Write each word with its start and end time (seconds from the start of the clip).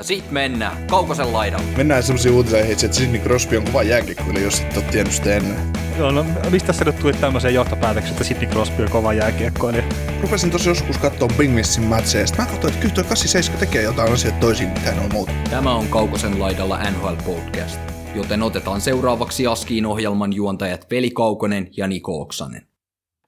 Ja 0.00 0.04
sit 0.04 0.30
mennään 0.30 0.86
Kaukosen 0.86 1.32
laidalle. 1.32 1.66
Mennään 1.76 2.02
semmoisiin 2.02 2.34
uutisiin, 2.34 2.72
että 2.72 2.92
Sidney 2.92 3.20
Crosby 3.20 3.56
on 3.56 3.64
kova 3.64 3.82
jääkiekkoilija, 3.82 4.44
jos 4.44 4.60
et 4.60 4.76
ole 4.76 4.84
tiennyt 4.84 5.14
sitä 5.14 5.34
ennen. 5.34 5.72
Joo, 5.98 6.10
no 6.10 6.26
mistä 6.50 6.72
sä 6.72 6.84
nyt 6.84 6.98
tuli 6.98 7.12
tämmöiseen 7.12 7.54
johtopäätökseen, 7.54 8.12
että 8.12 8.24
Sidney 8.24 8.50
Crosby 8.50 8.82
on 8.82 8.90
kova 8.90 9.12
jääkiekkoilija? 9.12 9.84
Rupesin 10.22 10.50
tosi 10.50 10.68
joskus 10.68 10.98
katsoa 10.98 11.28
Penguinsin 11.38 11.84
matseja, 11.84 12.24
ja 12.24 12.36
mä 12.38 12.46
katsoin, 12.46 12.72
että 12.72 12.82
kyllä 12.82 12.94
toi 12.94 13.04
87 13.04 13.60
tekee 13.60 13.82
jotain 13.82 14.12
asioita 14.12 14.40
toisin 14.40 14.68
mitä 14.68 14.94
ne 14.94 15.00
on 15.00 15.12
muuta. 15.12 15.32
Tämä 15.50 15.74
on 15.74 15.88
Kaukosen 15.88 16.40
laidalla 16.40 16.90
NHL 16.90 17.14
Podcast, 17.24 17.80
joten 18.14 18.42
otetaan 18.42 18.80
seuraavaksi 18.80 19.46
Askiin 19.46 19.86
ohjelman 19.86 20.32
juontajat 20.32 20.90
Veli 20.90 21.10
Kaukonen 21.10 21.68
ja 21.76 21.86
Niko 21.86 22.20
Oksanen. 22.20 22.66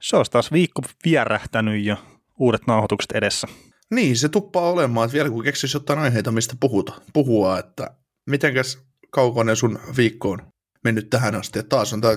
Se 0.00 0.16
olisi 0.16 0.32
taas 0.32 0.52
viikko 0.52 0.82
vierähtänyt 1.04 1.84
ja 1.84 1.96
uudet 2.38 2.66
nauhoitukset 2.66 3.12
edessä. 3.12 3.48
Niin, 3.92 4.16
se 4.16 4.28
tuppaa 4.28 4.70
olemaan, 4.70 5.05
että 5.05 5.14
vielä 5.14 5.30
kun 5.30 5.45
keksisi 5.45 5.77
jotain 5.77 5.98
aiheita, 5.98 6.33
mistä 6.33 6.55
puhuta, 6.60 6.92
puhua, 7.12 7.59
että 7.59 7.96
mitenkäs 8.30 8.78
kaukonen 9.10 9.56
sun 9.56 9.78
viikko 9.96 10.30
on 10.30 10.38
mennyt 10.84 11.10
tähän 11.10 11.34
asti, 11.34 11.59
että 11.59 11.77
taas 11.77 11.92
on 11.92 12.00
tämä 12.00 12.16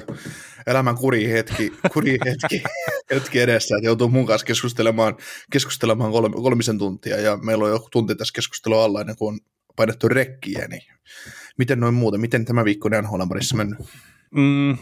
elämän 0.68 0.96
kuri 0.96 1.30
hetki, 1.30 1.74
kuri 1.94 2.18
hetki, 2.26 2.64
hetki 3.14 3.40
edessä, 3.40 3.76
että 3.76 3.88
joutuu 3.88 4.10
mun 4.10 4.26
kanssa 4.26 4.46
keskustelemaan, 4.46 5.18
keskustelemaan 5.52 6.12
kolme, 6.12 6.36
kolmisen 6.36 6.78
tuntia, 6.78 7.22
ja 7.22 7.38
meillä 7.38 7.66
on 7.66 7.72
joku 7.72 7.88
tunti 7.92 8.16
tässä 8.16 8.34
keskustelua 8.36 8.84
alla 8.84 9.02
ennen 9.02 9.16
kuin 9.16 9.34
on 9.34 9.40
painettu 9.76 10.10
rekkiä, 10.10 10.68
niin 10.68 10.82
miten 11.58 11.80
noin 11.80 11.94
muuta, 11.94 12.18
miten 12.18 12.46
tämä 12.46 12.66
viikko 12.66 12.90
on 12.92 13.04
nhl 13.04 13.28
parissa 13.30 13.58
mennyt? 13.58 13.80
Mm, 14.32 14.78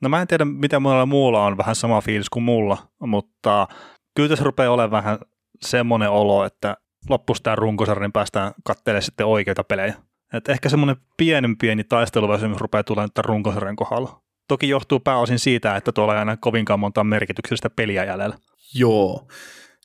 no 0.00 0.08
mä 0.08 0.20
en 0.20 0.28
tiedä, 0.28 0.44
mitä 0.44 0.80
monella 0.80 1.06
muulla 1.06 1.44
on 1.44 1.56
vähän 1.56 1.76
sama 1.76 2.00
fiilis 2.00 2.30
kuin 2.30 2.42
mulla, 2.42 2.88
mutta 3.00 3.68
kyllä 4.16 4.28
tässä 4.28 4.44
rupeaa 4.44 4.72
olemaan 4.72 5.04
vähän 5.04 5.18
semmoinen 5.62 6.10
olo, 6.10 6.44
että 6.44 6.76
loppuisi 7.08 7.42
tämä 7.42 7.56
runkosarja, 7.56 8.00
niin 8.00 8.12
päästään 8.12 8.52
katselemaan 8.64 9.02
sitten 9.02 9.26
oikeita 9.26 9.64
pelejä. 9.64 9.94
Et 10.32 10.48
ehkä 10.48 10.68
semmoinen 10.68 10.96
pienen 11.16 11.58
pieni 11.58 11.84
taisteluväsymys 11.84 12.58
rupeaa 12.58 12.82
tulemaan 12.82 13.10
tämän 13.14 13.24
runkosarjan 13.24 13.76
kohdalla. 13.76 14.22
Toki 14.48 14.68
johtuu 14.68 15.00
pääosin 15.00 15.38
siitä, 15.38 15.76
että 15.76 15.92
tuolla 15.92 16.14
ei 16.14 16.18
aina 16.18 16.36
kovinkaan 16.36 16.80
monta 16.80 17.04
merkityksellistä 17.04 17.70
peliä 17.70 18.04
jäljellä. 18.04 18.38
Joo. 18.74 19.28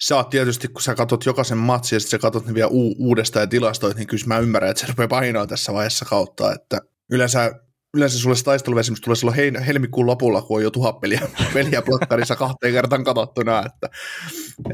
Sä 0.01 0.15
oot 0.15 0.29
tietysti, 0.29 0.67
kun 0.67 0.81
sä 0.81 0.95
katsot 0.95 1.25
jokaisen 1.25 1.57
matsin 1.57 1.95
ja 1.95 1.99
sitten 1.99 2.19
sä 2.19 2.21
katsot 2.21 2.45
ne 2.45 2.53
vielä 2.53 2.69
u- 2.71 2.95
uudestaan 2.99 3.43
ja 3.43 3.47
tilastoit, 3.47 3.97
niin 3.97 4.07
kyllä 4.07 4.23
mä 4.27 4.39
ymmärrän, 4.39 4.71
että 4.71 4.81
se 4.81 4.87
rupeaa 4.87 5.07
painoa 5.07 5.47
tässä 5.47 5.73
vaiheessa 5.73 6.05
kautta, 6.05 6.53
että 6.53 6.81
yleensä 7.11 7.51
yleensä 7.93 8.19
sulle 8.19 8.35
se 8.35 8.43
taisteluvesimys 8.43 9.01
tulee 9.01 9.15
silloin 9.15 9.35
hei, 9.35 9.51
helmikuun 9.67 10.07
lopulla, 10.07 10.41
kun 10.41 10.57
on 10.57 10.63
jo 10.63 10.71
tuhat 10.71 11.01
peliä, 11.01 11.21
peliä 11.53 11.81
plakkarissa 11.81 12.35
kahteen 12.35 12.73
kertaan 12.73 13.03
katsottuna, 13.03 13.63
että, 13.65 13.89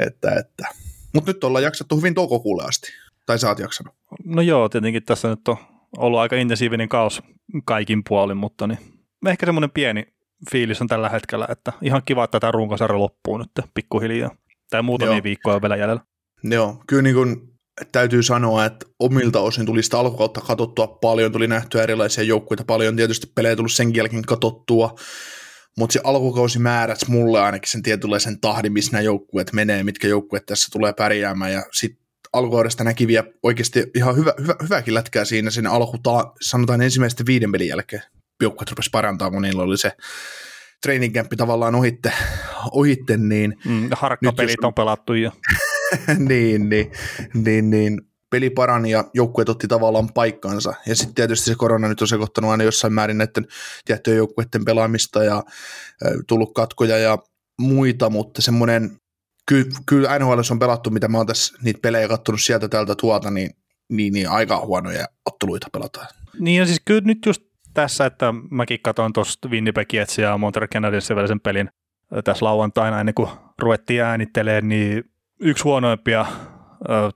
että, 0.05 0.35
että. 0.35 0.88
Mutta 1.13 1.31
nyt 1.31 1.43
ollaan 1.43 1.63
jaksettu 1.63 1.97
hyvin 1.97 2.13
toukokuulle 2.13 2.63
asti, 2.63 2.91
tai 3.25 3.39
sä 3.39 3.47
oot 3.47 3.59
jaksanut. 3.59 3.93
No 4.25 4.41
joo, 4.41 4.69
tietenkin 4.69 5.03
tässä 5.03 5.27
nyt 5.27 5.47
on 5.47 5.57
ollut 5.97 6.19
aika 6.19 6.35
intensiivinen 6.35 6.89
kaus 6.89 7.21
kaikin 7.65 8.03
puolin, 8.09 8.37
mutta 8.37 8.67
niin 8.67 8.79
ehkä 9.27 9.45
semmoinen 9.45 9.71
pieni 9.71 10.05
fiilis 10.51 10.81
on 10.81 10.87
tällä 10.87 11.09
hetkellä, 11.09 11.47
että 11.49 11.73
ihan 11.81 12.01
kiva, 12.05 12.23
että 12.23 12.39
tämä 12.39 12.51
runkosarja 12.51 12.99
loppuu 12.99 13.37
nyt 13.37 13.51
pikkuhiljaa. 13.73 14.35
Tai 14.69 14.81
muutamia 14.81 15.15
Joo. 15.15 15.23
viikkoja 15.23 15.55
on 15.55 15.61
vielä 15.61 15.75
jäljellä. 15.75 16.01
Joo, 16.43 16.83
kyllä 16.87 17.01
niin 17.01 17.15
kuin 17.15 17.53
täytyy 17.91 18.23
sanoa, 18.23 18.65
että 18.65 18.85
omilta 18.99 19.39
osin 19.39 19.65
tuli 19.65 19.83
sitä 19.83 19.99
alkukautta 19.99 20.41
katsottua 20.41 20.87
paljon, 20.87 21.31
tuli 21.31 21.47
nähtyä 21.47 21.83
erilaisia 21.83 22.23
joukkueita 22.23 22.63
paljon, 22.63 22.95
tietysti 22.95 23.31
pelejä 23.35 23.55
tullut 23.55 23.71
sen 23.71 23.95
jälkeen 23.95 24.23
katsottua, 24.23 24.95
mutta 25.77 25.93
se 25.93 25.99
alkukausi 26.03 26.59
määräsi 26.59 27.11
mulle 27.11 27.41
ainakin 27.41 27.69
sen 27.69 27.83
tietynlaisen 27.83 28.39
tahdin, 28.39 28.73
missä 28.73 28.91
nämä 28.91 29.01
joukkueet 29.01 29.53
menee, 29.53 29.83
mitkä 29.83 30.07
joukkueet 30.07 30.45
tässä 30.45 30.67
tulee 30.71 30.93
pärjäämään, 30.93 31.53
ja 31.53 31.63
sitten 31.73 32.05
alkukaudesta 32.33 32.83
näki 32.83 33.07
vielä 33.07 33.27
oikeasti 33.43 33.85
ihan 33.95 34.15
hyvä, 34.15 34.33
hyvä, 34.41 34.55
hyväkin 34.63 34.93
lätkää 34.93 35.25
siinä 35.25 35.49
sen 35.49 35.67
alkutaan, 35.67 36.31
sanotaan 36.41 36.81
ensimmäisten 36.81 37.25
viiden 37.25 37.51
pelin 37.51 37.67
jälkeen. 37.67 38.01
Joukkueet 38.41 38.69
rupesi 38.69 38.89
parantaa, 38.89 39.31
kun 39.31 39.41
niillä 39.41 39.63
oli 39.63 39.77
se 39.77 39.91
training 40.81 41.15
camp 41.15 41.31
tavallaan 41.37 41.75
ohitte, 41.75 42.11
ohitte 42.71 43.17
niin... 43.17 43.55
Mm, 43.65 43.89
harkkapelit 43.91 44.49
jos... 44.49 44.65
on 44.67 44.73
pelattu 44.73 45.13
jo. 45.13 45.31
niin, 46.29 46.69
niin, 46.69 46.91
niin, 47.33 47.69
niin, 47.69 48.01
peli 48.29 48.49
parani 48.49 48.91
ja 48.91 49.03
joukkueet 49.13 49.49
otti 49.49 49.67
tavallaan 49.67 50.13
paikkansa. 50.13 50.73
Ja 50.85 50.95
sitten 50.95 51.15
tietysti 51.15 51.49
se 51.49 51.55
korona 51.55 51.87
nyt 51.87 52.01
on 52.01 52.07
sekoittanut 52.07 52.51
aina 52.51 52.63
jossain 52.63 52.93
määrin 52.93 53.17
näiden 53.17 53.47
tiettyjen 53.85 54.17
joukkueiden 54.17 54.65
pelaamista 54.65 55.23
ja 55.23 55.43
tullut 56.27 56.53
katkoja 56.53 56.97
ja 56.97 57.17
muita, 57.59 58.09
mutta 58.09 58.41
semmoinen, 58.41 58.91
ky, 59.45 59.69
kyllä 59.85 60.19
NHL 60.19 60.39
on 60.51 60.59
pelattu, 60.59 60.89
mitä 60.89 61.07
mä 61.07 61.17
oon 61.17 61.27
tässä 61.27 61.57
niitä 61.63 61.79
pelejä 61.81 62.07
katsonut 62.07 62.41
sieltä 62.41 62.67
täältä 62.67 62.95
tuolta, 62.95 63.31
niin, 63.31 63.49
niin, 63.89 64.13
niin 64.13 64.29
aika 64.29 64.65
huonoja 64.65 65.05
otteluita 65.25 65.67
pelataan. 65.73 66.07
Niin 66.39 66.59
ja 66.59 66.65
siis 66.65 66.81
kyllä 66.85 67.01
nyt 67.01 67.17
just 67.25 67.41
tässä, 67.73 68.05
että 68.05 68.33
mäkin 68.51 68.79
katsoin 68.83 69.13
tuosta 69.13 69.49
Winnipeg 69.49 69.93
Jetsia 69.93 70.29
ja 70.29 70.37
Montreal 70.37 70.67
Canadiensin 70.67 71.15
välisen 71.15 71.39
pelin 71.39 71.69
tässä 72.23 72.45
lauantaina 72.45 72.99
ennen 72.99 73.15
kuin 73.15 73.29
ruvettiin 73.59 74.03
äänittelemään, 74.03 74.69
niin 74.69 75.03
yksi 75.39 75.63
huonoimpia 75.63 76.25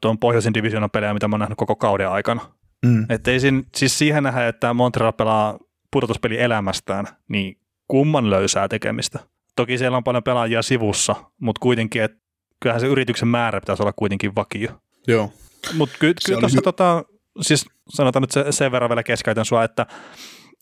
tuon 0.02 0.20
pohjoisen 0.20 0.54
divisioonan 0.54 0.92
pelejä, 0.92 1.14
mitä 1.14 1.28
mä 1.28 1.34
oon 1.34 1.40
nähnyt 1.40 1.58
koko 1.58 1.76
kauden 1.76 2.10
aikana. 2.10 2.42
Mm. 2.86 3.06
Että 3.10 3.32
ei 3.32 3.40
siinä, 3.40 3.64
siis 3.76 3.98
siihen 3.98 4.24
nähdä, 4.24 4.48
että 4.48 4.74
Montreal 4.74 5.12
pelaa 5.12 5.60
pudotuspeli 5.92 6.42
elämästään, 6.42 7.08
niin 7.30 7.58
kumman 7.88 8.30
löysää 8.30 8.68
tekemistä. 8.68 9.20
Toki 9.56 9.78
siellä 9.78 9.98
on 9.98 10.04
paljon 10.04 10.24
pelaajia 10.24 10.62
sivussa, 10.62 11.16
mutta 11.42 11.60
kuitenkin, 11.60 12.04
että 12.04 12.18
kyllähän 12.60 12.82
se 12.82 12.88
yrityksen 12.88 13.28
määrä 13.28 13.60
pitäisi 13.60 13.84
olla 13.84 13.94
kuitenkin 13.96 14.36
vakio. 14.36 14.70
Joo. 15.08 15.34
Mutta 15.74 15.96
ky- 16.00 16.14
kyllä 16.26 16.40
tuossa, 16.40 16.60
hy- 16.60 16.64
tota, 16.64 17.04
siis 17.42 17.66
sanotaan 17.90 18.22
nyt 18.22 18.32
se, 18.32 18.46
sen 18.50 18.72
verran 18.72 18.90
vielä 18.90 19.04
keskeytän 19.04 19.46
sua, 19.46 19.64
että 19.64 19.86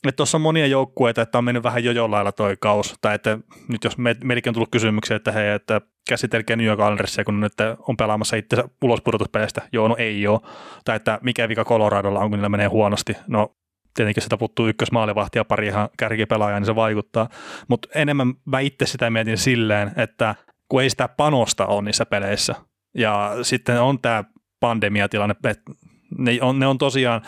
että 0.07 0.17
tuossa 0.17 0.37
on 0.37 0.41
monia 0.41 0.67
joukkueita, 0.67 1.21
että 1.21 1.37
on 1.37 1.43
mennyt 1.43 1.63
vähän 1.63 1.83
jo 1.83 1.91
jollailla 1.91 2.31
toi 2.31 2.57
kaus, 2.59 2.95
tai 3.01 3.15
että 3.15 3.37
nyt 3.67 3.83
jos 3.83 3.97
me, 3.97 4.15
meilläkin 4.23 4.49
on 4.49 4.53
tullut 4.53 4.71
kysymyksiä, 4.71 5.17
että 5.17 5.31
hei, 5.31 5.49
että 5.49 5.81
käsitelkää 6.09 6.55
New 6.55 6.65
York 6.65 6.79
Islandersia, 6.79 7.23
kun 7.23 7.39
nyt 7.39 7.53
on 7.87 7.97
pelaamassa 7.97 8.35
itse 8.35 8.63
ulos 8.81 9.01
pudotuspeleistä. 9.01 9.61
Joo, 9.71 9.87
no 9.87 9.95
ei 9.99 10.27
ole. 10.27 10.39
Tai 10.85 10.95
että 10.95 11.19
mikä 11.23 11.49
vika 11.49 11.65
Coloradolla 11.65 12.19
on, 12.19 12.29
kun 12.29 12.37
niillä 12.37 12.49
menee 12.49 12.67
huonosti. 12.67 13.17
No 13.27 13.55
tietenkin 13.95 14.23
sitä 14.23 14.37
puuttuu 14.37 14.67
ykkösmaalivahti 14.67 15.39
ja 15.39 15.45
pari 15.45 15.67
ihan 15.67 15.89
kärkipelaajaa, 15.97 16.59
niin 16.59 16.65
se 16.65 16.75
vaikuttaa. 16.75 17.29
Mutta 17.67 17.87
enemmän 17.95 18.33
mä 18.45 18.59
itse 18.59 18.85
sitä 18.85 19.09
mietin 19.09 19.37
silleen, 19.37 19.91
että 19.95 20.35
kun 20.69 20.81
ei 20.81 20.89
sitä 20.89 21.07
panosta 21.07 21.65
ole 21.65 21.81
niissä 21.81 22.05
peleissä, 22.05 22.55
ja 22.97 23.31
sitten 23.41 23.81
on 23.81 23.99
tämä 23.99 24.23
pandemiatilanne, 24.59 25.35
että 25.43 25.71
ne 26.17 26.39
on, 26.41 26.59
ne 26.59 26.67
on 26.67 26.77
tosiaan, 26.77 27.21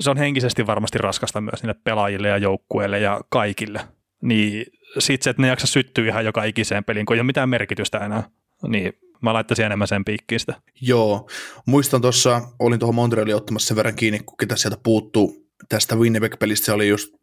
se 0.00 0.10
on 0.10 0.16
henkisesti 0.16 0.66
varmasti 0.66 0.98
raskasta 0.98 1.40
myös 1.40 1.62
niille 1.62 1.80
pelaajille 1.84 2.28
ja 2.28 2.38
joukkueille 2.38 3.00
ja 3.00 3.20
kaikille. 3.28 3.80
Niin 4.22 4.66
sitten 4.98 5.24
se, 5.24 5.30
että 5.30 5.42
ne 5.42 5.48
jaksa 5.48 5.66
syttyä 5.66 6.06
ihan 6.06 6.24
joka 6.24 6.44
ikiseen 6.44 6.84
peliin, 6.84 7.06
kun 7.06 7.16
ei 7.16 7.20
ole 7.20 7.26
mitään 7.26 7.48
merkitystä 7.48 7.98
enää, 7.98 8.22
niin 8.68 8.92
mä 9.22 9.32
laittaisin 9.32 9.64
enemmän 9.64 9.88
sen 9.88 10.04
piikkiin 10.04 10.40
sitä. 10.40 10.54
Joo, 10.80 11.28
muistan 11.66 12.00
tuossa, 12.00 12.42
olin 12.58 12.78
tuohon 12.78 12.94
Montrealin 12.94 13.36
ottamassa 13.36 13.68
sen 13.68 13.76
verran 13.76 13.94
kiinni, 13.94 14.18
kun 14.18 14.36
ketä 14.36 14.56
sieltä 14.56 14.76
puuttuu 14.82 15.46
tästä 15.68 15.96
Winnipeg-pelistä, 15.96 16.64
se 16.64 16.72
oli 16.72 16.88
just 16.88 17.14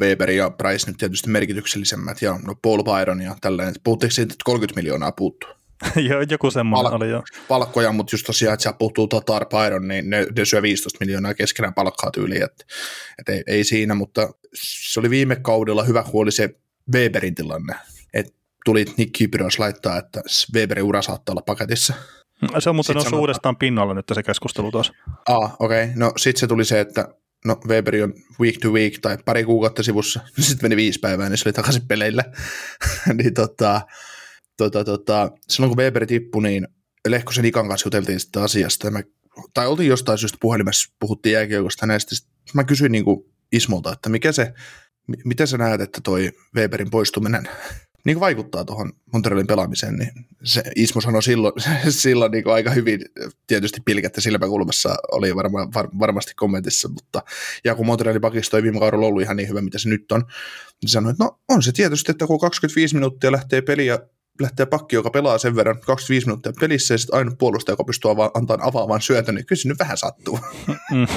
Weber 0.00 0.30
ja 0.30 0.50
Price 0.50 0.86
nyt 0.86 0.96
tietysti 0.96 1.30
merkityksellisemmät, 1.30 2.22
ja 2.22 2.38
no 2.46 2.54
Paul 2.62 2.82
Byron 2.82 3.22
ja 3.22 3.36
tällainen. 3.40 3.74
Puhuttiinko 3.84 4.12
siitä, 4.12 4.32
että 4.32 4.44
30 4.44 4.80
miljoonaa 4.80 5.12
puuttuu? 5.12 5.50
joo, 6.08 6.20
joku 6.30 6.50
semmoinen 6.50 6.90
Pal- 6.90 6.96
oli 6.96 7.10
jo. 7.10 7.22
Palkkoja, 7.48 7.92
mutta 7.92 8.14
just 8.14 8.26
tosiaan, 8.26 8.54
että 8.54 8.62
siellä 8.62 8.76
puuttuu 8.78 9.06
Tatar 9.06 9.46
Byron, 9.46 9.88
niin 9.88 10.10
ne, 10.10 10.26
ne 10.36 10.44
syö 10.44 10.62
15 10.62 10.98
miljoonaa 11.00 11.34
keskenään 11.34 11.74
palkkaa 11.74 12.10
tyyliin, 12.10 12.42
että 12.44 12.64
et 13.18 13.28
ei, 13.28 13.42
ei, 13.46 13.64
siinä, 13.64 13.94
mutta 13.94 14.28
se 14.54 15.00
oli 15.00 15.10
viime 15.10 15.36
kaudella 15.36 15.84
hyvä, 15.84 16.02
kun 16.02 16.22
oli 16.22 16.32
se 16.32 16.50
Weberin 16.94 17.34
tilanne, 17.34 17.74
että 18.14 18.32
tuli 18.64 18.84
Nick 18.96 19.12
Kypros 19.18 19.58
laittaa, 19.58 19.98
että 19.98 20.22
Weberin 20.54 20.84
ura 20.84 21.02
saattaa 21.02 21.32
olla 21.32 21.42
paketissa. 21.46 21.94
Se 22.58 22.70
on 22.70 22.76
muuten 22.76 22.94
noussut 22.94 23.18
uudestaan 23.18 23.56
pinnalla 23.56 23.94
nyt 23.94 24.04
se 24.14 24.22
keskustelu 24.22 24.70
tuossa. 24.70 24.92
Ah, 25.28 25.56
okei. 25.58 25.84
Okay. 25.84 25.96
No 25.96 26.12
sitten 26.16 26.40
se 26.40 26.46
tuli 26.46 26.64
se, 26.64 26.80
että 26.80 27.08
no 27.44 27.60
Weberi 27.68 28.02
on 28.02 28.14
week 28.40 28.58
to 28.62 28.68
week 28.68 28.98
tai 29.02 29.18
pari 29.24 29.44
kuukautta 29.44 29.82
sivussa, 29.82 30.20
sitten 30.40 30.64
meni 30.64 30.76
viisi 30.76 30.98
päivää, 30.98 31.28
niin 31.28 31.38
se 31.38 31.48
oli 31.48 31.52
takaisin 31.52 31.88
peleillä. 31.88 32.24
niin 33.18 33.34
tota, 33.34 33.80
tota, 34.56 34.84
tota, 34.84 35.30
silloin 35.48 35.70
kun 35.70 35.84
Weber 35.84 36.06
tippui, 36.06 36.42
niin 36.42 36.68
Lehkosen 37.08 37.44
Ikan 37.44 37.68
kanssa 37.68 37.86
juteltiin 37.86 38.20
sitä 38.20 38.42
asiasta, 38.42 38.90
mä, 38.90 39.02
tai 39.54 39.66
oltiin 39.66 39.88
jostain 39.88 40.18
syystä 40.18 40.38
puhelimessa, 40.40 40.92
puhuttiin 41.00 41.32
jääkiekosta 41.32 41.86
näistä, 41.86 42.14
mä 42.54 42.64
kysyin 42.64 42.92
niin 42.92 43.04
kuin 43.04 43.20
Ismolta, 43.52 43.92
että 43.92 44.08
mikä 44.08 44.32
se 44.32 44.54
miten 45.24 45.46
sä 45.46 45.58
näet, 45.58 45.80
että 45.80 46.00
toi 46.04 46.32
Weberin 46.56 46.90
poistuminen 46.90 47.48
niin 48.04 48.20
vaikuttaa 48.20 48.64
tuohon 48.64 48.92
Montrealin 49.12 49.46
pelaamiseen, 49.46 49.94
niin 49.96 50.10
se 50.44 50.62
Ismo 50.76 51.00
sanoi 51.00 51.22
silloin, 51.22 51.54
silloin 51.88 52.32
niin 52.32 52.48
aika 52.48 52.70
hyvin, 52.70 53.00
tietysti 53.46 53.80
pilkättä 53.84 54.20
silmäkulmassa 54.20 54.96
oli 55.12 55.36
varma, 55.36 55.68
var, 55.74 55.88
varmasti 55.98 56.32
kommentissa, 56.36 56.88
mutta 56.88 57.22
ja 57.64 57.74
kun 57.74 57.86
Montrealin 57.86 58.20
pakisto 58.20 58.56
ei 58.56 58.62
viime 58.62 58.78
kaudella 58.78 59.06
ollut 59.06 59.22
ihan 59.22 59.36
niin 59.36 59.48
hyvä, 59.48 59.62
mitä 59.62 59.78
se 59.78 59.88
nyt 59.88 60.12
on, 60.12 60.24
niin 60.82 60.90
sanoi, 60.90 61.10
että 61.10 61.24
no 61.24 61.40
on 61.48 61.62
se 61.62 61.72
tietysti, 61.72 62.10
että 62.10 62.26
kun 62.26 62.40
25 62.40 62.94
minuuttia 62.94 63.32
lähtee 63.32 63.62
peliä 63.62 63.98
lähtee 64.40 64.66
pakki, 64.66 64.96
joka 64.96 65.10
pelaa 65.10 65.38
sen 65.38 65.56
verran 65.56 65.80
25 65.80 66.26
minuuttia 66.26 66.52
pelissä 66.60 66.94
ja 66.94 66.98
sitten 66.98 67.18
ainut 67.18 67.38
puolustaja, 67.38 67.72
joka 67.72 67.84
pystyy 67.84 68.10
ava- 68.10 68.30
antamaan 68.34 68.68
avaavan 68.68 69.00
syötön, 69.00 69.34
niin 69.34 69.46
kyllä 69.46 69.62
se 69.62 69.68
nyt 69.68 69.78
vähän 69.78 69.96
sattuu. 69.96 70.38
Mm. 70.92 71.06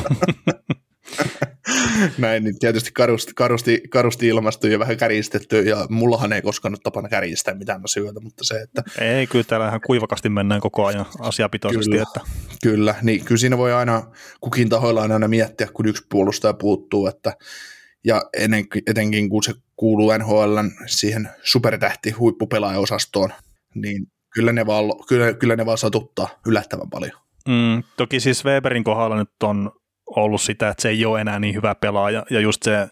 Näin, 2.17 2.43
niin 2.43 2.59
tietysti 2.59 2.91
karusti, 2.91 3.31
karusti, 3.35 3.81
karusti 3.89 4.27
ilmastu 4.27 4.67
ja 4.67 4.79
vähän 4.79 4.97
kärjistetty, 4.97 5.59
ja 5.61 5.85
mullahan 5.89 6.33
ei 6.33 6.41
koskaan 6.41 6.73
ole 6.73 6.79
tapana 6.83 7.09
kärjistää 7.09 7.53
mitään 7.53 7.81
asioita, 7.83 8.19
mutta 8.19 8.43
se, 8.43 8.61
että... 8.61 8.83
Ei, 9.01 9.27
kyllä 9.27 9.45
täällä 9.47 9.67
ihan 9.67 9.81
kuivakasti 9.85 10.29
mennään 10.29 10.61
koko 10.61 10.85
ajan 10.85 11.05
asiapitoisesti. 11.19 11.89
Kyllä, 11.89 12.03
että... 12.03 12.21
kyllä, 12.63 12.95
niin 13.01 13.25
kyllä 13.25 13.39
siinä 13.39 13.57
voi 13.57 13.73
aina, 13.73 14.03
kukin 14.41 14.69
tahoilla 14.69 15.01
aina 15.01 15.27
miettiä, 15.27 15.67
kun 15.73 15.87
yksi 15.87 16.05
puolustaja 16.09 16.53
puuttuu, 16.53 17.07
että 17.07 17.33
ja 18.07 18.21
etenkin 18.87 19.29
kun 19.29 19.43
se 19.43 19.53
kuuluu 19.75 20.17
NHL 20.17 20.57
siihen 20.85 21.29
supertähti 21.43 22.11
huippupelaajaosastoon, 22.11 23.33
niin 23.75 24.07
kyllä 24.33 24.53
ne 24.53 24.65
vaan, 24.65 24.83
kyllä, 25.07 25.33
kyllä 25.33 25.55
ne 25.55 25.65
vaan 25.65 25.77
satuttaa 25.77 26.29
yllättävän 26.47 26.89
paljon. 26.89 27.21
Mm, 27.47 27.83
toki 27.97 28.19
siis 28.19 28.45
Weberin 28.45 28.83
kohdalla 28.83 29.17
nyt 29.17 29.43
on 29.43 29.71
ollut 30.05 30.41
sitä, 30.41 30.69
että 30.69 30.81
se 30.81 30.89
ei 30.89 31.05
ole 31.05 31.21
enää 31.21 31.39
niin 31.39 31.55
hyvä 31.55 31.75
pelaaja, 31.75 32.25
ja 32.29 32.39
just 32.39 32.63
se 32.63 32.87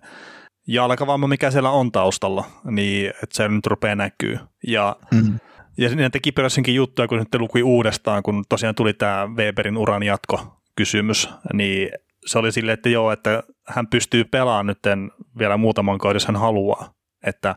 jalkavamma, 0.67 1.27
mikä 1.27 1.51
siellä 1.51 1.69
on 1.69 1.91
taustalla, 1.91 2.45
niin 2.71 3.07
että 3.07 3.35
se 3.35 3.47
nyt 3.47 3.67
rupeaa 3.67 3.95
näkyy. 3.95 4.39
Ja, 4.67 4.95
mm. 5.13 5.39
ja 5.77 5.95
ne 5.95 6.09
teki 6.09 6.31
Pörssinkin 6.31 6.75
juttuja, 6.75 7.07
kun 7.07 7.17
nyt 7.19 7.35
lukui 7.35 7.63
uudestaan, 7.63 8.23
kun 8.23 8.44
tosiaan 8.50 8.75
tuli 8.75 8.94
tämä 8.94 9.27
Weberin 9.38 9.77
uran 9.77 10.03
jatko 10.03 10.62
kysymys, 10.75 11.29
niin 11.53 11.89
se 12.25 12.39
oli 12.39 12.51
silleen, 12.51 12.73
että 12.73 12.89
joo, 12.89 13.12
että 13.12 13.44
hän 13.67 13.88
pystyy 13.88 14.23
pelaamaan 14.23 14.67
nyt 14.67 14.79
vielä 15.39 15.57
muutaman 15.57 15.97
kauden, 15.97 16.15
jos 16.15 16.25
hän 16.25 16.35
haluaa. 16.35 16.94
Että 17.25 17.56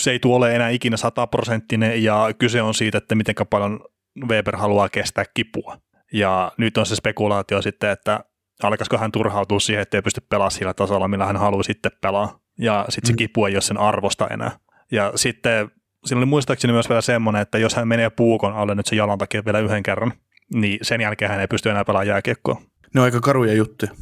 se 0.00 0.10
ei 0.10 0.18
tule 0.18 0.54
enää 0.54 0.68
ikinä 0.68 0.96
sataprosenttinen 0.96 2.04
ja 2.04 2.28
kyse 2.38 2.62
on 2.62 2.74
siitä, 2.74 2.98
että 2.98 3.14
miten 3.14 3.34
paljon 3.50 3.80
Weber 4.28 4.56
haluaa 4.56 4.88
kestää 4.88 5.24
kipua. 5.34 5.78
Ja 6.12 6.52
nyt 6.58 6.76
on 6.76 6.86
se 6.86 6.96
spekulaatio 6.96 7.62
sitten, 7.62 7.90
että 7.90 8.24
alkaisiko 8.62 8.98
hän 8.98 9.12
turhautua 9.12 9.60
siihen, 9.60 9.82
että 9.82 9.96
ei 9.96 10.02
pysty 10.02 10.20
pelaamaan 10.28 10.50
sillä 10.50 10.74
tasolla, 10.74 11.08
millä 11.08 11.26
hän 11.26 11.36
haluaa 11.36 11.62
sitten 11.62 11.92
pelaa. 12.00 12.40
Ja 12.58 12.84
sitten 12.88 13.06
se 13.06 13.12
mm. 13.12 13.16
kipu 13.16 13.46
ei 13.46 13.54
ole 13.54 13.60
sen 13.60 13.78
arvosta 13.78 14.28
enää. 14.30 14.50
Ja 14.92 15.12
sitten 15.14 15.70
siinä 16.04 16.18
oli 16.18 16.26
muistaakseni 16.26 16.72
myös 16.72 16.88
vielä 16.88 17.00
semmoinen, 17.00 17.42
että 17.42 17.58
jos 17.58 17.74
hän 17.74 17.88
menee 17.88 18.10
puukon 18.10 18.52
alle 18.54 18.74
nyt 18.74 18.86
sen 18.86 18.96
jalan 18.96 19.18
takia 19.18 19.44
vielä 19.44 19.58
yhden 19.58 19.82
kerran, 19.82 20.12
niin 20.54 20.78
sen 20.82 21.00
jälkeen 21.00 21.30
hän 21.30 21.40
ei 21.40 21.46
pysty 21.46 21.70
enää 21.70 21.84
pelaamaan 21.84 22.06
jääkiekkoa. 22.06 22.62
Ne 22.94 23.00
on 23.00 23.04
aika 23.04 23.20
karuja 23.20 23.54
juttuja. 23.54 23.92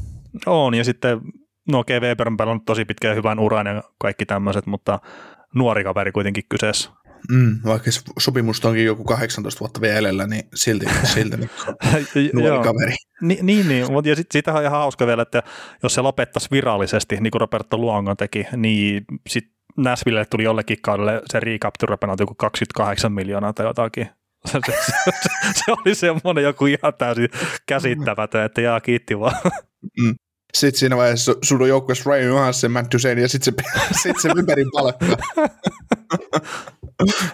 On, 0.47 0.75
ja 0.75 0.85
sitten, 0.85 1.21
no 1.69 1.79
okei, 1.79 1.97
okay, 1.97 2.09
Weber 2.09 2.29
on 2.29 2.37
pelannut 2.37 2.65
tosi 2.65 2.85
pitkään 2.85 3.17
hyvän 3.17 3.38
uran 3.38 3.67
ja 3.67 3.82
kaikki 3.99 4.27
tämmöiset, 4.27 4.67
mutta 4.67 4.99
nuori 5.55 5.85
kaveri 5.85 6.12
kuitenkin 6.12 6.44
kyseessä. 6.49 6.91
Mm, 7.31 7.59
vaikka 7.65 7.91
sopimusta 8.19 8.69
onkin 8.69 8.85
joku 8.85 9.05
18 9.05 9.61
vuotta 9.61 9.81
vielä 9.81 10.27
niin 10.27 10.43
silti, 10.55 10.87
silti 11.05 11.37
niin 12.15 12.31
nuori 12.32 12.65
kaveri. 12.65 12.94
Ni, 13.23 13.38
niin, 13.43 13.69
niin, 13.69 13.93
mutta 13.93 14.09
ja 14.09 14.17
sitten 14.17 14.32
siitä 14.32 14.53
on 14.53 14.62
ihan 14.62 14.79
hauska 14.79 15.06
vielä, 15.06 15.23
että 15.23 15.43
jos 15.82 15.94
se 15.94 16.00
lopettaisi 16.00 16.49
virallisesti, 16.50 17.17
niin 17.17 17.31
kuin 17.31 17.41
Roberto 17.41 17.79
Luongon 17.79 18.17
teki, 18.17 18.47
niin 18.56 19.05
sitten 19.29 19.61
Näsville 19.77 20.25
tuli 20.25 20.44
jollekin 20.44 20.79
kaudelle 20.82 21.23
se 21.27 21.41
recapture 21.41 21.97
joku 22.21 22.35
28 22.35 23.12
miljoonaa 23.12 23.53
tai 23.53 23.67
jotakin. 23.67 24.09
Se, 24.47 24.59
se, 24.67 25.11
se, 25.55 25.73
oli 25.73 25.95
semmoinen 25.95 26.45
joku 26.45 26.67
ihan 26.67 26.95
täysin 26.99 27.29
käsittämätön, 27.67 28.45
että 28.45 28.61
jaa 28.61 28.81
kiitti 28.81 29.19
vaan. 29.19 29.53
Mm. 30.01 30.15
Sitten 30.55 30.79
siinä 30.79 30.97
vaiheessa 30.97 31.35
sun 31.43 31.69
joukkueessa 31.69 32.11
Ryan 32.11 32.27
Johansson, 32.27 32.71
Matt 32.71 32.95
Duchesne 32.95 33.23
ja 33.23 33.29
sitten 33.29 33.55
se, 33.65 34.01
sit 34.03 34.21
se 34.21 34.29
Wyberin 34.35 34.71
palkka. 34.77 35.07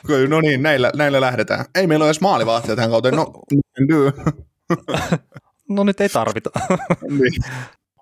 no 0.29 0.41
niin, 0.41 0.63
näillä, 0.63 0.93
näillä 0.97 1.21
lähdetään. 1.21 1.65
Ei 1.75 1.87
meillä 1.87 2.03
ole 2.03 2.09
edes 2.09 2.21
maalivahtia 2.21 2.77
tähän 2.77 2.91
kauteen. 2.91 3.15
No, 3.15 3.33
no 5.69 5.85
nyt 5.85 6.01
ei 6.01 6.09
tarvita. 6.09 6.51
niin. 7.09 7.43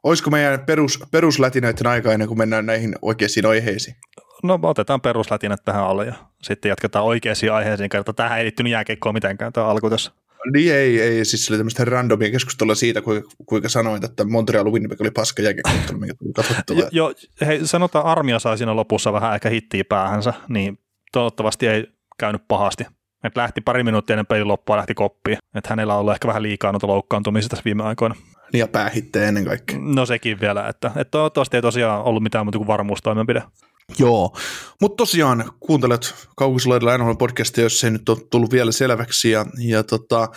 Olisiko 0.02 0.30
meidän 0.30 0.60
perus, 0.60 0.98
peruslätinöiden 1.10 1.86
aika 1.86 2.12
ennen 2.12 2.28
kuin 2.28 2.38
mennään 2.38 2.66
näihin 2.66 2.94
oikeisiin 3.02 3.46
aiheisiin? 3.46 3.96
No 4.44 4.58
otetaan 4.62 5.00
peruslätinät 5.00 5.60
tähän 5.64 5.84
alle 5.84 6.06
ja 6.06 6.14
sitten 6.42 6.68
jatketaan 6.68 7.04
oikeisiin 7.04 7.52
aiheisiin, 7.52 7.88
kerta 7.88 8.12
tähän 8.12 8.38
ei 8.38 8.44
liittynyt 8.44 8.72
jääkeikkoon 8.72 9.14
mitenkään 9.14 9.52
tämä 9.52 9.66
alku 9.66 9.90
tässä. 9.90 10.12
Niin 10.52 10.74
ei, 10.74 11.00
ei, 11.00 11.24
siis 11.24 11.46
se 11.46 11.52
oli 11.52 11.58
tämmöistä 11.58 11.84
randomia 11.84 12.30
keskustelua 12.30 12.74
siitä, 12.74 13.02
kuinka, 13.02 13.28
kuinka 13.46 13.68
sanoit, 13.68 14.04
että 14.04 14.24
Montreal 14.24 14.72
Winnipeg 14.72 15.00
oli 15.00 15.10
paska 15.10 15.42
jääkiekkoottelu, 15.42 15.98
mikä 15.98 16.14
tuli 16.14 16.32
katsottua. 16.32 16.76
Jo, 16.80 16.88
jo, 16.92 17.14
hei, 17.46 17.66
sanotaan 17.66 18.04
armia 18.04 18.38
sai 18.38 18.58
siinä 18.58 18.76
lopussa 18.76 19.12
vähän 19.12 19.34
ehkä 19.34 19.48
hittiä 19.48 19.84
päähänsä, 19.88 20.34
niin 20.48 20.78
toivottavasti 21.12 21.66
ei 21.66 21.86
käynyt 22.18 22.42
pahasti. 22.48 22.86
Et 23.24 23.36
lähti 23.36 23.60
pari 23.60 23.82
minuuttia 23.82 24.14
ennen 24.14 24.26
pelin 24.26 24.48
loppua 24.48 24.76
lähti 24.76 24.94
koppiin. 24.94 25.38
Että 25.54 25.70
hänellä 25.70 25.94
on 25.94 26.00
ollut 26.00 26.12
ehkä 26.12 26.28
vähän 26.28 26.42
liikaa 26.42 26.72
noita 26.72 26.86
loukkaantumisia 26.86 27.48
tässä 27.48 27.64
viime 27.64 27.82
aikoina. 27.82 28.14
Niin 28.52 28.58
ja 28.58 28.68
päähittejä 28.68 29.28
ennen 29.28 29.44
kaikkea. 29.44 29.78
No 29.80 30.06
sekin 30.06 30.40
vielä, 30.40 30.68
että, 30.68 30.88
että 30.88 31.10
toivottavasti 31.10 31.56
ei 31.56 31.62
tosiaan 31.62 32.02
ollut 32.02 32.22
mitään 32.22 32.46
muuta 32.46 32.58
kuin 32.58 32.68
varmuustoimenpide. 32.68 33.42
Joo, 33.98 34.36
mutta 34.80 34.96
tosiaan 34.96 35.52
kuuntelet 35.60 36.14
Kaukosulaidella 36.36 36.98
NHL 36.98 37.14
podcastia, 37.14 37.64
jos 37.64 37.84
ei 37.84 37.90
nyt 37.90 38.08
ole 38.08 38.18
tullut 38.30 38.52
vielä 38.52 38.72
selväksi. 38.72 39.30
Ja, 39.30 39.46
ja 39.58 39.82
tota, 39.82 40.28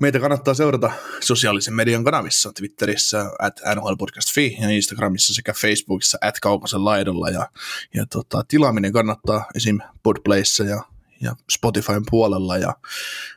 meitä 0.00 0.20
kannattaa 0.20 0.54
seurata 0.54 0.90
sosiaalisen 1.20 1.74
median 1.74 2.04
kanavissa, 2.04 2.52
Twitterissä 2.52 3.30
at 3.38 3.60
NHL 3.74 3.94
Podcast.fi 3.98 4.56
ja 4.60 4.70
Instagramissa 4.70 5.34
sekä 5.34 5.52
Facebookissa 5.52 6.18
at 6.20 6.40
Kaukosen 6.40 6.84
laidalla. 6.84 7.28
Ja, 7.28 7.50
ja 7.94 8.06
tota, 8.06 8.44
tilaaminen 8.48 8.92
kannattaa 8.92 9.44
esim. 9.54 9.78
Podplayssa 10.02 10.64
ja, 10.64 10.82
ja 11.20 11.36
Spotifyn 11.50 12.02
puolella. 12.10 12.58
Ja, 12.58 12.74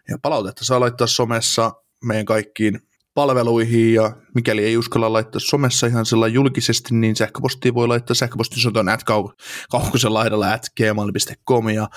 ja 0.10 0.18
palautetta 0.22 0.66
saa 0.66 0.80
laittaa 0.80 1.08
somessa 1.08 1.72
meidän 2.04 2.26
kaikkiin 2.26 2.82
palveluihin 3.14 3.94
ja 3.94 4.16
mikäli 4.36 4.66
ei 4.66 4.78
uskalla 4.78 5.14
laittaa 5.14 5.40
somessa 5.40 5.88
ihan 5.88 6.06
sillä 6.06 6.28
julkisesti, 6.28 6.96
niin 6.96 7.16
sähköpostia 7.16 7.74
voi 7.74 7.88
laittaa. 7.88 8.16
Sähköpostisoton 8.16 8.90
at 8.90 9.02
kau- 9.02 9.36
kaukosen 9.72 10.14
laidalla 10.14 10.54
at 10.54 10.68
gmail.com 10.78 11.70
ja 11.70 11.90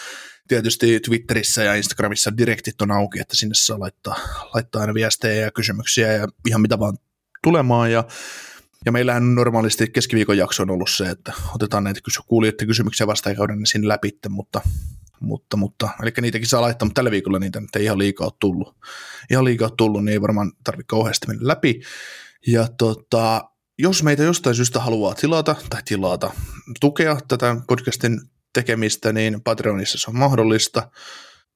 tietysti 0.48 1.00
Twitterissä 1.00 1.62
ja 1.62 1.74
Instagramissa 1.74 2.36
direktit 2.36 2.82
on 2.82 2.90
auki, 2.90 3.20
että 3.20 3.36
sinne 3.36 3.54
saa 3.54 3.80
laittaa, 3.80 4.16
laittaa 4.54 4.80
aina 4.80 4.94
viestejä 4.94 5.44
ja 5.44 5.50
kysymyksiä 5.50 6.12
ja 6.12 6.28
ihan 6.48 6.60
mitä 6.60 6.78
vaan 6.78 6.98
tulemaan. 7.42 7.92
Ja 7.92 8.04
ja 8.86 8.92
meillähän 8.92 9.34
normaalisti 9.34 9.90
keskiviikon 9.90 10.38
jakso 10.38 10.62
on 10.62 10.70
ollut 10.70 10.90
se, 10.90 11.10
että 11.10 11.32
otetaan 11.54 11.84
näitä 11.84 12.00
kuulijoiden 12.26 12.66
kysymyksiä 12.66 13.06
vastaan 13.06 13.32
ja 13.32 13.36
käydään 13.36 13.58
ne 13.58 13.66
sinne 13.66 13.88
läpi, 13.88 14.18
mutta 14.28 14.60
mutta, 15.20 15.56
mutta 15.56 15.88
eli 16.02 16.12
niitäkin 16.20 16.48
saa 16.48 16.60
laittaa, 16.60 16.86
mutta 16.86 16.98
tällä 16.98 17.10
viikolla 17.10 17.38
niitä 17.38 17.60
nyt 17.60 17.76
ei 17.76 17.84
ihan 17.84 17.98
liikaa 17.98 18.26
ole 18.26 18.32
tullut. 18.40 18.76
Ihan 19.30 19.44
liikaa 19.44 19.70
tullut, 19.70 20.04
niin 20.04 20.12
ei 20.12 20.22
varmaan 20.22 20.52
tarvitse 20.64 20.88
kauheasti 20.88 21.26
mennä 21.26 21.48
läpi. 21.48 21.80
Ja 22.46 22.68
tota, 22.78 23.50
jos 23.78 24.02
meitä 24.02 24.22
jostain 24.22 24.56
syystä 24.56 24.80
haluaa 24.80 25.14
tilata 25.14 25.56
tai 25.70 25.82
tilata, 25.84 26.30
tukea 26.80 27.18
tätä 27.28 27.56
podcastin 27.68 28.20
tekemistä, 28.52 29.12
niin 29.12 29.42
Patreonissa 29.42 29.98
se 29.98 30.10
on 30.10 30.16
mahdollista. 30.16 30.90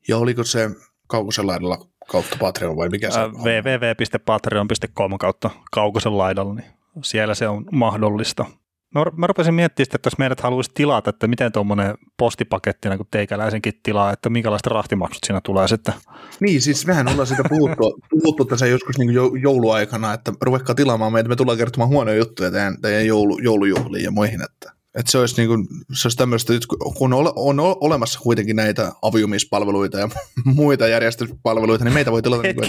Ja 0.09 0.19
oliko 0.19 0.45
se 0.45 0.71
kaukosen 1.07 1.47
laidalla 1.47 1.79
kautta 2.09 2.37
Patreon 2.40 2.76
vai 2.76 2.88
mikä 2.88 3.11
se 3.11 3.21
on? 3.21 3.33
www.patreon.com 3.33 5.19
kautta 5.19 5.50
kaukosen 5.73 6.19
laidalla, 6.19 6.55
niin 6.55 6.71
siellä 7.05 7.35
se 7.35 7.49
on 7.49 7.64
mahdollista. 7.73 8.47
Mä, 8.95 9.05
mä 9.17 9.27
rupesin 9.27 9.55
miettimään 9.55 9.95
että 9.95 10.07
jos 10.07 10.19
meidät 10.19 10.41
haluaisi 10.41 10.71
tilata, 10.75 11.11
että 11.11 11.27
miten 11.27 11.53
tuommoinen 11.53 11.95
postipaketti 12.17 12.89
niin 12.89 13.01
teikäläisenkin 13.11 13.73
tilaa, 13.83 14.13
että 14.13 14.31
minkälaiset 14.31 14.67
rahtimaksut 14.67 15.25
siinä 15.27 15.41
tulee 15.41 15.69
sitten. 15.69 15.95
Niin, 16.41 16.63
siis 16.63 16.87
mehän 16.87 17.09
ollaan 17.09 17.27
sitä 17.27 17.43
puhuttu, 17.49 18.01
puhuttu 18.11 18.45
tässä 18.45 18.67
joskus 18.67 18.99
niin 18.99 19.11
jouluaikana, 19.43 20.13
että 20.13 20.33
ruvekaa 20.43 20.75
tilaamaan 20.75 21.13
meitä, 21.13 21.29
me 21.29 21.37
tullaan 21.37 21.59
kertomaan 21.59 21.91
huonoja 21.91 22.17
juttuja 22.17 22.51
teidän, 22.51 22.81
teidän 22.81 23.07
joulu, 23.07 23.39
joulujuhliin 23.39 24.05
ja 24.05 24.11
muihin, 24.11 24.43
että 24.43 24.80
että 24.99 25.13
se 25.13 25.19
olisi, 25.19 25.37
niin 25.37 25.49
kuin, 25.49 25.67
se 25.93 26.09
olisi 26.09 26.19
tämmöistä, 26.19 26.53
kun 26.95 27.13
on, 27.13 27.61
olemassa 27.81 28.21
kuitenkin 28.21 28.57
näitä 28.57 28.93
aviumispalveluita 29.03 29.99
ja 29.99 30.09
muita 30.45 30.89
järjestyspalveluita, 30.89 31.85
niin 31.85 31.95
meitä 31.95 32.13
voi 32.13 32.23
tilata, 32.23 32.43
niin 32.43 32.55
kuin, 32.55 32.69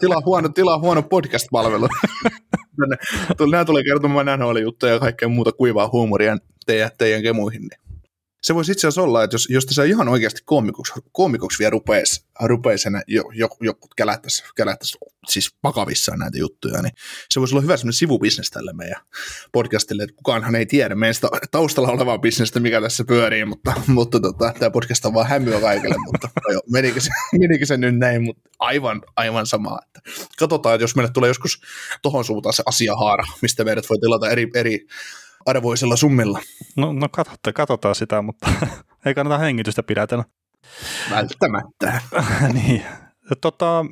tilaa, 0.00 0.22
huono, 0.24 0.48
tilaa 0.48 0.78
huono 0.78 1.02
podcast-palvelu. 1.02 1.88
Nämä 3.50 3.64
tulee 3.64 3.84
kertomaan 3.84 4.26
NHL-juttuja 4.26 4.92
ja 4.92 5.00
kaikkea 5.00 5.28
muuta 5.28 5.52
kuivaa 5.52 5.88
huumoria 5.92 6.36
teidän, 6.66 6.90
teidän 6.98 7.22
kemuihin. 7.22 7.60
Niin 7.60 7.83
se 8.44 8.54
voisi 8.54 8.72
itse 8.72 8.86
asiassa 8.86 9.02
olla, 9.02 9.24
että 9.24 9.34
jos, 9.34 9.48
jos 9.50 9.66
tässä 9.66 9.84
ihan 9.84 10.08
oikeasti 10.08 10.40
koomikoksi, 10.44 10.92
koomikoksi 11.12 11.58
vielä 11.58 11.70
rupeisi, 11.70 12.24
rupeisi 12.40 12.88
jo, 13.06 13.22
jo, 13.34 13.48
joku 13.60 13.88
kälättäisi, 13.96 14.44
kälättäisi 14.56 14.98
siis 15.28 15.54
pakavissaan 15.62 16.18
näitä 16.18 16.38
juttuja, 16.38 16.82
niin 16.82 16.92
se 17.30 17.40
voisi 17.40 17.54
olla 17.54 17.62
hyvä 17.62 17.76
semmoinen 17.76 17.92
sivubisnes 17.92 18.50
tälle 18.50 18.72
meidän 18.72 19.00
podcastille, 19.52 20.02
että 20.02 20.16
kukaanhan 20.16 20.54
ei 20.54 20.66
tiedä 20.66 20.94
meidän 20.94 21.14
taustalla 21.50 21.88
olevaa 21.88 22.18
bisnestä, 22.18 22.60
mikä 22.60 22.80
tässä 22.80 23.04
pyörii, 23.04 23.44
mutta, 23.44 23.72
mutta 23.86 24.20
tota, 24.20 24.52
tämä 24.58 24.70
podcast 24.70 25.04
on 25.04 25.14
vaan 25.14 25.28
hämyä 25.28 25.60
kaikille, 25.60 25.96
mutta 26.04 26.28
jo, 26.52 26.60
menikö, 26.72 27.00
se, 27.00 27.10
menikö 27.38 27.66
se 27.66 27.76
nyt 27.76 27.98
näin, 27.98 28.22
mutta 28.22 28.50
aivan, 28.58 29.02
aivan 29.16 29.46
sama. 29.46 29.78
Että 29.86 30.00
katsotaan, 30.38 30.74
että 30.74 30.82
jos 30.82 30.96
meille 30.96 31.12
tulee 31.12 31.28
joskus 31.28 31.60
tohon 32.02 32.24
suuntaan 32.24 32.52
se 32.52 32.62
asiahaara, 32.66 33.24
mistä 33.42 33.64
meidät 33.64 33.90
voi 33.90 33.98
tilata 33.98 34.30
eri, 34.30 34.50
eri 34.54 34.86
arvoisella 35.46 35.96
summilla. 35.96 36.40
No, 36.76 36.92
no 36.92 37.08
katsotte, 37.08 37.52
katsotaan 37.52 37.94
sitä, 37.94 38.22
mutta 38.22 38.50
ei 39.06 39.14
kannata 39.14 39.38
hengitystä 39.38 39.82
pidätellä. 39.82 40.24
Välttämättä. 41.10 42.00
niin. 42.52 42.82
Tota, 43.40 43.84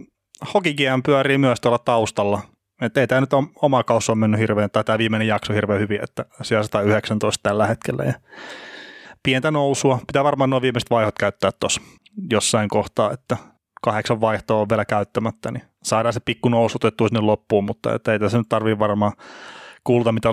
Hokigien 0.54 1.02
pyörii 1.02 1.38
myös 1.38 1.61
tuolla 1.61 1.78
taustalla. 1.78 2.42
Et 2.80 2.97
ei 2.97 3.06
tämä 3.06 3.21
nyt 3.21 3.32
on, 3.32 3.49
oma 3.62 3.85
kausi 3.85 4.12
on 4.12 4.18
mennyt 4.18 4.40
hirveän, 4.40 4.71
tai 4.71 4.85
tämä 4.85 4.99
viimeinen 4.99 5.28
jakso 5.28 5.52
hirveän 5.52 5.80
hyvin, 5.80 6.00
että 6.02 6.25
siellä 6.42 6.62
119 6.62 7.40
tällä 7.42 7.66
hetkellä. 7.66 8.04
Ja 8.04 8.14
pientä 9.23 9.50
nousua. 9.50 10.00
Pitää 10.06 10.25
varmaan 10.25 10.50
nuo 10.50 10.62
viimeiset 10.62 10.90
vaihot 10.90 11.18
käyttää 11.18 11.50
tuossa 11.61 11.80
jossain 12.30 12.68
kohtaa, 12.68 13.12
että 13.12 13.37
kahdeksan 13.82 14.21
vaihtoa 14.21 14.61
on 14.61 14.68
vielä 14.68 14.85
käyttämättä, 14.85 15.50
niin 15.50 15.62
saadaan 15.82 16.12
se 16.12 16.21
pikku 16.21 16.49
nousutettua 16.49 17.09
sinne 17.09 17.21
loppuun, 17.21 17.64
mutta 17.64 18.12
ei 18.12 18.18
tässä 18.18 18.38
nyt 18.38 18.49
tarvii 18.49 18.78
varmaan 18.78 19.12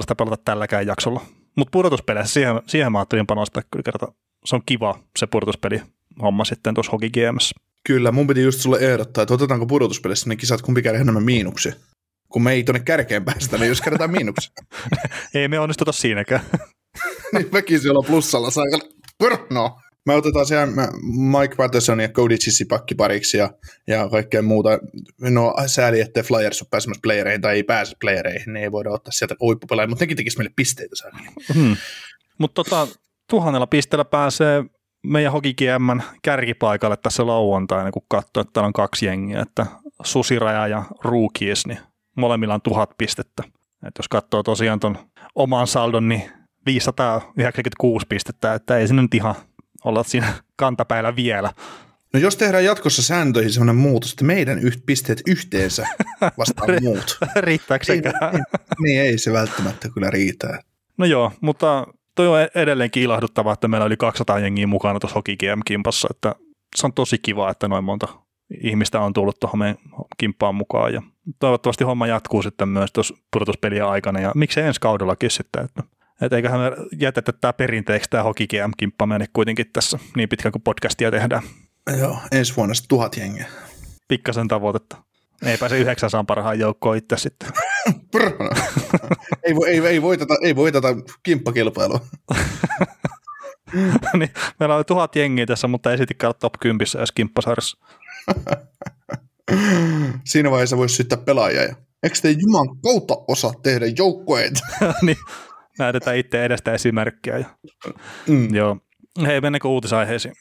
sitä 0.02 0.16
pelata 0.16 0.38
tälläkään 0.46 0.88
jaksolla. 0.88 1.22
Mutta 1.58 1.72
pudotuspeleissä, 1.72 2.34
siihen, 2.34 2.62
siihen 2.68 2.92
mä 2.92 3.00
ajattelin 3.00 3.28
panostaa 3.28 3.64
kyllä 3.72 3.84
kerta. 3.84 4.08
Se 4.46 4.56
on 4.56 4.62
kiva 4.66 5.00
se 5.20 5.28
pudotuspeli 5.28 5.82
homma 6.22 6.46
sitten 6.46 6.74
tuossa 6.74 6.92
Hockey 6.92 7.10
GMS. 7.10 7.54
Kyllä, 7.88 8.12
mun 8.12 8.28
piti 8.28 8.44
just 8.44 8.60
sulle 8.60 8.78
ehdottaa, 8.80 9.22
että 9.22 9.34
otetaanko 9.34 9.66
pudotuspelissä 9.66 10.30
ne 10.30 10.36
kisat 10.36 10.62
kumpi 10.62 10.82
käydä 10.82 11.00
enemmän 11.00 11.24
miinuksia. 11.24 11.74
Kun 12.30 12.44
me 12.44 12.52
ei 12.52 12.64
tuonne 12.64 12.80
kärkeen 12.80 13.26
päästä, 13.26 13.58
niin 13.58 13.70
jos 13.70 13.82
käydään 13.82 14.12
miinuksia. 14.12 14.52
ei 15.34 15.48
me 15.48 15.60
onnistuta 15.60 15.92
siinäkään. 15.92 16.42
niin 17.34 17.52
väkisin 17.54 17.92
olla 17.92 18.08
plussalla, 18.08 18.52
saa 18.52 18.64
no. 19.50 19.80
Me 20.06 20.14
otetaan 20.14 20.46
siellä 20.46 20.68
Mike 21.40 21.56
Patterson 21.56 22.00
ja 22.00 22.10
Cody 22.10 22.38
Chisipakki 22.38 22.96
pariksi 22.96 23.38
ja, 23.38 23.50
ja 23.88 24.10
kaikkea 24.10 24.42
muuta. 24.42 24.70
No 25.22 25.54
sääli, 25.68 26.02
että 26.02 26.24
Flyers 26.24 26.62
on 26.62 26.68
pääsemässä 26.72 27.02
playereihin 27.04 27.42
tai 27.42 27.56
ei 27.56 27.64
pääse 27.64 27.96
playereihin, 28.02 28.54
niin 28.54 28.64
ei 28.64 28.72
voida 28.72 28.92
ottaa 28.92 29.12
sieltä 29.12 29.36
huippupelaajia, 29.40 29.90
mutta 29.90 30.04
nekin 30.04 30.18
tekisi 30.18 30.38
meille 30.38 30.54
pisteitä 30.56 30.96
sääli. 30.96 31.18
Hmm. 31.54 31.76
Mutta 32.38 32.64
tota, 32.64 32.88
tuhannella 33.30 33.68
pisteellä 33.68 34.06
pääsee 34.06 34.64
meidän 35.04 35.32
Hokikiemmän 35.32 36.04
kärkipaikalle 36.22 36.98
tässä 36.98 37.28
lauantaina, 37.28 37.92
kun 37.92 38.06
katsoo, 38.08 38.42
että 38.42 38.54
täällä 38.54 38.68
on 38.68 38.74
kaksi 38.74 39.06
jengiä, 39.06 39.42
että 39.42 39.66
Susiraja 40.04 40.68
ja 40.68 40.84
Rookies, 41.04 41.68
niin 41.68 41.80
molemmilla 42.18 42.54
on 42.54 42.62
tuhat 42.62 42.90
pistettä. 42.98 43.44
Et 43.88 43.94
jos 43.98 44.08
katsoo 44.08 44.44
tosiaan 44.44 44.80
ton 44.80 44.98
oman 45.36 45.68
saldon, 45.68 46.10
niin 46.10 46.32
596 46.66 48.06
pistettä, 48.10 48.54
että 48.54 48.78
ei 48.78 48.88
se 48.88 48.94
nyt 48.94 49.14
ihan 49.14 49.36
olla 49.84 50.04
siinä 50.04 50.34
kantapäillä 50.56 51.16
vielä. 51.16 51.54
No 52.14 52.20
jos 52.20 52.38
tehdään 52.38 52.66
jatkossa 52.66 53.02
sääntöihin 53.02 53.52
sellainen 53.52 53.76
muutos, 53.76 54.12
että 54.12 54.26
meidän 54.26 54.60
yht 54.60 54.86
pisteet 54.86 55.22
yhteensä 55.28 55.88
vastaan 56.38 56.70
muut. 56.82 57.18
Riittääkö 57.36 57.86
sekään? 57.86 58.34
Niin, 58.34 58.44
niin, 58.84 59.02
ei 59.02 59.18
se 59.18 59.34
välttämättä 59.34 59.90
kyllä 59.90 60.10
riitä. 60.10 60.64
No 60.98 61.06
joo, 61.06 61.32
mutta 61.42 61.88
toi 62.16 62.28
on 62.28 62.50
edelleenkin 62.56 63.04
ilahduttavaa, 63.04 63.54
että 63.54 63.68
meillä 63.68 63.86
oli 63.86 63.98
200 63.98 64.40
jengiä 64.40 64.68
mukana 64.68 65.00
tuossa 65.00 65.16
Hockey 65.16 65.36
GM-kimpassa, 65.36 66.08
että 66.12 66.36
se 66.76 66.88
on 66.88 66.94
tosi 66.94 67.18
kiva, 67.18 67.52
että 67.52 67.68
noin 67.68 67.84
monta 67.84 68.08
ihmistä 68.64 69.02
on 69.02 69.14
tullut 69.14 69.40
tuohon 69.40 69.60
meidän 69.60 69.78
kimppaan 70.18 70.56
mukaan 70.56 70.94
ja 70.94 71.02
toivottavasti 71.40 71.84
homma 71.84 72.08
jatkuu 72.08 72.42
sitten 72.42 72.70
myös 72.70 72.92
tuossa 72.92 73.16
pudotuspelien 73.34 73.86
aikana 73.86 74.20
ja 74.20 74.32
miksei 74.36 74.68
ensi 74.68 74.80
kaudellakin 74.80 75.32
sitten, 75.32 75.66
että 75.66 75.84
että 76.22 76.36
eiköhän 76.36 76.60
me 76.60 76.72
jätetä 77.00 77.34
tämä 77.34 77.54
perinteeksi 77.54 78.10
tämä 78.10 78.24
Hockey 78.24 78.48
GM-kimppa 78.48 79.06
mene 79.06 79.26
kuitenkin 79.34 79.66
tässä 79.74 80.00
niin 80.16 80.30
pitkään 80.30 80.52
kuin 80.52 80.62
podcastia 80.62 81.12
tehdään. 81.12 81.44
Joo, 82.00 82.18
ensi 82.32 82.56
vuonna 82.56 82.76
sitten 82.76 82.90
tuhat 82.90 83.18
jengiä. 83.18 83.48
Pikkasen 84.08 84.48
tavoitetta. 84.48 84.98
Ei 85.46 85.58
pääse 85.58 85.80
900 85.80 86.24
parhaan 86.24 86.60
joukkoon 86.60 86.98
itse 86.98 87.18
sitten. 87.18 87.50
ei, 89.44 89.54
ei, 89.68 89.88
ei, 89.88 90.02
voiteta, 90.02 90.36
ei 90.44 90.56
voiteta 90.56 90.88
kimppakilpailua. 91.24 92.00
niin, 94.20 94.32
meillä 94.60 94.76
on 94.76 94.86
tuhat 94.86 95.16
jengiä 95.16 95.46
tässä, 95.46 95.68
mutta 95.68 95.92
ei 95.92 95.98
siltikään 95.98 96.34
top 96.40 96.54
10 96.60 96.88
edes 96.98 97.12
kimppasarjassa. 97.12 97.78
Siinä 100.30 100.52
vaiheessa 100.52 100.78
voisi 100.78 100.96
syyttää 100.96 101.18
pelaajia. 101.18 101.76
Eikö 102.04 102.20
te 102.22 102.30
Juman 102.30 102.80
kautta 102.84 103.14
osaa 103.28 103.54
tehdä 103.64 103.86
joukkoeita? 103.98 104.60
niin, 105.02 105.18
näytetään 105.80 106.18
itse 106.18 106.46
edestä 106.46 106.74
esimerkkiä. 106.74 107.38
Ja, 107.38 107.46
mm. 108.28 108.56
Joo. 108.56 108.78
Hei, 109.26 109.42
mennäänkö 109.42 109.68
uutisaiheisiin? 109.68 110.34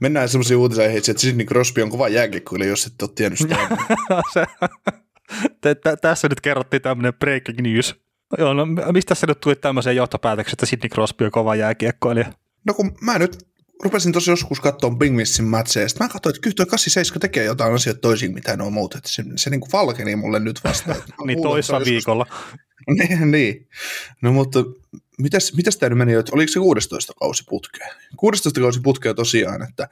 Mennään 0.00 0.28
semmoisiin 0.28 0.58
uutisaiheisiin, 0.58 1.12
että 1.12 1.20
Sidney 1.20 1.46
Crosby 1.46 1.82
on 1.82 1.90
kova 1.90 2.08
jääkiekkoille, 2.08 2.66
jos 2.66 2.86
et 2.86 3.02
ole 3.02 3.10
tiennyt 3.14 3.38
sitä. 3.38 3.56
se, 4.34 4.46
t- 5.60 6.00
tässä 6.00 6.28
nyt 6.28 6.40
kerrottiin 6.40 6.82
tämmöinen 6.82 7.14
breaking 7.14 7.60
news. 7.60 7.94
Joo, 8.38 8.54
no 8.54 8.66
mistä 8.92 9.14
se 9.14 9.26
nyt 9.26 9.40
tuli 9.40 9.56
tämmöiseen 9.56 9.96
johtopäätökseen, 9.96 10.54
että 10.54 10.66
Sidney 10.66 10.88
Crosby 10.88 11.24
on 11.24 11.30
kova 11.30 11.54
jääkiekkoilija? 11.54 12.32
No 12.66 12.74
kun 12.74 12.96
mä 13.00 13.18
nyt 13.18 13.50
rupesin 13.82 14.12
tosi 14.12 14.30
joskus 14.30 14.60
katsoa 14.60 14.90
Pingvissin 14.98 15.44
matseja, 15.44 15.88
sitten 15.88 16.04
mä 16.04 16.12
katsoin, 16.12 16.30
että 16.30 16.42
kyllä 16.42 16.54
tuo 16.54 16.66
87 16.66 17.20
tekee 17.20 17.44
jotain 17.44 17.74
asioita 17.74 18.00
toisin, 18.00 18.34
mitä 18.34 18.56
ne 18.56 18.64
on 18.64 18.72
muut. 18.72 18.94
Että 18.94 19.08
se, 19.08 19.24
se 19.36 19.50
niin 19.50 19.60
kuin 19.60 19.72
valkeni 19.72 20.16
mulle 20.16 20.40
nyt 20.40 20.60
vasta. 20.64 20.94
niin 21.26 21.42
toissa 21.42 21.80
viikolla. 21.84 22.26
niin, 22.98 23.30
niin. 23.30 23.68
No 24.22 24.32
mutta 24.32 24.58
mitäs, 25.18 25.54
mitäs 25.56 25.76
tämä 25.76 25.90
nyt 25.90 25.98
meni, 25.98 26.12
että 26.12 26.32
oliko 26.34 26.52
se 26.52 26.60
16 26.60 27.12
kausi 27.20 27.44
putkea? 27.48 27.88
16 28.16 28.60
kausi 28.60 28.80
putkea 28.80 29.14
tosiaan, 29.14 29.62
että 29.62 29.88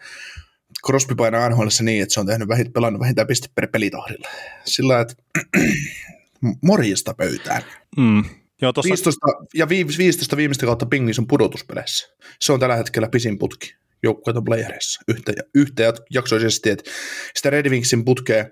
Crosby 0.86 1.14
painaa 1.14 1.48
NHL 1.48 1.66
niin, 1.80 2.02
että 2.02 2.14
se 2.14 2.20
on 2.20 2.26
tehnyt 2.26 2.48
vähint, 2.48 2.72
pelannut 2.72 3.00
vähintään 3.00 3.26
piste 3.26 3.48
per 3.54 3.68
pelitahdilla. 3.68 4.28
Sillä 4.64 5.00
että 5.00 5.14
morjista 6.62 7.14
pöytään. 7.14 7.62
Mm. 7.96 8.24
Joo, 8.62 8.72
tossa... 8.72 8.88
15, 8.88 9.26
ja 9.54 9.68
15 9.68 10.36
viimeistä 10.36 10.66
kautta 10.66 10.86
Pingvis 10.86 11.18
on 11.18 11.26
pudotuspeleissä. 11.26 12.08
Se 12.40 12.52
on 12.52 12.60
tällä 12.60 12.76
hetkellä 12.76 13.08
pisin 13.08 13.38
putki 13.38 13.74
joukkueita 14.02 14.42
playerissa 14.42 15.00
yhtä, 15.08 15.32
yhtä 15.54 15.92
jaksoisesti, 16.10 16.70
että 16.70 16.90
sitä 17.36 17.50
Red 17.50 17.70
Wingsin 17.70 18.04
putkea, 18.04 18.46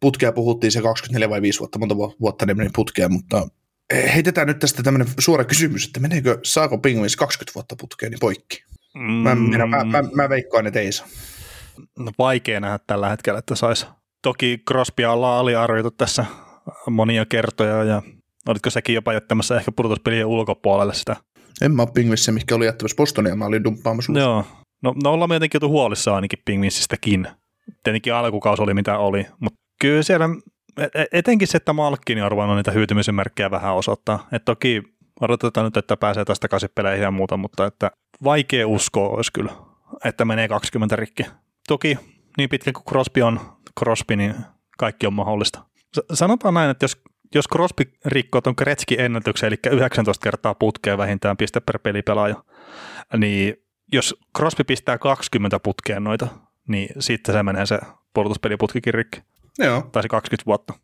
putkea 0.00 0.32
puhuttiin 0.32 0.72
se 0.72 0.82
24 0.82 1.30
vai 1.30 1.42
5 1.42 1.58
vuotta, 1.58 1.78
monta 1.78 1.96
vuotta 1.96 2.46
ne 2.46 2.54
meni 2.54 2.70
putkea, 2.74 3.08
mutta 3.08 3.48
heitetään 3.92 4.46
nyt 4.46 4.58
tästä 4.58 4.82
tämmöinen 4.82 5.08
suora 5.18 5.44
kysymys, 5.44 5.86
että 5.86 6.00
meneekö, 6.00 6.38
saako 6.42 6.78
Penguins 6.78 7.16
20 7.16 7.54
vuotta 7.54 7.76
putkeen 7.76 8.12
niin 8.12 8.20
poikki? 8.20 8.64
Mm. 8.94 9.12
Mä, 9.12 9.34
minä, 9.34 9.66
mä, 9.66 9.84
mä, 9.84 10.02
mä 10.14 10.28
veikkaan, 10.28 10.66
että 10.66 10.80
ei 10.80 10.92
saa. 10.92 11.06
No 11.98 12.12
vaikea 12.18 12.60
nähdä 12.60 12.78
tällä 12.86 13.08
hetkellä, 13.08 13.38
että 13.38 13.54
saisi. 13.54 13.86
Toki 14.22 14.62
Crosbya 14.68 15.12
ollaan 15.12 15.40
aliarvioitu 15.40 15.90
tässä 15.90 16.24
monia 16.90 17.26
kertoja 17.26 17.84
ja 17.84 18.02
olitko 18.48 18.70
sekin 18.70 18.94
jopa 18.94 19.12
jättämässä 19.12 19.56
ehkä 19.56 19.72
pudotuspelien 19.72 20.26
ulkopuolelle 20.26 20.94
sitä? 20.94 21.16
En 21.62 21.74
mä 21.74 21.82
ole 21.82 21.90
Pingvissä, 21.94 22.32
mikä 22.32 22.54
oli 22.54 22.66
jättämässä 22.66 22.96
Bostonia, 22.96 23.36
mä 23.36 23.46
olin 23.46 23.64
dumppaamassa. 23.64 24.12
Joo, 24.18 24.44
no, 24.82 24.94
no 25.04 25.12
ollaan 25.12 25.30
jotenkin 25.30 25.56
oltu 25.56 25.68
huolissa 25.68 26.14
ainakin 26.14 26.38
Pingvinsistäkin. 26.44 27.28
Tietenkin 27.84 28.14
alkukausi 28.14 28.62
oli 28.62 28.74
mitä 28.74 28.98
oli, 28.98 29.26
mutta 29.40 29.60
kyllä 29.80 30.02
siellä 30.02 30.28
etenkin 31.12 31.48
se, 31.48 31.56
että 31.56 31.72
Malkkini 31.72 32.22
on 32.22 32.30
ruvennut 32.30 32.56
niitä 32.56 32.70
hyytymisen 32.70 33.14
merkkejä 33.14 33.50
vähän 33.50 33.74
osoittaa. 33.74 34.28
Et 34.32 34.44
toki 34.44 34.82
odotetaan 35.20 35.64
nyt, 35.64 35.76
että 35.76 35.96
pääsee 35.96 36.24
tästä 36.24 36.44
takaisin 36.44 36.70
peleihin 36.74 37.02
ja 37.02 37.10
muuta, 37.10 37.36
mutta 37.36 37.66
että 37.66 37.90
vaikea 38.24 38.68
uskoa 38.68 39.08
olisi 39.08 39.32
kyllä, 39.32 39.52
että 40.04 40.24
menee 40.24 40.48
20 40.48 40.96
rikki. 40.96 41.22
Toki 41.68 41.98
niin 42.36 42.48
pitkä 42.48 42.72
kuin 42.72 42.84
Crosby 42.84 43.22
on 43.22 43.40
Crosby, 43.80 44.16
niin 44.16 44.34
kaikki 44.78 45.06
on 45.06 45.12
mahdollista. 45.12 45.64
Sanotaan 46.12 46.54
näin, 46.54 46.70
että 46.70 46.84
jos, 46.84 47.02
jos 47.34 47.48
Crosby 47.52 47.84
rikkoo 48.04 48.40
tuon 48.40 48.56
Kretski 48.56 48.96
ennätyksen, 48.98 49.46
eli 49.46 49.56
19 49.70 50.24
kertaa 50.24 50.54
putkeen 50.54 50.98
vähintään 50.98 51.36
piste 51.36 51.60
per 51.60 51.78
pelipelaaja, 51.78 52.44
niin 53.16 53.54
jos 53.92 54.14
Crosby 54.36 54.64
pistää 54.64 54.98
20 54.98 55.60
putkeen 55.60 56.04
noita, 56.04 56.28
niin 56.68 56.88
sitten 56.98 57.34
se 57.34 57.42
menee 57.42 57.66
se 57.66 57.78
puolustuspeliputkikin 58.14 58.94
rikki. 58.94 59.22
Joo. 59.58 59.88
Tai 59.92 60.02
se 60.02 60.08
20 60.08 60.46
vuotta. 60.46 60.74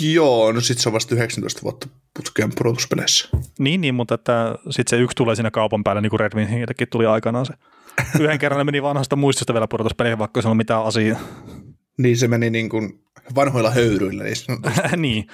Joo, 0.00 0.52
no 0.52 0.60
sitten 0.60 0.82
se 0.82 0.88
on 0.88 0.92
vasta 0.92 1.14
19 1.14 1.62
vuotta 1.62 1.88
putkeen 2.16 2.50
pudotuspeleissä. 2.58 3.28
Niin, 3.58 3.80
niin, 3.80 3.94
mutta 3.94 4.14
että 4.14 4.54
sitten 4.70 4.98
se 4.98 5.02
yksi 5.02 5.14
tulee 5.16 5.34
siinä 5.34 5.50
kaupan 5.50 5.84
päälle, 5.84 6.02
niin 6.02 6.10
kuin 6.10 6.20
Red 6.20 6.32
Wingillekin 6.34 6.88
tuli 6.90 7.06
aikanaan 7.06 7.46
se. 7.46 7.54
Yhden 8.20 8.38
kerran 8.38 8.58
ne 8.58 8.64
meni 8.64 8.82
vanhasta 8.82 9.16
muistosta 9.16 9.52
vielä 9.52 9.68
pudotuspeleihin, 9.68 10.18
vaikka 10.18 10.42
se 10.42 10.48
on 10.48 10.56
mitään 10.56 10.84
asiaa. 10.84 11.20
Niin 11.98 12.16
se 12.16 12.28
meni 12.28 12.50
niin 12.50 12.68
kuin 12.68 13.00
vanhoilla 13.34 13.70
höyryillä. 13.70 14.24
Niin, 14.24 14.36
niin. 15.02 15.26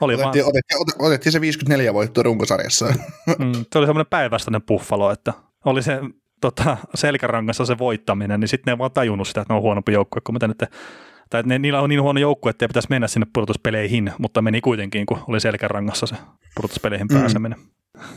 Oli 0.00 0.14
otettiin, 0.14 0.44
vaan... 0.44 0.50
otettiin, 0.50 1.06
otettiin, 1.06 1.32
se 1.32 1.40
54 1.40 1.94
voittoa 1.94 2.22
runkosarjassa. 2.22 2.86
mm, 3.38 3.52
se 3.72 3.78
oli 3.78 3.86
semmoinen 3.86 4.10
päinvastainen 4.10 4.62
buffalo, 4.62 5.10
että 5.10 5.32
oli 5.64 5.82
se 5.82 6.00
tota, 6.40 6.76
selkärangassa 6.94 7.64
se 7.64 7.78
voittaminen, 7.78 8.40
niin 8.40 8.48
sitten 8.48 8.72
ne 8.72 8.74
ei 8.74 8.78
vaan 8.78 8.90
tajunnut 8.90 9.28
sitä, 9.28 9.40
että 9.40 9.54
ne 9.54 9.56
on 9.56 9.62
huonompi 9.62 9.92
joukkue 9.92 10.20
kuin 10.24 10.34
mitä 10.34 10.48
nyt 10.48 10.62
tai 11.32 11.40
että 11.40 11.48
ne, 11.48 11.58
niillä 11.58 11.80
on 11.80 11.88
niin 11.88 12.02
huono 12.02 12.20
joukkue, 12.20 12.50
että 12.50 12.64
ei 12.64 12.68
pitäisi 12.68 12.88
mennä 12.90 13.08
sinne 13.08 13.26
pudotuspeleihin, 13.34 14.12
mutta 14.18 14.42
meni 14.42 14.60
kuitenkin, 14.60 15.06
kun 15.06 15.24
oli 15.28 15.40
selkärangassa 15.40 16.06
se 16.06 16.16
pudotuspeleihin 16.54 17.06
mm. 17.06 17.18
pääseminen. 17.18 17.58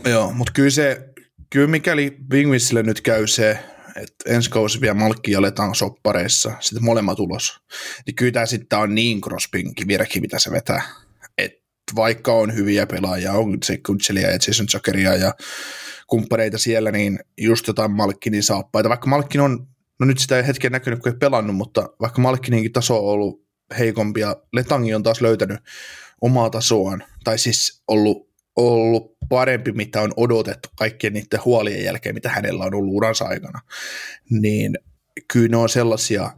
Joo, 0.05 0.34
mutta 0.34 0.53
kyllä 0.53 0.69
se, 0.69 1.10
kyllä 1.50 1.67
mikäli 1.67 2.17
Wingwissille 2.31 2.84
nyt 2.84 3.01
käy 3.01 3.27
se, 3.27 3.60
että 3.95 4.36
ensi 4.36 4.50
kausi 4.50 4.81
vielä 4.81 4.93
malkki 4.93 5.36
aletaan 5.36 5.75
soppareissa, 5.75 6.51
sitten 6.60 6.84
molemmat 6.84 7.19
ulos, 7.19 7.60
niin 8.05 8.15
kyllä 8.15 8.31
tämä 8.31 8.45
sitten 8.45 8.79
on 8.79 8.95
niin 8.95 9.22
crosspinkin 9.22 9.88
virki, 9.88 10.22
mitä 10.22 10.39
se 10.39 10.51
vetää. 10.51 10.81
Et 11.38 11.53
vaikka 11.95 12.34
on 12.34 12.55
hyviä 12.55 12.88
pelaajia, 12.88 13.34
on 13.34 13.57
se 13.63 13.77
Kutselia 13.86 14.27
ja 14.27 14.39
Jason 14.48 14.67
Zuckeria 14.67 15.15
ja 15.15 15.34
kumppaneita 16.07 16.57
siellä, 16.57 16.91
niin 16.91 17.19
just 17.38 17.67
jotain 17.67 17.91
Malkkinin 17.91 18.43
saappaita, 18.43 18.89
vaikka 18.89 19.07
Malkkin 19.07 19.41
on, 19.41 19.67
no 19.99 20.05
nyt 20.05 20.19
sitä 20.19 20.37
ei 20.37 20.47
hetken 20.47 20.71
näkynyt, 20.71 20.99
kun 20.99 21.11
ei 21.11 21.17
pelannut, 21.17 21.55
mutta 21.55 21.89
vaikka 22.01 22.21
Malkkininkin 22.21 22.71
taso 22.71 23.07
on 23.07 23.13
ollut 23.13 23.45
heikompi 23.79 24.19
ja 24.19 24.35
Letangi 24.53 24.93
on 24.93 25.03
taas 25.03 25.21
löytänyt 25.21 25.59
omaa 26.21 26.49
tasoaan, 26.49 27.03
tai 27.23 27.37
siis 27.37 27.83
ollut, 27.87 28.29
ollut 28.55 29.15
parempi, 29.29 29.71
mitä 29.71 30.01
on 30.01 30.13
odotettu 30.17 30.69
kaikkien 30.75 31.13
niiden 31.13 31.45
huolien 31.45 31.83
jälkeen, 31.83 32.15
mitä 32.15 32.29
hänellä 32.29 32.63
on 32.63 32.73
ollut 32.73 32.93
uransa 32.93 33.25
aikana, 33.25 33.59
niin 34.29 34.77
kyllä 35.33 35.47
ne 35.47 35.57
on 35.57 35.69
sellaisia, 35.69 36.31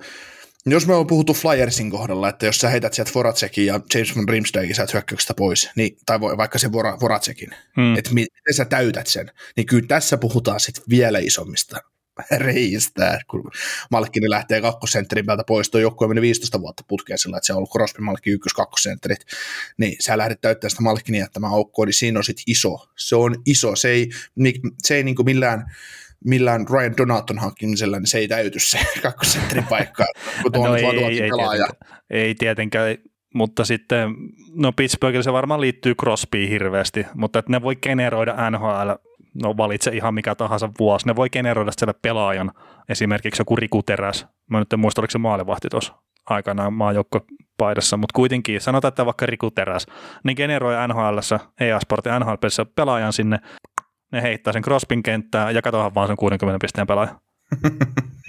jos 0.66 0.88
me 0.88 0.96
on 0.96 1.08
puhuttu 1.08 1.34
Flyersin 1.34 1.92
kohdalla, 1.92 2.30
että 2.30 2.46
jos 2.46 2.58
sä 2.58 2.70
heität 2.70 2.94
sieltä 2.94 3.12
Voracekin 3.16 3.66
ja 3.66 3.80
James 3.94 4.16
von 4.16 4.30
Rimsdagin 4.30 4.76
sieltä 4.76 4.94
hyökkäyksestä 4.94 5.34
pois, 5.34 5.70
niin, 5.76 5.98
tai 6.06 6.20
voi, 6.20 6.38
vaikka 6.38 6.60
se 6.60 6.72
Voracekin, 6.72 7.50
hmm. 7.76 7.98
että 7.98 8.14
miten 8.14 8.54
sä 8.54 8.66
täytät 8.66 9.08
sen, 9.08 9.32
niin 9.56 9.66
kyllä 9.66 9.88
tässä 9.88 10.18
puhutaan 10.18 10.60
sitten 10.60 10.84
vielä 10.90 11.20
isommista 11.20 11.78
reistä, 12.38 13.20
kun 13.28 13.52
Malkkini 13.92 14.30
lähtee 14.30 14.62
kakkosentterin 14.62 15.26
päältä 15.26 15.44
pois, 15.48 15.70
tuo 15.70 15.82
joukkue 15.82 16.08
meni 16.08 16.22
15 16.22 16.62
vuotta 16.62 16.84
putkeen 16.88 17.20
sillä, 17.20 17.38
että 17.38 17.48
se 17.48 17.54
on 17.54 17.58
ollut 17.58 17.72
Crosby, 17.72 18.02
Malkki 18.02 18.30
ykkös 18.30 18.54
kakkosentterit, 18.54 19.20
niin 19.78 19.96
sä 20.00 20.18
lähdet 20.18 20.42
täyttämään 20.42 20.70
sitä 20.70 20.84
Malkkini 20.84 21.20
jättämään 21.20 21.54
aukkoa, 21.54 21.86
niin 21.86 21.94
siinä 21.94 22.20
on 22.20 22.24
sitten 22.24 22.44
iso, 22.48 22.90
se 22.98 23.16
on 23.16 23.36
iso, 23.46 23.76
se 23.76 23.90
ei, 23.90 24.10
se 24.84 24.96
ei 24.96 25.04
niin 25.04 25.16
millään, 25.26 25.66
millään 26.26 26.66
Ryan 26.70 26.98
Donaton 26.98 27.40
hankkimisella, 27.40 28.00
niin 28.00 28.08
se 28.08 28.18
ei 28.18 28.28
täyty 28.28 28.60
se 28.60 28.80
kakkosentterin 29.04 29.68
paikka, 29.68 30.06
kun 30.42 30.52
tuo 30.52 30.66
no 30.66 30.72
on 30.72 30.78
ei, 30.78 30.86
ei, 30.86 31.22
ei, 31.22 31.30
tietenkään, 31.30 31.70
ei 32.10 32.36
tietenkään, 32.36 32.98
mutta 33.34 33.66
sitten, 33.66 34.10
no 34.54 34.72
Pittsburghilla 34.72 35.24
se 35.24 35.34
varmaan 35.34 35.62
liittyy 35.62 35.96
Crosbyin 35.96 36.50
hirveästi, 36.50 37.06
mutta 37.16 37.40
että 37.40 37.52
ne 37.52 37.62
voi 37.62 37.76
generoida 37.76 38.52
NHL, 38.52 39.07
no 39.44 39.58
valitse 39.58 39.92
ihan 39.92 40.14
mikä 40.14 40.36
tahansa 40.36 40.70
vuosi, 40.80 41.08
ne 41.08 41.16
voi 41.16 41.30
generoida 41.30 41.72
siellä 41.78 41.94
pelaajan, 42.02 42.52
esimerkiksi 42.90 43.42
joku 43.42 43.56
Riku 43.56 43.84
Teräs, 43.84 44.28
mä 44.50 44.60
nyt 44.60 44.74
en 44.74 44.80
muista, 44.80 45.02
oliko 45.02 45.12
se 45.12 45.18
maalivahti 45.18 45.70
tuossa 45.70 45.94
aikanaan 46.26 46.74
maajoukko 46.74 47.20
paidassa, 47.58 47.98
mutta 47.98 48.14
kuitenkin 48.16 48.62
sanotaan, 48.62 48.90
että 48.90 49.06
vaikka 49.06 49.26
Riku 49.26 49.52
Teräs, 49.52 49.86
niin 50.24 50.38
generoi 50.38 50.88
NHL, 50.88 51.18
EA 51.60 51.80
Sportin 51.80 52.12
NHL 52.20 52.64
pelaajan 52.76 53.14
sinne, 53.14 53.40
ne 54.12 54.22
heittää 54.22 54.54
sen 54.54 54.64
Crospin 54.64 55.04
kenttään 55.04 55.56
ja 55.56 55.62
katsotaan 55.62 55.96
vaan 55.96 56.08
sen 56.08 56.18
60 56.18 56.60
pisteen 56.62 56.88
pelaaja. 56.88 57.20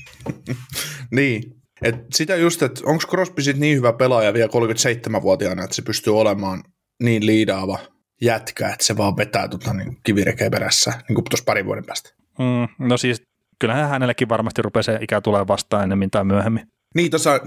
niin, 1.17 1.43
et 1.83 1.95
sitä 2.15 2.37
just, 2.37 2.63
että 2.63 2.81
onko 2.87 3.05
Crosby 3.09 3.43
sit 3.43 3.57
niin 3.57 3.77
hyvä 3.77 3.93
pelaaja 3.93 4.35
vielä 4.35 4.49
37-vuotiaana, 4.49 5.65
että 5.65 5.77
se 5.77 5.83
pystyy 5.83 6.21
olemaan 6.21 6.63
niin 7.03 7.27
liidaava 7.27 7.79
jätkä, 8.21 8.69
että 8.69 8.85
se 8.85 8.97
vaan 8.97 9.17
vetää 9.17 9.49
tota, 9.49 9.75
niin 9.75 9.99
kivirekeen 10.05 10.51
perässä 10.51 10.93
niin 11.09 11.15
kuin 11.15 11.25
tuossa 11.31 11.45
parin 11.45 11.67
vuoden 11.67 11.85
päästä. 11.87 12.11
Mm, 12.39 12.87
no 12.89 12.97
siis 12.97 13.23
kyllähän 13.59 13.89
hänellekin 13.89 14.29
varmasti 14.29 14.63
rupeaa 14.63 14.83
se 14.83 14.99
ikä 15.01 15.21
tulee 15.21 15.47
vastaan 15.47 15.83
ennemmin 15.83 16.11
tai 16.11 16.25
myöhemmin. 16.25 16.69
Niin, 16.95 17.11
tuossa 17.11 17.41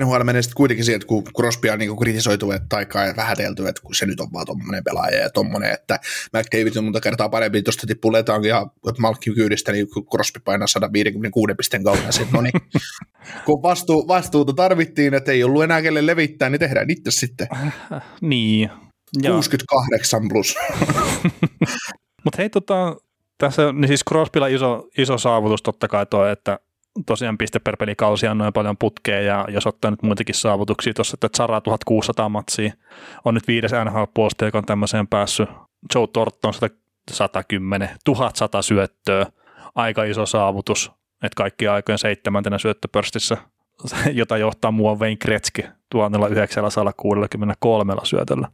NHL 0.00 0.22
menee 0.24 0.42
sitten 0.42 0.56
kuitenkin 0.56 0.84
siihen, 0.84 0.96
että 0.96 1.06
kun 1.06 1.24
Crosby 1.36 1.68
on 1.68 1.78
niin 1.78 1.96
kritisoitu 1.96 2.46
tai 2.68 2.86
vähätelty, 3.16 3.68
että 3.68 3.82
kun 3.82 3.94
se 3.94 4.06
nyt 4.06 4.20
on 4.20 4.32
vaan 4.32 4.46
tuommoinen 4.46 4.84
pelaaja 4.84 5.18
ja 5.18 5.30
tuommoinen, 5.30 5.72
että 5.72 5.98
McDavid 6.32 6.76
on 6.76 6.84
monta 6.84 7.00
kertaa 7.00 7.28
parempi, 7.28 7.62
tuosta 7.62 7.86
tippuu 7.86 8.12
letaankin 8.12 8.48
ja 8.48 8.66
Malkki 8.98 9.34
kyydistä, 9.34 9.72
niin 9.72 9.90
kun 9.94 10.06
Crosby 10.06 10.40
painaa 10.44 10.66
156 10.66 11.54
pisteen 11.54 11.84
kautta, 11.84 12.12
sitten 12.12 12.32
no 12.32 12.40
niin, 12.40 12.52
kun 13.46 13.62
vastuu, 13.62 14.08
vastuuta 14.08 14.52
tarvittiin, 14.52 15.14
että 15.14 15.32
ei 15.32 15.44
ollut 15.44 15.64
enää 15.64 15.82
kelle 15.82 16.06
levittää, 16.06 16.50
niin 16.50 16.60
tehdään 16.60 16.90
itse 16.90 17.10
sitten. 17.10 17.48
niin. 18.20 18.70
68 19.20 20.28
plus. 20.28 20.54
Mutta 22.24 22.36
hei, 22.38 22.50
tota, 22.50 22.96
tässä 23.38 23.72
niin 23.72 23.88
siis 23.88 24.04
Crosbylla 24.08 24.46
iso, 24.46 24.88
iso 24.98 25.18
saavutus 25.18 25.62
totta 25.62 25.88
kai 25.88 26.06
tuo, 26.06 26.26
että 26.26 26.58
tosiaan 27.06 27.38
piste 27.38 27.58
per 27.58 27.76
pelikausi 27.76 28.26
on 28.26 28.38
noin 28.38 28.52
paljon 28.52 28.76
putkea 28.76 29.20
ja 29.20 29.46
jos 29.48 29.66
ottaa 29.66 29.90
nyt 29.90 30.02
muitakin 30.02 30.34
saavutuksia 30.34 30.94
tuossa, 30.94 31.14
että 31.14 31.28
Zara 31.36 31.60
1600 31.60 32.28
matsia 32.28 32.72
on 33.24 33.34
nyt 33.34 33.48
viides 33.48 33.72
nhl 33.84 34.04
puolesta 34.14 34.44
joka 34.44 34.58
on 34.58 34.64
tämmöiseen 34.64 35.08
päässyt. 35.08 35.48
Joe 35.94 36.06
Torton 36.06 36.54
110, 37.10 37.88
1100 38.04 38.62
syöttöä, 38.62 39.26
aika 39.74 40.04
iso 40.04 40.26
saavutus, 40.26 40.92
että 41.12 41.36
kaikki 41.36 41.68
aikojen 41.68 41.98
seitsemäntenä 41.98 42.58
syöttöpörstissä, 42.58 43.36
jota 44.12 44.36
johtaa 44.36 44.70
mua 44.70 44.94
Wayne 44.94 45.16
Gretzky 45.16 45.64
1963 45.90 47.94
syötöllä. 48.02 48.48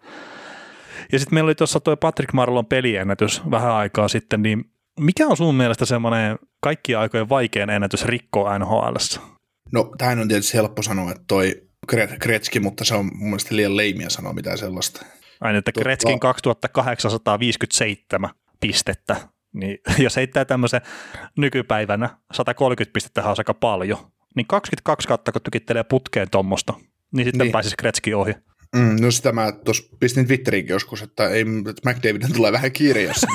Ja 1.13 1.19
sitten 1.19 1.35
meillä 1.35 1.49
oli 1.49 1.55
tuossa 1.55 1.81
tuo 1.81 1.97
Patrick 1.97 2.33
Marlon 2.33 2.67
peliennätys 2.67 3.43
vähän 3.51 3.73
aikaa 3.73 4.09
sitten, 4.09 4.43
niin 4.43 4.65
mikä 5.01 5.27
on 5.27 5.37
sun 5.37 5.55
mielestä 5.55 5.85
semmoinen 5.85 6.39
kaikki 6.61 6.95
aikojen 6.95 7.29
vaikein 7.29 7.71
ennätys 7.71 8.05
rikkoa 8.05 8.59
NHL? 8.59 8.97
No, 9.73 9.93
tähän 9.99 10.19
on 10.19 10.29
tietysti 10.29 10.57
helppo 10.57 10.83
sanoa, 10.83 11.11
että 11.11 11.25
toi 11.29 11.69
Kretski, 12.19 12.61
mutta 12.61 12.85
se 12.85 12.95
on 12.95 13.11
mun 13.15 13.29
mielestä 13.29 13.57
liian 13.57 13.77
leimiä 13.77 14.09
sanoa 14.09 14.33
mitään 14.33 14.59
sellaista. 14.59 15.07
Aina, 15.41 15.59
että 15.59 15.73
Kretskin 15.73 16.21
2857 16.21 18.31
pistettä, 18.61 19.17
niin 19.53 19.79
jos 20.05 20.17
heittää 20.17 20.45
tämmöisen 20.45 20.81
nykypäivänä 21.37 22.11
130 22.33 22.93
pistettä 22.93 23.23
on 23.23 23.35
aika 23.39 23.55
paljon, 23.55 23.99
niin 24.37 24.47
22 24.47 25.09
kautta 25.09 25.33
kun 25.33 25.43
tykittelee 25.43 25.85
putkeen 25.85 26.31
tuommoista, 26.31 26.75
niin 27.13 27.25
sitten 27.25 27.45
niin. 27.45 27.53
pääsisi 27.53 27.77
Kretski 27.77 28.15
ohi. 28.15 28.35
Mm, 28.77 28.97
no 29.01 29.11
sitä 29.11 29.33
mä 29.33 29.53
tuossa 29.53 29.97
pistin 30.01 30.27
Twitteriinkin 30.27 30.75
joskus, 30.75 31.03
että, 31.03 31.29
ei, 31.29 31.45
että 31.71 31.91
McDavid 31.91 32.23
tulee 32.35 32.53
vähän 32.53 32.73
kiire, 32.73 33.03
jos 33.03 33.17
se 33.17 33.27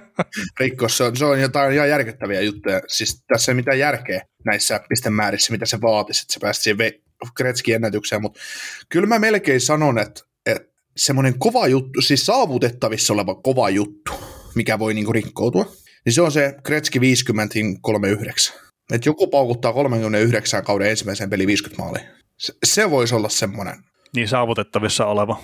rikkos. 0.60 0.96
Se 0.96 1.04
on, 1.04 1.16
se 1.16 1.24
on 1.24 1.40
jotain 1.40 1.74
ihan 1.74 1.88
järkyttäviä 1.88 2.40
juttuja. 2.40 2.80
Siis 2.88 3.24
tässä 3.26 3.52
ei 3.52 3.56
mitään 3.56 3.78
järkeä 3.78 4.22
näissä 4.44 4.80
pistemäärissä, 4.88 5.52
mitä 5.52 5.66
se 5.66 5.80
vaatisi, 5.80 6.22
että 6.22 6.34
se 6.34 6.40
pääsi 6.40 6.62
siihen 6.62 6.92
Gretzkin 7.36 7.74
ennätykseen, 7.74 8.22
mutta 8.22 8.40
kyllä 8.88 9.06
mä 9.06 9.18
melkein 9.18 9.60
sanon, 9.60 9.98
että, 9.98 10.20
että 10.46 10.68
semmoinen 10.96 11.38
kova 11.38 11.66
juttu, 11.66 12.00
siis 12.00 12.26
saavutettavissa 12.26 13.12
oleva 13.12 13.34
kova 13.34 13.70
juttu, 13.70 14.12
mikä 14.54 14.78
voi 14.78 14.94
niinku 14.94 15.12
rikkoutua, 15.12 15.72
niin 16.04 16.12
se 16.12 16.22
on 16.22 16.32
se 16.32 16.54
Gretzki 16.64 17.00
50 17.00 17.54
39. 17.80 18.56
Että 18.92 19.08
joku 19.08 19.26
paukuttaa 19.26 19.72
39 19.72 20.64
kauden 20.64 20.90
ensimmäisen 20.90 21.30
peli 21.30 21.46
50 21.46 21.82
maalia. 21.82 22.04
Se, 22.38 22.52
se 22.64 22.90
voisi 22.90 23.14
olla 23.14 23.28
semmoinen 23.28 23.76
niin 24.16 24.28
saavutettavissa 24.28 25.06
oleva. 25.06 25.40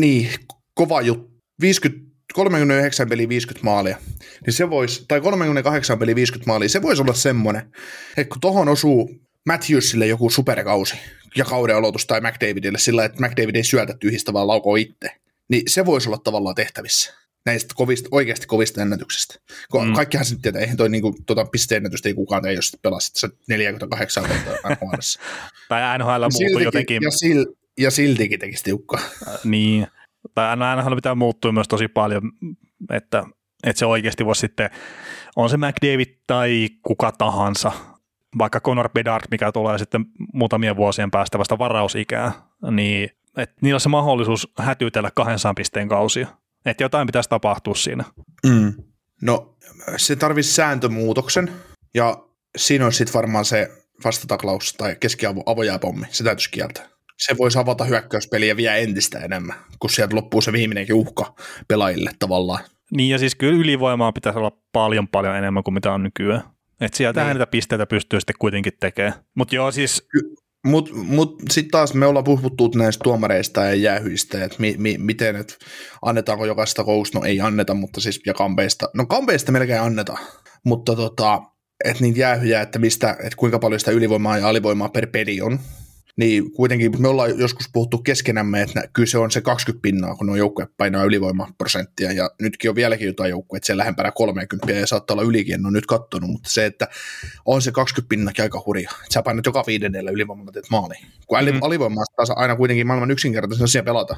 Niin, 0.00 0.30
kova 0.74 1.00
juttu. 1.00 1.36
50, 1.60 2.06
39 2.34 3.08
peli 3.08 3.28
50 3.28 3.64
maalia, 3.64 3.98
niin 4.46 4.54
se 4.54 4.70
voisi, 4.70 5.04
tai 5.08 5.20
38 5.20 5.98
peli 5.98 6.14
50 6.14 6.50
maalia, 6.50 6.68
se 6.68 6.82
voisi 6.82 7.02
olla 7.02 7.14
semmoinen, 7.14 7.72
että 8.16 8.32
kun 8.32 8.40
tohon 8.40 8.68
osuu 8.68 9.10
Matthewsille 9.46 10.06
joku 10.06 10.30
superkausi 10.30 10.96
ja 11.36 11.44
kauden 11.44 11.76
aloitus 11.76 12.06
tai 12.06 12.20
McDavidille 12.20 12.78
sillä, 12.78 13.04
että 13.04 13.26
McDavid 13.26 13.56
ei 13.56 13.64
syötä 13.64 13.94
tyhjistä, 14.00 14.32
vaan 14.32 14.46
laukoo 14.46 14.76
itse, 14.76 15.10
niin 15.48 15.62
se 15.66 15.86
voisi 15.86 16.08
olla 16.08 16.18
tavallaan 16.18 16.54
tehtävissä 16.54 17.14
näistä 17.46 17.74
kovista, 17.76 18.08
oikeasti 18.12 18.46
kovista 18.46 18.82
ennätyksistä. 18.82 19.34
Mm. 19.84 19.94
Kaikkihan 19.94 20.26
sitten 20.26 20.42
tietää, 20.42 20.60
eihän 20.60 20.76
toi 20.76 20.88
niinku, 20.88 21.16
tota 21.26 21.44
pisteennätystä 21.44 22.08
ei 22.08 22.14
kukaan 22.14 22.42
tee, 22.42 22.52
jos 22.52 22.76
pelasit 22.82 23.14
48 23.48 24.24
vuotta 24.28 24.68
NHL. 24.70 25.00
tai 25.68 25.98
NHL 25.98 26.26
muuttui 26.40 26.62
jotenkin. 26.62 27.02
Ja, 27.02 27.10
sil, 27.20 27.40
ja 27.78 27.90
siltikin 27.90 28.40
tekisi 28.40 28.64
tiukkaa. 28.64 29.00
Niin, 29.44 29.86
tai 30.34 30.48
aina 30.48 30.96
pitää 30.96 31.14
muuttua 31.14 31.52
myös 31.52 31.68
tosi 31.68 31.88
paljon, 31.88 32.22
että, 32.90 33.24
että 33.64 33.78
se 33.78 33.86
oikeasti 33.86 34.24
voisi 34.24 34.40
sitten, 34.40 34.70
on 35.36 35.50
se 35.50 35.56
McDavid 35.56 36.14
tai 36.26 36.68
kuka 36.82 37.12
tahansa, 37.12 37.72
vaikka 38.38 38.60
Conor 38.60 38.88
Bedard, 38.88 39.24
mikä 39.30 39.52
tulee 39.52 39.78
sitten 39.78 40.04
muutamien 40.32 40.76
vuosien 40.76 41.10
päästä 41.10 41.38
vasta 41.38 41.58
varausikää, 41.58 42.32
niin 42.70 43.10
että 43.36 43.56
niillä 43.60 43.76
on 43.76 43.80
se 43.80 43.88
mahdollisuus 43.88 44.52
hätyytellä 44.58 45.10
200 45.14 45.54
pisteen 45.54 45.88
kausia. 45.88 46.26
Että 46.66 46.84
jotain 46.84 47.06
pitäisi 47.06 47.28
tapahtua 47.28 47.74
siinä. 47.74 48.04
Mm. 48.46 48.74
No, 49.22 49.56
se 49.96 50.16
tarvitsisi 50.16 50.54
sääntömuutoksen, 50.54 51.52
ja 51.94 52.24
siinä 52.56 52.86
on 52.86 52.92
sitten 52.92 53.14
varmaan 53.14 53.44
se 53.44 53.70
vastataklaus 54.04 54.72
tai 54.72 54.96
keskiavojääpommi, 55.00 56.06
se 56.10 56.24
täytyisi 56.24 56.50
kieltää 56.50 56.95
se 57.18 57.38
voisi 57.38 57.58
avata 57.58 57.84
hyökkäyspeliä 57.84 58.56
vielä 58.56 58.76
entistä 58.76 59.18
enemmän, 59.18 59.56
kun 59.78 59.90
sieltä 59.90 60.16
loppuu 60.16 60.40
se 60.40 60.52
viimeinenkin 60.52 60.94
uhka 60.94 61.34
pelaajille 61.68 62.10
tavallaan. 62.18 62.64
Niin 62.90 63.10
ja 63.10 63.18
siis 63.18 63.34
kyllä 63.34 63.58
ylivoimaa 63.58 64.12
pitäisi 64.12 64.38
olla 64.38 64.58
paljon 64.72 65.08
paljon 65.08 65.36
enemmän 65.36 65.64
kuin 65.64 65.74
mitä 65.74 65.92
on 65.92 66.02
nykyään. 66.02 66.42
Että 66.80 66.96
sieltä 66.96 67.24
niin. 67.24 67.32
niitä 67.32 67.46
pisteitä 67.46 67.86
pystyy 67.86 68.20
sitten 68.20 68.36
kuitenkin 68.38 68.72
tekemään. 68.80 69.14
Mutta 69.34 69.54
joo 69.54 69.70
siis... 69.70 70.08
Mutta 70.66 70.94
mut 70.94 71.42
sitten 71.50 71.70
taas 71.70 71.94
me 71.94 72.06
ollaan 72.06 72.24
puhuttu 72.24 72.70
näistä 72.74 73.02
tuomareista 73.02 73.64
ja 73.64 73.74
jäähyistä, 73.74 74.44
että 74.44 74.56
mi, 74.58 74.74
mi, 74.78 74.98
miten, 74.98 75.36
että 75.36 75.54
annetaanko 76.02 76.46
jokaista 76.46 76.84
kousta, 76.84 77.18
no 77.18 77.24
ei 77.24 77.40
anneta, 77.40 77.74
mutta 77.74 78.00
siis 78.00 78.20
ja 78.26 78.34
kampeista, 78.34 78.88
no 78.94 79.06
kampeista 79.06 79.52
melkein 79.52 79.80
anneta, 79.80 80.18
mutta 80.64 80.96
tota, 80.96 81.42
että 81.84 82.02
niitä 82.02 82.20
jäähyjä, 82.20 82.60
että, 82.60 82.78
mistä, 82.78 83.10
että 83.10 83.36
kuinka 83.36 83.58
paljon 83.58 83.80
sitä 83.80 83.90
ylivoimaa 83.90 84.38
ja 84.38 84.48
alivoimaa 84.48 84.88
per 84.88 85.06
peli 85.06 85.40
on, 85.40 85.58
niin 86.16 86.52
kuitenkin 86.52 87.02
me 87.02 87.08
ollaan 87.08 87.38
joskus 87.38 87.68
puhuttu 87.72 87.98
keskenämme, 87.98 88.62
että 88.62 88.88
kyllä 88.92 89.06
se 89.06 89.18
on 89.18 89.30
se 89.30 89.40
20 89.40 89.82
pinnaa, 89.82 90.14
kun 90.14 90.30
on 90.30 90.38
joukkue 90.38 90.68
painaa 90.76 91.04
ylivoimaprosenttia, 91.04 92.12
ja 92.12 92.30
nytkin 92.42 92.70
on 92.70 92.74
vieläkin 92.74 93.06
jotain 93.06 93.30
joukkueet, 93.30 93.58
että 93.58 93.66
se 93.66 93.76
lähempänä 93.76 94.12
30 94.12 94.72
ja 94.72 94.86
saattaa 94.86 95.14
olla 95.14 95.28
ylikin, 95.28 95.54
en 95.54 95.66
ole 95.66 95.72
nyt 95.72 95.86
kattonut, 95.86 96.30
mutta 96.30 96.50
se, 96.50 96.66
että 96.66 96.88
on 97.44 97.62
se 97.62 97.72
20 97.72 98.08
pinnakin 98.08 98.42
aika 98.42 98.62
hurja, 98.66 98.90
että 98.90 99.14
sä 99.14 99.22
painat 99.22 99.46
joka 99.46 99.64
viidennellä 99.66 100.10
ylivoimalla 100.10 100.52
teet 100.52 100.70
maali. 100.70 100.94
Kun 101.26 101.38
mm. 101.38 101.58
alivoimaa 101.62 102.04
taas 102.16 102.30
aina 102.30 102.56
kuitenkin 102.56 102.86
maailman 102.86 103.10
yksinkertaisen 103.10 103.64
asia 103.64 103.82
pelata. 103.82 104.16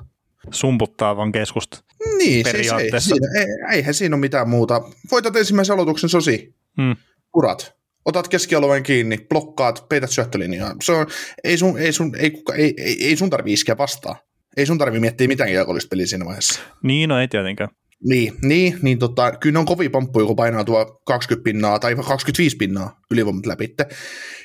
Sumputtaavan 0.51 1.33
keskusta. 1.33 1.85
Niin, 2.19 2.45
periaatteessa. 2.45 3.09
Siis 3.09 3.21
ei, 3.37 3.43
ei, 3.43 3.77
eihän 3.77 3.95
siinä 3.95 4.17
ole 4.17 4.21
mitään 4.21 4.49
muuta. 4.49 4.83
Voitat 5.11 5.37
ensimmäisen 5.37 5.75
aloituksen 5.75 6.11
sosi. 6.11 6.55
Hmm. 6.77 6.97
Urat 7.35 7.78
otat 8.09 8.29
keskialueen 8.29 8.83
kiinni, 8.83 9.19
blokkaat, 9.29 9.89
peität 9.89 10.11
syöttölinjaa. 10.11 10.75
Se 10.83 10.93
on, 10.93 11.07
ei 11.45 11.59
sun, 11.59 11.79
ei 11.79 11.93
sun, 11.93 12.15
ei, 12.19 12.43
ei, 12.57 12.75
ei, 12.79 13.05
ei 13.05 13.17
sun 13.17 13.31
tarvi 13.31 13.53
iskeä 13.53 13.79
vastaan. 13.79 14.17
Ei 14.57 14.67
sun 14.67 14.79
tarvi 14.79 15.01
miettiä 15.01 15.29
mitään 15.29 15.51
kiekollista 15.51 15.89
peliä 15.89 16.07
siinä 16.07 16.25
vaiheessa. 16.25 16.61
Niin, 16.83 17.09
no 17.09 17.21
ei 17.21 17.29
tietenkään. 17.29 17.71
Niin, 18.05 18.33
niin, 18.43 18.79
niin 18.83 18.99
tota, 18.99 19.33
kyllä 19.33 19.53
ne 19.53 19.59
on 19.59 19.67
kovin 19.67 19.91
pomppuja, 19.91 20.27
kun 20.27 20.37
painaa 20.37 20.65
tuo 20.65 21.01
20 21.07 21.45
pinnaa 21.45 21.79
tai 21.79 21.97
25 21.97 22.57
pinnaa 22.57 23.01
ylivoimat 23.11 23.47
läpi. 23.47 23.75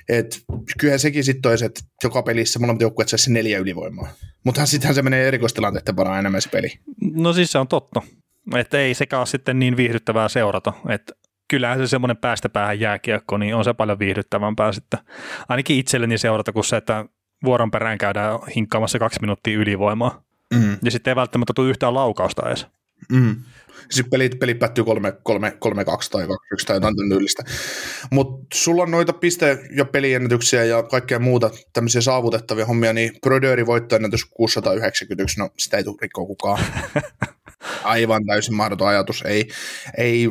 Et 0.09 0.41
kyllähän 0.79 0.99
sekin 0.99 1.23
sitten 1.23 1.49
olisi, 1.49 1.65
että 1.65 1.81
joka 2.03 2.23
pelissä 2.23 2.59
molemmat 2.59 2.81
joukkueet 2.81 3.09
saisi 3.09 3.33
neljä 3.33 3.59
ylivoimaa. 3.59 4.09
Mutta 4.45 4.65
sittenhän 4.65 4.95
se 4.95 5.01
menee 5.01 5.27
erikoistilanteiden 5.27 5.95
varaan 5.95 6.19
enemmän 6.19 6.41
se 6.41 6.49
peli. 6.49 6.69
No 7.13 7.33
siis 7.33 7.51
se 7.51 7.57
on 7.57 7.67
totta. 7.67 8.01
Että 8.55 8.79
ei 8.79 8.93
sekä 8.93 9.17
ole 9.17 9.25
sitten 9.25 9.59
niin 9.59 9.77
viihdyttävää 9.77 10.29
seurata. 10.29 10.73
Että 10.89 11.13
kyllähän 11.47 11.79
se 11.79 11.87
semmoinen 11.87 12.17
päästä 12.17 12.49
päähän 12.49 12.79
jääkiekko, 12.79 13.37
niin 13.37 13.55
on 13.55 13.63
se 13.63 13.73
paljon 13.73 13.99
viihdyttävämpää 13.99 14.71
sitten. 14.71 14.99
Ainakin 15.49 15.77
itselleni 15.77 16.17
seurata 16.17 16.51
kuin 16.51 16.65
se, 16.65 16.77
että 16.77 17.05
vuoron 17.43 17.71
perään 17.71 17.97
käydään 17.97 18.39
hinkkaamassa 18.55 18.99
kaksi 18.99 19.21
minuuttia 19.21 19.57
ylivoimaa. 19.57 20.23
Mm. 20.53 20.77
Ja 20.83 20.91
sitten 20.91 21.11
ei 21.11 21.15
välttämättä 21.15 21.53
tule 21.55 21.69
yhtään 21.69 21.93
laukausta 21.93 22.47
edes. 22.47 22.67
Mm. 23.11 23.35
Sitten 23.89 24.09
pelit, 24.11 24.39
pelit 24.39 24.59
päättyy 24.59 24.83
3-2 24.83 24.87
tai 26.11 26.25
2-1 26.25 26.65
tai 26.67 26.75
jotain 26.75 27.09
tyylistä. 27.09 27.43
Mutta 28.11 28.45
sulla 28.53 28.83
on 28.83 28.91
noita 28.91 29.13
piste- 29.13 29.67
ja 29.75 29.85
peliennätyksiä 29.85 30.63
ja 30.63 30.83
kaikkea 30.83 31.19
muuta 31.19 31.51
tämmöisiä 31.73 32.01
saavutettavia 32.01 32.65
hommia, 32.65 32.93
niin 32.93 33.11
Broderi 33.21 33.65
voittoennätys 33.65 34.25
691, 34.25 35.39
no 35.39 35.49
sitä 35.59 35.77
ei 35.77 35.83
tule 35.83 35.97
rikkoa 36.01 36.25
kukaan. 36.25 36.63
Aivan 37.83 38.25
täysin 38.25 38.55
mahdoton 38.55 38.87
ajatus. 38.87 39.21
Ei, 39.21 39.49
ei, 39.97 40.29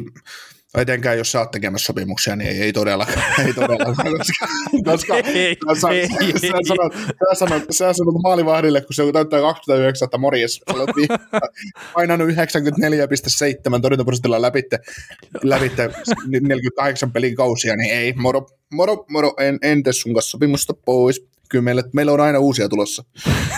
Etenkään 0.78 1.18
jos 1.18 1.32
sä 1.32 1.40
oot 1.40 1.50
tekemässä 1.50 1.86
sopimuksia, 1.86 2.36
niin 2.36 2.50
ei, 2.50 2.62
ei 2.62 2.72
todellakaan. 2.72 3.22
Ei 3.46 3.54
todellakaan 3.54 4.12
koska, 4.18 4.46
koska 4.90 5.16
ei, 5.16 5.56
sä, 5.80 5.88
ei, 5.88 6.08
sä, 6.08 6.16
ei, 6.20 6.32
sä, 6.32 6.48
sanot, 6.68 6.92
sä, 6.94 7.34
sanot, 7.34 7.62
sä 7.70 7.92
sanot 7.92 8.14
maalivahdille, 8.22 8.80
kun 8.80 8.94
se 8.94 9.12
täyttää 9.12 9.40
29, 9.40 10.06
että 10.06 10.18
morjes, 10.18 10.60
olet 10.74 10.90
painanut 11.94 12.28
94,7 12.28 13.80
torjuntaprosentilla 13.82 14.42
läpitte, 14.42 14.78
läpitte 15.42 15.90
48 16.40 17.12
pelin 17.12 17.34
kausia, 17.34 17.76
niin 17.76 17.94
ei, 17.94 18.12
moro, 18.12 18.46
moro, 18.72 19.04
moro, 19.10 19.34
en, 19.38 19.58
en 19.62 19.82
tee 19.82 19.92
sun 19.92 20.14
kanssa 20.14 20.30
sopimusta 20.30 20.74
pois 20.74 21.31
kyllä 21.52 21.62
meillä, 21.62 21.82
meillä 21.92 22.12
on 22.12 22.20
aina 22.20 22.38
uusia 22.38 22.68
tulossa. 22.68 23.04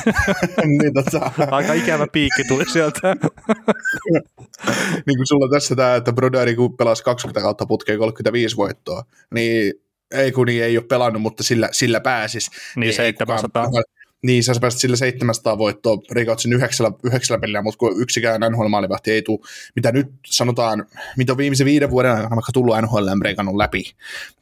niin, 0.80 0.94
tota... 0.94 1.30
Aika 1.50 1.72
ikävä 1.72 2.06
piikki 2.12 2.44
tuli 2.48 2.64
sieltä. 2.72 3.00
niin 5.06 5.16
kuin 5.16 5.26
sulla 5.26 5.48
tässä 5.56 5.76
tämä, 5.76 5.94
että 5.94 6.12
Broderi 6.12 6.54
kun 6.54 6.76
pelasi 6.76 7.04
20 7.04 7.40
kautta 7.40 7.66
putkeen 7.66 7.98
35 7.98 8.56
voittoa, 8.56 9.04
niin 9.34 9.74
ei 10.14 10.32
kun 10.32 10.46
niin 10.46 10.64
ei 10.64 10.78
ole 10.78 10.86
pelannut, 10.86 11.22
mutta 11.22 11.42
sillä, 11.42 11.68
sillä 11.72 12.00
pääsis. 12.00 12.50
Niin 12.76 12.94
700. 12.94 13.66
Kukaan, 13.66 13.84
niin, 14.24 14.44
sä 14.44 14.54
pääsit 14.60 14.80
sille 14.80 14.96
700 14.96 15.58
voittoa, 15.58 15.98
rikot 16.10 16.38
sen 16.38 16.52
yhdeksällä, 16.52 16.92
yhdeksällä 17.02 17.40
pelillä, 17.40 17.62
mutta 17.62 17.78
kun 17.78 18.02
yksikään 18.02 18.40
NHL-maalivahti 18.40 19.10
ei 19.10 19.22
tule, 19.22 19.38
mitä 19.76 19.92
nyt 19.92 20.06
sanotaan, 20.26 20.86
mitä 21.16 21.32
on 21.32 21.38
viimeisen 21.38 21.64
viiden 21.64 21.90
vuoden 21.90 22.10
aikana 22.10 22.36
vaikka 22.36 22.52
tullut 22.52 22.76
NHL 22.82 23.08
breikannut 23.18 23.56
läpi 23.56 23.84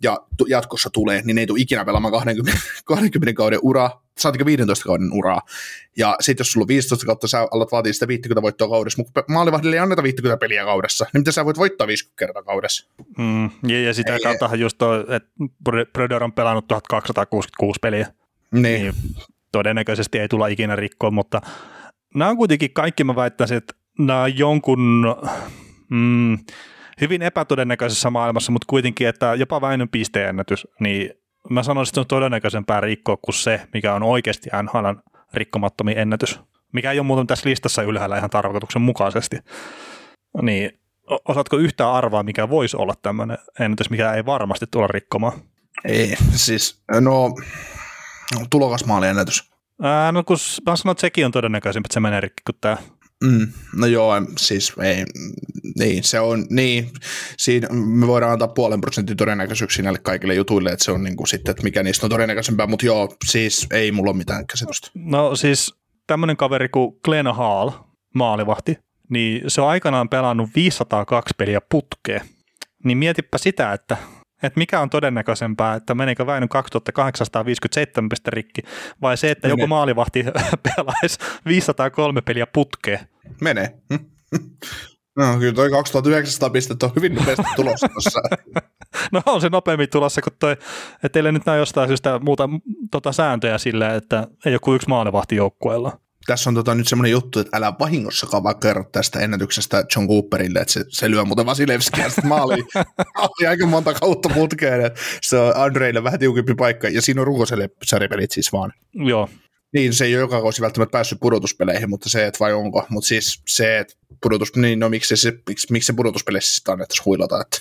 ja 0.02 0.18
jatkossa 0.48 0.90
tulee, 0.90 1.22
niin 1.24 1.34
ne 1.34 1.40
ei 1.40 1.46
tule 1.46 1.60
ikinä 1.60 1.84
pelaamaan 1.84 2.12
20, 2.12 2.60
20 2.84 3.36
kauden 3.42 3.58
uraa, 3.62 4.04
saatika 4.18 4.44
15 4.44 4.84
kauden 4.84 5.12
uraa. 5.12 5.40
Ja 5.96 6.16
sitten 6.20 6.40
jos 6.44 6.52
sulla 6.52 6.64
on 6.64 6.68
15 6.68 7.06
kautta, 7.06 7.28
sä 7.28 7.48
alat 7.50 7.72
vaatia 7.72 7.92
sitä 7.92 8.08
50 8.08 8.42
voittoa 8.42 8.68
kaudessa, 8.68 9.02
mutta 9.02 9.24
maalivahdille 9.28 9.76
ei 9.76 9.80
anneta 9.80 10.02
50 10.02 10.40
peliä 10.40 10.64
kaudessa, 10.64 11.06
niin 11.12 11.20
mitä 11.20 11.32
sä 11.32 11.44
voit 11.44 11.58
voittaa 11.58 11.86
50 11.86 12.18
kertaa 12.18 12.42
kaudessa? 12.42 12.86
Mm, 13.18 13.44
ja, 13.44 13.82
ja 13.82 13.94
sitä 13.94 14.18
kautta 14.22 14.56
just 14.56 14.78
toi, 14.78 15.00
että 15.00 15.28
Brodeur 15.92 16.24
on 16.24 16.32
pelannut 16.32 16.68
1266 16.68 17.78
peliä. 17.82 18.06
Niin. 18.52 18.62
niin 18.62 18.94
todennäköisesti 19.52 20.18
ei 20.18 20.28
tulla 20.28 20.46
ikinä 20.46 20.76
rikkoa, 20.76 21.10
mutta 21.10 21.40
nämä 22.14 22.30
on 22.30 22.36
kuitenkin 22.36 22.72
kaikki, 22.72 23.04
mä 23.04 23.16
väittäisin, 23.16 23.56
että 23.56 23.74
nämä 23.98 24.22
on 24.22 24.38
jonkun 24.38 25.06
mm, 25.90 26.38
hyvin 27.00 27.22
epätodennäköisessä 27.22 28.10
maailmassa, 28.10 28.52
mutta 28.52 28.66
kuitenkin, 28.68 29.08
että 29.08 29.34
jopa 29.34 29.60
Väinön 29.60 29.88
pisteennätys, 29.88 30.68
niin 30.80 31.10
mä 31.50 31.62
sanoisin, 31.62 31.90
että 31.90 31.94
se 31.94 32.00
on 32.00 32.06
todennäköisempää 32.06 32.80
rikkoa 32.80 33.16
kuin 33.16 33.34
se, 33.34 33.60
mikä 33.74 33.94
on 33.94 34.02
oikeasti 34.02 34.50
NHLn 34.62 35.02
rikkomattomin 35.34 35.98
ennätys, 35.98 36.40
mikä 36.72 36.92
ei 36.92 36.98
ole 36.98 37.06
muuten 37.06 37.26
tässä 37.26 37.48
listassa 37.48 37.82
ylhäällä 37.82 38.16
ihan 38.16 38.30
tarkoituksen 38.30 38.82
mukaisesti. 38.82 39.38
Niin 40.42 40.78
osaatko 41.28 41.56
yhtään 41.56 41.92
arvaa, 41.92 42.22
mikä 42.22 42.48
voisi 42.48 42.76
olla 42.76 42.94
tämmöinen 43.02 43.38
ennätys, 43.60 43.90
mikä 43.90 44.12
ei 44.12 44.26
varmasti 44.26 44.66
tulla 44.70 44.86
rikkomaan? 44.86 45.32
Ei, 45.84 46.14
siis 46.30 46.82
no 47.00 47.34
tulokasmaaliennätys. 48.50 49.52
Ää, 49.82 50.12
no 50.12 50.24
kun 50.24 50.36
mä 50.66 50.76
sanon, 50.76 50.92
että 50.92 51.00
sekin 51.00 51.26
on 51.26 51.32
todennäköisempi, 51.32 51.86
että 51.86 51.94
se 51.94 52.00
menee 52.00 52.20
rikki 52.20 52.42
kuin 52.46 52.56
tämä. 52.60 52.76
Mm, 53.24 53.52
no 53.76 53.86
joo, 53.86 54.12
siis 54.38 54.72
ei, 54.82 55.04
niin, 55.78 56.04
se 56.04 56.20
on, 56.20 56.46
niin, 56.50 56.90
siinä 57.38 57.68
me 57.68 58.06
voidaan 58.06 58.32
antaa 58.32 58.48
puolen 58.48 58.80
prosentin 58.80 59.16
todennäköisyyksiä 59.16 59.82
näille 59.82 59.98
kaikille 59.98 60.34
jutuille, 60.34 60.70
että 60.70 60.84
se 60.84 60.92
on 60.92 61.04
niin 61.04 61.16
kuin 61.16 61.28
sitten, 61.28 61.50
että 61.50 61.62
mikä 61.62 61.82
niistä 61.82 62.06
on 62.06 62.10
todennäköisempää, 62.10 62.66
mutta 62.66 62.86
joo, 62.86 63.16
siis 63.30 63.66
ei 63.70 63.92
mulla 63.92 64.10
ole 64.10 64.18
mitään 64.18 64.46
käsitystä. 64.46 64.90
No 64.94 65.36
siis 65.36 65.74
tämmöinen 66.06 66.36
kaveri 66.36 66.68
kuin 66.68 66.96
Glenn 67.04 67.34
Hall, 67.34 67.70
maalivahti, 68.14 68.78
niin 69.08 69.42
se 69.48 69.60
on 69.60 69.68
aikanaan 69.68 70.08
pelannut 70.08 70.50
502 70.54 71.34
peliä 71.38 71.60
putkeen. 71.70 72.20
Niin 72.84 72.98
mietipä 72.98 73.38
sitä, 73.38 73.72
että 73.72 73.96
että 74.42 74.58
mikä 74.58 74.80
on 74.80 74.90
todennäköisempää, 74.90 75.74
että 75.74 75.94
meneekö 75.94 76.26
Väinön 76.26 76.48
2857 76.48 78.08
piste 78.08 78.30
rikki, 78.30 78.62
vai 79.02 79.16
se, 79.16 79.30
että 79.30 79.48
Mene. 79.48 79.60
joku 79.60 79.66
maalivahti 79.66 80.24
pelaisi 80.76 81.18
503 81.46 82.20
peliä 82.20 82.46
putkeen? 82.46 83.08
Menee. 83.40 83.74
No 85.16 85.38
kyllä 85.38 85.52
toi 85.52 85.70
2900 85.70 86.50
pistettä 86.50 86.86
on 86.86 86.92
hyvin 86.96 87.14
nopeasti 87.14 87.42
tulossa 87.56 87.88
tuossa. 87.88 88.20
no 89.12 89.22
on 89.26 89.40
se 89.40 89.48
nopeammin 89.48 89.88
tulossa, 89.90 90.22
kun 90.22 90.32
toi, 90.38 90.52
että 90.52 91.08
teille 91.08 91.32
nyt 91.32 91.46
näy 91.46 91.58
jostain 91.58 91.88
syystä 91.88 92.18
muuta 92.18 92.48
tota 92.90 93.12
sääntöjä 93.12 93.58
sille, 93.58 93.96
että 93.96 94.26
ei 94.46 94.58
kuin 94.62 94.76
yksi 94.76 94.88
maalivahti 94.88 95.36
joukkueella 95.36 95.98
tässä 96.26 96.50
on 96.50 96.54
tota 96.54 96.74
nyt 96.74 96.88
semmoinen 96.88 97.12
juttu, 97.12 97.38
että 97.40 97.56
älä 97.56 97.72
vahingossakaan 97.78 98.42
vaan 98.42 98.60
kerro 98.60 98.84
tästä 98.92 99.20
ennätyksestä 99.20 99.84
John 99.96 100.08
Cooperille, 100.08 100.58
että 100.58 100.72
se, 100.72 100.84
se 100.88 101.10
lyö 101.10 101.24
muuten 101.24 101.46
Vasilevskia 101.46 102.08
sitten 102.08 102.26
maaliin. 102.26 102.66
maaliin 103.18 103.48
aika 103.48 103.66
monta 103.66 103.94
kautta 103.94 104.28
putkeen, 104.28 104.86
että 104.86 105.00
se 105.22 105.38
on 105.38 105.56
Andreille 105.56 106.04
vähän 106.04 106.20
tiukempi 106.20 106.54
paikka, 106.54 106.88
ja 106.88 107.02
siinä 107.02 107.20
on 107.20 107.26
rukoselle 107.26 107.70
sarjapelit 107.84 108.30
siis 108.30 108.52
vaan. 108.52 108.72
Joo. 108.94 109.28
Niin, 109.72 109.92
se 109.92 110.04
ei 110.04 110.14
ole 110.14 110.20
joka 110.20 110.40
kausi 110.40 110.62
välttämättä 110.62 110.92
päässyt 110.92 111.20
pudotuspeleihin, 111.20 111.90
mutta 111.90 112.10
se, 112.10 112.26
että 112.26 112.38
vai 112.40 112.52
onko. 112.52 112.86
Mutta 112.88 113.08
siis 113.08 113.42
se, 113.48 113.78
että 113.78 113.94
pudotus, 114.22 114.56
niin 114.56 114.78
no 114.78 114.88
miksi 114.88 115.16
se, 115.16 115.32
miksi, 115.48 115.72
miksi 115.72 115.86
se 115.86 115.92
pudotuspeleissä 115.92 116.54
sitten 116.54 116.72
annettaisiin 116.72 117.04
huilata, 117.04 117.40
että 117.40 117.58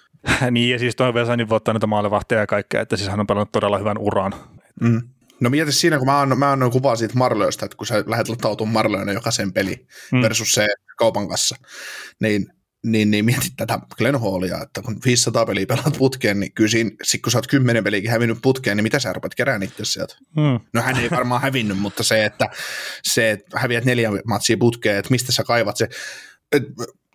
niin, 0.50 0.70
ja 0.70 0.78
siis 0.78 0.96
toi 0.96 1.14
Vesanin 1.14 1.48
voittaa 1.48 1.74
näitä 1.74 1.86
maalevahtia 1.86 2.38
ja 2.38 2.46
kaikkea, 2.46 2.80
että 2.80 2.96
siis 2.96 3.10
hän 3.10 3.20
on 3.20 3.26
pelannut 3.26 3.52
todella 3.52 3.78
hyvän 3.78 3.98
uran. 3.98 4.34
Mm. 4.80 5.02
No 5.42 5.50
mieti 5.50 5.72
siinä, 5.72 5.98
kun 5.98 6.06
mä 6.06 6.20
annoin, 6.20 6.38
mä 6.38 6.52
annoin 6.52 6.72
kuvaa 6.72 6.96
siitä 6.96 7.14
Marlöistä, 7.14 7.64
että 7.64 7.76
kun 7.76 7.86
sä 7.86 8.04
lähdet 8.06 8.28
latautumaan 8.28 8.72
Marlöönä 8.72 9.12
jokaisen 9.12 9.52
peli 9.52 9.86
mm. 10.12 10.22
versus 10.22 10.52
se 10.52 10.66
kaupan 10.96 11.28
kanssa, 11.28 11.56
niin, 12.20 12.46
niin, 12.86 13.10
niin 13.10 13.24
mieti 13.24 13.48
tätä 13.56 13.78
Glenn 13.98 14.20
Hallia, 14.20 14.62
että 14.62 14.82
kun 14.82 15.00
500 15.04 15.46
peliä 15.46 15.66
pelaat 15.66 15.98
putkeen, 15.98 16.40
niin 16.40 16.52
kyllä 16.52 16.70
siinä, 16.70 16.90
sit 17.02 17.22
kun 17.22 17.32
sä 17.32 17.38
oot 17.38 17.46
10 17.46 17.84
peliäkin 17.84 18.10
hävinnyt 18.10 18.38
putkeen, 18.42 18.76
niin 18.76 18.82
mitä 18.82 18.98
sä 18.98 19.12
rupeat 19.12 19.34
kerään 19.34 19.62
itse 19.62 19.84
sieltä? 19.84 20.16
Mm. 20.36 20.60
No 20.72 20.82
hän 20.82 20.98
ei 20.98 21.10
varmaan 21.10 21.42
hävinnyt, 21.42 21.78
mutta 21.78 22.02
se, 22.02 22.24
että, 22.24 22.48
se, 23.02 23.30
että 23.30 23.58
häviät 23.58 23.84
neljä 23.84 24.10
matsia 24.26 24.56
putkeen, 24.56 24.96
että 24.96 25.10
mistä 25.10 25.32
sä 25.32 25.44
kaivat 25.44 25.76
se, 25.76 25.88
et, 26.52 26.62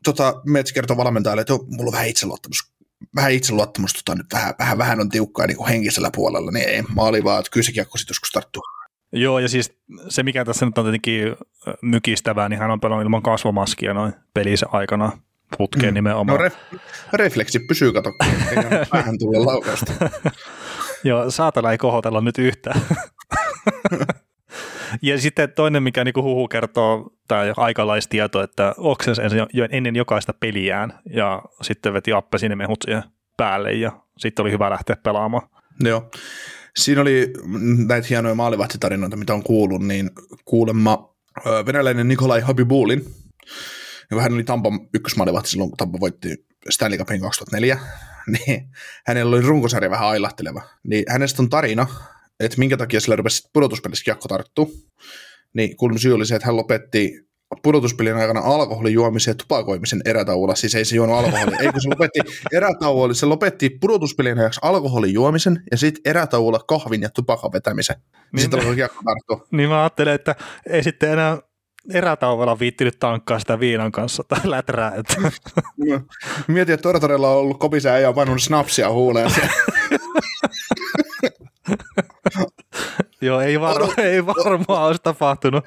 tota, 0.03 0.41
Mets 0.45 0.73
kertoi 0.73 0.97
valmentajalle, 0.97 1.41
että 1.41 1.53
mulla 1.53 1.89
on 1.89 1.93
vähän 1.93 2.07
itseluottamus, 2.07 2.71
vähän 3.15 3.31
itseluottamus 3.31 3.93
tota, 3.93 4.17
nyt 4.17 4.25
vähän, 4.33 4.53
vähän, 4.59 4.77
vähän 4.77 4.99
on 4.99 5.09
tiukkaa 5.09 5.47
niin 5.47 5.57
kuin 5.57 5.69
henkisellä 5.69 6.09
puolella, 6.15 6.51
niin 6.51 6.69
ei, 6.69 6.83
maali 6.95 7.23
vaan, 7.23 7.39
että 7.39 7.51
kyllä 7.51 7.63
se 7.63 7.71
kiekko 7.71 7.97
sitten 7.97 8.11
joskus 8.11 8.31
tarttuu. 8.31 8.63
Joo, 9.11 9.39
ja 9.39 9.49
siis 9.49 9.77
se, 10.09 10.23
mikä 10.23 10.45
tässä 10.45 10.65
nyt 10.65 10.77
on 10.77 10.85
tietenkin 10.85 11.35
mykistävää, 11.81 12.49
niin 12.49 12.59
hän 12.59 12.71
on 12.71 12.79
pelannut 12.79 13.03
ilman 13.03 13.21
kasvomaskia 13.21 13.93
noin 13.93 14.13
pelissä 14.33 14.65
aikana 14.71 15.11
putkeen 15.57 15.93
mm. 15.93 15.95
nimenomaan. 15.95 16.37
No 16.37 16.43
ref, 16.43 16.55
refleksi 17.13 17.59
pysyy, 17.59 17.93
kato, 17.93 18.13
vähän 18.93 19.17
tulla 19.19 19.45
laukausta. 19.45 19.93
Joo, 21.03 21.31
saatana 21.31 21.71
ei 21.71 21.77
kohotella 21.77 22.21
nyt 22.21 22.37
yhtään. 22.37 22.81
ja 25.01 25.21
sitten 25.21 25.51
toinen, 25.51 25.83
mikä 25.83 26.03
niin 26.03 26.13
huhu 26.15 26.47
kertoo, 26.47 27.09
tämä 27.27 27.41
aikalaistieto, 27.57 28.43
että 28.43 28.73
oksensi 28.77 29.21
ennen 29.71 29.95
jokaista 29.95 30.33
peliään 30.39 30.99
ja 31.09 31.41
sitten 31.61 31.93
veti 31.93 32.13
appesiinimehut 32.13 32.79
siihen 32.85 33.03
päälle 33.37 33.73
ja 33.73 33.91
sitten 34.17 34.43
oli 34.43 34.51
hyvä 34.51 34.69
lähteä 34.69 34.95
pelaamaan. 34.95 35.49
Joo. 35.83 36.11
Siinä 36.77 37.01
oli 37.01 37.33
näitä 37.87 38.07
hienoja 38.09 38.35
maalivahtitarinoita, 38.35 39.17
mitä 39.17 39.33
on 39.33 39.43
kuullut, 39.43 39.87
niin 39.87 40.09
kuulemma 40.45 41.15
venäläinen 41.65 42.07
Nikolai 42.07 42.41
Habibulin, 42.41 43.05
joka 44.11 44.23
hän 44.23 44.33
oli 44.33 44.43
Tampan 44.43 44.79
ykkösmaalivahti 44.93 45.49
silloin, 45.49 45.69
kun 45.69 45.77
Tampa 45.77 45.99
voitti 45.99 46.45
Stanley 46.69 46.97
Cupin 46.97 47.21
2004, 47.21 47.79
niin 48.33 48.69
hänellä 49.07 49.35
oli 49.35 49.45
runkosarja 49.45 49.89
vähän 49.89 50.07
ailahteleva. 50.07 50.61
Niin 50.83 51.03
hänestä 51.09 51.41
on 51.41 51.49
tarina, 51.49 51.87
että 52.39 52.57
minkä 52.57 52.77
takia 52.77 52.99
sillä 52.99 53.15
rupesi 53.15 53.49
pudotuspelissä 53.53 54.05
kiekko 54.05 54.27
tarttuu. 54.27 54.73
Niin 55.53 55.77
kuulemma 55.77 55.99
syy 55.99 56.13
oli 56.13 56.25
se, 56.25 56.35
että 56.35 56.45
hän 56.45 56.57
lopetti 56.57 57.27
pudotuspelin 57.63 58.15
aikana 58.15 58.39
alkoholin 58.39 58.93
juomisen 58.93 59.31
ja 59.31 59.35
tupakoimisen 59.35 60.01
erätauolla, 60.05 60.55
siis 60.55 60.75
ei 60.75 60.85
se 60.85 60.95
juonut 60.95 61.17
alkoholia, 61.17 61.59
ei 61.59 61.71
kun 61.71 61.81
se 61.81 61.89
lopetti 61.89 62.19
erätauolla, 62.57 63.13
se 63.13 63.25
lopetti 63.25 63.69
pudotuspelin 63.69 64.39
ajaksi 64.39 64.59
alkoholin 64.63 65.13
juomisen 65.13 65.63
ja 65.71 65.77
sitten 65.77 66.01
erätauolla 66.05 66.59
kahvin 66.59 67.01
ja 67.01 67.09
tupakan 67.09 67.51
vetämisen. 67.53 67.95
Niin, 68.31 68.41
sitten 68.41 68.59
alkoi 68.59 68.75
kiekko 68.75 69.01
tarttua. 69.05 69.47
Niin 69.51 69.69
mä 69.69 69.79
ajattelen, 69.79 70.13
että 70.13 70.35
ei 70.69 70.83
sitten 70.83 71.11
enää 71.11 71.37
erätauolla 71.93 72.59
viittinyt 72.59 72.99
tankkaa 72.99 73.39
sitä 73.39 73.59
viinan 73.59 73.91
kanssa 73.91 74.23
tai 74.23 74.39
läträä. 74.43 74.93
Että. 74.95 75.31
Mietin, 76.47 76.73
että 76.73 76.81
Tortorella 76.81 77.31
on 77.31 77.37
ollut 77.37 77.59
kopisa 77.59 77.89
ja 77.89 78.13
pannut 78.13 78.41
snapsia 78.41 78.91
huuleen. 78.91 79.31
Joo, 83.21 83.41
ei, 83.41 83.59
var- 83.61 83.75
Odot, 83.81 83.99
ei 83.99 84.25
varmaan 84.25 84.83
olisi 84.83 85.01
tapahtunut. 85.03 85.65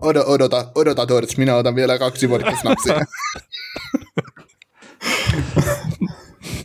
Odota, 0.00 0.26
odota, 0.26 0.66
odota 0.74 1.06
Torts, 1.06 1.36
minä 1.36 1.56
otan 1.56 1.74
vielä 1.74 1.98
kaksi 1.98 2.28
vuotta 2.28 2.56
snapsia. 2.60 3.00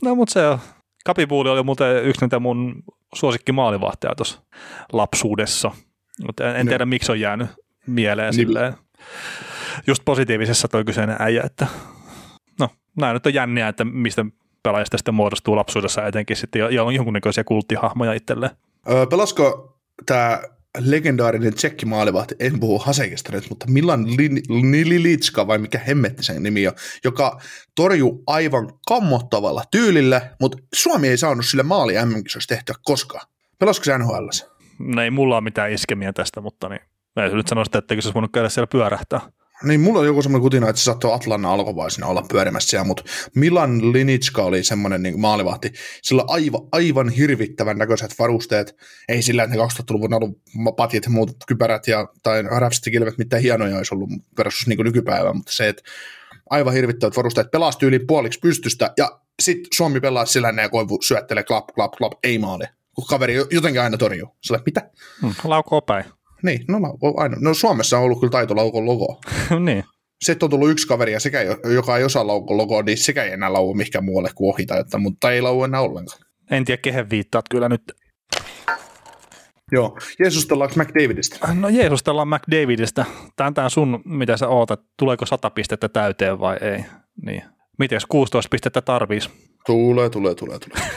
no 0.03 0.15
mutta 0.15 0.33
se 0.33 0.47
on. 0.47 0.59
Kapipuuli 1.05 1.49
oli 1.49 1.63
muuten 1.63 2.05
yksi 2.05 2.25
niitä 2.25 2.39
mun 2.39 2.83
suosikki 3.15 3.51
maalivahteja 3.51 4.15
tuossa 4.15 4.39
lapsuudessa. 4.93 5.71
Mutta 6.25 6.49
en, 6.49 6.55
en 6.55 6.67
tiedä, 6.67 6.85
miksi 6.85 7.11
on 7.11 7.19
jäänyt 7.19 7.49
mieleen 7.87 8.31
niin. 8.35 8.47
silleen. 8.47 8.73
Just 9.87 10.05
positiivisessa 10.05 10.67
toi 10.67 10.85
kyseinen 10.85 11.15
äijä, 11.19 11.43
että 11.45 11.67
no, 12.59 12.69
nämä 12.97 13.13
nyt 13.13 13.25
on 13.25 13.33
jänniä, 13.33 13.67
että 13.67 13.85
mistä 13.85 14.25
pelaajista 14.63 14.97
sitten 14.97 15.13
muodostuu 15.13 15.55
lapsuudessa 15.55 16.07
etenkin 16.07 16.37
sitten, 16.37 16.61
jonkunnäköisiä 16.95 17.43
kulttihahmoja 17.43 18.13
itselleen. 18.13 18.51
Öö, 18.89 19.05
pelasko 19.05 19.73
tämä 20.05 20.41
legendaarinen 20.77 21.53
tsekki 21.53 21.85
maalivahti, 21.85 22.35
en 22.39 22.59
puhu 22.59 22.79
Hasekista 22.79 23.31
nyt, 23.31 23.49
mutta 23.49 23.65
Milan 23.69 24.05
Nililitska 24.49 25.47
vai 25.47 25.57
mikä 25.57 25.79
hemmetti 25.79 26.23
sen 26.23 26.43
nimi 26.43 26.67
on, 26.67 26.73
joka 27.03 27.41
torjuu 27.75 28.23
aivan 28.27 28.73
kammottavalla 28.87 29.63
tyylillä, 29.71 30.21
mutta 30.41 30.57
Suomi 30.73 31.07
ei 31.07 31.17
saanut 31.17 31.45
sille 31.45 31.63
maali 31.63 31.93
mm 32.05 32.23
tehtyä 32.47 32.75
koskaan. 32.83 33.27
Pelasko 33.59 33.83
se 33.83 33.97
NHL? 33.97 34.27
No 34.79 35.01
ei 35.01 35.11
mulla 35.11 35.35
ole 35.35 35.43
mitään 35.43 35.71
iskemiä 35.71 36.13
tästä, 36.13 36.41
mutta 36.41 36.69
niin, 36.69 36.81
mä 37.15 37.27
nyt 37.27 37.47
sano 37.47 37.65
sitä, 37.65 37.77
etteikö 37.77 38.01
se 38.01 38.07
olisi 38.07 38.13
voinut 38.13 38.31
käydä 38.31 38.49
siellä 38.49 38.67
pyörähtää. 38.67 39.21
Niin, 39.63 39.79
mulla 39.79 39.99
on 39.99 40.05
joku 40.05 40.21
semmoinen 40.21 40.41
kutina, 40.41 40.69
että 40.69 40.79
se 40.79 40.83
saattoi 40.83 41.13
Atlanna 41.13 41.53
alkuvaisina 41.53 42.07
olla 42.07 42.25
pyörimässä 42.31 42.69
siellä, 42.69 42.87
mutta 42.87 43.03
Milan 43.35 43.93
Linitska 43.93 44.43
oli 44.43 44.63
semmoinen 44.63 45.03
niin 45.03 45.19
maalivahti. 45.19 45.73
Sillä 46.01 46.23
aivan, 46.27 46.61
aivan 46.71 47.09
hirvittävän 47.09 47.77
näköiset 47.77 48.19
varusteet. 48.19 48.75
Ei 49.09 49.21
sillä, 49.21 49.43
että 49.43 49.55
ne 49.55 49.63
2000-luvun 49.63 50.13
alun 50.13 50.41
patjat 50.77 51.03
ja 51.03 51.09
muut 51.09 51.31
kypärät 51.47 51.87
ja, 51.87 52.07
tai 52.23 52.43
räpstikilvet 52.43 53.17
mitään 53.17 53.41
hienoja 53.41 53.77
olisi 53.77 53.95
ollut 53.95 54.09
versus 54.37 54.67
niin 54.67 54.79
nykypäivä, 54.83 55.33
mutta 55.33 55.51
se, 55.51 55.67
että 55.67 55.83
aivan 56.49 56.73
hirvittävät 56.73 57.17
varusteet 57.17 57.51
pelasti 57.51 57.85
yli 57.85 57.99
puoliksi 57.99 58.39
pystystä 58.39 58.93
ja 58.97 59.19
sitten 59.41 59.67
Suomi 59.73 59.99
pelaa 59.99 60.25
sillä 60.25 60.53
ja 60.61 60.69
koivu 60.69 60.99
syöttelee 61.01 61.43
klap, 61.43 61.67
klap, 61.67 61.91
klap, 61.91 62.11
ei 62.23 62.37
maali. 62.37 62.65
Kun 62.93 63.05
kaveri 63.09 63.35
jotenkin 63.51 63.81
aina 63.81 63.97
torjuu. 63.97 64.35
Sillä 64.43 64.59
mitä? 64.65 64.89
Hmm, 65.21 65.33
laukoo 65.43 65.81
päin. 65.81 66.05
Niin, 66.43 66.65
no, 66.67 66.79
aina. 67.17 67.37
no 67.39 67.53
Suomessa 67.53 67.97
on 67.97 68.03
ollut 68.03 68.19
kyllä 68.19 68.31
taitolaukon 68.31 68.85
logo. 68.85 69.21
niin. 69.65 69.83
Sitten 70.21 70.45
on 70.45 70.49
tullut 70.49 70.69
yksi 70.69 70.87
kaveri, 70.87 71.13
ja 71.13 71.19
sekä, 71.19 71.41
joka 71.73 71.97
ei 71.97 72.03
osaa 72.03 72.27
laukon 72.27 72.57
logoa, 72.57 72.81
niin 72.81 72.97
sekä 72.97 73.23
ei 73.23 73.31
enää 73.31 73.53
laua 73.53 73.75
mihinkään 73.75 74.05
muualle 74.05 74.29
kuin 74.35 74.53
ohita, 74.53 74.77
että, 74.77 74.97
mutta 74.97 75.31
ei 75.31 75.41
laua 75.41 75.65
enää 75.65 75.81
ollenkaan. 75.81 76.19
En 76.51 76.65
tiedä, 76.65 76.81
kehen 76.81 77.09
viittaat 77.09 77.45
kyllä 77.49 77.69
nyt. 77.69 77.81
Joo, 79.71 79.97
jeesustellaan 80.19 80.69
McDavidistä? 80.75 81.53
No 81.53 81.69
jeesustellaan 81.69 82.27
McDavidistä. 82.27 83.05
Tämä 83.35 83.47
on 83.47 83.53
tämä 83.53 83.69
sun, 83.69 84.01
mitä 84.05 84.37
sä 84.37 84.47
ootat, 84.47 84.81
tuleeko 84.99 85.25
100 85.25 85.49
pistettä 85.49 85.89
täyteen 85.89 86.39
vai 86.39 86.57
ei. 86.61 86.85
Niin. 87.25 87.43
Miten 87.79 87.99
16 88.09 88.49
pistettä 88.49 88.81
tarvisi? 88.81 89.29
Tulee, 89.65 90.09
tulee, 90.09 90.35
tulee, 90.35 90.59
tulee. 90.59 90.89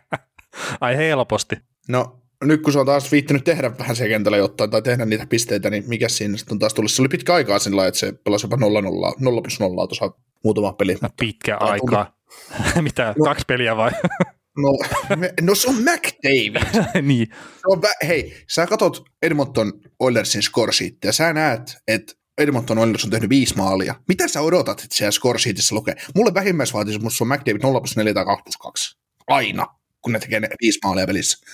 Ai 0.80 0.96
helposti. 0.96 1.56
No 1.88 2.25
nyt 2.44 2.62
kun 2.62 2.72
se 2.72 2.78
on 2.78 2.86
taas 2.86 3.12
viittinyt 3.12 3.44
tehdä 3.44 3.78
vähän 3.78 3.96
se 3.96 4.08
kentällä 4.08 4.38
jotain 4.38 4.70
tai 4.70 4.82
tehdä 4.82 5.04
niitä 5.04 5.26
pisteitä, 5.26 5.70
niin 5.70 5.84
mikä 5.86 6.08
siinä 6.08 6.36
sitten 6.36 6.54
on 6.54 6.58
taas 6.58 6.74
tullut? 6.74 6.92
Se 6.92 7.02
oli 7.02 7.08
pitkä 7.08 7.34
aikaa 7.34 7.58
sillä 7.58 7.86
että 7.86 8.00
se 8.00 8.12
pelasi 8.12 8.44
jopa 8.44 8.56
0 8.56 8.80
0 8.80 9.14
0 9.20 9.42
plus 9.42 9.60
0 9.60 9.86
tuossa 9.86 10.10
muutama 10.44 10.72
peli. 10.72 10.96
No, 11.02 11.08
pitkä 11.20 11.56
aikaa. 11.56 12.16
Mitä, 12.80 13.14
no, 13.18 13.24
kaksi 13.24 13.44
peliä 13.46 13.76
vai? 13.76 13.90
no, 14.64 14.78
me, 15.16 15.34
no 15.40 15.54
se 15.54 15.68
on 15.68 15.74
McDavid. 15.74 16.84
niin. 17.02 17.28
On 17.66 17.82
vä- 17.82 18.06
hei, 18.06 18.36
sä 18.48 18.66
katot 18.66 19.04
Edmonton 19.22 19.72
Oilersin 19.98 20.42
score 20.42 20.72
ja 21.04 21.12
sä 21.12 21.32
näet, 21.32 21.76
että 21.88 22.12
Edmonton 22.38 22.78
Oilers 22.78 23.04
on 23.04 23.10
tehnyt 23.10 23.30
viisi 23.30 23.56
maalia. 23.56 23.94
Mitä 24.08 24.28
sä 24.28 24.40
odotat, 24.40 24.80
että 24.80 24.96
siellä 24.96 25.10
score 25.10 25.38
lukee? 25.70 25.94
Mulle 26.14 26.34
vähimmäisvaatimus 26.34 27.22
on 27.22 27.28
McDavid 27.28 27.62
0 27.62 27.80
plus 27.80 27.96
4 27.96 28.14
tai 28.14 28.24
2 28.24 28.42
plus 28.42 28.56
2. 28.56 28.98
Aina, 29.26 29.66
kun 30.02 30.12
ne 30.12 30.18
tekee 30.18 30.40
ne 30.40 30.48
viisi 30.62 30.78
maalia 30.84 31.06
pelissä. 31.06 31.46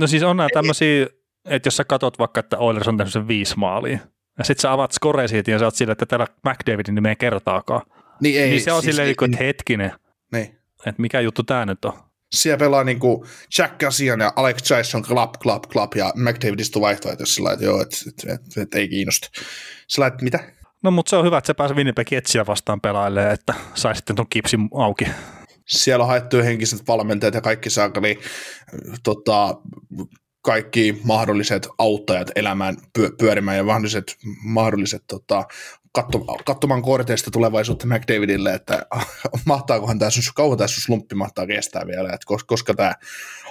No 0.00 0.06
siis 0.06 0.22
on 0.22 0.36
nämä 0.36 0.48
tämmöisiä, 0.52 1.06
että 1.44 1.66
jos 1.66 1.76
sä 1.76 1.84
katot 1.84 2.18
vaikka, 2.18 2.40
että 2.40 2.58
Oilers 2.58 2.88
on 2.88 2.96
tehnyt 2.96 3.12
sen 3.12 3.28
viisi 3.28 3.58
maalia, 3.58 3.98
ja 4.38 4.44
sitten 4.44 4.62
sä 4.62 4.72
avaat 4.72 4.92
score 4.92 5.28
siitä 5.28 5.50
ja 5.50 5.58
sä 5.58 5.64
oot 5.64 5.74
sillä, 5.74 5.92
että 5.92 6.06
täällä 6.06 6.26
McDavidin 6.46 6.94
nimeä 6.94 7.14
kertaakaan. 7.14 7.82
Niin, 8.20 8.40
ei, 8.42 8.50
niin 8.50 8.62
se 8.62 8.72
on 8.72 8.82
siis 8.82 8.96
silleen, 8.96 9.14
niin, 9.20 9.32
että 9.32 9.44
hetkinen, 9.44 9.92
niin. 10.32 10.58
että 10.86 11.02
mikä 11.02 11.20
juttu 11.20 11.42
tämä 11.42 11.66
nyt 11.66 11.84
on. 11.84 11.92
Siellä 12.34 12.58
pelaa 12.58 12.84
niin 12.84 12.98
kuin 12.98 13.28
Jack 13.58 13.78
Cassian 13.78 14.20
ja 14.20 14.32
Alex 14.36 14.70
Jason 14.70 15.02
klap, 15.02 15.32
klap, 15.32 15.62
klap, 15.62 15.94
ja 15.94 16.12
McDavid 16.16 16.60
istuu 16.60 16.82
vaihtoehtoissa 16.82 17.34
sillä 17.34 17.52
että 17.52 17.64
joo, 17.64 17.82
että 17.82 17.96
et, 18.08 18.30
et, 18.34 18.62
et, 18.62 18.74
ei 18.74 18.88
kiinnosta. 18.88 19.28
Sillä 19.88 20.06
että 20.06 20.24
mitä? 20.24 20.40
No 20.82 20.90
mutta 20.90 21.10
se 21.10 21.16
on 21.16 21.24
hyvä, 21.24 21.38
että 21.38 21.46
se 21.46 21.54
pääsee 21.54 21.76
Winnipeg 21.76 22.12
Jetsiä 22.12 22.46
vastaan 22.46 22.80
pelailemaan, 22.80 23.34
että 23.34 23.54
sai 23.74 23.96
sitten 23.96 24.16
tuon 24.16 24.26
kipsin 24.30 24.68
auki 24.74 25.06
siellä 25.66 26.02
on 26.02 26.08
haettu 26.08 26.36
henkiset 26.36 26.88
valmentajat 26.88 27.34
ja 27.34 27.40
kaikki 27.40 27.70
saakeli 27.70 28.18
tota, 29.02 29.54
kaikki 30.42 31.00
mahdolliset 31.04 31.68
auttajat 31.78 32.30
elämään 32.36 32.76
pyörimään 33.18 33.56
ja 33.56 33.64
mahdolliset, 33.64 34.16
mahdolliset 34.44 35.04
tota, 35.06 35.44
katsomaan 36.44 36.82
korteista 36.82 37.30
tulevaisuutta 37.30 37.86
McDavidille, 37.86 38.54
että 38.54 38.86
mahtaakohan 39.46 39.98
tämä, 39.98 40.10
kauan 40.34 40.58
tässä 40.58 40.80
slumppi 40.80 41.14
mahtaa 41.14 41.46
kestää 41.46 41.86
vielä, 41.86 42.08
että 42.08 42.34
koska 42.46 42.74
tämä 42.74 42.94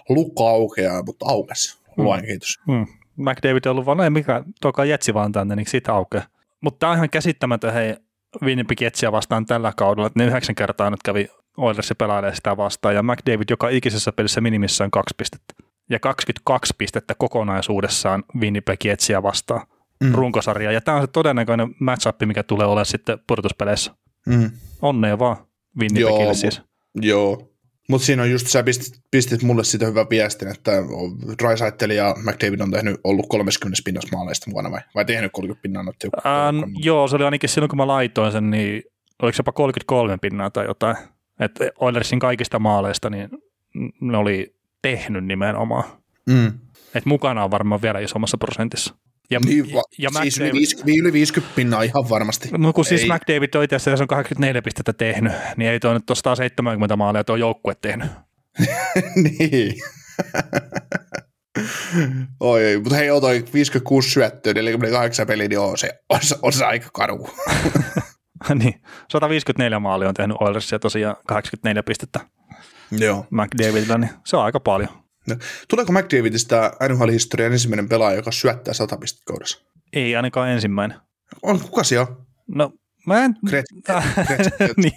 lukko 0.09 0.47
aukeaa, 0.47 1.03
mutta 1.03 1.25
aukesi. 1.29 1.83
Luen 1.97 2.19
mm. 2.19 2.25
kiitos. 2.25 2.59
Mm. 2.67 2.87
McDavid 3.15 3.65
on 3.65 3.71
ollut 3.71 3.85
vaan, 3.85 3.97
no 3.97 4.03
ei 4.03 4.09
mikä, 4.09 4.43
toka 4.61 4.85
jetsi 4.85 5.13
vaan 5.13 5.31
tänne, 5.31 5.55
niin 5.55 5.69
siitä 5.69 5.93
aukeaa. 5.93 6.25
Mutta 6.61 6.79
tämä 6.79 6.91
on 6.91 6.97
ihan 6.97 7.09
käsittämätön, 7.09 7.73
hei, 7.73 7.95
Winnipeg 8.41 8.81
Jetsiä 8.81 9.11
vastaan 9.11 9.45
tällä 9.45 9.73
kaudella, 9.77 10.07
että 10.07 10.19
ne 10.19 10.25
yhdeksän 10.25 10.55
kertaa 10.55 10.89
nyt 10.89 11.03
kävi 11.03 11.27
Oilers 11.57 11.93
pelailee 11.97 12.35
sitä 12.35 12.57
vastaan, 12.57 12.95
ja 12.95 13.03
McDavid 13.03 13.47
joka 13.49 13.69
ikisessä 13.69 14.11
pelissä 14.11 14.41
minimissään 14.41 14.91
kaksi 14.91 15.13
pistettä. 15.17 15.53
Ja 15.89 15.99
22 15.99 16.73
pistettä 16.77 17.15
kokonaisuudessaan 17.17 18.23
Winnipeg 18.39 18.85
Jetsiä 18.85 19.23
vastaan 19.23 19.67
mm. 20.03 20.11
runkosarja. 20.11 20.71
Ja 20.71 20.81
tämä 20.81 20.97
on 20.97 21.03
se 21.03 21.07
todennäköinen 21.07 21.75
matchup, 21.79 22.15
mikä 22.25 22.43
tulee 22.43 22.67
olemaan 22.67 22.85
sitten 22.85 23.19
pudotuspeleissä. 23.27 23.91
Mm. 24.25 24.51
Onnea 24.81 25.19
vaan 25.19 25.37
Winnipegille 25.79 26.23
joo, 26.23 26.33
siis. 26.33 26.61
Joo, 26.95 27.53
mutta 27.89 28.05
siinä 28.05 28.23
on 28.23 28.31
just, 28.31 28.47
sä 28.47 28.63
pistit, 28.63 29.01
pistit 29.11 29.43
mulle 29.43 29.63
sitä 29.63 29.85
hyvä 29.85 30.05
viestin, 30.09 30.47
että 30.47 30.71
Drysaitel 31.43 31.89
ja 31.89 32.15
McDavid 32.17 32.59
on 32.59 32.71
tehnyt, 32.71 32.99
ollut 33.03 33.25
30 33.29 33.81
pinnassa 33.85 34.17
maaleista 34.17 34.49
mukana 34.49 34.71
vai, 34.71 34.81
vai 34.95 35.05
tehnyt 35.05 35.31
30 35.31 35.61
pinnan? 35.61 35.93
Ähm, 36.25 36.71
joo, 36.75 37.07
se 37.07 37.15
oli 37.15 37.23
ainakin 37.23 37.49
silloin, 37.49 37.69
kun 37.69 37.77
mä 37.77 37.87
laitoin 37.87 38.31
sen, 38.31 38.51
niin 38.51 38.83
oliko 39.21 39.35
se 39.35 39.39
jopa 39.39 39.51
33 39.51 40.17
pinnaa 40.17 40.49
tai 40.49 40.65
jotain. 40.65 40.95
Että 41.45 41.71
Oilersin 41.79 42.19
kaikista 42.19 42.59
maaleista 42.59 43.09
niin 43.09 43.29
ne 44.01 44.17
oli 44.17 44.55
tehnyt 44.81 45.25
nimenomaan. 45.25 45.83
Mm. 46.29 46.53
Et 46.95 47.05
mukana 47.05 47.43
on 47.43 47.51
varmaan 47.51 47.81
vielä 47.81 47.99
isommassa 47.99 48.37
prosentissa. 48.37 48.95
Ja, 49.31 49.39
niin, 49.39 49.73
va- 49.73 49.83
ja 49.97 50.09
siis 50.21 50.35
McDavid, 50.35 50.51
yli, 50.51 50.59
50, 50.59 51.01
yli 51.01 51.13
50 51.13 51.55
pinnaa 51.55 51.83
ihan 51.83 52.09
varmasti. 52.09 52.49
No 52.57 52.73
kun 52.73 52.85
siis 52.85 53.01
ei. 53.01 53.07
McDavid 53.07 53.55
on 53.55 53.63
itse 53.63 53.75
asiassa 53.75 54.03
on 54.03 54.07
84 54.07 54.61
pistettä 54.61 54.93
tehnyt, 54.93 55.33
niin 55.57 55.71
ei 55.71 55.79
toi 55.79 55.93
nyt 55.93 56.09
ole 56.09 56.15
170 56.15 56.95
maalia 56.95 57.23
tuo 57.23 57.35
joukkue 57.35 57.75
tehnyt. 57.81 58.11
niin. 59.39 59.75
Oi, 62.39 62.77
mutta 62.83 62.95
hei, 62.95 63.07
toi 63.07 63.43
56 63.53 64.09
syöttöä, 64.09 64.53
48 64.53 65.27
peliä, 65.27 65.47
niin 65.47 65.59
on 65.59 65.77
se, 65.77 65.89
on, 66.09 66.19
on 66.41 66.53
se 66.53 66.65
aika 66.65 66.89
karu. 66.93 67.29
niin, 68.63 68.81
154 69.11 69.79
maalia 69.79 70.07
on 70.07 70.13
tehnyt 70.13 70.37
Oilers 70.39 70.71
ja 70.71 70.79
tosiaan 70.79 71.15
84 71.27 71.83
pistettä 71.83 72.19
Joo. 72.91 73.25
McDavidilla, 73.29 73.97
niin 73.97 74.11
se 74.25 74.37
on 74.37 74.43
aika 74.43 74.59
paljon. 74.59 74.89
No. 75.27 75.35
Tuleeko 75.67 75.91
McDavidista 75.91 76.71
NHL-historian 76.89 77.51
ensimmäinen 77.51 77.89
pelaaja, 77.89 78.15
joka 78.15 78.31
syöttää 78.31 78.73
100 78.73 78.97
pistettä 78.97 79.23
kaudessa? 79.25 79.65
Ei 79.93 80.15
ainakaan 80.15 80.49
ensimmäinen. 80.49 80.97
On, 81.41 81.59
kuka 81.59 81.83
se 81.83 81.99
on? 81.99 82.25
No, 82.47 82.71
mä 83.07 83.25
en... 83.25 83.35
Gret, 83.49 83.65
niin. 84.83 84.93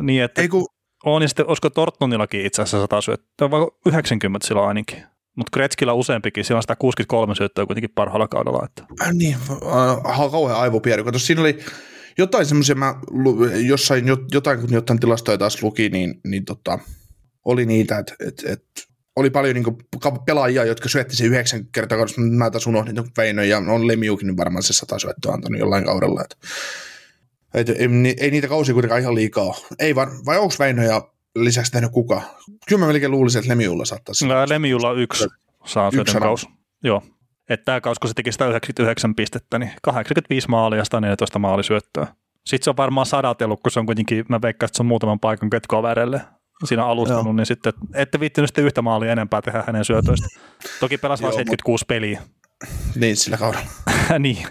niin, 0.00 0.22
että... 0.22 0.42
Ei 0.42 0.48
kun... 0.48 0.66
On, 1.04 1.22
ja 1.22 1.28
sitten 1.28 1.46
olisiko 1.46 1.70
Tortonillakin 1.70 2.46
itse 2.46 2.62
asiassa 2.62 2.80
100 2.80 3.00
syöttöä, 3.00 3.50
vai 3.50 3.66
90 3.86 4.46
sillä 4.46 4.66
ainakin. 4.66 5.04
Mutta 5.38 5.50
Kretskillä 5.52 5.92
useampikin, 5.92 6.44
siellä 6.44 6.58
on 6.58 6.62
163 6.62 7.34
syöttöä 7.34 7.66
kuitenkin 7.66 7.90
parhaalla 7.94 8.28
kaudella. 8.28 8.64
Että. 8.64 8.94
Äh, 9.02 9.12
niin, 9.12 9.36
äh, 10.10 10.30
kauhean 10.30 10.60
aivopieri. 10.60 11.02
Siinä 11.16 11.40
oli 11.40 11.58
jotain 12.18 12.46
semmoisia, 12.46 12.74
mä 12.74 12.94
jossain, 13.66 14.04
jotain 14.32 14.60
kun 14.60 14.72
jotain 14.72 15.00
tilastoja 15.00 15.38
taas 15.38 15.62
luki, 15.62 15.88
niin, 15.88 16.20
niin 16.24 16.44
tota, 16.44 16.78
oli 17.44 17.66
niitä, 17.66 17.98
että 17.98 18.14
et, 18.20 18.42
et, 18.46 18.64
oli 19.16 19.30
paljon 19.30 19.54
niin 19.54 19.76
pelaajia, 20.26 20.64
jotka 20.64 20.88
syötti 20.88 21.16
se 21.16 21.24
yhdeksän 21.24 21.66
kertaa 21.72 21.98
koska 21.98 22.20
mä 22.20 22.50
taas 22.50 22.66
unohdin 22.66 23.04
Veino 23.16 23.42
ja 23.42 23.58
on 23.58 23.86
Lemiukin 23.86 24.36
varmaan 24.36 24.62
se 24.62 24.72
sata 24.72 24.98
syöttöä 24.98 25.32
antanut 25.32 25.60
jollain 25.60 25.84
kaudella. 25.84 26.22
Et, 26.24 26.38
et, 27.54 27.68
ei, 27.68 27.88
ei, 28.20 28.30
niitä 28.30 28.48
kausia 28.48 28.74
kuitenkaan 28.74 29.00
ihan 29.00 29.14
liikaa. 29.14 29.54
Ei 29.78 29.94
var, 29.94 30.08
vai 30.26 30.38
onko 30.38 30.54
Veino 30.58 30.82
ja 30.82 31.02
lisäksi 31.44 31.72
tehnyt 31.72 31.90
kuka? 31.92 32.22
Kyllä 32.68 32.80
mä 32.80 32.86
melkein 32.86 33.10
luulisin, 33.10 33.38
että 33.38 33.48
Lemiulla 33.48 33.84
saattaisi. 33.84 34.26
No, 34.26 34.34
Lemiulla 34.48 34.92
yksi 34.92 35.26
saa 35.64 35.90
syötön 35.90 36.22
kaus. 36.22 36.48
Joo. 36.84 37.02
Että 37.48 37.64
tämä 37.64 37.80
kaus, 37.80 37.98
kun 37.98 38.08
se 38.08 38.14
teki 38.14 38.32
199 38.32 39.14
pistettä, 39.14 39.58
niin 39.58 39.70
85 39.82 40.48
maalia 40.48 40.78
ja 40.78 40.84
114 40.84 41.38
maalisyöttöä. 41.38 42.06
Sitten 42.46 42.64
se 42.64 42.70
on 42.70 42.76
varmaan 42.76 43.06
sadatellut, 43.06 43.60
kun 43.62 43.70
se 43.70 43.80
on 43.80 43.86
kuitenkin, 43.86 44.24
mä 44.28 44.42
veikkaan, 44.42 44.68
että 44.68 44.76
se 44.76 44.82
on 44.82 44.86
muutaman 44.86 45.20
paikan 45.20 45.50
kötkoverelle 45.50 46.20
siinä 46.64 46.86
alustanut, 46.86 47.24
Joo. 47.24 47.32
niin 47.32 47.46
sitten 47.46 47.72
ette 47.94 48.20
viittinyt 48.20 48.48
sitten 48.48 48.64
yhtä 48.64 48.82
maalia 48.82 49.12
enempää 49.12 49.42
tehdä 49.42 49.64
hänen 49.66 49.84
syötöistä. 49.84 50.28
Toki 50.80 50.98
pelasi 50.98 51.22
vain 51.22 51.34
76 51.34 51.82
mut... 51.82 51.88
peliä. 51.88 52.22
Niin, 52.94 53.16
sillä 53.16 53.36
kaudella. 53.36 53.66
niin. 54.18 54.46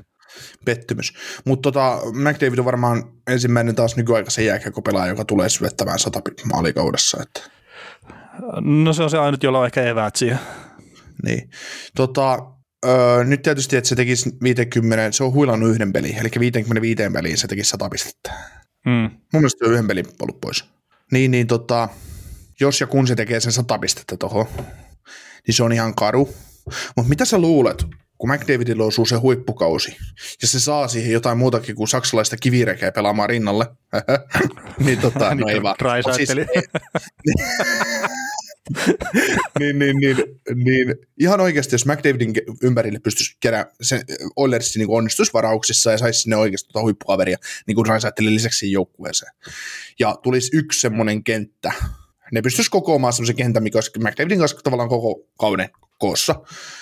Pettymys. 0.65 1.13
Mutta 1.45 1.71
tota, 1.71 2.00
McDavid 2.13 2.60
on 2.60 2.65
varmaan 2.65 3.04
ensimmäinen 3.28 3.76
taas 3.76 3.95
nykyaikaisen 3.95 4.45
jääkiekko-pelaaja, 4.45 5.10
joka 5.10 5.26
tulee 5.26 5.50
syöttämään 5.50 6.00
100 6.00 6.21
maalikaudessa. 6.54 7.17
Että. 7.21 7.52
No 8.62 8.93
se 8.93 9.04
on 9.04 9.10
se 9.10 9.17
ainut, 9.17 9.43
jolla 9.43 9.60
on 9.60 9.65
ehkä 9.65 9.84
eväät 9.84 10.15
siihen. 10.15 10.39
Niin. 11.23 11.50
Tota, 11.95 12.39
öö, 12.86 13.23
nyt 13.23 13.41
tietysti, 13.41 13.78
että 13.78 13.88
se 13.88 13.95
tekisi 13.95 14.30
50, 14.43 15.12
se 15.12 15.23
on 15.23 15.34
huilannut 15.34 15.69
yhden 15.69 15.93
pelin, 15.93 16.17
eli 16.17 16.30
55 16.39 17.04
peliin 17.13 17.38
se 17.38 17.47
tekisi 17.47 17.69
100 17.69 17.89
pistettä. 17.89 18.34
Mm. 18.86 19.02
Mun 19.02 19.12
mielestä 19.32 19.65
on 19.65 19.71
yhden 19.71 19.88
pelin 19.88 20.06
ollut 20.19 20.41
pois. 20.41 20.65
Niin, 21.12 21.32
niin 21.32 21.47
tota, 21.47 21.89
jos 22.60 22.82
ja 22.82 22.88
kun 22.88 23.08
se 23.08 23.15
tekee 23.15 23.39
sen 23.39 23.52
100 23.52 23.80
pistettä 23.80 24.17
tuohon, 24.17 24.45
niin 25.47 25.56
se 25.56 25.63
on 25.63 25.73
ihan 25.73 25.95
karu. 25.95 26.30
Mutta 26.95 27.10
mitä 27.10 27.26
sä 27.26 27.38
luulet, 27.38 27.86
kun 28.17 28.30
McDavidilla 28.30 28.84
osuu 28.84 29.06
se 29.06 29.15
huippukausi, 29.15 29.97
ja 30.41 30.47
se 30.47 30.60
saa 30.60 30.88
siihen 30.88 31.12
jotain 31.12 31.38
muutakin 31.38 31.75
kuin 31.75 31.88
saksalaista 31.88 32.38
kivirekeä 32.38 32.91
pelaamaan 32.91 33.30
rinnalle, 33.30 33.65
niin 34.86 34.99
tota, 34.99 35.36
no 35.36 35.47
ei 35.47 35.63
vaan. 35.63 35.75
Siis, 36.15 36.30
niin, 39.60 39.80
niin, 39.80 39.97
niin, 39.99 40.17
niin, 40.56 40.95
ihan 41.19 41.41
oikeasti, 41.41 41.75
jos 41.75 41.86
McDavidin 41.86 42.34
ympärille 42.63 42.99
pystyisi 42.99 43.38
kerää 43.39 43.65
se 43.82 44.01
Oilersin 44.36 44.80
niin 44.80 44.89
onnistuisi 44.89 45.34
varauksissa 45.34 45.91
ja 45.91 45.97
saisi 45.97 46.21
sinne 46.21 46.36
oikeasti 46.36 46.69
tuota 46.69 46.84
huippukaveria, 46.84 47.38
niin 47.67 47.75
kuin 47.75 47.86
Raisaitteli 47.86 48.34
lisäksi 48.34 48.71
joukkueeseen. 48.71 49.32
Ja 49.99 50.15
tulisi 50.23 50.58
yksi 50.58 50.80
semmoinen 50.80 51.23
kenttä, 51.23 51.71
ne 52.31 52.41
pystyisi 52.41 52.71
kokoamaan 52.71 53.13
semmoisen 53.13 53.35
kentän, 53.35 53.63
mikä 53.63 53.77
olisi 53.77 53.91
McDavidin 53.99 54.39
kanssa 54.39 54.57
tavallaan 54.63 54.89
koko 54.89 55.27
kauden 55.39 55.69
koossa. 55.99 56.35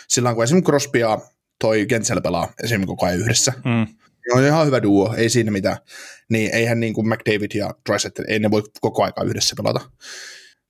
Silloin 0.08 0.36
kun 0.36 0.44
esimerkiksi 0.44 0.70
Crosby 0.70 1.00
ja 1.00 1.20
toi 1.60 1.86
Kentsel 1.86 2.22
pelaa 2.22 2.54
esimerkiksi 2.64 2.88
koko 2.88 3.06
ajan 3.06 3.20
yhdessä. 3.20 3.54
Mm. 3.66 3.88
On 4.34 4.44
ihan 4.44 4.68
hyvä 4.68 4.84
duo, 4.84 5.14
ei 5.18 5.30
siinä 5.30 5.52
mitään. 5.52 5.78
Niin 6.30 6.56
eihän 6.56 6.80
niin 6.80 6.94
kuin 6.94 7.08
McDavid 7.08 7.52
ja 7.54 7.70
Drysdale, 7.90 8.28
ei 8.28 8.40
ne 8.40 8.52
voi 8.52 8.64
koko 8.82 9.04
aika 9.04 9.24
yhdessä 9.24 9.56
pelata. 9.58 9.82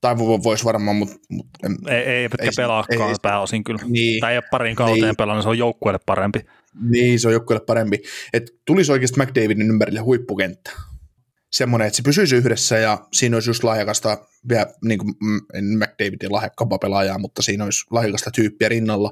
Tai 0.01 0.17
voisi 0.17 0.65
varmaan, 0.65 0.95
mutta... 0.95 1.15
Mut, 1.29 1.47
ei, 1.88 1.95
ei, 1.95 2.29
ei, 2.39 2.49
pelaakaan 2.57 3.09
ei, 3.09 3.15
pääosin 3.21 3.63
kyllä. 3.63 3.81
Niin, 3.88 4.19
tai 4.19 4.31
ei 4.31 4.38
ole 4.38 4.43
parin 4.51 4.75
kauteen 4.75 5.01
niin, 5.01 5.15
pelannut, 5.15 5.43
se 5.43 5.49
on 5.49 5.57
joukkueelle 5.57 5.99
parempi. 6.05 6.39
Niin, 6.89 7.19
se 7.19 7.27
on 7.27 7.33
joukkueelle 7.33 7.65
parempi. 7.65 8.01
Että 8.33 8.51
tulisi 8.65 8.91
oikeasti 8.91 9.19
McDavidin 9.19 9.69
ympärille 9.69 9.99
huippukenttä 9.99 10.71
semmoinen, 11.55 11.87
että 11.87 11.97
se 11.97 12.03
pysyisi 12.03 12.35
yhdessä 12.35 12.77
ja 12.77 13.07
siinä 13.13 13.35
olisi 13.35 13.49
just 13.49 13.63
lahjakasta, 13.63 14.17
vielä 14.49 14.65
niin 14.83 14.99
kuin 14.99 15.15
McDavidin 15.77 16.31
lahjakkapa 16.31 16.77
pelaajaa, 16.77 17.17
mutta 17.17 17.41
siinä 17.41 17.63
olisi 17.63 17.85
lahjakasta 17.91 18.31
tyyppiä 18.31 18.69
rinnalla. 18.69 19.11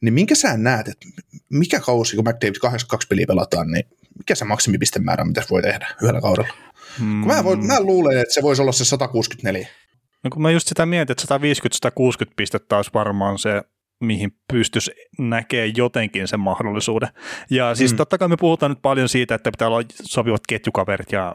Niin 0.00 0.14
minkä 0.14 0.34
sä 0.34 0.56
näet, 0.56 0.88
että 0.88 1.06
mikä 1.50 1.80
kausi, 1.80 2.16
kun 2.16 2.24
McDavid 2.24 2.54
82 2.60 3.08
peliä 3.08 3.26
pelataan, 3.26 3.70
niin 3.70 3.84
mikä 4.18 4.34
se 4.34 4.44
maksimipistemäärä, 4.44 5.24
mitä 5.24 5.42
se 5.42 5.46
voi 5.50 5.62
tehdä 5.62 5.88
yhdellä 6.02 6.20
kaudella? 6.20 6.54
Hmm. 6.98 7.06
mä, 7.06 7.44
voin, 7.44 7.66
mä 7.66 7.80
luulen, 7.80 8.18
että 8.18 8.34
se 8.34 8.42
voisi 8.42 8.62
olla 8.62 8.72
se 8.72 8.84
164. 8.84 9.68
No 10.24 10.30
kun 10.30 10.42
mä 10.42 10.50
just 10.50 10.68
sitä 10.68 10.86
mietin, 10.86 11.12
että 11.12 11.38
150-160 12.28 12.32
pistettä 12.36 12.76
olisi 12.76 12.90
varmaan 12.94 13.38
se, 13.38 13.62
mihin 14.00 14.36
pystyisi 14.52 14.90
näkee 15.18 15.72
jotenkin 15.76 16.28
sen 16.28 16.40
mahdollisuuden. 16.40 17.08
Ja 17.50 17.74
siis 17.74 17.92
mm. 17.92 17.96
totta 17.96 18.18
kai 18.18 18.28
me 18.28 18.36
puhutaan 18.40 18.70
nyt 18.72 18.82
paljon 18.82 19.08
siitä, 19.08 19.34
että 19.34 19.50
pitää 19.50 19.68
olla 19.68 19.82
sopivat 20.02 20.42
ketjukaverit 20.48 21.12
ja 21.12 21.34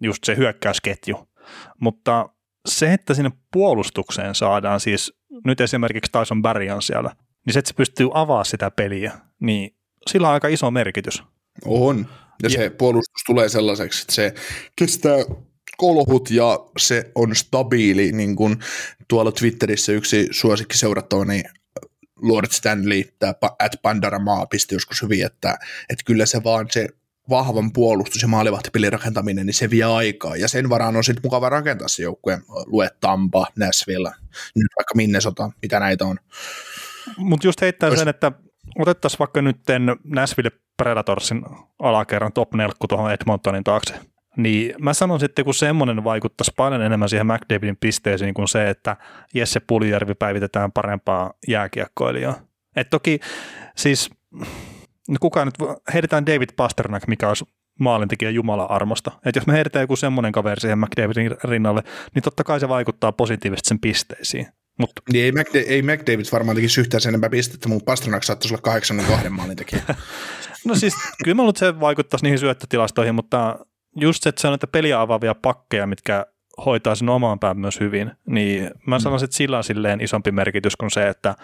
just 0.00 0.24
se 0.24 0.36
hyökkäysketju. 0.36 1.28
Mutta 1.80 2.28
se, 2.68 2.92
että 2.92 3.14
sinne 3.14 3.30
puolustukseen 3.52 4.34
saadaan 4.34 4.80
siis 4.80 5.12
nyt 5.44 5.60
esimerkiksi 5.60 6.12
Tyson 6.12 6.42
Barry 6.42 6.70
on 6.70 6.82
siellä, 6.82 7.10
niin 7.46 7.54
se, 7.54 7.58
että 7.58 7.68
se 7.68 7.74
pystyy 7.74 8.08
avaamaan 8.14 8.44
sitä 8.44 8.70
peliä, 8.70 9.12
niin 9.40 9.76
sillä 10.10 10.28
on 10.28 10.34
aika 10.34 10.48
iso 10.48 10.70
merkitys. 10.70 11.22
On. 11.64 12.06
Ja, 12.42 12.48
ja 12.48 12.50
se 12.50 12.70
puolustus 12.70 13.22
tulee 13.26 13.48
sellaiseksi, 13.48 14.02
että 14.02 14.14
se 14.14 14.34
kestää 14.76 15.16
kolhut 15.76 16.30
ja 16.30 16.58
se 16.78 17.10
on 17.14 17.36
stabiili, 17.36 18.12
niin 18.12 18.36
kuin 18.36 18.56
tuolla 19.08 19.32
Twitterissä 19.32 19.92
yksi 19.92 20.28
suosikki 20.30 20.78
seurattava, 20.78 21.24
niin 21.24 21.44
Lord 22.22 22.46
Stanley, 22.50 23.04
tämä 23.18 23.34
at 23.42 23.72
Pandaramaa 23.82 24.46
pisti 24.46 24.74
joskus 24.74 25.02
hyvin, 25.02 25.26
että, 25.26 25.58
että 25.88 26.04
kyllä 26.06 26.26
se 26.26 26.44
vaan 26.44 26.66
se 26.70 26.88
vahvan 27.30 27.72
puolustus- 27.72 28.22
ja 28.22 28.28
maalivahtipelin 28.28 28.92
rakentaminen, 28.92 29.46
niin 29.46 29.54
se 29.54 29.70
vie 29.70 29.84
aikaa. 29.84 30.36
Ja 30.36 30.48
sen 30.48 30.68
varaan 30.68 30.96
on 30.96 31.04
sitten 31.04 31.22
mukava 31.24 31.48
rakentaa 31.48 31.88
se 31.88 32.02
joukkue. 32.02 32.38
Lue 32.66 32.90
Tampa, 33.00 33.46
Nashville, 33.58 34.10
nyt 34.54 34.66
vaikka 34.78 34.94
Minnesota, 34.94 35.50
mitä 35.62 35.80
näitä 35.80 36.04
on. 36.04 36.16
Mutta 37.16 37.46
just 37.46 37.60
heittää 37.60 37.90
Ois... 37.90 37.98
sen, 37.98 38.08
että 38.08 38.32
otettaisiin 38.78 39.18
vaikka 39.18 39.42
nyt 39.42 39.56
Nashville 40.04 40.50
Predatorsin 40.76 41.42
alakerran 41.78 42.32
top 42.32 42.54
4 42.54 42.74
tuohon 42.88 43.12
Edmontonin 43.12 43.64
taakse. 43.64 43.94
Niin 44.36 44.74
mä 44.80 44.94
sanon 44.94 45.20
sitten, 45.20 45.44
kun 45.44 45.54
semmoinen 45.54 46.04
vaikuttaisi 46.04 46.52
paljon 46.56 46.82
enemmän 46.82 47.08
siihen 47.08 47.26
McDavidin 47.26 47.76
pisteeseen 47.76 48.34
kuin 48.34 48.48
se, 48.48 48.70
että 48.70 48.96
Jesse 49.34 49.60
Puljärvi 49.60 50.14
päivitetään 50.14 50.72
parempaa 50.72 51.32
jääkiekkoilijaa. 51.48 52.40
Et 52.76 52.90
toki 52.90 53.20
siis 53.76 54.10
no 55.08 55.16
kuka 55.20 55.44
nyt, 55.44 55.54
heitetään 55.94 56.26
David 56.26 56.48
Pasternak, 56.56 57.06
mikä 57.06 57.28
olisi 57.28 57.44
maalintekijä 57.80 58.30
Jumala 58.30 58.64
armosta. 58.64 59.10
Että 59.26 59.38
jos 59.38 59.46
me 59.46 59.52
heitetään 59.52 59.82
joku 59.82 59.96
semmoinen 59.96 60.32
kaveri 60.32 60.60
siihen 60.60 60.78
McDavidin 60.78 61.36
rinnalle, 61.44 61.82
niin 62.14 62.22
totta 62.22 62.44
kai 62.44 62.60
se 62.60 62.68
vaikuttaa 62.68 63.12
positiivisesti 63.12 63.68
sen 63.68 63.80
pisteisiin. 63.80 64.46
Mut. 64.78 64.90
Niin 65.12 65.24
ei, 65.24 65.30
McDa- 65.30 65.68
ei 65.68 65.82
McDavid 65.82 66.24
varmaan 66.32 66.56
tekisi 66.56 66.80
yhtään 66.80 67.00
sen 67.00 67.10
enempää 67.10 67.30
pistettä, 67.30 67.68
mutta 67.68 67.84
Pasternak 67.84 68.24
saattaisi 68.24 68.54
olla 68.54 68.62
82 68.62 69.28
maalintekijä. 69.28 69.82
no 70.66 70.74
siis 70.74 70.94
kyllä 71.24 71.34
mä 71.34 71.42
luulen, 71.42 71.50
että 71.50 71.66
se 71.66 71.80
vaikuttaisi 71.80 72.24
niihin 72.24 72.38
syöttötilastoihin, 72.38 73.14
mutta 73.14 73.58
just 73.96 74.22
se, 74.22 74.28
että 74.28 74.40
se 74.40 74.48
on 74.48 74.52
näitä 74.52 74.66
peliä 74.66 75.00
avaavia 75.00 75.34
pakkeja, 75.34 75.86
mitkä 75.86 76.26
hoitaa 76.64 76.94
sen 76.94 77.08
omaan 77.08 77.38
pään 77.38 77.58
myös 77.58 77.80
hyvin, 77.80 78.10
niin 78.26 78.70
mä 78.86 78.98
sanoisin, 78.98 79.24
että 79.24 79.36
sillä 79.36 79.56
on 79.56 79.64
silleen 79.64 80.00
isompi 80.00 80.32
merkitys 80.32 80.76
kuin 80.76 80.90
se, 80.90 81.08
että 81.08 81.34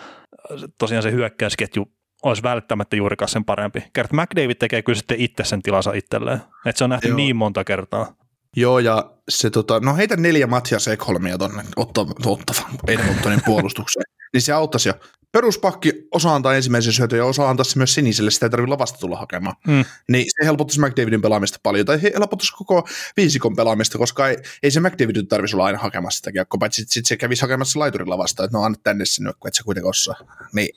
tosiaan 0.79 1.03
se 1.03 1.13
hyökkäysketju 1.13 1.93
olisi 2.25 2.43
välttämättä 2.43 2.97
juurikaan 2.97 3.29
sen 3.29 3.45
parempi. 3.45 3.85
Kert 3.93 4.13
McDavid 4.13 4.55
tekee 4.55 4.83
kyllä 4.83 4.97
sitten 4.97 5.21
itse 5.21 5.45
sen 5.45 5.63
tilansa 5.63 5.93
itselleen. 5.93 6.41
Että 6.67 6.79
se 6.79 6.85
on 6.85 6.91
nähty 6.91 7.09
Joo. 7.09 7.17
niin 7.17 7.37
monta 7.37 7.65
kertaa. 7.65 8.15
Joo, 8.57 8.79
ja 8.79 9.11
se 9.29 9.51
tota, 9.51 9.81
no 9.81 9.97
heitä 9.97 10.17
neljä 10.17 10.47
Matias 10.47 10.89
Ekholmia 10.89 11.39
tonne 11.39 11.63
ottava, 11.77 12.13
ottava 12.27 12.69
Edmontonin 12.89 13.41
puolustukseen, 13.47 14.05
niin 14.33 14.43
se 14.43 14.53
auttaisi 14.53 14.89
jo. 14.89 14.95
Peruspakki 15.33 15.93
osaa 16.11 16.35
antaa 16.35 16.55
ensimmäisen 16.55 16.93
syötön 16.93 17.19
ja 17.19 17.25
osaa 17.25 17.51
antaa 17.51 17.65
se 17.65 17.79
myös 17.79 17.95
siniselle, 17.95 18.31
sitä 18.31 18.47
ei 18.47 18.51
tarvitse 18.51 18.71
lavasta 18.71 18.99
tulla 18.99 19.17
hakemaan. 19.17 19.57
Mm. 19.67 19.85
Niin 20.09 20.27
se 20.29 20.47
helpottaisi 20.47 20.81
McDavidin 20.81 21.23
pelaamista 21.23 21.59
paljon, 21.63 21.87
tai 21.87 22.03
he- 22.03 22.13
helpottaisi 22.15 22.53
koko 22.57 22.89
viisikon 23.17 23.57
pelaamista, 23.57 23.99
koska 23.99 24.29
ei, 24.29 24.37
ei 24.63 24.71
se 24.71 24.81
McDavidin 24.81 25.29
tarvitsisi 25.29 25.57
olla 25.57 25.65
aina 25.65 25.79
hakemassa 25.79 26.17
sitä 26.17 26.33
kiekkoa, 26.33 26.59
paitsi 26.59 26.81
sitten 26.81 26.95
sit 26.95 27.07
se 27.07 27.17
kävisi 27.17 27.43
hakemassa 27.43 27.81
laiturin 27.81 28.11
lavasta, 28.11 28.45
että 28.45 28.57
no 28.57 28.65
anna 28.65 28.79
tänne 28.83 29.05
sinne, 29.05 29.33
kun 29.41 29.49
et 29.49 29.55
se 29.55 29.63
kuitenkaan 29.63 29.91
osaa. 29.91 30.17
Niin, 30.53 30.77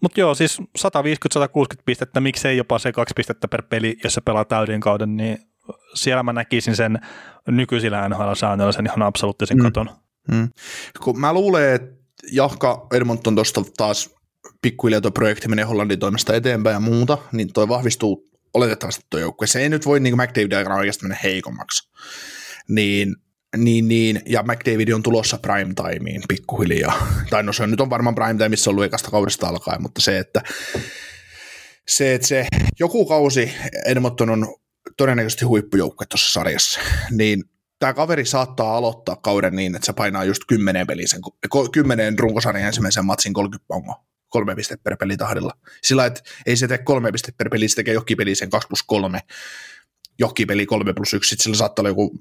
Mutta 0.00 0.20
joo, 0.20 0.34
siis 0.34 0.60
150-160 0.78 1.82
pistettä, 1.84 2.20
miksei 2.20 2.56
jopa 2.56 2.78
se 2.78 2.92
kaksi 2.92 3.12
pistettä 3.16 3.48
per 3.48 3.62
peli, 3.62 3.96
jos 4.04 4.14
se 4.14 4.20
pelaa 4.20 4.44
täyden 4.44 4.80
kauden, 4.80 5.16
niin 5.16 5.38
siellä 5.94 6.22
mä 6.22 6.32
näkisin 6.32 6.76
sen 6.76 6.98
nykyisillä 7.48 8.08
NHL-säännöillä 8.08 8.72
sen 8.72 8.86
ihan 8.86 9.02
absoluuttisen 9.02 9.56
Mm. 9.56 9.62
katon. 9.62 9.90
Mm. 10.32 10.48
Kun 11.02 11.20
mä 11.20 11.32
luulen, 11.32 11.74
että 11.74 11.96
jahka 12.32 12.86
Edmonton 12.92 13.34
tuosta 13.34 13.62
taas 13.76 14.10
pikkuhiljaa 14.62 15.00
tuo 15.00 15.10
projekti 15.10 15.48
menee 15.48 15.64
Hollandin 15.64 15.98
toimesta 15.98 16.34
eteenpäin 16.34 16.74
ja 16.74 16.80
muuta, 16.80 17.18
niin 17.32 17.52
toi 17.52 17.68
vahvistuu 17.68 18.28
oletettavasti 18.54 19.06
tuo 19.10 19.20
joukkue. 19.20 19.46
Se 19.46 19.60
ei 19.60 19.68
nyt 19.68 19.86
voi 19.86 20.00
niin 20.00 20.16
McDavid 20.16 20.52
aikana 20.52 20.76
oikeasti 20.76 21.04
mennä 21.04 21.18
heikommaksi. 21.22 21.90
Niin, 22.68 23.16
niin, 23.56 23.88
niin, 23.88 24.22
ja 24.26 24.42
McDavid 24.42 24.88
on 24.88 25.02
tulossa 25.02 25.38
prime 25.38 25.74
timeen 25.74 26.22
pikkuhiljaa. 26.28 27.06
Tai 27.30 27.42
no 27.42 27.52
se 27.52 27.62
on, 27.62 27.70
nyt 27.70 27.80
on 27.80 27.90
varmaan 27.90 28.14
prime 28.14 28.34
time, 28.34 28.48
missä 28.48 28.70
on 28.70 28.72
ollut 28.72 28.84
ekasta 28.84 29.10
kaudesta 29.10 29.48
alkaen, 29.48 29.82
mutta 29.82 30.00
se, 30.02 30.18
että 30.18 30.42
se, 31.88 32.14
että 32.14 32.26
se 32.26 32.46
joku 32.80 33.06
kausi 33.06 33.52
Edmonton 33.86 34.30
on 34.30 34.54
todennäköisesti 34.96 35.44
huippujoukkue 35.44 36.06
tuossa 36.06 36.32
sarjassa, 36.32 36.80
niin 37.10 37.44
tämä 37.78 37.94
kaveri 37.94 38.24
saattaa 38.24 38.76
aloittaa 38.76 39.16
kauden 39.16 39.56
niin, 39.56 39.74
että 39.74 39.86
se 39.86 39.92
painaa 39.92 40.24
just 40.24 40.42
10 40.48 40.86
peliä 40.86 41.06
sen, 41.06 41.20
ko- 41.54 41.70
10 41.72 42.18
runkosarjan 42.18 42.66
ensimmäisen 42.66 43.04
matsin 43.04 43.32
30 43.32 43.66
pongo, 43.68 43.94
kolme 44.28 44.54
pistettä 44.54 44.84
per 44.84 44.96
peli 44.96 45.16
tahdilla. 45.16 45.52
Sillä 45.82 46.06
että 46.06 46.20
ei 46.46 46.56
se 46.56 46.68
tee 46.68 46.78
kolme 46.78 47.12
pistettä 47.12 47.38
per 47.38 47.50
peli, 47.50 47.68
se 47.68 47.76
tekee 47.76 47.94
johonkin 47.94 48.16
peli 48.16 48.34
sen 48.34 48.50
2 48.50 48.68
plus 48.68 48.82
3, 48.82 49.20
johonkin 50.18 50.46
peli 50.46 50.66
3 50.66 50.92
plus 50.92 51.14
1, 51.14 51.28
sitten 51.30 51.42
sillä 51.42 51.56
saattaa 51.56 51.82
olla 51.82 51.90
joku 51.90 52.18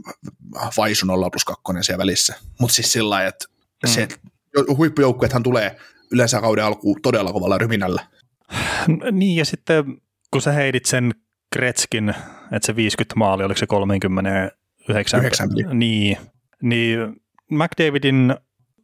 vaisu 0.78 1.06
0 1.06 1.30
plus 1.30 1.46
2 1.46 1.64
siellä 1.82 1.98
välissä. 2.02 2.36
Mutta 2.60 2.76
siis 2.76 2.92
sillä 2.92 3.10
lailla, 3.10 3.30
että 3.30 3.46
Mm. 3.84 3.90
se, 3.90 4.08
huippujoukkuethan 4.78 5.44
tulee 5.44 5.78
yleensä 6.12 6.42
kauden 6.42 6.66
alkuun 6.66 7.02
todella 7.02 7.34
kovalla 7.34 7.58
ryminällä. 7.58 8.08
Niin, 9.12 9.36
ja 9.36 9.46
sitten 9.46 9.86
kun 10.32 10.42
sä 10.42 10.52
heidit 10.52 10.86
sen 10.86 11.12
Kretskin, 11.54 12.10
että 12.52 12.66
se 12.66 12.76
50 12.76 13.16
maali, 13.16 13.44
oliko 13.44 13.58
se 13.58 13.68
39? 13.68 15.20
Yhdeksän 15.20 15.50
peli. 15.50 15.64
Niin, 15.74 16.18
niin 16.62 17.00
McDavidin 17.52 18.36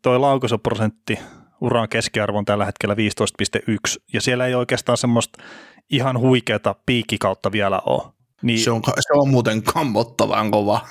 toi 0.01 0.19
laukaisuprosentti 0.19 1.19
uran 1.61 1.89
keskiarvo 1.89 2.37
on 2.37 2.45
tällä 2.45 2.65
hetkellä 2.65 2.95
15,1, 2.95 3.97
ja 4.13 4.21
siellä 4.21 4.45
ei 4.47 4.55
oikeastaan 4.55 4.97
semmoista 4.97 5.43
ihan 5.89 6.19
huikeata 6.19 6.75
piikkikautta 6.85 7.51
vielä 7.51 7.79
ole. 7.85 8.13
Niin, 8.41 8.59
Se 8.59 8.71
on, 8.71 8.81
se 8.85 9.13
on 9.13 9.29
muuten 9.29 9.63
kammottavan 9.63 10.51
kova. 10.51 10.87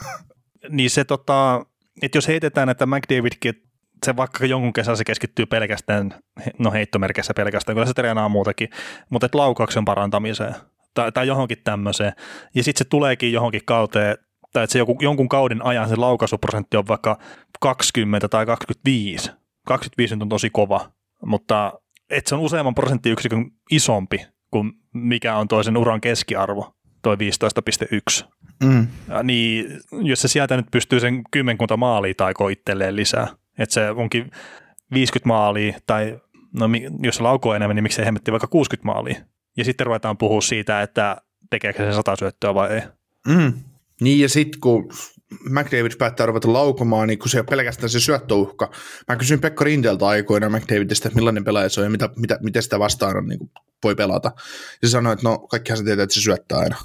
niin 0.68 0.90
se 0.90 1.05
tota, 1.05 1.66
että 2.03 2.18
jos 2.18 2.28
heitetään, 2.28 2.68
että 2.68 2.86
McDavidkin, 2.86 3.55
se 4.07 4.16
vaikka 4.16 4.46
jonkun 4.46 4.72
kesän 4.72 4.96
se 4.96 5.05
keskittyy 5.05 5.46
pelkästään, 5.46 6.14
no 6.59 6.72
heittomerkissä 6.72 7.34
pelkästään, 7.34 7.76
kyllä 7.76 7.86
se 7.86 7.94
treenaa 7.94 8.28
muutakin, 8.28 8.68
mutta 9.11 9.26
että 9.26 9.38
laukauksen 9.38 9.84
parantamiseen 9.84 10.55
tai, 10.94 11.12
tai 11.12 11.26
johonkin 11.26 11.59
tämmöiseen. 11.64 12.12
Ja 12.55 12.64
sitten 12.64 12.78
se 12.78 12.88
tuleekin 12.88 13.32
johonkin 13.32 13.64
kauteen, 13.64 14.16
tai 14.53 14.64
että 14.64 14.72
se 14.72 14.78
joku, 14.78 14.96
jonkun 15.01 15.28
kauden 15.28 15.64
ajan 15.64 15.88
se 15.88 15.96
laukaisuprosentti 15.96 16.76
on 16.76 16.88
vaikka 16.88 17.18
20 17.61 18.28
tai 18.28 18.46
25. 18.46 19.30
25 19.66 20.14
nyt 20.14 20.22
on 20.22 20.28
tosi 20.28 20.51
kova, 20.51 20.90
mutta 21.26 21.72
että 22.11 22.28
se 22.28 22.34
on 22.34 22.40
useamman 22.40 22.74
prosenttiyksikön 22.74 23.51
isompi 23.70 24.26
kuin 24.51 24.72
mikä 24.94 25.36
on 25.36 25.49
toisen 25.49 25.76
uran 25.76 26.01
keskiarvo, 26.01 26.74
toi 27.03 27.16
15,1. 28.22 28.26
Mm. 28.64 28.86
Ja 29.09 29.22
niin, 29.22 29.80
jos 30.03 30.22
se 30.22 30.28
sieltä 30.28 30.57
nyt 30.57 30.66
pystyy 30.70 31.01
sen 31.01 31.22
kymmenkunta 31.30 31.76
maalia 31.76 32.14
taikoo 32.16 32.49
itselleen 32.49 32.96
lisää, 32.96 33.28
että 33.59 33.74
se 33.74 33.90
onkin 33.90 34.30
50 34.94 35.28
maalia, 35.28 35.78
tai 35.86 36.20
no, 36.53 36.66
jos 37.03 37.16
se 37.16 37.22
laukoo 37.22 37.55
enemmän, 37.55 37.76
niin 37.76 37.82
miksei 37.82 38.05
hemmetti 38.05 38.30
vaikka 38.30 38.46
60 38.46 38.86
maalia. 38.86 39.20
Ja 39.57 39.64
sitten 39.64 39.86
ruvetaan 39.86 40.18
puhua 40.18 40.40
siitä, 40.40 40.82
että 40.82 41.16
tekeekö 41.51 41.90
se 41.90 41.96
sata 41.96 42.16
syöttöä 42.16 42.55
vai 42.55 42.70
ei. 42.70 42.82
Mm. 43.26 43.53
Niin 44.01 44.20
ja 44.20 44.28
sitten 44.28 44.61
kun 44.61 44.88
McDavid 45.51 45.92
päättää 45.99 46.26
ruveta 46.26 46.53
laukomaan, 46.53 47.09
niin 47.09 47.18
kun 47.18 47.28
se 47.28 47.38
ei 47.38 47.40
ole 47.40 47.46
pelkästään 47.51 47.90
se 47.90 48.01
syöttöuhka. 48.01 48.70
Mä 49.09 49.16
kysyin 49.16 49.40
Pekka 49.40 49.64
Rinteeltä 49.64 50.07
aikoina 50.07 50.49
McDavidistä, 50.49 51.09
että 51.09 51.16
millainen 51.16 51.44
pelaaja 51.44 51.68
se 51.68 51.80
on 51.80 51.86
ja 51.86 51.90
mitä, 51.90 52.11
mitä, 52.16 52.38
miten 52.42 52.62
sitä 52.62 52.78
vastaan 52.78 53.16
on, 53.16 53.26
niin 53.26 53.51
voi 53.84 53.94
pelata. 53.94 54.32
Ja 54.82 54.88
se 54.88 54.92
sanoi, 54.92 55.12
että 55.12 55.28
no 55.28 55.38
kaikkihan 55.38 55.78
se 55.78 55.84
tietää, 55.84 56.02
että 56.02 56.14
se 56.14 56.20
syöttää 56.20 56.58
aina. 56.58 56.76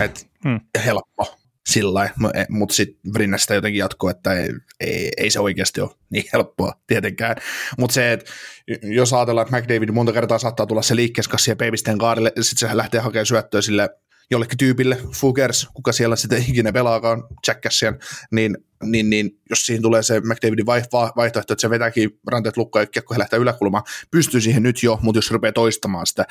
Et 0.00 0.26
Hmm. 0.44 0.60
helppo 0.84 1.38
sillä 1.66 2.10
mutta 2.48 2.74
sitten 2.74 3.12
Vrinnästä 3.14 3.54
jotenkin 3.54 3.78
jatkoi, 3.78 4.10
että 4.10 4.32
ei, 4.32 4.50
ei, 4.80 5.10
ei, 5.16 5.30
se 5.30 5.40
oikeasti 5.40 5.80
ole 5.80 5.90
niin 6.10 6.24
helppoa 6.32 6.72
tietenkään. 6.86 7.36
Mutta 7.78 7.94
se, 7.94 8.12
että 8.12 8.30
jos 8.82 9.12
ajatellaan, 9.12 9.46
että 9.46 9.60
McDavid 9.60 9.90
monta 9.90 10.12
kertaa 10.12 10.38
saattaa 10.38 10.66
tulla 10.66 10.82
se 10.82 10.96
liikkeeskassi 10.96 11.50
ja 11.50 11.56
peivisteen 11.56 11.98
kaarille, 11.98 12.32
sitten 12.40 12.68
se 12.68 12.76
lähtee 12.76 13.00
hakemaan 13.00 13.26
syöttöä 13.26 13.60
sille 13.60 13.88
jollekin 14.30 14.58
tyypille, 14.58 14.98
Fugers, 15.12 15.68
kuka 15.74 15.92
siellä 15.92 16.16
sitten 16.16 16.44
ikinä 16.48 16.72
pelaakaan, 16.72 17.24
Jack 17.46 17.60
Cassian, 17.60 17.98
niin, 18.30 18.58
niin, 18.82 19.10
niin 19.10 19.40
jos 19.50 19.66
siihen 19.66 19.82
tulee 19.82 20.02
se 20.02 20.20
McDavidin 20.20 20.66
vai- 20.66 20.82
va- 20.92 21.12
vaihtoehto, 21.16 21.52
että 21.52 21.60
se 21.60 21.70
vetääkin 21.70 22.20
ranteet 22.26 22.56
lukkoon 22.56 22.82
ja 22.82 22.86
kiekko 22.86 23.14
lähtee 23.18 23.38
yläkulmaan, 23.38 23.84
pystyy 24.10 24.40
siihen 24.40 24.62
nyt 24.62 24.82
jo, 24.82 24.98
mutta 25.02 25.18
jos 25.18 25.30
rupeaa 25.30 25.52
toistamaan 25.52 26.06
sitä, 26.06 26.24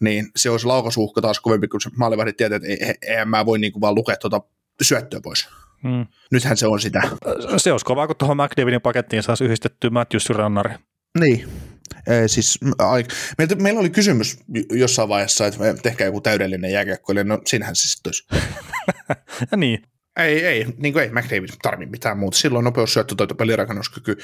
niin 0.00 0.26
se 0.36 0.50
olisi 0.50 0.66
laukasuhka 0.66 1.20
taas 1.20 1.40
kovempi, 1.40 1.68
kun 1.68 1.80
se 1.80 1.90
maalivahdit 1.96 2.36
tietää, 2.36 2.56
että 2.56 2.68
ei, 2.68 2.94
eihän 3.02 3.28
mä 3.28 3.46
voi 3.46 3.58
niinku 3.58 3.80
vaan 3.80 3.94
lukea 3.94 4.16
tuota 4.16 4.40
syöttöä 4.82 5.20
pois. 5.20 5.48
Hmm. 5.82 6.06
Nythän 6.32 6.56
se 6.56 6.66
on 6.66 6.80
sitä. 6.80 7.02
Se 7.56 7.72
olisi 7.72 7.84
kovaa, 7.84 8.06
kun 8.06 8.16
tuohon 8.16 8.36
McDavidin 8.36 8.80
pakettiin 8.80 9.22
saisi 9.22 9.44
yhdistettyä 9.44 9.90
Matthews 9.90 10.30
Rannari. 10.30 10.74
Niin. 11.18 11.48
Ee, 12.06 12.28
siis, 12.28 12.58
ai, 12.78 13.04
meiltä, 13.38 13.54
meillä 13.56 13.80
oli 13.80 13.90
kysymys 13.90 14.38
jossain 14.70 15.08
vaiheessa, 15.08 15.46
että 15.46 15.60
me 15.60 15.74
tehkää 15.82 16.04
joku 16.04 16.20
täydellinen 16.20 16.72
jääkiekkoilija, 16.72 17.24
no 17.24 17.40
sinähän 17.46 17.76
se 17.76 17.88
sitten 17.88 18.08
olisi. 18.08 18.26
Ja 19.50 19.56
niin, 19.56 19.82
Ei, 20.16 20.46
ei, 20.46 20.66
niin 20.76 20.92
kuin 20.92 21.02
ei 21.02 21.10
McDavid 21.10 21.48
tarvi 21.62 21.86
mitään 21.86 22.18
muuta. 22.18 22.38
Silloin 22.38 22.64
nopeus, 22.64 22.92
syöttötoito, 22.92 23.34
pelirakennuskyky, 23.34 24.18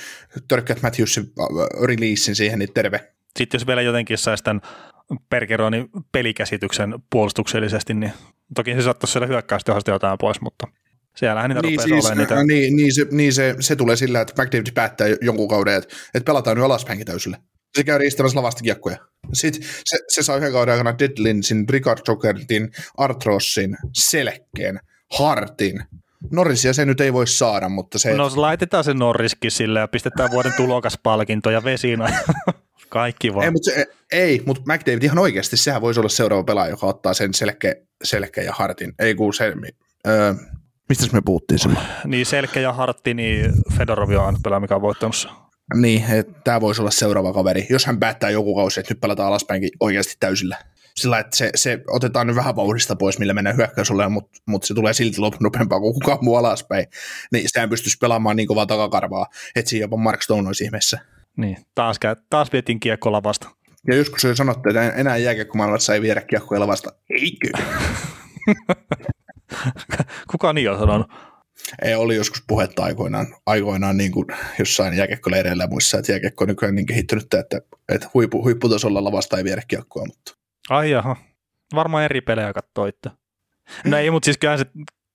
törkkäät 0.48 0.82
Matthewsin 0.82 1.32
äh, 1.40 1.46
releasein 1.86 2.36
siihen, 2.36 2.58
niin 2.58 2.72
terve. 2.74 3.12
sitten 3.38 3.58
jos 3.58 3.66
vielä 3.66 3.82
jotenkin 3.82 4.18
saisi 4.18 4.44
tämän 4.44 4.60
Pergeronin 5.30 5.88
pelikäsityksen 6.12 6.94
puolustuksellisesti, 7.10 7.94
niin 7.94 8.12
toki 8.54 8.74
se 8.74 8.82
saattaisi 8.82 9.12
siellä 9.12 9.26
hyökkäystehosta 9.26 9.90
jotain 9.90 10.18
pois, 10.18 10.40
mutta 10.40 10.68
siellähän 11.16 11.50
niitä 11.50 11.62
Niin, 11.62 11.80
siis, 11.80 11.92
olemaan 11.92 12.18
niitä. 12.18 12.44
niin, 12.44 12.76
niin, 12.76 12.94
se, 12.94 13.06
niin 13.10 13.32
se, 13.32 13.56
se, 13.60 13.76
tulee 13.76 13.96
sillä, 13.96 14.20
että 14.20 14.42
McDavid 14.42 14.72
päättää 14.74 15.06
jonkun 15.20 15.48
kauden, 15.48 15.74
että, 15.74 15.96
että 16.14 16.26
pelataan 16.26 16.56
nyt 16.56 16.64
alaspäinkin 16.64 17.06
täysille. 17.06 17.36
Se 17.76 17.84
käy 17.84 17.98
riistämässä 17.98 18.38
lavasta 18.38 18.62
kiekkoja. 18.62 18.96
Sitten 19.32 19.62
se, 19.84 19.98
se 20.08 20.22
saa 20.22 20.36
yhden 20.36 20.52
kauden 20.52 20.72
aikana 20.72 20.98
Deadlinsin, 20.98 21.68
Ricard 21.68 21.98
Jokertin, 22.08 22.70
Arthrosin, 22.96 23.76
Selkkeen, 23.92 24.80
Hartin. 25.18 25.84
Norrisia 26.30 26.72
se 26.72 26.84
nyt 26.84 27.00
ei 27.00 27.12
voi 27.12 27.26
saada, 27.26 27.68
mutta 27.68 27.98
se... 27.98 28.14
No 28.14 28.30
laitetaan 28.36 28.84
se 28.84 28.94
Norriskin 28.94 29.50
sille 29.50 29.80
ja 29.80 29.88
pistetään 29.88 30.30
vuoden 30.30 30.52
tulokaspalkinto 30.56 31.50
ja 31.50 31.64
vesina. 31.64 32.08
Kaikki 32.88 33.34
vaan. 33.34 33.44
Ei, 33.44 33.50
mutta 33.50 33.70
se, 33.70 33.86
ei, 34.12 34.42
mutta 34.46 34.62
McDavid 34.72 35.02
ihan 35.02 35.18
oikeasti, 35.18 35.56
sehän 35.56 35.82
voisi 35.82 36.00
olla 36.00 36.08
seuraava 36.08 36.44
pelaaja, 36.44 36.70
joka 36.70 36.86
ottaa 36.86 37.14
sen 37.14 37.34
selkeä, 37.34 37.74
selkeä 38.04 38.44
ja 38.44 38.52
hartin. 38.52 38.94
Ei 38.98 39.14
kun 39.14 39.34
se, 39.34 39.52
öö, 40.06 40.34
mistä 40.88 41.06
me 41.12 41.20
puhuttiin 41.24 41.58
silloin? 41.58 41.86
Niin 42.04 42.26
Selke 42.26 42.60
ja 42.60 42.72
Hartti, 42.72 43.14
niin 43.14 43.52
Fedorovi 43.76 44.16
on 44.16 44.26
ainut 44.26 44.42
pelaaja, 44.42 44.60
mikä 44.60 44.76
on 44.76 44.82
voittanut 44.82 45.16
sen. 45.16 45.30
Niin, 45.74 46.04
tämä 46.44 46.60
voisi 46.60 46.82
olla 46.82 46.90
seuraava 46.90 47.32
kaveri, 47.32 47.66
jos 47.70 47.86
hän 47.86 47.98
päättää 47.98 48.30
joku 48.30 48.54
kausi, 48.54 48.80
että 48.80 48.94
nyt 48.94 49.00
pelataan 49.00 49.28
alaspäinkin 49.28 49.70
oikeasti 49.80 50.16
täysillä. 50.20 50.56
Sillä 50.96 51.18
että 51.18 51.36
se, 51.36 51.50
se, 51.54 51.80
otetaan 51.88 52.26
nyt 52.26 52.36
vähän 52.36 52.56
vauhdista 52.56 52.96
pois, 52.96 53.18
millä 53.18 53.34
mennään 53.34 53.56
hyökkäysolle, 53.56 54.08
mutta 54.08 54.40
mut 54.46 54.64
se 54.64 54.74
tulee 54.74 54.92
silti 54.92 55.18
lopun 55.18 55.38
nopeampaa 55.42 55.80
kuin 55.80 55.94
kukaan 55.94 56.18
muu 56.22 56.36
alaspäin. 56.36 56.86
Niin 57.32 57.44
sehän 57.46 57.70
pystyisi 57.70 57.98
pelaamaan 58.00 58.36
niin 58.36 58.48
kovaa 58.48 58.66
takakarvaa, 58.66 59.26
että 59.56 59.68
siinä 59.68 59.84
jopa 59.84 59.96
Mark 59.96 60.22
Stone 60.22 60.48
olisi 60.48 60.64
ihmeessä. 60.64 60.98
Niin, 61.36 61.56
taas, 61.74 61.98
käy, 61.98 62.16
taas 62.30 62.52
vietiin 62.52 62.80
kiekko 62.80 63.12
lavasta. 63.12 63.50
Ja 63.88 63.96
joskus 63.96 64.24
oli 64.24 64.36
sanottu, 64.36 64.68
että 64.68 64.90
enää 64.90 65.16
jääkiekkomaailmassa 65.16 65.94
ei 65.94 66.02
viedä 66.02 66.20
kiekkoja 66.20 66.60
lavasta. 66.60 66.92
Eikö? 67.10 67.48
Kuka 70.30 70.52
niin 70.52 70.70
on 70.70 70.78
sanonut? 70.78 71.10
Ei, 71.82 71.94
oli 71.94 72.16
joskus 72.16 72.44
puhetta 72.46 72.84
aikoinaan, 72.84 73.26
aikoinaan 73.46 73.96
niin 73.96 74.12
kuin 74.12 74.26
jossain 74.58 74.96
jääkiekkoleireillä 74.96 75.64
ja 75.64 75.68
muissa, 75.68 75.98
että 75.98 76.12
jääkiekko 76.12 76.44
on 76.44 76.48
nykyään 76.48 76.74
niin 76.74 76.86
kehittynyt, 76.86 77.34
että, 77.34 77.60
että 77.88 78.08
huippu, 78.14 78.42
huipputasolla 78.42 79.04
lavasta 79.04 79.38
ei 79.38 79.44
viedä 79.44 79.62
kiekkoa. 79.68 80.06
Mutta. 80.06 80.36
Ai 80.70 80.90
jaha, 80.90 81.16
varmaan 81.74 82.04
eri 82.04 82.20
pelejä 82.20 82.52
katsoitte. 82.52 83.10
No 83.84 83.96
ei, 83.96 84.10
mutta 84.10 84.24
siis 84.24 84.38
kyllä 84.38 84.56
se 84.56 84.66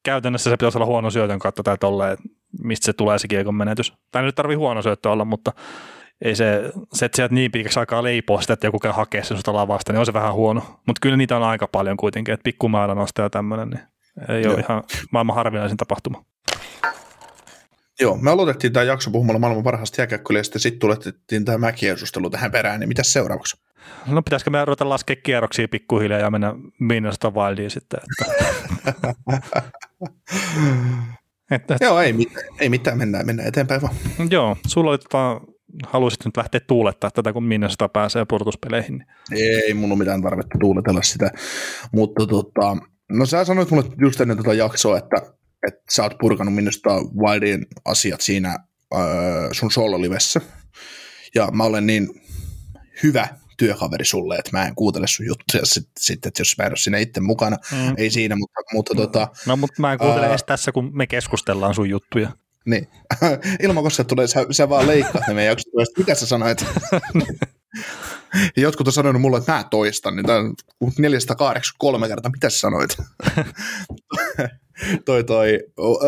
käytännössä 0.03 0.49
se 0.49 0.57
pitäisi 0.57 0.77
olla 0.77 0.85
huono 0.85 1.09
syötön 1.09 1.39
katto 1.39 1.63
tai 1.63 1.77
tolleen, 1.77 2.17
mistä 2.63 2.85
se 2.85 2.93
tulee 2.93 3.19
se 3.19 3.27
kiekon 3.27 3.55
menetys. 3.55 3.93
Tai 4.11 4.23
nyt 4.23 4.35
tarvii 4.35 4.55
huono 4.55 4.81
syöttö 4.81 5.09
olla, 5.09 5.25
mutta 5.25 5.53
ei 6.21 6.35
se, 6.35 6.71
se 6.93 7.05
että 7.05 7.15
sieltä 7.15 7.35
niin 7.35 7.51
pitkäksi 7.51 7.79
aikaa 7.79 8.03
leipoa 8.03 8.41
sitä, 8.41 8.53
että 8.53 8.67
joku 8.67 8.79
käy 8.79 8.91
hakea 8.91 9.23
sen 9.23 9.37
lavasta, 9.47 9.93
niin 9.93 9.99
on 9.99 10.05
se 10.05 10.13
vähän 10.13 10.33
huono. 10.33 10.61
Mutta 10.61 10.99
kyllä 11.01 11.17
niitä 11.17 11.37
on 11.37 11.43
aika 11.43 11.67
paljon 11.67 11.97
kuitenkin, 11.97 12.33
että 12.33 12.43
pikkumäärä 12.43 12.95
nostaa 12.95 13.25
ja 13.25 13.29
tämmöinen, 13.29 13.69
niin 13.69 13.81
ei 14.29 14.41
Joo. 14.41 14.53
ole 14.53 14.61
ihan 14.61 14.83
maailman 15.11 15.35
harvinaisin 15.35 15.77
tapahtuma. 15.77 16.25
Joo, 18.01 18.17
me 18.17 18.31
aloitettiin 18.31 18.73
tämä 18.73 18.83
jakso 18.83 19.11
puhumalla 19.11 19.39
maailman 19.39 19.63
parhaasta 19.63 20.01
jääkäkköliä, 20.01 20.41
ja 20.53 20.59
sitten 20.59 20.79
tulettiin 20.79 21.45
tämä 21.45 21.57
mäkiesustelu 21.57 22.29
tähän 22.29 22.51
perään, 22.51 22.79
niin 22.79 22.87
mitä 22.87 23.03
seuraavaksi? 23.03 23.57
No 24.07 24.21
pitäisikö 24.21 24.49
me 24.49 24.65
ruveta 24.65 24.89
laskea 24.89 25.15
kierroksia 25.15 25.67
pikkuhiljaa 25.67 26.19
ja 26.19 26.31
mennä 26.31 26.55
Minnesota 26.79 27.31
Wildiin 27.31 27.71
sitten? 27.71 27.99
Että. 27.99 29.13
että, 31.51 31.77
Joo, 31.81 31.99
ei, 31.99 32.13
mitään, 32.13 32.45
ei 32.59 32.69
mitään, 32.69 32.97
mennään, 32.97 33.25
mennään 33.25 33.47
eteenpäin 33.49 33.81
vaan. 33.81 33.93
Joo, 34.31 34.57
sulla 34.67 34.89
oli 34.89 34.97
tota, 34.97 35.41
haluaisit 35.87 36.25
nyt 36.25 36.37
lähteä 36.37 36.61
tuulettaa 36.67 37.11
tätä, 37.11 37.33
kun 37.33 37.43
Minnesota 37.43 37.89
pääsee 37.89 38.25
purtuspeleihin. 38.25 39.05
Niin. 39.29 39.63
Ei 39.67 39.73
mun 39.73 39.91
ole 39.91 39.99
mitään 39.99 40.21
tarvetta 40.21 40.57
tuuletella 40.59 41.01
sitä, 41.01 41.31
mutta 41.91 42.27
tota, 42.27 42.77
no 43.09 43.25
sä 43.25 43.45
sanoit 43.45 43.71
mulle 43.71 43.83
just 43.97 44.21
ennen 44.21 44.37
tätä 44.37 44.53
jaksoa, 44.53 44.97
että, 44.97 45.17
että 45.67 45.81
sä 45.91 46.03
oot 46.03 46.17
purkanut 46.19 46.55
Minnesota 46.55 46.89
Wildin 46.95 47.65
asiat 47.85 48.21
siinä 48.21 48.49
äh, 48.49 48.99
sun 49.51 49.71
soololivessä, 49.71 50.41
ja 51.35 51.47
mä 51.51 51.63
olen 51.63 51.87
niin 51.87 52.21
hyvä 53.03 53.27
työkaveri 53.57 54.05
sulle, 54.05 54.35
että 54.35 54.57
mä 54.57 54.65
en 54.65 54.75
kuuntele 54.75 55.07
sun 55.07 55.25
juttuja 55.25 55.65
sitten, 55.65 55.91
sit, 55.99 56.25
että 56.25 56.41
jos 56.41 56.57
mä 56.57 56.63
en 56.63 56.71
ole 56.71 56.77
siinä 56.77 56.97
itse 56.97 57.21
mukana, 57.21 57.57
mm. 57.71 57.93
ei 57.97 58.09
siinä, 58.09 58.35
mutta, 58.35 58.59
mutta 58.73 58.95
tota, 58.95 59.27
No, 59.45 59.55
mutta 59.55 59.81
mä 59.81 59.93
en 59.93 59.99
kuuntele 59.99 60.25
ää... 60.25 60.29
edes 60.29 60.43
tässä, 60.43 60.71
kun 60.71 60.97
me 60.97 61.07
keskustellaan 61.07 61.75
sun 61.75 61.89
juttuja. 61.89 62.31
Niin. 62.65 62.87
Ilman, 63.63 63.83
koska 63.83 64.03
tulee, 64.03 64.27
sä, 64.27 64.45
sä 64.51 64.69
vaan 64.69 64.87
leikkaat 64.87 65.27
ne 65.27 65.33
meidän 65.33 65.51
jaksot. 65.51 65.97
Mitä 65.97 66.15
sä 66.15 66.25
sanoit? 66.25 66.65
Jotkut 68.57 68.87
on 68.87 68.93
sanonut 68.93 69.21
mulle, 69.21 69.37
että 69.37 69.51
mä 69.51 69.63
toistan, 69.71 70.15
niin 70.15 70.25
tämä 70.25 70.39
on 70.39 70.55
483 70.97 72.07
kertaa. 72.07 72.31
Mitä 72.31 72.49
sä 72.49 72.59
sanoit? 72.59 72.97
toi, 75.05 75.23
toi. 75.23 75.59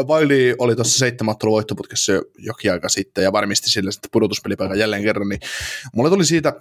Vaili 0.08 0.56
oli 0.58 0.76
tuossa 0.76 1.00
seitsemän 1.00 1.36
voittoputkessa 1.46 2.14
jokin 2.38 2.72
aika 2.72 2.90
sitten 2.90 3.24
ja 3.24 3.32
varmisti 3.32 3.70
sille 3.70 3.92
sitten 3.92 4.10
pudotuspelipaikan 4.12 4.80
jälleen 4.80 5.04
kerran, 5.04 5.30
niin 5.30 5.42
mulle 5.94 6.10
tuli 6.10 6.26
siitä 6.26 6.54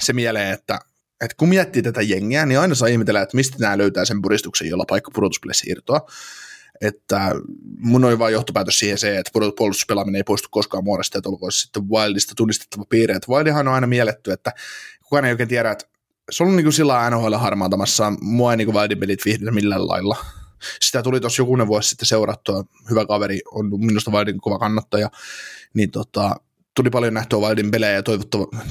se 0.00 0.12
mieleen, 0.12 0.54
että, 0.54 0.78
että 1.20 1.34
kun 1.36 1.48
miettii 1.48 1.82
tätä 1.82 2.02
jengiä, 2.02 2.46
niin 2.46 2.60
aina 2.60 2.74
saa 2.74 2.88
ihmetellä, 2.88 3.22
että 3.22 3.36
mistä 3.36 3.56
nämä 3.60 3.78
löytää 3.78 4.04
sen 4.04 4.22
puristuksen, 4.22 4.68
jolla 4.68 4.84
paikka 4.88 5.10
pudotuspeleissä 5.14 5.64
irtoaa 5.68 6.06
että 6.80 7.30
mun 7.78 8.04
oli 8.04 8.18
vain 8.18 8.32
johtopäätös 8.32 8.78
siihen 8.78 8.98
se, 8.98 9.18
että 9.18 9.30
puolustuspelaaminen 9.56 10.18
ei 10.18 10.24
poistu 10.24 10.48
koskaan 10.50 10.84
muodosta, 10.84 11.18
että 11.18 11.28
olkoon 11.28 11.52
sitten 11.52 11.88
Wildista 11.88 12.34
tunnistettava 12.36 12.84
piirre. 12.88 13.14
Että 13.14 13.32
Wildihan 13.32 13.68
on 13.68 13.74
aina 13.74 13.86
mielletty, 13.86 14.32
että 14.32 14.52
kukaan 15.02 15.24
ei 15.24 15.32
oikein 15.32 15.48
tiedä, 15.48 15.70
että 15.70 15.86
se 16.30 16.44
on 16.44 16.56
niin 16.56 16.64
kuin 16.64 16.72
sillä 16.72 17.10
NHL 17.10 17.34
harmaantamassa. 17.34 18.12
Mua 18.20 18.50
ei 18.52 18.56
niin 18.56 18.66
kuin 18.66 18.76
Wildin 18.76 18.98
pelit 18.98 19.24
viihdytä 19.24 19.50
millään 19.50 19.88
lailla. 19.88 20.16
Sitä 20.84 21.02
tuli 21.02 21.20
tuossa 21.20 21.42
jokunen 21.42 21.66
vuosi 21.66 21.88
sitten 21.88 22.06
seurattua. 22.06 22.64
Hyvä 22.90 23.06
kaveri, 23.06 23.40
on 23.50 23.80
minusta 23.80 24.10
Wildin 24.10 24.40
kova 24.40 24.58
kannattaja. 24.58 25.10
Niin 25.74 25.90
tota, 25.90 26.36
tuli 26.76 26.90
paljon 26.90 27.14
nähtyä 27.14 27.38
Wildin 27.38 27.70
pelejä 27.70 27.92
ja 27.92 28.02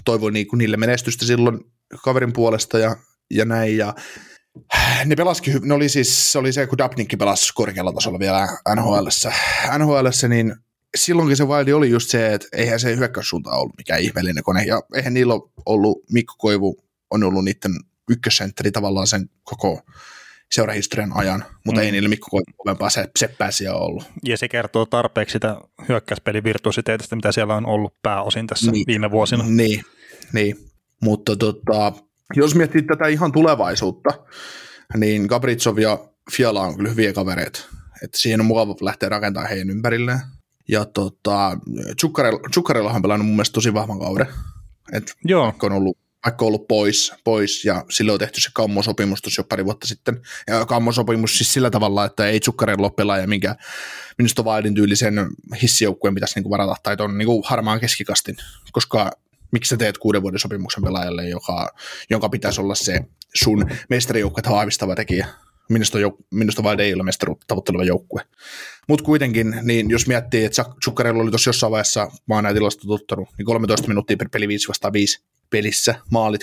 toivoin 0.05 0.33
niin 0.33 0.47
niille 0.55 0.77
menestystä 0.77 1.25
silloin 1.25 1.59
kaverin 2.03 2.33
puolesta 2.33 2.79
ja, 2.79 2.95
ja 3.31 3.45
näin. 3.45 3.77
Ja 3.77 3.93
ne 5.05 5.15
pelasikin, 5.15 5.59
ne 5.63 5.73
oli 5.73 5.89
siis, 5.89 6.31
se 6.31 6.39
oli 6.39 6.53
se, 6.53 6.67
kun 6.67 6.77
Dapnikki 6.77 7.17
pelasi 7.17 7.53
korkealla 7.53 7.93
tasolla 7.93 8.19
vielä 8.19 8.47
nhl 8.75 9.07
nhl 9.77 10.07
niin 10.29 10.55
silloinkin 10.97 11.37
se 11.37 11.45
Wildi 11.45 11.73
oli 11.73 11.89
just 11.89 12.09
se, 12.09 12.33
että 12.33 12.47
eihän 12.53 12.79
se 12.79 12.95
hyökkäyssuunta 12.95 13.51
ollut 13.51 13.77
mikään 13.77 14.01
ihmeellinen 14.01 14.43
kone, 14.43 14.63
ja 14.63 14.81
eihän 14.95 15.13
niillä 15.13 15.33
ole 15.33 15.49
ollut, 15.65 16.03
Mikko 16.11 16.35
Koivu 16.37 16.77
on 17.09 17.23
ollut 17.23 17.43
niiden 17.43 17.71
ykkössentteri 18.09 18.71
tavallaan 18.71 19.07
sen 19.07 19.29
koko 19.43 19.81
seurahistorian 20.51 21.11
ajan, 21.15 21.45
mutta 21.65 21.81
mm. 21.81 21.85
ei 21.85 21.91
niillä 21.91 22.09
Mikko 22.09 22.27
Koivu 22.31 22.45
kovempaa 22.57 22.89
se, 22.89 23.09
seppää 23.19 23.51
siellä 23.51 23.79
ollut. 23.79 24.03
Ja 24.23 24.37
se 24.37 24.47
kertoo 24.47 24.85
tarpeeksi 24.85 25.33
sitä 25.33 25.57
hyökkäyspelin 25.89 26.43
virtuositeetistä, 26.43 27.15
mitä 27.15 27.31
siellä 27.31 27.55
on 27.55 27.65
ollut 27.65 27.93
pääosin 28.01 28.47
tässä 28.47 28.71
niin, 28.71 28.87
viime 28.87 29.11
vuosina. 29.11 29.43
Niin, 29.47 29.83
niin. 30.33 30.57
mutta 31.01 31.35
tota, 31.35 31.93
jos 32.35 32.55
miettii 32.55 32.81
tätä 32.81 33.07
ihan 33.07 33.31
tulevaisuutta, 33.31 34.09
niin 34.97 35.25
Gabritsov 35.25 35.77
ja 35.77 35.99
Fiala 36.31 36.61
on 36.61 36.75
kyllä 36.75 36.89
hyviä 36.89 37.13
kavereita. 37.13 37.59
Että 38.03 38.17
siihen 38.17 38.39
on 38.39 38.45
mukava 38.45 38.75
lähteä 38.81 39.09
rakentamaan 39.09 39.49
heidän 39.49 39.69
ympärilleen. 39.69 40.19
Ja 40.67 40.85
tota, 40.85 41.57
Tsukkarella 42.51 42.91
on 42.91 43.01
pelannut 43.01 43.27
mun 43.27 43.35
mielestä 43.35 43.53
tosi 43.53 43.73
vahvan 43.73 43.99
kauden. 43.99 44.27
Et 44.93 45.13
Joo. 45.25 45.43
Vaikka 45.43 45.67
on 45.67 45.73
ollut 45.73 45.97
vaikka 46.25 46.45
ollut 46.45 46.67
pois, 46.67 47.13
pois 47.23 47.65
ja 47.65 47.85
sille 47.89 48.11
on 48.11 48.19
tehty 48.19 48.41
se 48.41 48.49
kammosopimus 48.53 49.21
tuossa 49.21 49.39
jo 49.39 49.43
pari 49.43 49.65
vuotta 49.65 49.87
sitten. 49.87 50.21
Ja 50.47 50.65
kammosopimus 50.65 51.37
siis 51.37 51.53
sillä 51.53 51.69
tavalla, 51.69 52.05
että 52.05 52.27
ei 52.27 52.39
Tsukkarella 52.39 52.87
ole 52.87 52.93
pelaaja, 52.95 53.27
minkä 53.27 53.55
minusta 54.17 54.43
Wildin 54.43 54.75
tyylisen 54.75 55.13
hissijoukkueen 55.61 56.15
pitäisi 56.15 56.35
niinku 56.35 56.49
varata, 56.49 56.75
tai 56.83 56.95
on 56.99 57.17
niinku 57.17 57.43
harmaan 57.45 57.79
keskikastin, 57.79 58.35
koska 58.71 59.11
miksi 59.53 59.69
sä 59.69 59.77
teet 59.77 59.97
kuuden 59.97 60.21
vuoden 60.21 60.39
sopimuksen 60.39 60.83
pelaajalle, 60.83 61.29
joka, 61.29 61.73
jonka 62.09 62.29
pitäisi 62.29 62.61
olla 62.61 62.75
se 62.75 62.99
sun 63.33 63.69
mestarijoukkuetta 63.89 64.51
vahvistava 64.51 64.95
tekijä. 64.95 65.27
Minusta, 65.69 65.97
jouk- 65.99 66.25
minusta 66.31 66.63
vain 66.63 66.79
ei 66.79 66.93
ole 66.93 67.03
mestaruutta 67.03 67.45
tavoitteleva 67.47 67.83
joukkue. 67.83 68.21
Mutta 68.87 69.05
kuitenkin, 69.05 69.55
niin 69.61 69.89
jos 69.89 70.07
miettii, 70.07 70.45
että 70.45 70.65
Zuccarello 70.85 71.21
oli 71.21 71.31
tuossa 71.31 71.49
jossain 71.49 71.71
vaiheessa, 71.71 72.11
mä 72.27 72.35
oon 72.35 72.43
näitä 72.43 72.59
tuttanut, 72.87 73.29
niin 73.37 73.45
13 73.45 73.87
minuuttia 73.87 74.17
per 74.17 74.29
peli 74.29 74.47
5 74.47 74.67
vastaan 74.67 74.93
5 74.93 75.23
pelissä, 75.53 75.95
maalit 76.11 76.41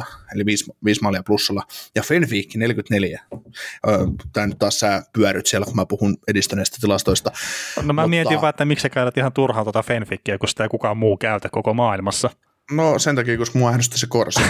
21-16, 0.00 0.04
eli 0.34 0.46
5, 0.46 0.64
5 0.84 1.02
maalia 1.02 1.22
plussalla, 1.22 1.62
ja 1.94 2.02
Fenfiikki 2.02 2.58
44. 2.58 3.20
Tämä 4.32 4.46
nyt 4.46 4.58
taas 4.58 4.80
sä 4.80 5.02
pyöryt 5.12 5.46
siellä, 5.46 5.64
kun 5.64 5.76
mä 5.76 5.86
puhun 5.86 6.16
edistyneistä 6.28 6.76
tilastoista. 6.80 7.32
No 7.76 7.82
mä 7.82 7.92
Mutta, 7.92 8.08
mietin 8.08 8.40
vaan, 8.40 8.50
että 8.50 8.64
miksi 8.64 8.82
sä 8.82 8.88
käytät 8.88 9.16
ihan 9.16 9.32
turhaan 9.32 9.64
tuota 9.64 9.82
Fenfiikkiä, 9.82 10.38
kun 10.38 10.48
sitä 10.48 10.62
ei 10.62 10.68
kukaan 10.68 10.96
muu 10.96 11.16
käytä 11.16 11.48
koko 11.48 11.74
maailmassa. 11.74 12.30
No 12.70 12.98
sen 12.98 13.16
takia, 13.16 13.38
koska 13.38 13.58
mua 13.58 13.72
ärsytti 13.72 13.98
se 13.98 14.06
korsi. 14.06 14.40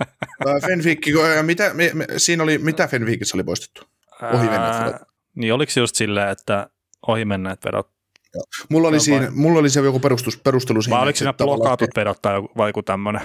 Fenfiikki, 0.66 1.12
mitä, 1.42 1.74
siinä 2.16 2.42
oli, 2.42 2.58
mitä 2.58 2.88
Fenfiikissä 2.88 3.36
oli 3.36 3.44
poistettu? 3.44 3.82
Ohimenneet 4.22 4.80
vedot. 4.80 5.02
Niin 5.34 5.54
oliko 5.54 5.72
se 5.72 5.80
just 5.80 5.96
silleen, 5.96 6.28
että 6.28 6.70
ohimenneet 7.06 7.64
vedot 7.64 7.99
Joo. 8.34 8.44
Mulla, 8.68 8.88
oli 8.88 9.00
siinä, 9.00 9.20
vai... 9.20 9.30
mulla 9.30 9.58
oli 9.58 9.70
se 9.70 9.80
joku 9.80 10.00
perustus, 10.00 10.36
perustelu 10.36 10.82
siinä. 10.82 10.96
Vai 10.96 11.02
oliko 11.02 11.16
siinä 11.16 11.32
blokaatut 11.32 11.90
vedot 11.96 12.22
tai 12.22 12.42
vai 12.56 12.68
joku 12.68 12.82
tämmöinen? 12.82 13.22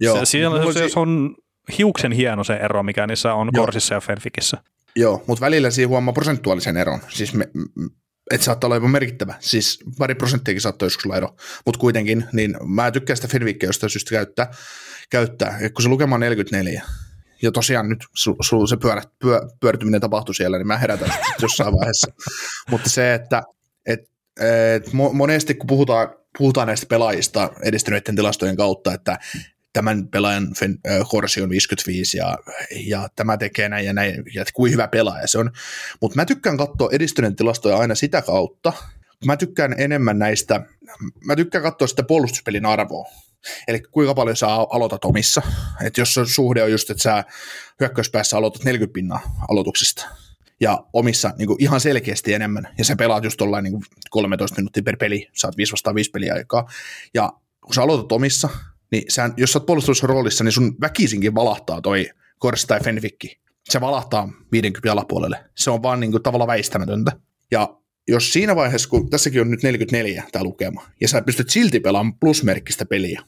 Joo. 0.00 0.18
Se, 0.18 0.24
siellä, 0.24 0.72
se, 0.72 0.88
se, 0.88 1.00
on 1.00 1.34
hiuksen 1.78 2.12
hieno 2.12 2.44
se 2.44 2.54
ero, 2.54 2.82
mikä 2.82 3.06
niissä 3.06 3.34
on 3.34 3.50
Joo. 3.54 3.64
Korsissa 3.64 3.94
ja 3.94 4.00
Fanficissa. 4.00 4.56
Joo, 4.96 5.24
mutta 5.26 5.44
välillä 5.44 5.70
siinä 5.70 5.88
huomaa 5.88 6.12
prosentuaalisen 6.12 6.76
eron. 6.76 7.00
Siis 7.08 7.34
me, 7.34 7.48
että 8.30 8.44
saattaa 8.44 8.68
olla 8.68 8.76
jopa 8.76 8.88
merkittävä. 8.88 9.34
Siis 9.40 9.78
pari 9.98 10.14
prosenttiakin 10.14 10.60
saattaa 10.60 10.86
joskus 10.86 11.06
olla 11.06 11.16
ero. 11.16 11.36
Mutta 11.66 11.78
kuitenkin, 11.78 12.24
niin 12.32 12.56
mä 12.66 12.90
tykkään 12.90 13.16
sitä 13.16 13.28
Fenwickia 13.28 13.68
jostain 13.68 13.90
syystä 13.90 14.10
käyttää. 14.10 14.50
käyttää. 15.10 15.58
Ja 15.60 15.70
kun 15.70 15.82
se 15.82 15.88
lukema 15.88 16.14
on 16.14 16.20
44, 16.20 16.82
ja 17.42 17.52
tosiaan 17.52 17.88
nyt 17.88 17.98
su, 18.14 18.36
su, 18.40 18.66
se 18.66 18.76
pyörä, 18.76 19.02
pyö, 19.18 19.40
pyörtyminen 19.60 20.00
tapahtui 20.00 20.34
siellä, 20.34 20.58
niin 20.58 20.66
mä 20.66 20.78
herätän 20.78 21.12
jossain 21.42 21.74
vaiheessa. 21.74 22.12
Mutta 22.70 22.90
se, 22.90 23.14
että 23.14 23.42
et 23.86 24.00
et 24.76 24.92
monesti 24.92 25.54
kun 25.54 25.66
puhutaan, 25.66 26.08
puhutaan 26.38 26.66
näistä 26.66 26.86
pelaajista 26.86 27.50
edistyneiden 27.62 28.16
tilastojen 28.16 28.56
kautta, 28.56 28.94
että 28.94 29.18
tämän 29.72 30.08
pelaajan 30.08 30.48
korsi 31.10 31.42
on 31.42 31.50
55 31.50 32.18
ja, 32.18 32.38
ja 32.86 33.08
tämä 33.16 33.36
tekee 33.36 33.68
näin 33.68 33.86
ja 33.86 33.92
näin, 33.92 34.22
ja 34.34 34.44
kuin 34.54 34.72
hyvä 34.72 34.88
pelaaja 34.88 35.26
se 35.26 35.38
on. 35.38 35.50
Mutta 36.00 36.16
mä 36.16 36.24
tykkään 36.24 36.56
katsoa 36.56 36.88
edistyneiden 36.92 37.36
tilastoja 37.36 37.76
aina 37.76 37.94
sitä 37.94 38.22
kautta, 38.22 38.72
mä 39.24 39.36
tykkään 39.36 39.74
enemmän 39.78 40.18
näistä, 40.18 40.60
mä 41.24 41.36
tykkään 41.36 41.64
katsoa 41.64 41.88
sitä 41.88 42.02
puolustuspelin 42.02 42.66
arvoa. 42.66 43.08
Eli 43.68 43.80
kuinka 43.80 44.14
paljon 44.14 44.36
sä 44.36 44.46
aloitat 44.46 45.04
omissa. 45.04 45.42
Että 45.82 46.00
jos 46.00 46.20
suhde 46.34 46.62
on 46.62 46.72
just, 46.72 46.90
että 46.90 47.02
sä 47.02 47.24
hyökkäyspäässä 47.80 48.36
aloitat 48.36 48.64
40 48.64 48.94
pinnaa 48.94 49.20
aloituksista, 49.48 50.08
ja 50.60 50.84
omissa 50.92 51.34
niin 51.38 51.46
kuin 51.46 51.62
ihan 51.62 51.80
selkeästi 51.80 52.34
enemmän, 52.34 52.68
ja 52.78 52.84
sä 52.84 52.96
pelaat 52.96 53.24
just 53.24 53.36
tuollain 53.36 53.64
niin 53.64 53.82
13 54.10 54.56
minuuttia 54.56 54.82
per 54.82 54.96
peli, 54.96 55.28
saat 55.34 55.56
5 55.56 55.72
vastaan 55.72 55.94
5 55.94 56.10
peliä 56.10 56.34
aikaa, 56.34 56.68
ja 57.14 57.32
kun 57.64 57.74
sä 57.74 57.82
aloitat 57.82 58.12
omissa, 58.12 58.48
niin 58.92 59.02
sä, 59.08 59.30
jos 59.36 59.52
sä 59.52 59.60
oot 59.68 60.02
roolissa, 60.02 60.44
niin 60.44 60.52
sun 60.52 60.76
väkisinkin 60.80 61.34
valahtaa 61.34 61.80
toi 61.80 62.10
Kors 62.38 62.66
tai 62.66 62.80
Fenvikki. 62.80 63.40
Se 63.70 63.80
valahtaa 63.80 64.28
50 64.52 64.92
alapuolelle. 64.92 65.44
Se 65.54 65.70
on 65.70 65.82
vaan 65.82 66.00
niin 66.00 66.10
kuin 66.10 66.22
tavallaan 66.22 66.48
väistämätöntä. 66.48 67.12
Ja 67.50 67.78
jos 68.08 68.32
siinä 68.32 68.56
vaiheessa, 68.56 68.88
kun 68.88 69.10
tässäkin 69.10 69.40
on 69.40 69.50
nyt 69.50 69.62
44 69.62 70.24
tämä 70.32 70.44
lukema, 70.44 70.86
ja 71.00 71.08
sä 71.08 71.22
pystyt 71.22 71.50
silti 71.50 71.80
pelaamaan 71.80 72.18
plusmerkkistä 72.18 72.86
peliä, 72.86 73.22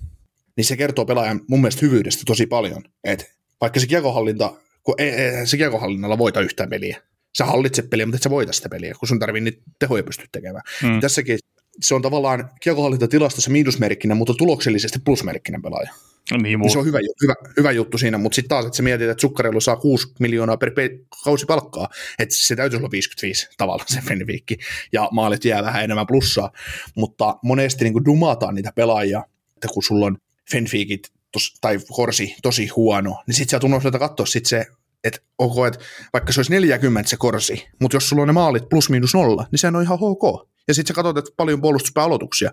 niin 0.56 0.64
se 0.64 0.76
kertoo 0.76 1.04
pelaajan 1.04 1.40
mun 1.48 1.60
mielestä 1.60 1.86
hyvyydestä 1.86 2.22
tosi 2.26 2.46
paljon. 2.46 2.82
Et 3.04 3.32
vaikka 3.60 3.80
se 3.80 3.86
kiekohallinta, 3.86 4.56
kun 4.82 4.94
ei, 4.98 5.10
ei, 5.10 5.46
se 5.46 5.56
kiekohallinnalla 5.56 6.18
voita 6.18 6.40
yhtään 6.40 6.70
peliä. 6.70 7.02
Sä 7.38 7.44
hallitset 7.44 7.90
peliä, 7.90 8.06
mutta 8.06 8.16
et 8.16 8.22
sä 8.22 8.30
voita 8.30 8.52
sitä 8.52 8.68
peliä, 8.68 8.94
kun 8.98 9.08
sun 9.08 9.18
tarvii 9.18 9.40
niitä 9.40 9.62
tehoja 9.78 10.02
pystyä 10.02 10.26
tekemään. 10.32 10.62
Mm. 10.82 11.00
Tässäkin 11.00 11.38
se 11.80 11.94
on 11.94 12.02
tavallaan 12.02 12.50
kiekohallintatilastossa 12.60 13.50
miinusmerkkinen, 13.50 14.16
mutta 14.16 14.34
tuloksellisesti 14.34 14.98
plusmerkkinen 15.04 15.62
pelaaja. 15.62 15.90
Niin, 16.42 16.60
niin 16.60 16.70
se 16.70 16.78
on 16.78 16.84
hyvä, 16.84 16.98
hyvä, 17.22 17.34
hyvä 17.56 17.72
juttu 17.72 17.98
siinä, 17.98 18.18
mutta 18.18 18.36
sitten 18.36 18.48
taas, 18.48 18.66
että 18.66 18.76
sä 18.76 18.82
mietit, 18.82 19.08
että 19.08 19.20
Sukkareilu 19.20 19.60
saa 19.60 19.76
6 19.76 20.08
miljoonaa 20.20 20.56
per 20.56 20.70
pe- 20.70 20.98
kausi 21.24 21.46
palkkaa, 21.46 21.88
että 22.18 22.34
se 22.34 22.56
täytyy 22.56 22.76
olla 22.76 22.90
55 22.90 23.48
tavallaan 23.58 23.88
se 23.88 24.00
Fenviikki, 24.00 24.58
ja 24.92 25.08
maalit 25.12 25.44
jää 25.44 25.62
vähän 25.62 25.84
enemmän 25.84 26.06
plussaa, 26.06 26.52
mutta 26.96 27.38
monesti 27.42 27.84
niin 27.84 28.04
dumataan 28.04 28.54
niitä 28.54 28.72
pelaajia, 28.74 29.24
että 29.56 29.68
kun 29.74 29.82
sulla 29.82 30.06
on 30.06 30.16
Fenfiikit 30.50 31.08
tos, 31.32 31.54
tai 31.60 31.78
Korsi 31.92 32.36
tosi 32.42 32.66
huono, 32.66 33.22
niin 33.26 33.34
sitten 33.34 33.60
sä 33.60 33.66
unohdetaan 33.66 34.08
katsoa 34.08 34.26
sit 34.26 34.46
se, 34.46 34.66
että 35.04 35.18
ok, 35.38 35.66
että 35.66 35.84
vaikka 36.12 36.32
se 36.32 36.40
olisi 36.40 36.52
40 36.52 37.10
se 37.10 37.16
Korsi, 37.16 37.68
mutta 37.80 37.96
jos 37.96 38.08
sulla 38.08 38.22
on 38.22 38.28
ne 38.28 38.32
maalit 38.32 38.68
plus 38.68 38.90
miinus 38.90 39.14
nolla, 39.14 39.46
niin 39.50 39.58
sehän 39.58 39.76
on 39.76 39.82
ihan 39.82 39.98
ok. 40.00 40.50
Ja 40.68 40.74
sitten 40.74 40.88
sä 40.88 40.94
katsot, 40.94 41.18
että 41.18 41.30
paljon 41.36 41.60
puolustuspääaloituksia, 41.60 42.50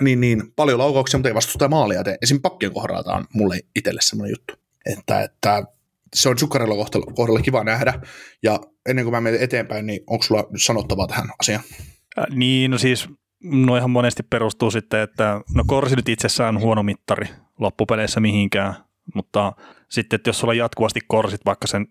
niin, 0.00 0.20
niin 0.20 0.52
paljon 0.56 0.78
laukauksia, 0.78 1.18
mutta 1.18 1.28
ei 1.28 1.34
vastusta 1.34 1.68
maalia 1.68 2.04
tee. 2.04 2.16
Esim. 2.22 2.40
pakkien 2.40 2.72
kohdalla 2.72 3.14
on 3.14 3.24
mulle 3.34 3.60
itselle 3.76 4.00
semmoinen 4.02 4.32
juttu. 4.32 4.54
Että, 4.86 5.22
että 5.22 5.64
se 6.14 6.28
on 6.28 6.38
Zuccarello 6.38 6.76
kohdalla, 6.76 7.12
kohdalla 7.14 7.40
kiva 7.40 7.64
nähdä. 7.64 8.00
Ja 8.42 8.60
ennen 8.88 9.04
kuin 9.04 9.14
mä 9.14 9.20
menen 9.20 9.40
eteenpäin, 9.40 9.86
niin 9.86 10.00
onko 10.06 10.22
sulla 10.22 10.44
sanottavaa 10.56 11.06
tähän 11.06 11.28
asiaan? 11.40 11.62
Äh, 12.18 12.24
niin, 12.30 12.70
no 12.70 12.78
siis 12.78 13.08
no 13.44 13.76
ihan 13.76 13.90
monesti 13.90 14.22
perustuu 14.22 14.70
sitten, 14.70 15.00
että 15.00 15.40
no 15.54 15.64
Korsi 15.66 15.96
nyt 15.96 16.08
itsessään 16.08 16.56
on 16.56 16.62
huono 16.62 16.82
mittari 16.82 17.26
loppupeleissä 17.58 18.20
mihinkään, 18.20 18.74
mutta 19.14 19.52
sitten, 19.88 20.16
että 20.16 20.28
jos 20.28 20.38
sulla 20.38 20.54
jatkuvasti 20.54 21.00
korsit 21.08 21.40
vaikka 21.44 21.66
sen 21.66 21.86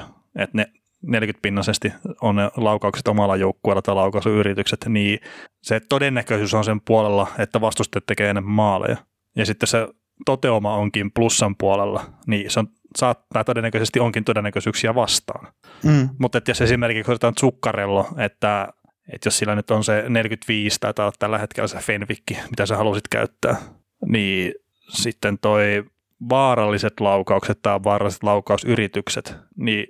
40-60, 0.00 0.02
että 0.36 0.56
ne 0.56 0.66
40-pinnaisesti 1.06 1.92
on 2.20 2.36
ne 2.36 2.50
laukaukset 2.56 3.08
omalla 3.08 3.36
joukkueella 3.36 3.82
tai 3.82 3.94
laukausuyritykset, 3.94 4.84
niin 4.88 5.18
se 5.62 5.80
todennäköisyys 5.88 6.54
on 6.54 6.64
sen 6.64 6.80
puolella, 6.80 7.26
että 7.38 7.60
vastustajat 7.60 8.06
tekee 8.06 8.30
enemmän 8.30 8.54
maaleja. 8.54 8.96
Ja 9.36 9.46
sitten 9.46 9.66
se 9.66 9.88
toteuma 10.26 10.76
onkin 10.76 11.12
plussan 11.12 11.56
puolella, 11.56 12.04
niin 12.26 12.50
se 12.50 12.60
on, 12.60 12.68
saattaa 12.96 13.44
todennäköisesti 13.44 14.00
onkin 14.00 14.24
todennäköisyyksiä 14.24 14.94
vastaan. 14.94 15.52
Mm. 15.84 16.08
Mutta 16.18 16.40
jos 16.48 16.60
esimerkiksi 16.60 17.12
otetaan 17.12 17.34
Zuccarello, 17.40 18.08
että, 18.18 18.68
että 19.12 19.26
jos 19.26 19.38
sillä 19.38 19.54
nyt 19.54 19.70
on 19.70 19.84
se 19.84 20.04
45 20.08 20.78
tai 20.80 21.12
tällä 21.18 21.38
hetkellä 21.38 21.68
se 21.68 21.78
Fenvikki, 21.78 22.38
mitä 22.50 22.66
sä 22.66 22.76
halusit 22.76 23.08
käyttää, 23.08 23.56
niin 24.06 24.54
sitten 24.88 25.38
toi 25.38 25.84
vaaralliset 26.28 27.00
laukaukset 27.00 27.62
tai 27.62 27.80
vaaralliset 27.84 28.22
laukausyritykset, 28.22 29.36
niin 29.56 29.86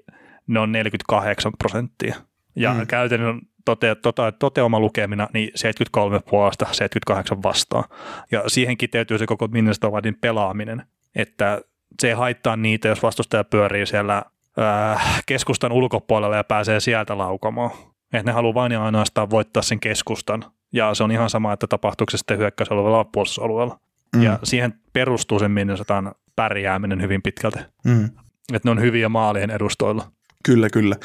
ne 0.47 0.61
on 0.61 0.73
48 0.73 1.53
prosenttia. 1.59 2.17
Ja 2.57 2.75
mm. 2.75 2.87
käytännön 2.87 3.41
tote, 3.65 3.95
tota, 3.95 4.33
toteuma 4.33 4.81
lukemina 4.81 5.29
niin 5.33 5.51
73 5.55 6.21
puolesta 6.31 6.65
78 6.65 7.43
vastaan. 7.43 7.85
Ja 8.31 8.43
siihen 8.47 8.77
kiteytyy 8.77 9.19
se 9.19 9.27
koko 9.27 9.47
Minnesotadin 9.47 10.19
pelaaminen, 10.21 10.83
että 11.15 11.61
se 12.01 12.09
ei 12.09 12.15
haittaa 12.15 12.57
niitä, 12.57 12.89
jos 12.89 13.03
vastustaja 13.03 13.45
pyörii 13.45 13.87
siellä 13.87 14.23
äh, 14.59 15.23
keskustan 15.27 15.73
ulkopuolella 15.73 16.37
ja 16.37 16.45
pääsee 16.45 16.81
sieltä 16.81 17.19
laukomaan. 17.19 17.71
Että 18.13 18.31
ne 18.31 18.33
haluaa 18.33 18.55
vain 18.55 18.73
ja 18.73 18.85
ainoastaan 18.85 19.31
voittaa 19.31 19.63
sen 19.63 19.81
keskustan. 19.81 20.45
Ja 20.73 20.95
se 20.95 21.05
on 21.05 21.13
ihan 21.13 21.31
sama, 21.31 21.53
että 21.53 21.67
tapahtuuko 21.67 22.11
se 22.11 22.17
sitten 22.17 22.39
hyökkäysalueella 22.39 22.97
vai 22.97 23.05
puolustusalueella. 23.13 23.79
Mm. 24.17 24.23
Ja 24.23 24.39
siihen 24.43 24.75
perustuu 24.93 25.39
sen 25.39 25.51
Minnesotan 25.51 26.15
pärjääminen 26.37 27.03
hyvin 27.03 27.23
pitkälti. 27.23 27.59
Mm. 27.85 28.05
Että 28.53 28.69
ne 28.69 28.71
on 28.71 28.81
hyviä 28.81 29.09
maalien 29.09 29.51
edustoilla. 29.51 30.13
Kyllä, 30.45 30.71
kyllä. 30.71 30.97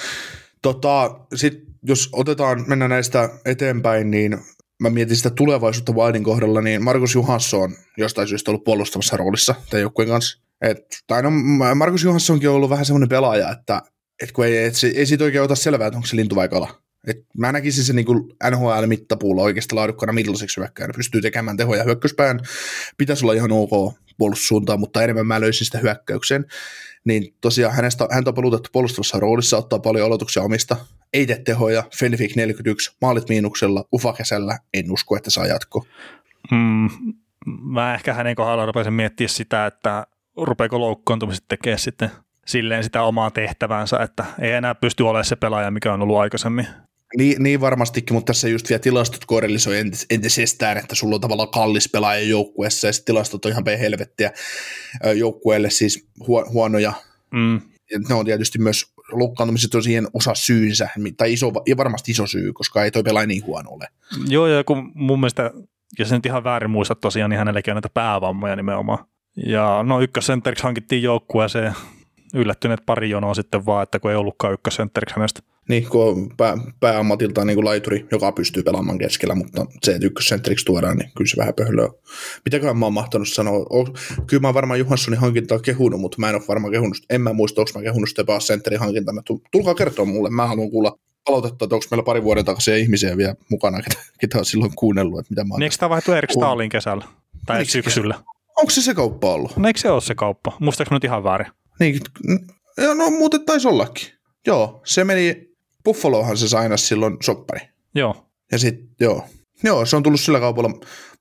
Tota, 0.62 1.20
sit, 1.36 1.54
jos 1.84 2.10
otetaan, 2.12 2.64
mennä 2.68 2.88
näistä 2.88 3.30
eteenpäin, 3.46 4.12
niin 4.12 4.38
mä 4.80 4.90
mietin 4.90 5.18
sitä 5.18 5.30
tulevaisuutta 5.30 5.92
Wildin 5.92 6.24
kohdalla, 6.24 6.62
niin 6.62 6.84
Markus 6.84 7.16
Johansson 7.16 7.62
on 7.62 7.76
jostain 7.98 8.28
syystä 8.28 8.52
ollut 8.52 8.64
puolustamassa 8.64 9.18
roolissa 9.18 9.56
tämän 9.70 9.82
joukkueen 9.82 10.10
kanssa. 10.10 10.42
Et, 10.62 10.78
tai 11.08 11.24
no, 11.24 11.32
Markus 11.76 12.04
Johanssonkin 12.04 12.50
on 12.50 12.56
ollut 12.56 12.70
vähän 12.70 12.86
semmoinen 12.86 13.10
pelaaja, 13.10 13.52
että 13.52 13.82
et 14.24 14.32
kun 14.32 14.46
ei, 14.46 14.58
et 14.58 14.76
se, 14.76 14.88
ei 14.88 15.06
siitä 15.06 15.24
oikein 15.24 15.44
ota 15.44 15.56
selvää, 15.56 15.88
että 15.88 15.98
onko 15.98 16.08
se 16.08 16.16
lintu 16.16 16.36
vai 16.36 16.50
kala. 16.50 16.82
Et 17.08 17.18
mä 17.38 17.52
näkisin 17.52 17.84
se 17.84 17.94
niin 17.94 18.06
NHL-mittapuulla 18.50 19.42
oikeasti 19.42 19.76
laadukkana 19.76 20.14
middlaiseksi 20.14 20.58
hyökkäjänä. 20.58 20.94
Pystyy 20.96 21.22
tekemään 21.22 21.58
tehoja 21.58 21.84
hyökkäyspään. 21.84 22.40
Pitäisi 22.98 23.26
olla 23.26 23.34
ihan 23.34 23.52
ok 23.52 23.94
puolustussuuntaan, 24.20 24.80
mutta 24.80 25.04
enemmän 25.04 25.28
mä 25.28 25.42
löysin 25.42 25.66
sitä 25.66 25.78
hyökkäykseen 25.78 26.46
niin 27.06 27.36
tosiaan 27.42 27.76
hänestä, 27.76 28.08
häntä 28.12 28.30
on 28.30 28.36
pelutettu 28.36 28.70
puolustavassa 28.74 29.20
roolissa, 29.20 29.58
ottaa 29.58 29.80
paljon 29.80 30.06
aloituksia 30.06 30.44
omista, 30.44 30.76
ei 31.14 31.26
tee 31.26 31.42
tehoja, 31.46 31.84
Fenfik 32.00 32.36
41, 32.36 32.98
maalit 33.02 33.30
miinuksella, 33.30 33.86
ufa 33.94 34.14
kesällä, 34.14 34.60
en 34.74 34.92
usko, 34.92 35.18
että 35.18 35.30
saa 35.30 35.46
jatko. 35.48 35.86
Mm, 36.52 36.90
mä 37.46 37.94
ehkä 37.94 38.14
hänen 38.14 38.36
kohdallaan 38.36 38.68
rupesin 38.68 38.94
miettimään 38.94 39.30
sitä, 39.30 39.66
että 39.66 40.08
rupeeko 40.38 40.80
loukkaantumiset 40.80 41.46
tekemään 41.48 41.80
sitten 41.80 42.12
silleen 42.46 42.84
sitä 42.84 43.04
omaa 43.04 43.32
tehtävänsä, 43.32 43.98
että 43.98 44.26
ei 44.40 44.52
enää 44.52 44.76
pysty 44.76 45.04
olemaan 45.04 45.26
se 45.26 45.36
pelaaja, 45.36 45.72
mikä 45.72 45.94
on 45.94 46.02
ollut 46.02 46.18
aikaisemmin. 46.18 46.68
Niin, 47.18 47.44
niin 47.44 47.62
varmastikin, 47.62 48.14
mutta 48.14 48.34
tässä 48.34 48.48
just 48.48 48.70
vielä 48.70 48.80
tilastot 48.80 49.26
korrelisoi 49.26 49.78
entis, 49.78 50.06
entisestään, 50.10 50.78
että 50.78 50.96
sulla 50.96 51.16
on 51.16 51.22
tavallaan 51.22 51.50
kallis 51.50 51.90
pelaaja 51.90 52.22
joukkueessa 52.22 52.88
ja 52.88 52.94
tilastot 53.06 53.46
on 53.46 53.52
ihan 53.52 53.64
helvettiä 53.80 54.32
joukkueelle, 55.16 55.70
siis 55.70 56.08
huonoja. 56.28 56.94
Mm. 57.32 57.62
Ja 57.92 58.00
ne 58.10 58.16
on 58.16 58.26
tietysti 58.26 58.60
myös 58.60 58.94
loukkaantumiset 59.12 59.76
on 59.76 59.84
siihen 59.84 60.08
osa 60.14 60.36
syynsä, 60.36 60.90
tai 61.18 61.34
iso, 61.34 61.52
ja 61.68 61.78
varmasti 61.78 62.12
iso 62.12 62.28
syy, 62.28 62.54
koska 62.54 62.84
ei 62.84 62.92
toi 62.92 63.04
pelaaja 63.04 63.28
niin 63.28 63.46
huono 63.46 63.70
ole. 63.70 63.88
Joo, 64.28 64.48
ja 64.48 64.64
kun 64.64 64.92
mun 64.96 65.20
mielestä, 65.20 65.52
jos 66.00 66.12
nyt 66.12 66.26
ihan 66.26 66.44
väärin 66.44 66.70
muista 66.70 66.96
tosiaan, 66.96 67.30
niin 67.30 67.38
hänelläkin 67.38 67.72
on 67.72 67.76
näitä 67.76 67.90
päävammoja 67.94 68.56
nimenomaan. 68.56 69.06
Ja 69.46 69.84
no 69.84 70.02
ykkössentteriksi 70.02 70.64
hankittiin 70.64 71.04
joukkueeseen 71.04 71.74
yllättyneet 72.34 72.86
pari 72.86 73.10
jonoa 73.10 73.34
sitten 73.34 73.66
vaan, 73.66 73.84
että 73.84 74.00
kun 74.00 74.12
ei 74.12 74.18
ollutkaan 74.18 74.54
ykkössentteriksi 74.54 75.16
hänestä 75.16 75.42
niin, 75.70 75.90
kun 75.90 76.04
on 76.04 76.30
pää, 76.38 76.58
pääammatiltaan 76.80 77.48
niin 77.48 77.56
kuin 77.56 77.66
laituri, 77.66 78.08
joka 78.12 78.32
pystyy 78.32 78.64
pelaamaan 78.64 78.98
keskellä, 78.98 79.36
mutta 79.36 79.66
se, 79.84 79.96
että 79.96 80.08
ykkössentteriksi 80.08 80.66
tuodaan, 80.66 80.98
niin 80.98 81.12
kyllä 81.18 81.30
se 81.30 81.38
vähän 81.38 81.54
pöhlöä. 81.54 81.90
Mitäköhän 82.46 82.78
mä 82.78 82.86
oon 82.86 82.94
mahtanut 82.94 83.30
sanoa? 83.30 83.58
O, 83.58 83.86
kyllä 84.28 84.42
mä 84.42 84.48
oon 84.48 84.54
varmaan 84.54 84.80
Johanssonin 84.80 85.20
hankintaa 85.20 85.60
kehunut, 85.60 86.02
mutta 86.02 86.16
mä 86.20 86.30
en 86.30 86.36
ole 86.36 86.44
varmaan 86.48 86.72
kehunut. 86.72 86.98
En 87.10 87.22
mä 87.22 87.34
muista, 87.34 87.62
onko 87.62 87.72
mä 87.76 87.82
kehunut 87.82 88.10
Stepas 88.10 88.48
sentterin 88.48 88.80
hankintana. 88.80 89.22
Tulkaa 89.52 89.76
kertoa 89.76 90.06
mulle, 90.06 90.30
mä 90.30 90.48
haluan 90.48 90.72
kuulla 90.72 91.00
palautetta, 91.26 91.66
että 91.66 91.76
onko 91.76 91.86
meillä 91.92 92.04
pari 92.04 92.24
vuoden 92.24 92.46
takaisin 92.46 92.78
ihmisiä 92.78 93.18
vielä 93.18 93.36
mukana, 93.50 93.82
ketä, 93.82 94.02
ketä 94.20 94.38
on 94.38 94.46
silloin 94.46 94.72
kuunnellut, 94.76 95.20
että 95.20 95.32
mitä 95.32 95.44
mä 95.44 95.54
oon. 95.54 95.60
Niin 95.60 95.66
eikö 95.66 95.78
tämä 95.80 95.90
vaihtu 95.90 96.14
Erik 96.14 96.32
Stalin 96.32 96.70
kesällä? 96.70 97.06
Tai 97.46 97.60
Eikö 97.60 97.72
syksyllä? 97.72 98.16
Onko 98.58 98.70
se 98.70 98.82
se 98.82 98.94
kauppa 98.94 99.34
ollut? 99.34 99.58
No 99.58 99.68
eikö 99.68 99.80
se 99.80 99.90
ole 99.90 100.02
se 100.02 100.16
kauppa? 100.16 100.58
Muistaaks 100.60 100.92
nyt 100.92 101.04
ihan 101.04 101.24
väärin? 101.24 101.48
Niin, 101.80 102.00
no 102.96 103.10
muuten 103.10 103.46
taisi 103.46 103.68
ollakin. 103.68 104.08
Joo, 104.48 104.82
se 104.86 105.04
meni 105.04 105.49
Buffalohan 105.84 106.38
se 106.38 106.48
saina 106.48 106.78
silloin 106.78 107.18
soppari. 107.24 107.60
Joo. 107.96 108.26
Ja 108.52 108.58
sitten, 108.58 108.90
joo. 109.00 109.26
Joo, 109.64 109.86
se 109.86 109.96
on 109.96 110.04
tullut 110.04 110.20
sillä 110.20 110.40
kaupalla, 110.40 110.70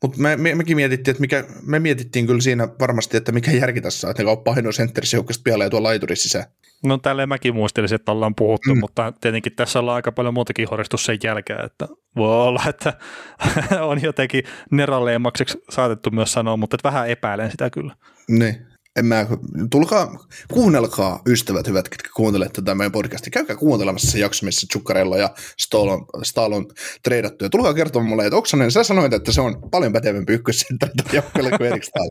mutta 0.02 0.18
me, 0.18 0.36
me, 0.36 0.54
mekin 0.54 0.76
mietittiin, 0.76 1.11
että 1.12 1.20
mikä, 1.20 1.44
me 1.62 1.78
mietittiin 1.78 2.26
kyllä 2.26 2.40
siinä 2.40 2.68
varmasti, 2.80 3.16
että 3.16 3.32
mikä 3.32 3.50
järki 3.50 3.80
tässä 3.80 4.06
on, 4.06 4.11
että 4.11 4.22
ne 4.22 4.26
kauppaa 4.26 4.54
Heno 4.54 4.70
Centerissä 4.70 5.16
joukkoista 5.16 5.42
pialee 5.44 5.70
tuolla 5.70 5.88
laiturissa 5.88 6.22
sisään. 6.22 6.44
No 6.84 6.98
tälleen 6.98 7.28
mäkin 7.28 7.54
muistelisin, 7.54 7.96
että 7.96 8.12
ollaan 8.12 8.34
puhuttu, 8.34 8.74
mm. 8.74 8.80
mutta 8.80 9.12
tietenkin 9.20 9.52
tässä 9.56 9.78
ollaan 9.78 9.96
aika 9.96 10.12
paljon 10.12 10.34
muutakin 10.34 10.68
horistus 10.68 11.04
sen 11.04 11.18
jälkeen, 11.24 11.64
että 11.64 11.88
voi 12.16 12.42
olla, 12.42 12.62
että 12.68 12.92
on 13.90 14.02
jotenkin 14.02 14.42
neralleemmakseksi 14.70 15.59
saatettu 15.70 16.11
myös 16.11 16.32
sanoa, 16.32 16.56
mutta 16.56 16.74
että 16.74 16.88
vähän 16.88 17.09
epäilen 17.09 17.50
sitä 17.50 17.70
kyllä. 17.70 17.94
Niin, 18.28 18.66
en 18.99 19.07
mä, 19.07 19.26
tulkaa, 19.70 20.24
kuunnelkaa 20.53 21.22
ystävät 21.26 21.66
hyvät, 21.66 21.88
ketkä 21.88 22.11
kuuntelette 22.16 22.61
tätä 22.62 22.74
meidän 22.74 22.92
podcastia. 22.92 23.30
Käykää 23.30 23.57
kuuntelemassa 23.57 24.11
se 24.11 24.18
jakso, 24.18 24.46
missä 24.46 24.66
Zuccarello 24.72 25.16
ja 25.16 25.34
Stahl 25.59 25.88
on, 25.88 26.07
on 26.55 26.66
treidattu. 27.03 27.44
Ja 27.44 27.51
tulkaa 27.51 27.74
kertomaan 27.74 28.09
mulle, 28.09 28.26
että 28.26 28.36
Oksanen, 28.36 28.70
sä 28.70 28.82
sanoit, 28.84 29.12
että 29.12 29.32
se 29.32 29.40
on 29.40 29.70
paljon 29.70 29.92
pätevämpi 29.92 30.32
ykkössentteri 30.32 30.92
joukkueelle 31.12 31.59
kuin 31.59 31.66
Erik 31.66 31.84
Stahl. 31.84 32.09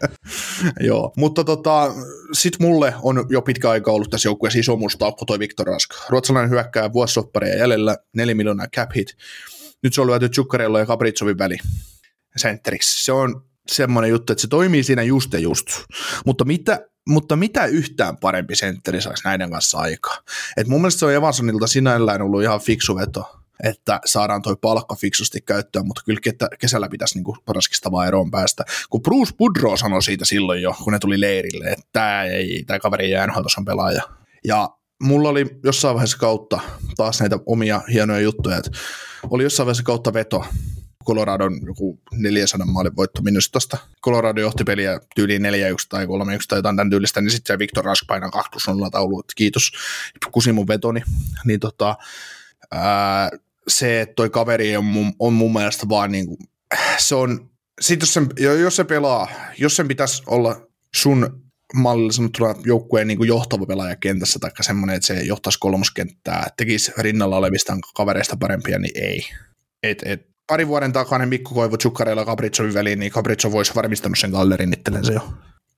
Joo, 0.88 1.12
mutta 1.16 1.44
tota, 1.44 1.94
sit 2.32 2.58
mulle 2.60 2.94
on 3.02 3.26
jo 3.30 3.42
pitkä 3.42 3.70
aika 3.70 3.92
ollut 3.92 4.10
tässä 4.10 4.28
joukkueessa 4.28 4.58
iso 4.58 4.76
musta 4.76 5.04
aukko 5.04 5.24
toi 5.24 5.38
Viktor 5.38 5.66
Rask. 5.66 5.90
Ruotsalainen 6.08 6.50
hyökkää 6.50 6.92
vuosisoppareja 6.92 7.58
jäljellä, 7.58 7.96
4 8.16 8.34
miljoonaa 8.34 8.66
cap 8.76 8.90
hit. 8.96 9.16
Nyt 9.82 9.94
se 9.94 10.00
on 10.00 10.06
lyöty 10.06 10.28
Zuccarello 10.28 10.78
ja 10.78 10.86
Capricovin 10.86 11.38
väli 11.38 11.56
sentteriksi. 12.36 13.04
Se 13.04 13.12
on 13.12 13.47
semmoinen 13.72 14.10
juttu, 14.10 14.32
että 14.32 14.42
se 14.42 14.48
toimii 14.48 14.82
siinä 14.82 15.02
just 15.02 15.32
ja 15.32 15.38
just. 15.38 15.66
Mutta 16.26 16.44
mitä 16.44 16.88
mutta 17.08 17.36
mitä 17.36 17.66
yhtään 17.66 18.16
parempi 18.16 18.56
sentteri 18.56 19.02
saisi 19.02 19.24
näiden 19.24 19.50
kanssa 19.50 19.78
aikaa. 19.78 20.18
Et 20.56 20.66
mun 20.66 20.80
mielestä 20.80 20.98
se 20.98 21.06
on 21.06 21.14
Evansonilta 21.14 21.66
sinällään 21.66 22.22
ollut 22.22 22.42
ihan 22.42 22.60
fiksu 22.60 22.96
veto, 22.96 23.38
että 23.64 24.00
saadaan 24.04 24.42
toi 24.42 24.56
palkka 24.60 24.94
fiksusti 24.94 25.40
käyttöön, 25.40 25.86
mutta 25.86 26.02
kyllä 26.04 26.20
kesällä 26.58 26.88
pitäisi 26.88 27.14
niinku 27.14 27.36
raskista 27.48 27.92
vaan 27.92 28.08
eroon 28.08 28.30
päästä. 28.30 28.64
Kun 28.90 29.02
Bruce 29.02 29.32
Budro 29.38 29.76
sanoi 29.76 30.02
siitä 30.02 30.24
silloin 30.24 30.62
jo, 30.62 30.74
kun 30.84 30.92
ne 30.92 30.98
tuli 30.98 31.20
leirille, 31.20 31.70
että 31.70 31.86
tämä 31.92 32.24
ei, 32.24 32.64
tämä 32.66 32.78
kaveri 32.78 33.04
ei 33.04 33.10
jää 33.10 33.28
pelaaja. 33.66 34.02
Ja 34.44 34.70
mulla 35.02 35.28
oli 35.28 35.46
jossain 35.64 35.94
vaiheessa 35.94 36.18
kautta 36.18 36.60
taas 36.96 37.20
näitä 37.20 37.38
omia 37.46 37.80
hienoja 37.92 38.20
juttuja, 38.20 38.56
että 38.56 38.70
oli 39.30 39.42
jossain 39.42 39.66
vaiheessa 39.66 39.82
kautta 39.82 40.12
veto, 40.12 40.44
Coloradon 41.08 41.60
joku 41.66 42.00
400 42.12 42.66
maalin 42.66 42.96
voitto 42.96 43.22
Minnesotasta. 43.22 43.78
Colorado 44.02 44.40
johti 44.40 44.64
peliä 44.64 45.00
tyyliin 45.14 45.42
4-1 45.42 45.46
tai 45.88 46.06
3-1 46.06 46.08
tai 46.48 46.58
jotain 46.58 46.76
tämän 46.76 46.90
tyylistä, 46.90 47.20
niin 47.20 47.30
sitten 47.30 47.54
se 47.54 47.58
Victor 47.58 47.84
Rask 47.84 48.06
painaa 48.06 48.30
2 48.30 48.50
plus 48.50 48.66
0 48.66 48.90
taulu, 48.90 49.20
että 49.20 49.32
kiitos, 49.36 49.72
kusi 50.32 50.52
mun 50.52 50.68
vetoni. 50.68 51.00
Niin 51.44 51.60
tota, 51.60 51.96
ää, 52.70 53.30
se, 53.68 54.00
että 54.00 54.14
toi 54.14 54.30
kaveri 54.30 54.76
on 54.76 54.84
mun, 54.84 55.12
on 55.18 55.32
mun 55.32 55.52
mielestä 55.52 55.88
vaan 55.88 56.12
niin 56.12 56.26
kuin, 56.26 56.38
se 56.98 57.14
on, 57.14 57.50
sit 57.80 58.00
jos, 58.00 58.14
sen, 58.14 58.28
jos 58.38 58.76
se 58.76 58.84
pelaa, 58.84 59.28
jos 59.58 59.76
sen 59.76 59.88
pitäisi 59.88 60.22
olla 60.26 60.68
sun 60.94 61.42
mallilla 61.74 62.12
sanottuna 62.12 62.54
joukkueen 62.64 63.08
niin 63.08 63.18
kuin 63.18 63.28
johtava 63.28 63.66
pelaaja 63.66 63.96
kentässä, 63.96 64.38
tai 64.38 64.50
semmoinen, 64.60 64.96
että 64.96 65.06
se 65.06 65.22
johtaisi 65.22 65.58
kolmoskenttää, 65.58 66.46
tekisi 66.56 66.92
rinnalla 66.98 67.36
olevista 67.36 67.76
kavereista 67.94 68.36
parempia, 68.36 68.78
niin 68.78 69.04
ei. 69.04 69.24
Et, 69.82 70.02
et, 70.04 70.37
pari 70.48 70.68
vuoden 70.68 70.92
takainen 70.92 71.28
Mikko 71.28 71.54
Koivu 71.54 71.76
Tsukkareilla 71.76 72.24
Capricovin 72.24 72.74
väliin, 72.74 72.98
niin 72.98 73.12
Capricov 73.12 73.52
voisi 73.52 73.74
varmistanut 73.74 74.18
sen 74.18 74.30
gallerin 74.30 74.72
itsellensä 74.72 75.12
jo. 75.12 75.20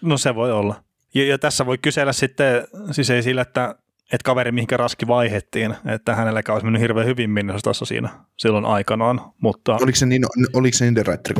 No 0.02 0.18
se 0.18 0.34
voi 0.34 0.52
olla. 0.52 0.82
Ja, 1.14 1.26
ja 1.26 1.38
tässä 1.38 1.66
voi 1.66 1.78
kysellä 1.78 2.12
sitten, 2.12 2.66
siis 2.90 3.10
ei 3.10 3.22
sillä, 3.22 3.42
että, 3.42 3.74
että 4.04 4.24
kaveri 4.24 4.52
mihinkä 4.52 4.76
raski 4.76 5.06
vaihettiin, 5.06 5.76
että 5.86 6.14
hänellä 6.14 6.42
olisi 6.48 6.64
mennyt 6.64 6.82
hirveän 6.82 7.06
hyvin 7.06 7.30
Minnesotassa 7.30 7.84
siinä 7.84 8.08
silloin 8.36 8.64
aikanaan. 8.64 9.20
Mutta 9.42 9.78
oliko 9.82 9.96
se, 9.96 10.06
niin, 10.06 10.24
oliko 10.52 10.76
se 10.76 10.86
Inderreitri 10.86 11.34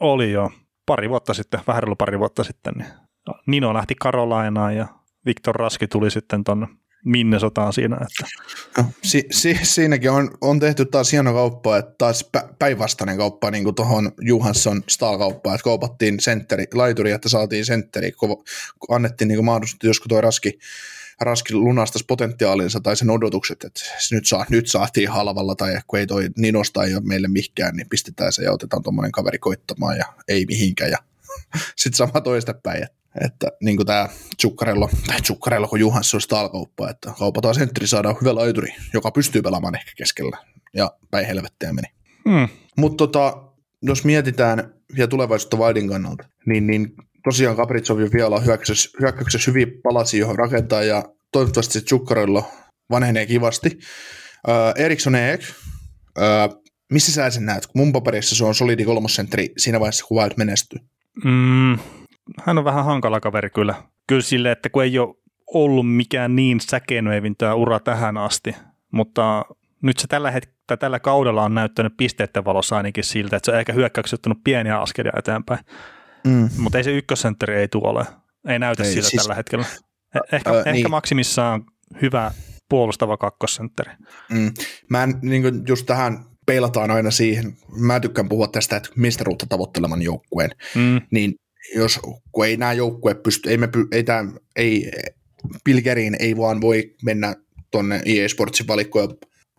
Oli 0.00 0.32
jo. 0.32 0.50
Pari 0.86 1.10
vuotta 1.10 1.34
sitten, 1.34 1.60
vähän 1.66 1.82
pari 1.98 2.18
vuotta 2.18 2.44
sitten. 2.44 2.74
Niin 2.76 2.88
Nino 3.46 3.74
lähti 3.74 3.94
Karolainaan 3.94 4.76
ja 4.76 4.86
Viktor 5.26 5.56
Raski 5.56 5.88
tuli 5.88 6.10
sitten 6.10 6.44
tuonne 6.44 6.66
Minnesotaan 7.04 7.72
siinä. 7.72 7.96
Että. 7.96 8.36
No, 8.76 8.84
si, 9.02 9.24
si, 9.30 9.58
siinäkin 9.62 10.10
on, 10.10 10.30
on, 10.40 10.60
tehty 10.60 10.84
taas 10.84 11.12
hieno 11.12 11.32
kauppa, 11.32 11.76
että 11.76 11.94
taas 11.98 12.30
päinvastainen 12.58 13.16
kauppa 13.16 13.50
niin 13.50 13.64
kuin 13.64 13.74
tuohon 13.74 14.12
Johansson 14.20 14.82
Stahl-kauppaan, 14.88 15.54
että 15.54 15.64
kaupattiin 15.64 16.20
sentteri, 16.20 16.64
laituri, 16.74 17.10
että 17.10 17.28
saatiin 17.28 17.66
sentteri, 17.66 18.12
kun 18.12 18.44
annettiin 18.88 19.28
niin 19.28 19.44
mahdollisuus, 19.44 19.78
jos 19.82 20.00
tuo 20.08 20.20
Raski, 20.20 20.58
Raski 21.20 21.54
lunastas 21.54 22.04
potentiaalinsa 22.04 22.80
tai 22.80 22.96
sen 22.96 23.10
odotukset, 23.10 23.64
että 23.64 23.80
nyt, 24.12 24.26
saa, 24.26 24.46
nyt 24.50 24.68
saatiin 24.68 25.08
halvalla 25.08 25.54
tai 25.54 25.80
kun 25.86 25.98
ei 25.98 26.06
toi 26.06 26.28
Ninosta 26.36 26.84
ei 26.84 26.94
ole 26.94 27.02
meille 27.04 27.28
mihkään, 27.28 27.76
niin 27.76 27.88
pistetään 27.88 28.32
se 28.32 28.42
ja 28.42 28.52
otetaan 28.52 28.82
tuommoinen 28.82 29.12
kaveri 29.12 29.38
koittamaan 29.38 29.96
ja 29.96 30.04
ei 30.28 30.46
mihinkään 30.46 30.90
ja 30.90 30.98
sitten 31.76 31.96
sama 31.96 32.20
toista 32.20 32.54
päin, 32.54 32.86
että 33.24 33.46
niin 33.62 33.76
kuin 33.76 33.86
tämä 33.86 34.08
Tsukkarello, 34.36 34.90
tai 35.06 35.20
Tsukkarello 35.20 35.68
kun 35.68 35.80
Juhansson 35.80 36.20
Stahl-kauppa, 36.20 36.90
että 36.90 37.12
kaupataan 37.18 37.54
sentteri, 37.54 37.86
saadaan 37.86 38.16
hyvä 38.20 38.34
laituri, 38.34 38.74
joka 38.94 39.10
pystyy 39.10 39.42
pelaamaan 39.42 39.74
ehkä 39.74 39.92
keskellä, 39.96 40.38
ja 40.74 40.90
päin 41.10 41.26
helvettiä 41.26 41.72
meni. 41.72 41.88
Hmm. 42.28 42.48
Mutta 42.76 42.96
tota, 42.96 43.42
jos 43.82 44.04
mietitään 44.04 44.74
vielä 44.96 45.08
tulevaisuutta 45.08 45.56
Wildin 45.56 45.88
kannalta, 45.88 46.24
niin, 46.46 46.66
niin 46.66 46.92
tosiaan 47.24 47.56
Kapritsov 47.56 48.00
ja 48.00 48.10
Fiala 48.10 48.40
hyökkäyksessä, 48.40 48.90
hyökkäyksessä 49.00 49.50
hyvin 49.50 49.80
palasi, 49.82 50.18
johon 50.18 50.38
rakentaa, 50.38 50.82
ja 50.82 51.04
toivottavasti 51.32 51.72
se 51.72 51.84
Tsukkarello 51.84 52.50
vanhenee 52.90 53.26
kivasti. 53.26 53.78
Äh, 54.48 54.84
Eriksson 54.84 55.14
Eek, 55.14 55.40
äh, 55.42 56.58
missä 56.92 57.12
sä 57.12 57.30
sen 57.30 57.46
näet? 57.46 57.68
Mun 57.74 57.92
paperissa 57.92 58.36
se 58.36 58.44
on 58.44 58.54
solidi 58.54 58.84
kolmosentteri 58.84 59.52
siinä 59.56 59.80
vaiheessa, 59.80 60.04
kun 60.04 60.18
Wild 60.18 60.32
menestyy. 60.36 60.78
Mm, 61.24 61.78
hän 62.42 62.58
on 62.58 62.64
vähän 62.64 62.84
hankala 62.84 63.20
kaveri 63.20 63.50
kyllä. 63.50 63.74
Kyllä 64.06 64.22
sille, 64.22 64.52
että 64.52 64.68
kun 64.68 64.82
ei 64.82 64.98
ole 64.98 65.14
ollut 65.54 65.96
mikään 65.96 66.36
niin 66.36 66.60
säkenöivintöä 66.60 67.54
ura 67.54 67.80
tähän 67.80 68.16
asti, 68.16 68.56
mutta 68.90 69.44
nyt 69.82 69.98
se 69.98 70.06
tällä, 70.06 70.30
hetkellä, 70.30 70.76
tällä 70.78 71.00
kaudella 71.00 71.44
on 71.44 71.54
näyttänyt 71.54 71.92
pisteiden 71.96 72.44
valossa 72.44 72.76
ainakin 72.76 73.04
siltä, 73.04 73.36
että 73.36 73.46
se 73.46 73.52
on 73.52 73.58
ehkä 73.58 73.72
hyökkäyksessä 73.72 74.14
ottanut 74.14 74.44
pieniä 74.44 74.80
askelia 74.80 75.12
eteenpäin. 75.16 75.60
Mm. 76.26 76.48
Mutta 76.58 76.78
ei 76.78 76.84
se 76.84 76.96
ykkössentteri 76.96 77.56
ei 77.56 77.68
tule. 77.68 78.04
Ei 78.48 78.58
näytä 78.58 78.82
ei, 78.82 78.92
siltä 78.92 79.08
siis, 79.08 79.22
tällä 79.22 79.34
hetkellä. 79.34 79.64
Eh, 80.14 80.20
ehkä, 80.32 80.50
äh, 80.50 80.56
ehkä 80.56 80.72
niin. 80.72 80.90
maksimissaan 80.90 81.64
hyvä 82.02 82.30
puolustava 82.68 83.16
kakkosentteri. 83.16 83.90
Mm. 84.30 84.52
Mä 84.90 85.02
en, 85.02 85.18
niin 85.22 85.62
just 85.68 85.86
tähän 85.86 86.24
peilataan 86.46 86.90
aina 86.90 87.10
siihen, 87.10 87.56
mä 87.80 88.00
tykkään 88.00 88.28
puhua 88.28 88.48
tästä, 88.48 88.76
että 88.76 88.88
mistä 88.96 89.24
ruutta 89.24 89.46
tavoitteleman 89.48 90.02
joukkueen, 90.02 90.50
mm. 90.74 91.00
niin 91.10 91.34
jos, 91.74 92.00
kun 92.32 92.46
ei 92.46 92.56
nämä 92.56 92.72
joukkue 92.72 93.14
pysty, 93.14 93.50
ei, 93.50 93.56
me, 93.56 93.68
ei, 93.92 94.04
tämä, 94.04 94.32
ei 94.56 94.90
Pilgeriin 95.64 96.16
ei 96.20 96.36
vaan 96.36 96.60
voi 96.60 96.94
mennä 97.02 97.34
tuonne 97.70 98.02
EA 98.04 98.28
Sportsin 98.28 98.66
valikkoja 98.66 99.08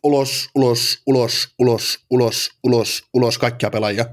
ulos, 0.04 0.50
ulos, 0.56 1.02
ulos, 1.06 1.54
ulos, 1.60 2.06
ulos, 2.10 2.52
ulos, 2.64 3.04
ulos 3.14 3.38
kaikkia 3.38 3.70
pelaajia, 3.70 4.06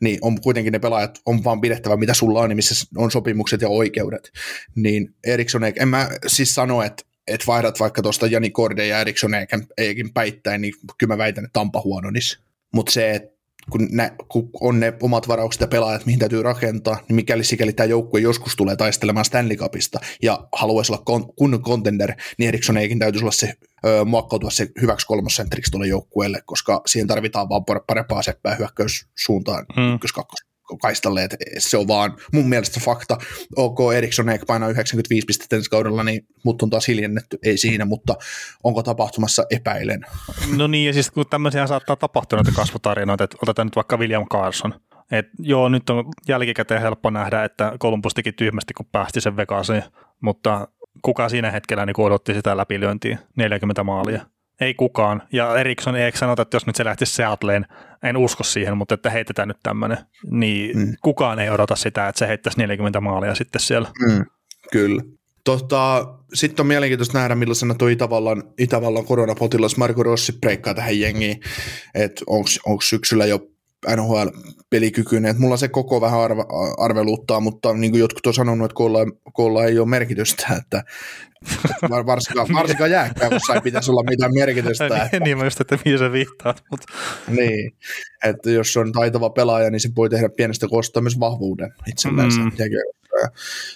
niin 0.00 0.18
on 0.22 0.40
kuitenkin 0.40 0.72
ne 0.72 0.78
pelaajat 0.78 1.18
on 1.26 1.44
vaan 1.44 1.60
pidettävä, 1.60 1.96
mitä 1.96 2.14
sulla 2.14 2.40
on, 2.40 2.48
niin 2.48 2.56
missä 2.56 2.86
on 2.96 3.10
sopimukset 3.10 3.60
ja 3.60 3.68
oikeudet. 3.68 4.32
Niin 4.74 5.14
Eriksson, 5.24 5.62
en 5.64 5.88
mä 5.88 6.08
siis 6.26 6.54
sano, 6.54 6.82
että 6.82 7.04
et 7.26 7.46
vaihdat 7.46 7.80
vaikka 7.80 8.02
tuosta 8.02 8.26
Jani 8.26 8.50
Korde 8.50 8.86
ja 8.86 9.00
Eriksson 9.00 9.30
eikin 9.78 10.12
päittäin, 10.12 10.60
niin 10.60 10.74
kyllä 10.98 11.14
mä 11.14 11.18
väitän, 11.18 11.44
että 11.44 11.52
Tampa 11.52 11.80
huononis. 11.80 12.38
Mutta 12.74 12.92
se, 12.92 13.10
että 13.10 13.35
kun, 13.70 13.88
ne, 13.90 14.12
kun 14.28 14.50
on 14.60 14.80
ne 14.80 14.92
omat 15.02 15.28
varaukset 15.28 15.60
ja 15.60 15.66
pelaajat, 15.66 16.06
mihin 16.06 16.18
täytyy 16.18 16.42
rakentaa, 16.42 16.98
niin 17.08 17.16
mikäli 17.16 17.44
sikäli 17.44 17.72
tämä 17.72 17.86
joukkue 17.86 18.20
joskus 18.20 18.56
tulee 18.56 18.76
taistelemaan 18.76 19.24
Stanley 19.24 19.56
Cupista 19.56 20.00
ja 20.22 20.48
haluaisi 20.52 20.92
olla 20.92 21.02
kon, 21.04 21.34
kunnon 21.34 21.62
contender, 21.62 22.12
niin 22.38 22.48
Eriksson 22.48 22.76
eikin 22.76 22.98
täytyisi 22.98 23.24
olla 23.24 23.32
se, 23.32 23.54
ö, 23.86 24.04
muokkautua 24.04 24.50
se 24.50 24.68
hyväksi 24.80 25.06
kolmossentriksi 25.06 25.70
tuolle 25.70 25.86
joukkueelle, 25.86 26.42
koska 26.46 26.82
siihen 26.86 27.08
tarvitaan 27.08 27.48
vaan 27.48 27.64
parempaa 27.86 28.22
seppää 28.22 28.54
hyökkäyssuuntaan 28.54 29.66
hmm. 29.76 29.94
ykkös-kakkos 29.94 30.55
kaistalle, 30.82 31.24
että 31.24 31.36
se 31.58 31.76
on 31.76 31.88
vaan 31.88 32.16
mun 32.32 32.48
mielestä 32.48 32.80
fakta. 32.80 33.18
OK, 33.56 33.78
Eriksson 33.94 34.28
ehkä 34.28 34.46
painaa 34.46 34.68
95 34.68 35.26
pistettä 35.26 35.56
ensi 35.56 35.70
kaudella, 35.70 36.04
niin 36.04 36.26
mut 36.44 36.62
on 36.62 36.70
taas 36.70 36.88
hiljennetty, 36.88 37.38
ei 37.42 37.58
siinä, 37.58 37.84
mutta 37.84 38.14
onko 38.64 38.82
tapahtumassa 38.82 39.44
epäilen. 39.50 40.00
No 40.56 40.66
niin, 40.66 40.86
ja 40.86 40.92
siis 40.92 41.10
kun 41.10 41.26
tämmöisiä 41.30 41.66
saattaa 41.66 41.96
tapahtua 41.96 42.38
näitä 42.38 42.52
kasvutarinoita, 42.56 43.24
että 43.24 43.36
otetaan 43.42 43.66
nyt 43.66 43.76
vaikka 43.76 43.96
William 43.96 44.26
Carson, 44.32 44.74
et 45.10 45.26
joo, 45.38 45.68
nyt 45.68 45.90
on 45.90 46.04
jälkikäteen 46.28 46.80
helppo 46.80 47.10
nähdä, 47.10 47.44
että 47.44 47.72
Columbus 47.80 48.14
teki 48.14 48.32
tyhmästi, 48.32 48.74
kun 48.74 48.86
päästi 48.92 49.20
sen 49.20 49.36
Vegasiin, 49.36 49.82
mutta 50.20 50.68
kuka 51.02 51.28
siinä 51.28 51.50
hetkellä 51.50 51.86
niin 51.86 52.00
odotti 52.00 52.34
sitä 52.34 52.56
läpilyöntiä, 52.56 53.18
40 53.36 53.84
maalia? 53.84 54.26
Ei 54.60 54.74
kukaan. 54.74 55.22
Ja 55.32 55.58
Eriksson 55.58 55.96
ei 55.96 56.12
sanota, 56.12 56.42
että 56.42 56.56
jos 56.56 56.66
nyt 56.66 56.76
se 56.76 56.84
lähtisi 56.84 57.12
Seattleen, 57.12 57.66
en 58.02 58.16
usko 58.16 58.44
siihen, 58.44 58.76
mutta 58.76 58.94
että 58.94 59.10
heitetään 59.10 59.48
nyt 59.48 59.62
tämmöinen, 59.62 59.98
niin 60.30 60.78
mm. 60.78 60.94
kukaan 61.02 61.38
ei 61.38 61.50
odota 61.50 61.76
sitä, 61.76 62.08
että 62.08 62.18
se 62.18 62.28
heittäisi 62.28 62.58
40 62.58 63.00
maalia 63.00 63.34
sitten 63.34 63.60
siellä. 63.60 63.88
Mm, 64.08 64.24
kyllä. 64.72 65.02
Tota, 65.44 66.06
sitten 66.34 66.62
on 66.62 66.66
mielenkiintoista 66.66 67.18
nähdä, 67.18 67.34
millaisena 67.34 67.74
tuo 67.74 67.88
Itävallan, 67.88 68.42
Itävallan 68.58 69.04
koronapotilas 69.04 69.76
Marko 69.76 70.02
Rossi 70.02 70.32
breikkaa 70.32 70.74
tähän 70.74 71.00
jengiin, 71.00 71.40
että 71.94 72.24
onko 72.66 72.80
syksyllä 72.80 73.26
jo 73.26 73.38
NHL-pelikykyinen. 73.96 75.30
Et 75.30 75.38
mulla 75.38 75.56
se 75.56 75.68
koko 75.68 76.00
vähän 76.00 76.20
arve, 76.20 76.44
arveluttaa, 76.78 77.40
mutta 77.40 77.74
niin 77.74 77.90
kuin 77.90 78.00
jotkut 78.00 78.26
on 78.26 78.34
sanonut, 78.34 78.64
että 78.64 78.74
koolla, 78.74 78.98
koolla 79.32 79.64
ei 79.64 79.78
ole 79.78 79.88
merkitystä, 79.88 80.46
että 80.62 80.82
varsinkaan, 82.06 82.48
varsinkaan 82.54 82.90
jääkkäyksessä 82.90 83.54
ei 83.54 83.60
pitäisi 83.60 83.90
olla 83.90 84.10
mitään 84.10 84.34
merkitystä. 84.34 85.08
niin, 85.12 85.22
niin, 85.22 85.38
mä 85.38 85.44
just, 85.44 85.60
että 85.60 85.78
mihin 85.84 85.98
sä 85.98 86.12
viittaat. 86.12 86.62
Mutta. 86.70 86.86
niin, 87.28 87.72
että 88.24 88.50
jos 88.50 88.76
on 88.76 88.92
taitava 88.92 89.30
pelaaja, 89.30 89.70
niin 89.70 89.80
se 89.80 89.88
voi 89.96 90.10
tehdä 90.10 90.28
pienestä 90.36 90.68
koostaa 90.68 91.02
myös 91.02 91.20
vahvuuden 91.20 91.72
itselleen. 91.88 92.28
Mm. 92.28 92.52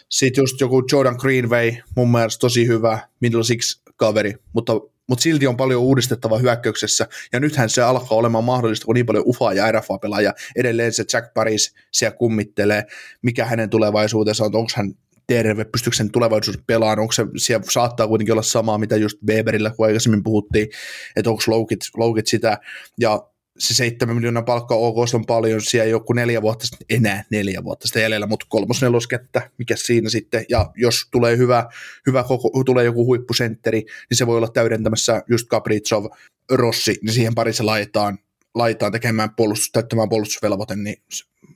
Sitten 0.09 0.43
just 0.43 0.61
joku 0.61 0.83
Jordan 0.93 1.17
Greenway, 1.19 1.73
mun 1.97 2.11
mielestä 2.11 2.41
tosi 2.41 2.67
hyvä 2.67 2.99
middle 3.21 3.45
six 3.45 3.81
kaveri, 3.97 4.35
mutta 4.53 4.73
mutta 5.11 5.23
silti 5.23 5.47
on 5.47 5.57
paljon 5.57 5.83
uudistettava 5.83 6.39
hyökkäyksessä, 6.39 7.07
ja 7.33 7.41
nythän 7.41 7.71
se 7.71 7.83
alkaa 7.83 8.19
olemaan 8.19 8.45
mahdollista, 8.45 8.87
kun 8.87 8.95
niin 8.95 9.07
paljon 9.07 9.25
UFA 9.27 9.53
ja 9.53 9.73
RFA-pelaajia, 9.73 10.33
edelleen 10.57 10.93
se 10.93 11.05
Jack 11.13 11.35
Paris 11.35 11.75
siellä 11.93 12.17
kummittelee, 12.17 12.87
mikä 13.23 13.45
hänen 13.45 13.71
tulevaisuutensa 13.71 14.45
on, 14.45 14.55
onko 14.55 14.71
hän 14.75 14.95
terve, 15.27 15.65
pystyykö 15.65 15.97
sen 15.97 16.11
tulevaisuudessa 16.11 16.65
pelaamaan, 16.67 16.99
onko 16.99 17.13
se, 17.13 17.27
siellä 17.37 17.67
saattaa 17.71 18.09
kuitenkin 18.09 18.33
olla 18.33 18.43
samaa, 18.43 18.79
mitä 18.79 18.97
just 18.97 19.19
Weberillä, 19.29 19.71
kun 19.71 19.87
aikaisemmin 19.87 20.23
puhuttiin, 20.23 20.69
että 21.17 21.31
onko 21.31 21.43
loukit, 21.47 21.81
loukit 21.97 22.27
sitä, 22.27 22.59
ja 22.99 23.23
se 23.59 23.75
7 23.75 24.15
miljoonaa 24.15 24.43
palkka 24.43 24.75
OK 24.75 24.97
on 25.15 25.27
paljon, 25.27 25.61
siellä 25.61 25.91
joku 25.91 26.13
neljä 26.13 26.43
vuotta, 26.43 26.67
enää 26.91 27.25
neljä 27.31 27.65
vuotta 27.65 27.87
sitä 27.87 28.01
jäljellä, 28.01 28.27
mutta 28.27 28.47
kolmos 28.49 28.83
neloskettä, 28.83 29.51
mikä 29.59 29.77
siinä 29.77 30.11
sitten, 30.11 30.45
ja 30.49 30.71
jos 30.77 31.09
tulee 31.11 31.37
hyvä, 31.37 31.67
hyvä 32.07 32.25
koko, 32.25 32.51
tulee 32.65 32.85
joku 32.85 33.05
huippusentteri, 33.05 33.79
niin 34.11 34.17
se 34.17 34.27
voi 34.27 34.37
olla 34.37 34.49
täydentämässä 34.49 35.23
just 35.29 35.49
Capritsov, 35.49 36.05
Rossi, 36.51 36.99
niin 37.03 37.13
siihen 37.13 37.35
parissa 37.35 37.67
laitetaan, 37.67 38.19
laitetaan 38.55 38.93
tekemään 38.93 39.35
puolustus, 39.37 39.71
täyttämään 39.73 40.09
puolustusvelvoite, 40.09 40.77
niin 40.77 41.03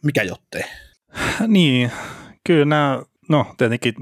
mikä 0.03 0.23
jottei. 0.23 0.63
Niin, 1.47 1.91
kyllä 2.47 2.65
nämä, 2.65 3.03
no 3.29 3.55
tietenkin 3.57 3.95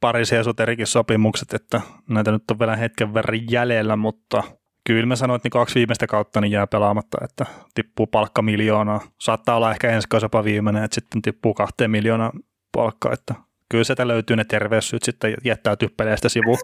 Pariisin 0.00 0.38
esoterikin 0.38 0.86
sopimukset, 0.86 1.54
että 1.54 1.80
näitä 2.08 2.32
nyt 2.32 2.50
on 2.50 2.58
vielä 2.58 2.76
hetken 2.76 3.14
verran 3.14 3.50
jäljellä, 3.50 3.96
mutta 3.96 4.42
kyllä 4.86 5.06
mä 5.06 5.16
sanoin, 5.16 5.36
että 5.36 5.46
niin 5.46 5.50
kaksi 5.50 5.74
viimeistä 5.74 6.06
kautta 6.06 6.40
niin 6.40 6.52
jää 6.52 6.66
pelaamatta, 6.66 7.18
että 7.24 7.46
tippuu 7.74 8.06
palkka 8.06 8.42
miljoonaa. 8.42 9.00
Saattaa 9.20 9.56
olla 9.56 9.70
ehkä 9.70 9.90
ensi 9.90 10.08
kausi 10.08 10.24
jopa 10.24 10.44
viimeinen, 10.44 10.84
että 10.84 10.94
sitten 10.94 11.22
tippuu 11.22 11.54
kahteen 11.54 11.90
miljoonaa 11.90 12.32
palkkaa, 12.72 13.12
että 13.12 13.34
kyllä 13.68 13.84
sieltä 13.84 14.08
löytyy 14.08 14.36
ne 14.36 14.44
terveyssyyt 14.44 15.02
sitten 15.02 15.34
jättäytyy 15.44 15.88
peleistä 15.88 16.28
sivuun. 16.28 16.58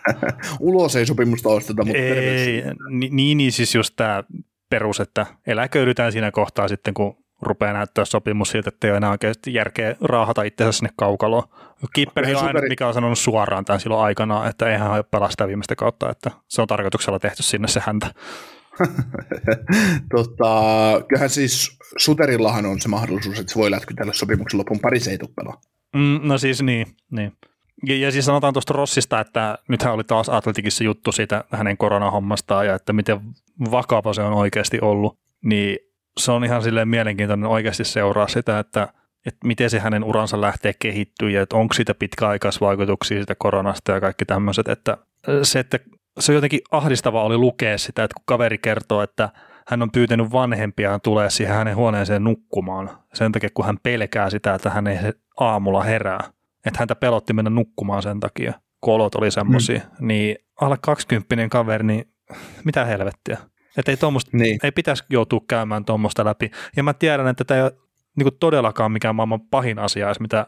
Ulos 0.60 0.96
ei 0.96 1.06
sopimusta 1.06 1.48
osteta, 1.48 1.84
mutta 1.84 1.98
ei, 1.98 2.62
niin, 3.10 3.36
niin, 3.36 3.52
siis 3.52 3.74
just 3.74 3.94
tämä 3.96 4.24
perus, 4.70 5.00
että 5.00 5.26
eläköidytään 5.46 6.12
siinä 6.12 6.30
kohtaa 6.30 6.68
sitten, 6.68 6.94
kun 6.94 7.16
rupeaa 7.42 7.72
näyttää 7.72 8.04
sopimus 8.04 8.50
siitä, 8.50 8.68
että 8.68 8.86
ei 8.86 8.90
ole 8.90 8.96
enää 8.96 9.10
oikeasti 9.10 9.54
järkeä 9.54 9.96
raahata 10.00 10.42
itseänsä 10.42 10.78
sinne 10.78 10.90
kaukaloon. 10.96 11.42
Kipperi 11.94 12.34
on 12.34 12.44
aina, 12.44 12.60
mikä 12.68 12.86
on 12.86 12.94
sanonut 12.94 13.18
suoraan 13.18 13.64
tämän 13.64 13.80
silloin 13.80 14.04
aikana, 14.04 14.48
että 14.48 14.72
eihän 14.72 14.90
hän 14.90 15.04
pelastaa 15.10 15.48
viimeistä 15.48 15.76
kautta, 15.76 16.10
että 16.10 16.30
se 16.48 16.62
on 16.62 16.68
tarkoituksella 16.68 17.18
tehty 17.18 17.42
sinne 17.42 17.68
se 17.68 17.82
häntä. 17.86 18.10
tota, 20.16 20.52
kyllähän 21.08 21.30
siis 21.30 21.78
Suterillahan 21.98 22.66
on 22.66 22.80
se 22.80 22.88
mahdollisuus, 22.88 23.38
että 23.38 23.52
se 23.52 23.58
voi 23.58 23.70
tälle 23.96 24.12
sopimuksen 24.14 24.58
lopun 24.58 24.80
pari 24.80 25.00
se 25.00 25.18
mm, 25.94 26.20
No 26.22 26.38
siis 26.38 26.62
niin, 26.62 26.86
niin. 27.10 27.32
Ja, 27.86 27.96
ja 27.96 28.10
siis 28.12 28.24
sanotaan 28.24 28.52
tuosta 28.52 28.72
Rossista, 28.72 29.20
että 29.20 29.58
nythän 29.68 29.92
oli 29.92 30.04
taas 30.04 30.28
Atletikissa 30.28 30.84
juttu 30.84 31.12
siitä 31.12 31.44
hänen 31.52 31.76
koronahommastaan 31.76 32.66
ja 32.66 32.74
että 32.74 32.92
miten 32.92 33.20
vakava 33.70 34.12
se 34.12 34.22
on 34.22 34.32
oikeasti 34.32 34.78
ollut, 34.80 35.18
niin 35.44 35.78
se 36.20 36.32
on 36.32 36.44
ihan 36.44 36.62
silleen 36.62 36.88
mielenkiintoinen 36.88 37.50
oikeasti 37.50 37.84
seuraa 37.84 38.28
sitä, 38.28 38.58
että, 38.58 38.88
että 39.26 39.46
miten 39.46 39.70
se 39.70 39.78
hänen 39.78 40.04
uransa 40.04 40.40
lähtee 40.40 40.72
kehittyä 40.78 41.30
ja 41.30 41.42
että 41.42 41.56
onko 41.56 41.74
siitä 41.74 41.94
pitkäaikaisvaikutuksia 41.94 43.18
siitä 43.18 43.34
koronasta 43.34 43.92
ja 43.92 44.00
kaikki 44.00 44.24
tämmöiset, 44.24 44.68
että 44.68 44.98
se, 45.42 45.58
että 45.58 45.78
se 46.18 46.32
jotenkin 46.32 46.60
ahdistava 46.70 47.22
oli 47.22 47.36
lukea 47.36 47.78
sitä, 47.78 48.04
että 48.04 48.14
kun 48.14 48.22
kaveri 48.26 48.58
kertoo, 48.58 49.02
että 49.02 49.28
hän 49.68 49.82
on 49.82 49.90
pyytänyt 49.90 50.32
vanhempiaan 50.32 51.00
tulee 51.00 51.30
siihen 51.30 51.56
hänen 51.56 51.76
huoneeseen 51.76 52.24
nukkumaan 52.24 52.90
sen 53.14 53.32
takia, 53.32 53.48
kun 53.54 53.66
hän 53.66 53.78
pelkää 53.82 54.30
sitä, 54.30 54.54
että 54.54 54.70
hän 54.70 54.86
ei 54.86 54.98
aamulla 55.40 55.82
herää. 55.82 56.20
Että 56.66 56.78
häntä 56.78 56.94
pelotti 56.94 57.32
mennä 57.32 57.50
nukkumaan 57.50 58.02
sen 58.02 58.20
takia, 58.20 58.52
kun 58.80 58.94
olot 58.94 59.14
oli 59.14 59.30
semmoisia. 59.30 59.78
Mm. 59.78 60.06
Niin 60.06 60.36
alle 60.60 60.76
20 60.82 61.48
kaveri, 61.50 61.86
niin 61.86 62.04
mitä 62.64 62.84
helvettiä. 62.84 63.38
Että 63.76 63.92
ei, 63.92 63.96
niin. 64.32 64.58
ei 64.62 64.72
pitäisi 64.72 65.04
joutua 65.10 65.40
käymään 65.48 65.84
tuommoista 65.84 66.24
läpi. 66.24 66.50
Ja 66.76 66.82
mä 66.82 66.94
tiedän, 66.94 67.28
että 67.28 67.44
tämä 67.44 67.58
ei 67.58 67.64
ole 67.64 67.72
niin 68.16 68.38
todellakaan 68.40 68.92
mikään 68.92 69.14
maailman 69.14 69.40
pahin 69.40 69.78
asia, 69.78 70.12
mitä 70.20 70.46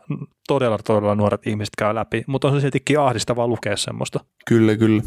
todella, 0.48 0.78
todella 0.78 1.14
nuoret 1.14 1.46
ihmiset 1.46 1.76
käy 1.78 1.94
läpi, 1.94 2.24
mutta 2.26 2.48
on 2.48 2.54
se 2.54 2.60
siltikin 2.60 3.00
ahdistavaa 3.00 3.48
lukea 3.48 3.76
semmoista. 3.76 4.20
Kyllä, 4.46 4.76
kyllä. 4.76 5.02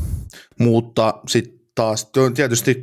Mutta 0.59 1.21
sitten 1.27 1.59
taas, 1.75 2.11
tietysti 2.35 2.81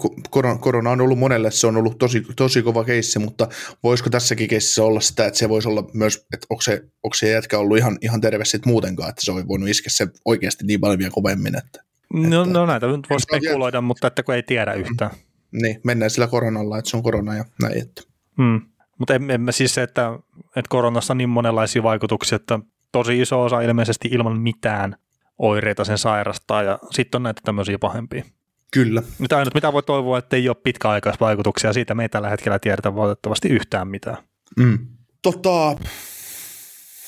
korona 0.61 0.91
on 0.91 1.01
ollut 1.01 1.18
monelle, 1.18 1.51
se 1.51 1.66
on 1.66 1.76
ollut 1.76 1.99
tosi, 1.99 2.22
tosi 2.37 2.62
kova 2.62 2.85
keissi, 2.85 3.18
mutta 3.18 3.49
voisiko 3.83 4.11
tässäkin 4.11 4.49
keississä 4.49 4.85
olla 4.85 5.01
sitä, 5.01 5.26
että 5.26 5.39
se 5.39 5.49
voisi 5.49 5.68
olla 5.68 5.85
myös, 5.95 6.26
että 6.35 6.47
onko 6.51 6.62
se, 6.62 6.83
onko 7.03 7.14
se 7.14 7.30
jätkä 7.30 7.59
ollut 7.59 7.78
ihan, 7.78 7.99
ihan 8.01 8.20
terve 8.20 8.45
sitten 8.45 8.72
muutenkaan, 8.72 9.09
että 9.09 9.24
se 9.24 9.33
on 9.33 9.49
voinut 9.49 9.68
iskeä 9.68 9.91
se 9.91 10.09
oikeasti 10.24 10.64
niin 10.66 10.80
paljon 10.80 10.99
vielä 10.99 11.11
kovemmin, 11.11 11.59
että 11.59 11.85
No, 12.12 12.44
no 12.44 12.66
näitä 12.66 12.86
nyt 12.86 13.10
voi 13.10 13.20
spekuloida, 13.20 13.80
mutta 13.80 14.06
että 14.06 14.22
kun 14.22 14.34
ei 14.34 14.42
tiedä 14.42 14.72
yhtään. 14.72 15.10
Niin, 15.52 15.80
mennään 15.84 16.10
sillä 16.10 16.26
koronalla, 16.26 16.78
että 16.78 16.90
se 16.90 16.96
on 16.96 17.02
korona 17.02 17.36
ja 17.36 17.44
näin. 17.62 17.82
Että. 17.82 18.02
Mm. 18.38 18.60
Mutta 18.98 19.14
emme, 19.14 19.34
emme 19.34 19.52
siis 19.52 19.74
se, 19.74 19.82
että, 19.82 20.18
että 20.56 20.68
koronassa 20.68 21.12
on 21.12 21.18
niin 21.18 21.28
monenlaisia 21.28 21.82
vaikutuksia, 21.82 22.36
että 22.36 22.58
tosi 22.92 23.20
iso 23.20 23.42
osa 23.42 23.60
ilmeisesti 23.60 24.08
ilman 24.12 24.40
mitään 24.40 24.96
oireita 25.38 25.84
sen 25.84 25.98
sairastaa 25.98 26.62
ja 26.62 26.78
sitten 26.90 27.18
on 27.18 27.22
näitä 27.22 27.40
tämmöisiä 27.44 27.78
pahempia. 27.78 28.24
Kyllä. 28.72 29.02
Mitä 29.18 29.36
ainut, 29.36 29.54
mitä 29.54 29.72
voi 29.72 29.82
toivoa, 29.82 30.18
että 30.18 30.36
ei 30.36 30.48
ole 30.48 30.56
pitkäaikaisvaikutuksia, 30.64 31.72
siitä 31.72 31.94
me 31.94 32.02
ei 32.02 32.08
tällä 32.08 32.28
hetkellä 32.28 32.58
tiedetä 32.58 32.94
valitettavasti 32.94 33.48
yhtään 33.48 33.88
mitään. 33.88 34.16
Mm. 34.56 34.78
Tota, 35.22 35.76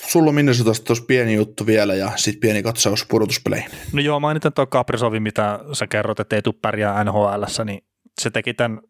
sulla 0.06 0.28
on 0.28 0.34
Minnesotasta 0.34 0.84
tuossa 0.84 1.04
pieni 1.04 1.34
juttu 1.34 1.66
vielä 1.66 1.94
ja 1.94 2.12
sitten 2.16 2.40
pieni 2.40 2.62
katsaus 2.62 3.06
pudotuspeleihin. 3.08 3.70
No 3.92 4.00
joo, 4.00 4.20
mainitan 4.20 4.52
tuo 4.52 4.66
Caprisovi, 4.66 5.20
mitä 5.20 5.60
sä 5.72 5.86
kerrot, 5.86 6.20
että 6.20 6.36
ei 6.36 6.42
tule 6.42 6.54
pärjää 6.62 7.04
nhl 7.04 7.44
niin 7.64 7.84
se 8.20 8.30
teki 8.30 8.54
tämän 8.54 8.80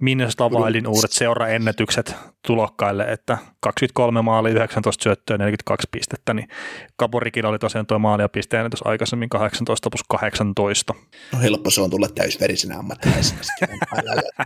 Minnesota 0.00 0.48
Wildin 0.48 0.86
uudet 0.86 1.12
seuraennätykset 1.12 2.14
tulokkaille, 2.46 3.04
että 3.04 3.38
23 3.60 4.22
maali, 4.22 4.50
19 4.50 5.02
syöttöä, 5.02 5.38
42 5.38 5.88
pistettä, 5.90 6.34
niin 6.34 6.48
Kaporikin 6.96 7.46
oli 7.46 7.58
tosiaan 7.58 7.86
tuo 7.86 7.98
maali- 7.98 8.22
ja 8.22 8.28
pisteennätys 8.28 8.86
aikaisemmin 8.86 9.28
18 9.28 9.90
plus 9.90 10.04
18. 10.08 10.94
No 11.32 11.38
helppo 11.40 11.70
se 11.70 11.80
on 11.80 11.90
tulla 11.90 12.08
täysverisenä 12.08 12.78
ammattilaisena. 12.78 13.40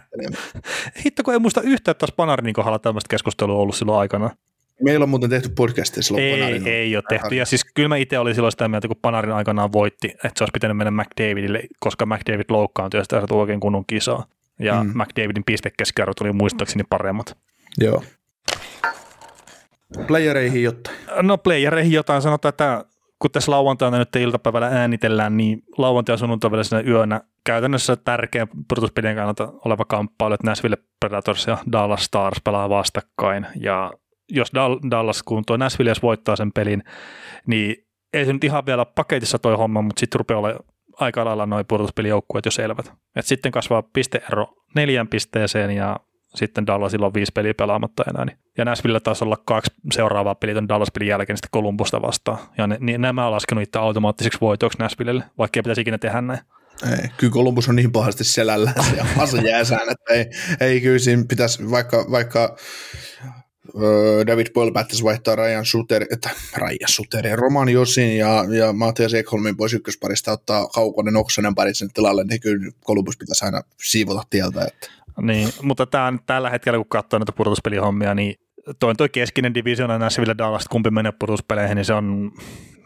Hitto, 1.05 1.23
kun 1.23 1.35
ei 1.35 1.41
muista 1.41 1.61
yhtään, 1.61 1.93
että 1.93 2.07
Panarin 2.17 2.55
kohdalla 2.55 2.79
tämmöistä 2.79 3.09
keskustelua 3.09 3.61
ollut 3.61 3.77
silloin 3.77 4.01
aikana. 4.01 4.31
Meillä 4.83 5.03
on 5.03 5.09
muuten 5.09 5.31
tehty 5.31 5.49
podcastia 5.57 6.03
silloin 6.03 6.25
Ei, 6.25 6.41
Panarin. 6.41 6.67
ei 6.67 6.97
ole 6.97 7.05
tehty. 7.09 7.35
Ja 7.35 7.47
siis 7.47 7.65
kyllä 7.75 7.89
mä 7.89 7.97
itse 7.97 8.19
olin 8.19 8.35
silloin 8.35 8.53
sitä 8.53 8.69
mieltä, 8.69 8.89
kun 8.89 8.97
Panarin 9.03 9.33
aikanaan 9.33 9.73
voitti, 9.73 10.09
että 10.09 10.31
se 10.37 10.45
olisi 10.45 10.53
pitänyt 10.53 10.77
mennä 10.77 11.03
McDavidille, 11.03 11.63
koska 11.81 12.07
McDavid 12.07 12.45
loukkaantui 12.49 13.01
ja 13.01 13.05
sitä 13.05 13.23
oikein 13.31 13.61
kunnon 13.61 13.87
kisaa. 13.87 14.27
Ja 14.59 14.85
mm. 14.85 14.91
McDavidin 14.95 15.45
pistekeskiarvot 15.47 16.21
oli 16.21 16.33
muistaakseni 16.33 16.85
paremmat. 16.91 17.37
Joo. 17.79 18.05
Playereihin 20.07 20.63
jotain. 20.63 20.97
No 21.23 21.39
playereihin 21.39 21.93
jotain 21.93 22.23
sanotaan, 22.23 22.51
että 22.51 22.85
kun 23.19 23.31
tässä 23.31 23.53
lauantaina 23.53 23.99
nyt 23.99 24.17
iltapäivällä 24.17 24.67
äänitellään, 24.67 25.37
niin 25.37 25.63
lauantai 25.79 26.13
ja 26.13 26.17
sunnuntai 26.17 26.51
yönä 26.87 27.21
käytännössä 27.45 27.97
tärkeä 27.97 28.47
pudotuspelien 28.69 29.17
kannalta 29.17 29.53
oleva 29.65 29.85
kamppailu, 29.85 30.35
että 30.35 30.47
Nashville 30.47 30.77
Predators 31.01 31.47
ja 31.47 31.59
Dallas 31.73 32.05
Stars 32.05 32.41
pelaa 32.45 32.69
vastakkain. 32.69 33.47
Ja 33.61 33.93
jos 34.31 34.53
Dallas, 34.91 35.23
kun 35.23 35.43
tuo 35.47 35.57
Nashville 35.57 35.93
voittaa 36.03 36.37
sen 36.37 36.53
pelin, 36.53 36.83
niin 37.47 37.77
ei 38.13 38.27
se 38.27 38.33
nyt 38.33 38.45
ihan 38.45 38.67
vielä 38.67 38.85
paketissa 38.85 39.39
toi 39.39 39.57
homma, 39.57 39.83
mutta 39.83 40.01
sitten 40.01 40.19
rupeaa 40.19 40.41
olemaan 40.41 40.65
aika 41.01 41.25
lailla 41.25 41.47
noin 41.47 41.67
pudotuspelijoukkueet 41.67 42.45
jo 42.45 42.51
selvät. 42.51 42.93
Et 43.17 43.27
sitten 43.27 43.53
kasvaa 43.53 43.83
pisteero 43.83 44.55
neljän 44.75 45.09
pisteeseen 45.09 45.71
ja 45.71 46.01
sitten 46.35 46.67
Dallasilla 46.67 47.07
on 47.07 47.15
viisi 47.15 47.33
peliä 47.33 47.55
pelaamatta 47.55 48.05
enää. 48.11 48.25
Niin. 48.25 48.39
Ja 48.59 48.65
Nashville 48.65 49.01
taas 49.01 49.23
olla 49.23 49.37
kaksi 49.45 49.73
seuraavaa 49.93 50.35
peliä 50.35 50.55
tämän 50.55 50.69
Dallas-pelin 50.69 51.09
jälkeen 51.09 51.37
sitten 51.37 51.49
Kolumbusta 51.51 52.03
vastaan. 52.03 52.39
Ja 52.59 52.67
ne, 52.67 52.77
niin 52.81 53.01
nämä 53.01 53.27
on 53.27 53.33
laskenut 53.33 53.63
itse 53.63 53.79
automaattiseksi 53.79 54.41
voitoksi 54.41 54.79
Nashvillelle, 54.79 55.25
vaikka 55.39 55.59
ei 55.59 55.63
pitäisi 55.63 55.81
ikinä 55.81 55.99
tehdä 55.99 56.21
näin. 56.21 56.41
Ei, 56.91 57.09
kyllä 57.17 57.33
Columbus 57.33 57.69
on 57.69 57.77
niin 57.77 57.93
pahasti 57.93 58.25
selällä 58.25 58.73
ja 58.97 59.07
asa 59.19 59.37
jääsään, 59.37 59.89
että 59.91 60.15
ei, 60.15 60.27
ei 60.61 60.81
kyllä 60.81 60.99
siinä 60.99 61.25
pitäisi, 61.29 61.71
vaikka, 61.71 62.07
vaikka 62.11 62.57
David 64.27 64.47
Boyle 64.55 64.73
päättäisi 64.73 65.05
vaihtaa 65.05 65.37
Ryan 65.37 65.65
Suter, 65.65 66.07
että 66.13 66.31
Ryan 66.57 66.89
Suter 66.89 67.27
ja 67.27 67.37
Roman 67.37 67.69
Josin 67.69 68.19
ja, 68.19 68.45
ja 68.59 68.73
Matias 68.73 69.15
Ekholmin 69.15 69.57
pois 69.57 69.75
ykkösparista 69.75 70.33
ottaa 70.33 70.67
Kaukonen 70.67 71.17
Oksanen 71.17 71.55
parit 71.55 71.77
sen 71.77 71.93
tilalle, 71.95 72.25
niin 72.25 72.41
kyllä 72.41 72.71
Columbus 72.87 73.17
pitäisi 73.17 73.45
aina 73.45 73.63
siivota 73.83 74.23
tieltä. 74.31 74.65
Että. 74.65 74.91
Niin, 75.23 75.49
mutta 75.63 75.87
tämän, 75.87 76.19
tällä 76.27 76.51
hetkellä 76.51 76.77
kun 76.77 76.89
katsoo 76.89 77.19
näitä 77.19 77.33
pudotuspelihommia, 77.33 78.15
niin 78.15 78.35
toi, 78.79 78.95
toi 78.95 79.09
keskinen 79.09 79.55
divisiona 79.55 79.99
Nashville 79.99 80.35
Dallas, 80.39 80.69
kumpi 80.69 80.91
menee 80.91 81.13
pudotuspeleihin, 81.19 81.77
niin 81.77 81.85
se 81.85 81.95
on 81.95 82.33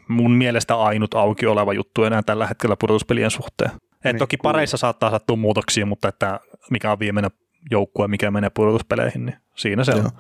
mun 0.09 0.33
mielestä 0.33 0.77
ainut 0.77 1.15
auki 1.15 1.47
oleva 1.47 1.73
juttu 1.73 2.05
enää 2.05 2.23
tällä 2.23 2.47
hetkellä 2.47 2.77
pudotuspelien 2.81 3.31
suhteen. 3.31 3.71
Et 3.71 4.13
niin, 4.13 4.19
toki 4.19 4.37
pareissa 4.37 4.77
saattaa 4.77 5.11
sattua 5.11 5.37
muutoksia, 5.37 5.87
mutta 5.87 6.09
että 6.09 6.41
mikä 6.71 6.93
on 6.93 6.99
viimeinen 6.99 7.31
joukkue, 7.71 8.09
mikä 8.09 8.31
menee 8.31 8.51
pudotuspeleihin, 8.51 9.27
niin 9.27 9.37
siinä 9.57 9.85
se 9.85 9.93
Joo. 9.93 10.01
on. 10.01 10.11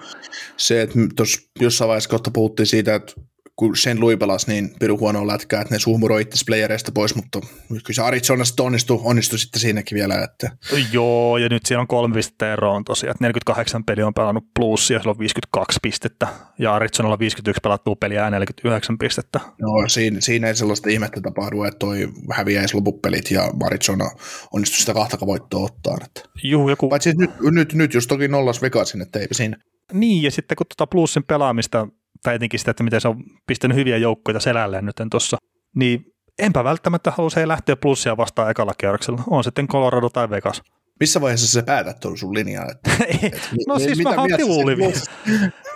Se, 0.56 0.82
että 0.82 0.94
tuossa 1.16 1.50
jossain 1.60 1.88
vaiheessa 1.88 2.10
kohta 2.10 2.30
puhuttiin 2.30 2.66
siitä, 2.66 2.94
että 2.94 3.12
kun 3.56 3.76
sen 3.76 4.00
Louis 4.00 4.18
pelasi 4.18 4.50
niin 4.50 4.70
piru 4.80 4.98
huonoa 4.98 5.26
lätkää, 5.26 5.60
että 5.60 5.74
ne 5.74 5.78
suhmuroi 5.78 6.22
itse 6.22 6.44
playereista 6.46 6.92
pois, 6.92 7.14
mutta 7.14 7.40
kyllä 7.68 7.82
se 7.92 8.02
Arizona 8.02 8.44
sitten 8.44 8.66
onnistui, 8.66 9.00
onnistui 9.04 9.38
sitten 9.38 9.60
siinäkin 9.60 9.96
vielä. 9.96 10.14
Että... 10.22 10.50
Joo, 10.92 11.38
ja 11.38 11.48
nyt 11.48 11.66
siinä 11.66 11.80
on 11.80 11.86
kolme 11.86 12.14
pistettä 12.14 12.52
eroa 12.52 12.74
on 12.74 12.84
tosiaan, 12.84 13.10
että 13.10 13.24
48 13.24 13.84
peliä 13.84 14.06
on 14.06 14.14
pelannut 14.14 14.44
plus 14.58 14.90
ja 14.90 14.98
sillä 14.98 15.10
on 15.10 15.18
52 15.18 15.78
pistettä, 15.82 16.28
ja 16.58 16.74
Arizonalla 16.74 17.18
51 17.18 17.60
pelattua 17.62 17.96
peliä 17.96 18.24
ja 18.24 18.30
49 18.30 18.98
pistettä. 18.98 19.40
No 19.60 19.88
siinä, 19.88 20.20
siinä 20.20 20.48
ei 20.48 20.56
sellaista 20.56 20.90
ihmettä 20.90 21.20
tapahdu, 21.20 21.62
että 21.62 21.78
toi 21.78 22.08
häviäisi 22.32 22.74
lopupelit 22.74 23.30
ja 23.30 23.50
Arizona 23.66 24.10
onnistui 24.52 24.80
sitä 24.80 24.94
kahta 24.94 25.26
voittoa 25.26 25.64
ottaa. 25.64 25.96
Että. 26.04 26.20
Juu, 26.42 26.68
joku... 26.68 26.88
Paitsi 26.88 27.12
nyt, 27.18 27.30
nyt, 27.40 27.74
nyt 27.74 27.94
just 27.94 28.08
toki 28.08 28.28
nollas 28.28 28.62
Vegasin, 28.62 29.02
että 29.02 29.18
ei 29.18 29.26
siinä. 29.32 29.56
Niin, 29.92 30.22
ja 30.22 30.30
sitten 30.30 30.56
kun 30.56 30.66
tuota 30.66 30.90
plussin 30.90 31.24
pelaamista 31.24 31.88
tai 32.24 32.34
etenkin 32.34 32.60
sitä, 32.60 32.70
että 32.70 32.84
miten 32.84 33.00
se 33.00 33.08
on 33.08 33.22
pistänyt 33.46 33.76
hyviä 33.76 33.96
joukkoja 33.96 34.40
selälleen 34.40 34.84
nyt 34.84 34.96
tuossa, 35.10 35.36
niin 35.76 36.04
enpä 36.38 36.64
välttämättä 36.64 37.10
halua 37.10 37.30
lähteä 37.44 37.76
plussia 37.76 38.16
vastaan 38.16 38.50
ekalla 38.50 38.72
kierroksella. 38.78 39.22
On 39.30 39.44
sitten 39.44 39.68
Colorado 39.68 40.08
tai 40.08 40.30
Vegas. 40.30 40.62
Missä 41.00 41.20
vaiheessa 41.20 41.46
sä 41.46 41.62
päätät 41.62 42.00
tuon 42.00 42.18
sun 42.18 42.34
linjaa? 42.34 42.66
Että, 42.70 42.90
et, 43.26 43.50
no 43.68 43.78
siis 43.78 44.02
mä 44.02 44.10
oon 44.10 44.30
tuuliviiri. 44.40 45.00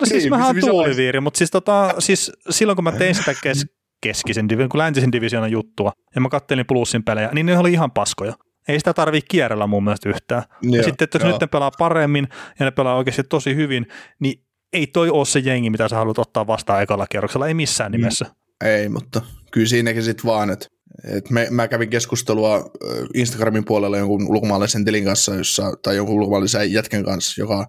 No 0.01 0.07
siis 0.07 0.23
niin, 0.23 0.31
mä 0.31 0.47
oon 0.47 0.57
tuuliviiri, 0.61 1.21
mutta 1.21 1.39
siis, 1.39 1.51
tota, 1.51 1.95
siis 1.99 2.33
silloin 2.51 2.77
kun 2.77 2.85
mä 2.85 2.93
tein 2.93 3.15
sitä 3.15 3.35
kes, 3.43 3.67
keskisen, 4.03 4.49
kun 4.49 4.79
läntisen 4.79 5.13
divisioonan 5.13 5.51
juttua, 5.51 5.93
ja 6.15 6.21
mä 6.21 6.29
kattelin 6.29 6.67
plussin 6.67 7.05
pelejä, 7.05 7.31
niin 7.33 7.47
ne 7.47 7.59
oli 7.59 7.73
ihan 7.73 7.91
paskoja. 7.91 8.35
Ei 8.69 8.79
sitä 8.79 8.95
tarvii 8.95 9.21
kierrellä 9.29 9.67
mun 9.67 9.85
mielestä 9.85 10.09
yhtään. 10.09 10.43
Joo, 10.63 10.77
ja 10.77 10.83
sitten, 10.83 11.05
että 11.05 11.19
jos 11.19 11.25
nyt 11.25 11.41
ne 11.41 11.47
pelaa 11.47 11.71
paremmin 11.79 12.29
ja 12.59 12.65
ne 12.65 12.71
pelaa 12.71 12.97
oikeasti 12.97 13.23
tosi 13.23 13.55
hyvin, 13.55 13.87
niin 14.21 14.43
ei 14.73 14.87
toi 14.87 15.11
ole 15.11 15.27
se 15.27 15.39
jengi, 15.39 15.71
mitä 15.71 15.89
sä 15.89 15.97
haluat 15.97 16.19
ottaa 16.19 16.47
vastaan 16.47 16.83
ekalla 16.83 17.07
kierroksella, 17.07 17.49
ei 17.49 17.55
missään 17.55 17.93
mm. 17.93 17.97
nimessä. 17.97 18.27
Ei, 18.65 18.89
mutta 18.89 19.23
kyllä 19.51 19.67
siinäkin 19.67 20.03
sitten 20.03 20.25
vaan, 20.25 20.51
että 20.51 20.67
et 21.05 21.31
me, 21.31 21.49
mä 21.51 21.69
kävin 21.69 21.91
keskustelua 21.91 22.71
Instagramin 23.15 23.65
puolella 23.65 23.99
jonkun 23.99 24.27
ulkomaalaisen 24.29 24.85
tilin 24.85 25.05
kanssa, 25.05 25.35
jossa, 25.35 25.73
tai 25.83 25.97
jonkun 25.97 26.17
ulkomaalaisen 26.17 26.73
jätkän 26.73 27.05
kanssa, 27.05 27.43
joka 27.43 27.67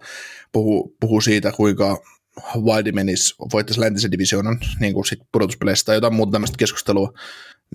puhuu, 0.52 0.96
puhuu 1.00 1.22
siitä, 1.22 1.52
kuinka 1.52 1.98
Wildi 2.56 2.92
menisi, 2.92 3.36
voittaisi 3.54 3.82
läntisen 3.82 4.12
divisioonan 4.12 4.60
niin 4.80 4.94
kuin 4.94 5.06
sit 5.06 5.20
pudotuspeleistä 5.32 5.86
tai 5.86 5.96
jotain 5.96 6.14
muuta 6.14 6.32
tämmöistä 6.32 6.58
keskustelua, 6.58 7.14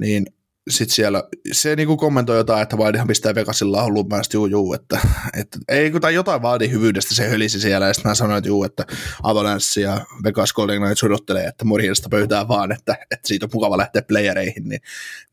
niin 0.01 0.27
sitten 0.71 0.95
siellä 0.95 1.25
se 1.53 1.77
niinku 1.77 1.97
kommentoi 1.97 2.37
jotain, 2.37 2.63
että 2.63 2.77
Wildihan 2.77 3.07
pistää 3.07 3.35
Vegasilla 3.35 3.83
ollut 3.83 4.09
päästä 4.09 4.37
juu, 4.37 4.47
juu, 4.47 4.75
että, 4.75 5.01
että 5.41 5.59
ei 5.69 5.91
kun 5.91 6.01
tai 6.01 6.15
jotain 6.15 6.43
Wildin 6.43 6.71
hyvyydestä 6.71 7.15
se 7.15 7.29
hölisi 7.29 7.61
siellä, 7.61 7.87
ja 7.87 7.95
sitten 7.95 8.11
mä 8.11 8.15
sanoin, 8.15 8.39
että 8.39 8.49
juu, 8.49 8.65
että 8.65 8.87
Avalanche 9.23 9.81
ja 9.81 10.01
Vegas 10.25 10.53
Golden 10.53 10.81
Knights 10.81 11.05
odottelee, 11.05 11.47
että 11.47 11.65
morjesta 11.65 12.09
pöytään 12.09 12.49
vaan, 12.49 12.73
että, 12.73 12.97
että 13.11 13.29
siitä 13.29 13.47
on 13.47 13.51
mukava 13.53 13.79
lähteä 13.79 14.03
playereihin, 14.03 14.69
niin 14.69 14.81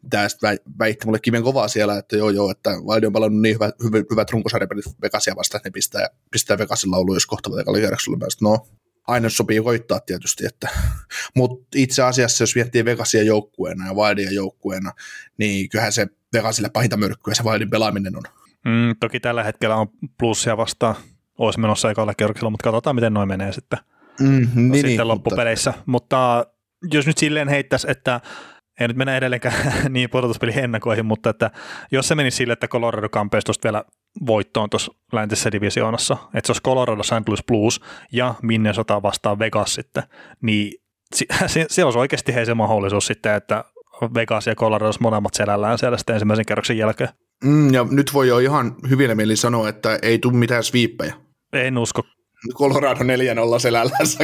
tämä 0.10 0.30
sitten 0.30 0.58
väitti 0.80 1.06
mulle 1.06 1.20
kiven 1.20 1.44
kovaa 1.44 1.68
siellä, 1.68 1.98
että 1.98 2.18
joo 2.18 2.30
joo, 2.30 2.52
että 2.52 2.70
Wildi 2.70 3.06
on 3.06 3.14
palannut 3.14 3.42
niin 3.42 3.56
hyvät, 3.56 3.76
hyvät, 3.84 4.06
hyvät 4.12 4.32
runkosarjapelit 4.32 4.86
Vegasia 5.02 5.36
vastaan, 5.36 5.60
että 5.60 5.70
ne 5.70 5.74
pistää, 5.74 6.10
pistää 6.32 6.58
Vegasilla 6.58 6.98
ollut, 6.98 7.16
jos 7.16 7.26
kohta 7.26 7.50
kierroksella 7.76 8.18
no 8.42 8.68
aina 9.08 9.30
sopii 9.30 9.62
koittaa 9.62 10.00
tietysti, 10.00 10.46
että, 10.46 10.70
mutta 11.36 11.66
itse 11.76 12.04
asiassa 12.04 12.44
jos 12.44 12.56
miettii 12.56 12.86
Vegasia 12.86 13.24
joukkueena 13.24 13.88
ja 13.88 13.94
Wildia 13.94 14.32
joukkueena, 14.32 14.92
niin 15.38 15.70
kyllähän 15.70 15.94
se 15.94 16.08
Vegasille 16.34 16.70
pahinta 16.70 16.98
myrkkyä 16.98 17.34
se 17.34 17.44
Wildin 17.44 17.70
pelaaminen 17.70 18.18
on. 18.18 18.24
Mm, 18.66 18.96
toki 19.00 19.20
tällä 19.20 19.44
hetkellä 19.44 19.76
on 19.76 19.88
plussia 20.20 20.58
vastaan, 20.58 20.96
olisi 21.38 21.60
menossa 21.60 21.92
ekalla 21.92 22.14
kierroksella, 22.14 22.50
mutta 22.50 22.64
katsotaan 22.64 22.96
miten 22.96 23.14
noin 23.14 23.28
menee 23.28 23.52
sitten, 23.52 23.80
mm, 24.20 24.28
niin, 24.56 24.74
sitten 24.74 24.84
niin, 24.84 25.08
loppupeleissä. 25.08 25.74
Mutta... 25.86 25.86
mutta 25.86 26.46
jos 26.92 27.08
nyt 27.08 27.18
silleen 27.18 27.48
heittäisi, 27.48 27.92
että 27.92 28.22
ei 28.82 28.88
nyt 28.88 28.98
mennä 28.98 29.18
edelleenkään 29.18 29.56
niin 29.90 30.10
pudotuspelin 30.10 30.60
ennakoihin, 30.60 31.06
mutta 31.06 31.30
että 31.30 31.52
jos 31.92 32.08
se 32.08 32.16
menisi 32.16 32.38
sille, 32.38 32.54
että 32.54 32.68
Colorado 32.68 33.10
kampeisi 33.10 33.46
tuosta 33.46 33.64
vielä 33.64 33.84
voittoon 34.26 34.70
tuossa 34.70 34.94
läntisessä 35.12 35.52
divisioonassa, 35.52 36.18
että 36.34 36.48
se 36.48 36.52
olisi 36.52 36.64
Colorado 36.64 37.04
St. 37.04 37.28
Louis 37.28 37.44
Blues 37.48 37.82
ja 38.12 38.36
Minnesota 38.42 39.02
vastaan 39.02 39.40
Vegas 39.40 39.74
sitten, 39.74 40.04
niin 40.42 40.74
siellä 41.48 41.88
olisi 41.88 42.00
oikeasti 42.00 42.34
hei 42.34 42.46
se 42.46 42.54
mahdollisuus 42.54 43.08
sitten, 43.08 43.36
että 43.36 43.64
Vegas 44.14 44.48
ja 44.48 44.56
Colorado 44.56 44.86
olisi 44.86 45.02
molemmat 45.02 45.34
selällään 45.34 45.78
siellä 45.78 45.98
sitten 45.98 46.14
ensimmäisen 46.14 46.46
kerroksen 46.46 46.78
jälkeen. 46.78 47.10
Mm, 47.44 47.74
ja 47.74 47.88
nyt 47.92 48.14
voi 48.14 48.28
jo 48.28 48.40
ihan 48.40 48.76
hyvillä 48.90 49.16
mieli 49.16 49.36
sanoa, 49.36 49.70
että 49.70 50.00
ei 50.02 50.20
tule 50.20 50.34
mitään 50.34 50.64
sviippejä. 50.64 51.14
En 51.54 51.78
usko 51.78 52.04
Colorado 52.54 53.00
4-0 53.00 53.60
selällänsä. 53.60 54.24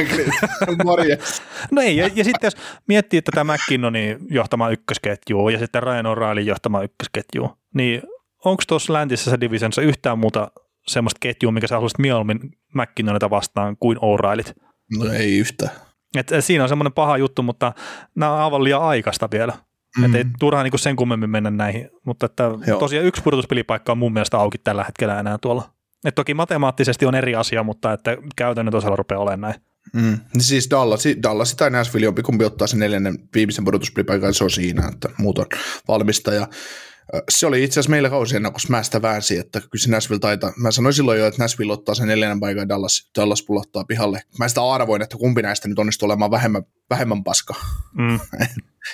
no 1.72 1.82
ei, 1.82 1.96
ja, 1.96 2.10
ja, 2.14 2.24
sitten 2.24 2.46
jos 2.46 2.56
miettii 2.88 3.22
tätä 3.22 3.44
McKinnonin 3.44 4.18
johtama 4.30 4.70
ykkösketjua 4.70 5.50
ja 5.50 5.58
sitten 5.58 5.82
Ryan 5.82 6.06
O'Reillyn 6.06 6.46
johtama 6.46 6.82
ykkösketju, 6.82 7.50
niin 7.74 8.02
onko 8.44 8.62
tuossa 8.68 8.92
läntisessä 8.92 9.40
divisionissa 9.40 9.82
yhtään 9.82 10.18
muuta 10.18 10.50
semmoista 10.86 11.18
ketjua, 11.20 11.52
mikä 11.52 11.66
sä 11.66 11.74
haluaisit 11.74 11.98
mieluummin 11.98 12.40
McKinnonita 12.74 13.30
vastaan 13.30 13.76
kuin 13.76 13.98
O'Reillyt? 13.98 14.52
No 14.98 15.12
ei 15.12 15.38
yhtään. 15.38 15.70
Et 16.16 16.30
siinä 16.40 16.62
on 16.62 16.68
semmoinen 16.68 16.92
paha 16.92 17.16
juttu, 17.16 17.42
mutta 17.42 17.72
nämä 18.14 18.32
on 18.32 18.40
aivan 18.40 18.64
liian 18.64 18.82
aikaista 18.82 19.28
vielä. 19.32 19.52
Mm. 19.98 20.04
Että 20.04 20.18
ei 20.18 20.24
turhaan 20.38 20.64
niin 20.64 20.78
sen 20.78 20.96
kummemmin 20.96 21.30
mennä 21.30 21.50
näihin, 21.50 21.90
mutta 22.06 22.26
että 22.26 22.50
tosiaan 22.78 23.06
yksi 23.06 23.22
pudotuspelipaikka 23.22 23.92
on 23.92 23.98
mun 23.98 24.12
mielestä 24.12 24.38
auki 24.38 24.58
tällä 24.58 24.84
hetkellä 24.84 25.20
enää 25.20 25.38
tuolla 25.38 25.77
et 26.04 26.14
toki 26.14 26.34
matemaattisesti 26.34 27.06
on 27.06 27.14
eri 27.14 27.34
asia, 27.34 27.62
mutta 27.62 27.92
että 27.92 28.16
käytännön 28.36 28.72
tosalla 28.72 28.96
rupeaa 28.96 29.20
olemaan 29.20 29.40
näin. 29.40 29.54
Mm. 29.92 30.18
Siis 30.38 30.70
Dallas, 30.70 31.04
Dallas 31.22 31.54
tai 31.54 31.70
Nashville, 31.70 32.04
jompikumpi 32.04 32.44
ottaa 32.44 32.66
sen 32.66 32.78
neljännen 32.78 33.18
viimeisen 33.34 33.64
pudotuspelipaikan, 33.64 34.34
se 34.34 34.44
on 34.44 34.50
siinä, 34.50 34.88
että 34.92 35.08
muut 35.18 35.38
on 35.38 35.46
valmista. 35.88 36.34
Ja 36.34 36.48
se 37.30 37.46
oli 37.46 37.64
itse 37.64 37.80
asiassa 37.80 37.90
meillä 37.90 38.10
kausi 38.10 38.36
ennen, 38.36 38.52
kun 38.52 38.60
mä 38.68 38.82
sitä 38.82 39.02
väänsin, 39.02 39.40
että 39.40 39.60
kyllä 39.60 39.82
se 39.84 39.90
Nashville 39.90 40.20
taitaa. 40.20 40.52
Mä 40.56 40.70
sanoin 40.70 40.94
silloin 40.94 41.18
jo, 41.18 41.26
että 41.26 41.42
Nashville 41.42 41.72
ottaa 41.72 41.94
sen 41.94 42.08
neljännen 42.08 42.40
paikan 42.40 42.62
ja 42.62 42.68
Dallas, 42.68 43.10
Dallas 43.18 43.42
pulottaa 43.42 43.84
pihalle. 43.84 44.22
Mä 44.38 44.48
sitä 44.48 44.62
arvoin, 44.62 45.02
että 45.02 45.16
kumpi 45.16 45.42
näistä 45.42 45.68
nyt 45.68 45.78
onnistuu 45.78 46.06
olemaan 46.06 46.30
vähemmän, 46.30 46.62
vähemmän 46.90 47.24
paska. 47.24 47.54
Mm. 47.98 48.20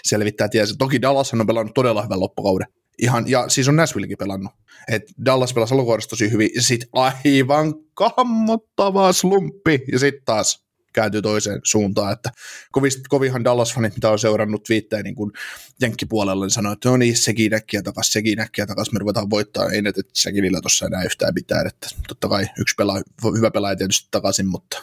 Selvittää 0.08 0.48
tietysti. 0.48 0.76
Toki 0.78 1.02
Dallas 1.02 1.32
on 1.32 1.46
pelannut 1.46 1.74
todella 1.74 2.02
hyvän 2.02 2.20
loppukauden. 2.20 2.66
Ihan, 2.98 3.28
ja 3.28 3.48
siis 3.48 3.68
on 3.68 3.76
Nashvillekin 3.76 4.18
pelannut. 4.18 4.52
Et 4.88 5.02
Dallas 5.24 5.54
pelasi 5.54 5.74
alkuvuodesta 5.74 6.10
tosi 6.10 6.30
hyvin, 6.30 6.50
ja 6.54 6.62
sitten 6.62 6.88
aivan 6.92 7.74
kammottava 7.94 9.12
slumppi, 9.12 9.84
ja 9.92 9.98
sitten 9.98 10.24
taas 10.24 10.64
kääntyy 10.94 11.22
toiseen 11.22 11.60
suuntaan, 11.64 12.12
että 12.12 12.30
kovist, 12.72 13.00
kovihan 13.08 13.44
Dallas-fanit, 13.44 13.94
mitä 13.94 14.10
on 14.10 14.18
seurannut 14.18 14.68
viitteen 14.68 15.04
niin 15.04 15.14
kuin 15.14 15.32
jenkkipuolella, 15.80 16.44
niin 16.44 16.50
sanoo, 16.50 16.72
että 16.72 16.88
no 16.88 16.96
niin, 16.96 17.16
sekin 17.16 17.50
näkkiä 17.50 17.82
takas, 17.82 18.12
sekin 18.12 18.38
näkkiä 18.38 18.66
takas, 18.66 18.92
me 18.92 18.98
ruvetaan 18.98 19.30
voittaa, 19.30 19.70
ei 19.70 19.82
nyt, 19.82 19.98
että 19.98 20.12
sekin 20.14 20.44
tuossa 20.62 20.86
enää 20.86 21.04
yhtään 21.04 21.34
mitään, 21.34 21.66
että 21.66 21.88
totta 22.08 22.28
kai 22.28 22.46
yksi 22.58 22.74
pelaa, 22.74 23.02
hyvä 23.36 23.50
pelaaja 23.50 23.76
tietysti 23.76 24.08
takaisin, 24.10 24.46
mutta 24.46 24.82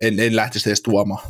en, 0.00 0.20
en 0.20 0.36
lähtisi 0.36 0.68
edes 0.68 0.82
tuomaan. 0.82 1.28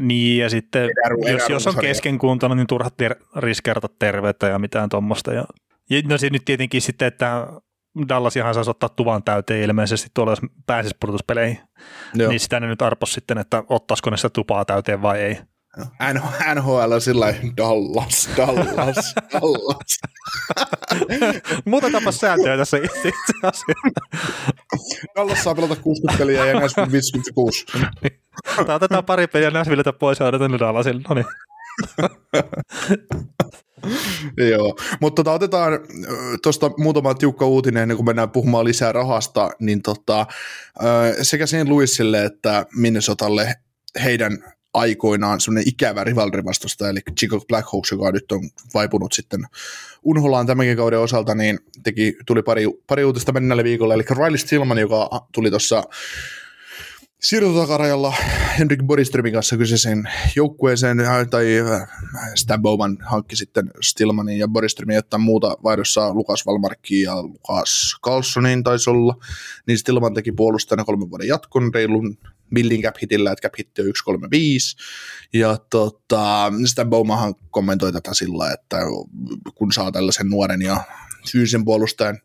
Niin, 0.00 0.38
ja 0.42 0.50
sitten 0.50 0.82
erä, 0.82 1.32
jos, 1.32 1.48
jos 1.48 1.66
on 1.66 1.76
keskenkuntona, 1.80 2.54
niin 2.54 2.66
turha 2.66 2.90
ter- 2.90 3.16
riskerata 3.36 3.88
terveyttä 3.98 4.48
ja 4.48 4.58
mitään 4.58 4.88
tuommoista. 4.88 5.32
Ja, 5.32 5.44
ja 5.90 6.02
no 6.08 6.18
se 6.18 6.30
nyt 6.30 6.44
tietenkin 6.44 6.82
sitten, 6.82 7.08
että 7.08 7.46
Dallas 8.08 8.36
ihan 8.36 8.54
saisi 8.54 8.70
ottaa 8.70 8.88
tuvan 8.88 9.22
täyteen 9.22 9.62
ilmeisesti 9.62 10.08
tuolla, 10.14 10.32
jos 10.32 10.40
pääsisi 10.66 10.96
pudotuspeleihin. 11.00 11.60
Joo. 12.14 12.30
Niin 12.30 12.40
sitä 12.40 12.60
ne 12.60 12.66
nyt 12.66 12.82
arpos 12.82 13.12
sitten, 13.12 13.38
että 13.38 13.64
ottaisiko 13.68 14.10
ne 14.10 14.16
sitä 14.16 14.30
tupaa 14.30 14.64
täyteen 14.64 15.02
vai 15.02 15.20
ei. 15.20 15.38
NHL 16.54 16.98
sillä 16.98 17.34
Dallas, 17.56 18.28
Dallas, 18.36 19.14
Dallas. 19.32 20.00
Muutetaanpa 21.64 22.12
sääntöjä 22.12 22.56
tässä 22.56 22.76
itse 22.76 23.10
asiassa. 23.42 23.66
Dallas 25.16 25.44
saa 25.44 25.54
pelata 25.54 25.76
60 25.76 26.18
peliä 26.18 26.46
ja 26.46 26.60
Nashville 26.60 26.92
56. 26.92 27.66
Tämä 28.56 28.74
otetaan 28.74 29.04
pari 29.04 29.26
peliä 29.26 29.50
Nashvilletä 29.50 29.92
pois 29.92 30.20
ja 30.20 30.26
odotetaan 30.26 30.58
Dallasille. 30.58 31.02
No 31.08 31.14
niin. 31.14 31.26
Joo, 34.50 34.76
mutta 35.00 35.24
tota, 35.24 35.32
otetaan 35.32 35.72
tuosta 36.42 36.70
muutama 36.78 37.14
tiukka 37.14 37.46
uutinen 37.46 37.82
ennen 37.82 37.96
kuin 37.96 38.06
mennään 38.06 38.30
puhumaan 38.30 38.64
lisää 38.64 38.92
rahasta, 38.92 39.50
niin 39.60 39.82
tota, 39.82 40.26
sekä 41.22 41.46
sen 41.46 41.70
Louisille 41.70 42.24
että 42.24 42.66
Minnesotalle 42.76 43.54
heidän 44.04 44.38
aikoinaan 44.76 45.40
semmoinen 45.40 45.68
ikävä 45.68 46.04
rivalrivastosta, 46.04 46.88
eli 46.88 47.00
Chicago 47.18 47.44
Blackhawks, 47.48 47.90
joka 47.90 48.12
nyt 48.12 48.32
on 48.32 48.50
vaipunut 48.74 49.12
sitten 49.12 49.40
unholaan 50.02 50.46
tämänkin 50.46 50.76
kauden 50.76 50.98
osalta, 50.98 51.34
niin 51.34 51.58
teki, 51.82 52.16
tuli 52.26 52.42
pari, 52.42 52.64
pari 52.86 53.04
uutista 53.04 53.32
mennälle 53.32 53.64
viikolla, 53.64 53.94
eli 53.94 54.02
Riley 54.10 54.38
Stillman, 54.38 54.78
joka 54.78 55.26
tuli 55.32 55.50
tuossa 55.50 55.82
siirtotakarajalla 57.28 58.14
Henrik 58.58 58.82
Boriströmin 58.82 59.32
kanssa 59.32 59.56
kyseisen 59.56 60.08
joukkueeseen, 60.36 60.98
tai 61.30 61.46
Stan 62.34 62.62
Bowman 62.62 62.98
hankki 63.00 63.36
sitten 63.36 63.70
Stillmanin 63.82 64.38
ja 64.38 64.48
Boriströmin, 64.48 64.98
että 64.98 65.18
muuta 65.18 65.56
vaihdossa 65.62 66.14
Lukas 66.14 66.46
Valmarkki 66.46 67.02
ja 67.02 67.22
Lukas 67.22 67.96
Carlsonin 68.04 68.64
taisi 68.64 68.90
olla, 68.90 69.16
niin 69.66 69.78
Stillman 69.78 70.14
teki 70.14 70.32
puolustajana 70.32 70.84
kolmen 70.84 71.10
vuoden 71.10 71.28
jatkon 71.28 71.74
reilun 71.74 72.18
millin 72.50 72.82
cap 72.82 72.96
hitillä, 73.02 73.32
että 73.32 73.48
cap 73.48 73.58
hitti 73.58 73.82
on 73.82 73.86
135, 73.86 74.76
ja 75.32 75.56
tota, 75.70 76.52
Stan 76.66 76.90
Bowmanhan 76.90 77.34
kommentoi 77.50 77.92
tätä 77.92 78.14
sillä, 78.14 78.52
että 78.52 78.76
kun 79.54 79.72
saa 79.72 79.92
tällaisen 79.92 80.28
nuoren 80.28 80.62
ja 80.62 80.84
fyysisen 81.32 81.64
puolustajan 81.64 82.18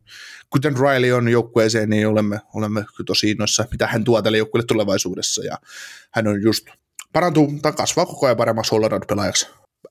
kuten 0.51 0.75
Riley 0.77 1.11
on 1.11 1.29
joukkueeseen, 1.29 1.89
niin 1.89 2.07
olemme, 2.07 2.39
olemme 2.53 2.85
tosi 3.05 3.31
innoissa, 3.31 3.65
mitä 3.71 3.87
hän 3.87 4.03
tuo 4.03 4.21
tälle 4.21 4.37
joukkueelle 4.37 4.65
tulevaisuudessa. 4.65 5.43
Ja 5.43 5.57
hän 6.11 6.27
on 6.27 6.41
just 6.41 6.67
parantuu 7.13 7.53
tai 7.61 7.71
kasvaa 7.71 8.05
koko 8.05 8.25
ajan 8.25 8.37
paremmaksi 8.37 8.75
all 8.75 8.99
pelaajaksi 9.07 9.47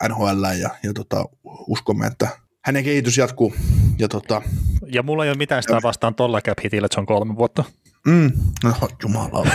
NHL 0.09 0.45
ja, 0.61 0.71
ja 0.83 0.93
tota, 0.95 1.25
uskomme, 1.45 2.07
että 2.07 2.29
hänen 2.65 2.85
kehitys 2.85 3.19
jatkuu. 3.19 3.55
Ja, 3.99 4.09
tota, 4.09 4.43
ja 4.93 5.03
mulla 5.03 5.25
ei 5.25 5.31
ole 5.31 5.39
mitään 5.39 5.63
sitä 5.63 5.81
vastaan 5.83 6.15
tolla 6.15 6.41
cap 6.41 6.59
hitillä, 6.65 6.87
että 6.87 6.95
se 6.95 7.01
on 7.01 7.07
kolme 7.07 7.37
vuotta. 7.37 7.65
Mm. 8.07 8.33
No, 8.65 8.89
jumala. 9.03 9.47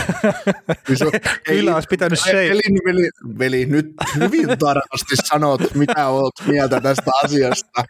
Kyllä 1.46 1.74
olisi 1.74 1.88
pitänyt 1.90 2.20
se. 2.20 2.32
Veli, 2.32 2.60
veli, 2.86 3.10
veli, 3.38 3.66
nyt 3.66 3.86
hyvin 4.20 4.58
tarkasti 4.58 5.16
sanot, 5.24 5.74
mitä 5.74 6.08
olet 6.08 6.34
mieltä 6.46 6.80
tästä 6.80 7.10
asiasta. 7.24 7.84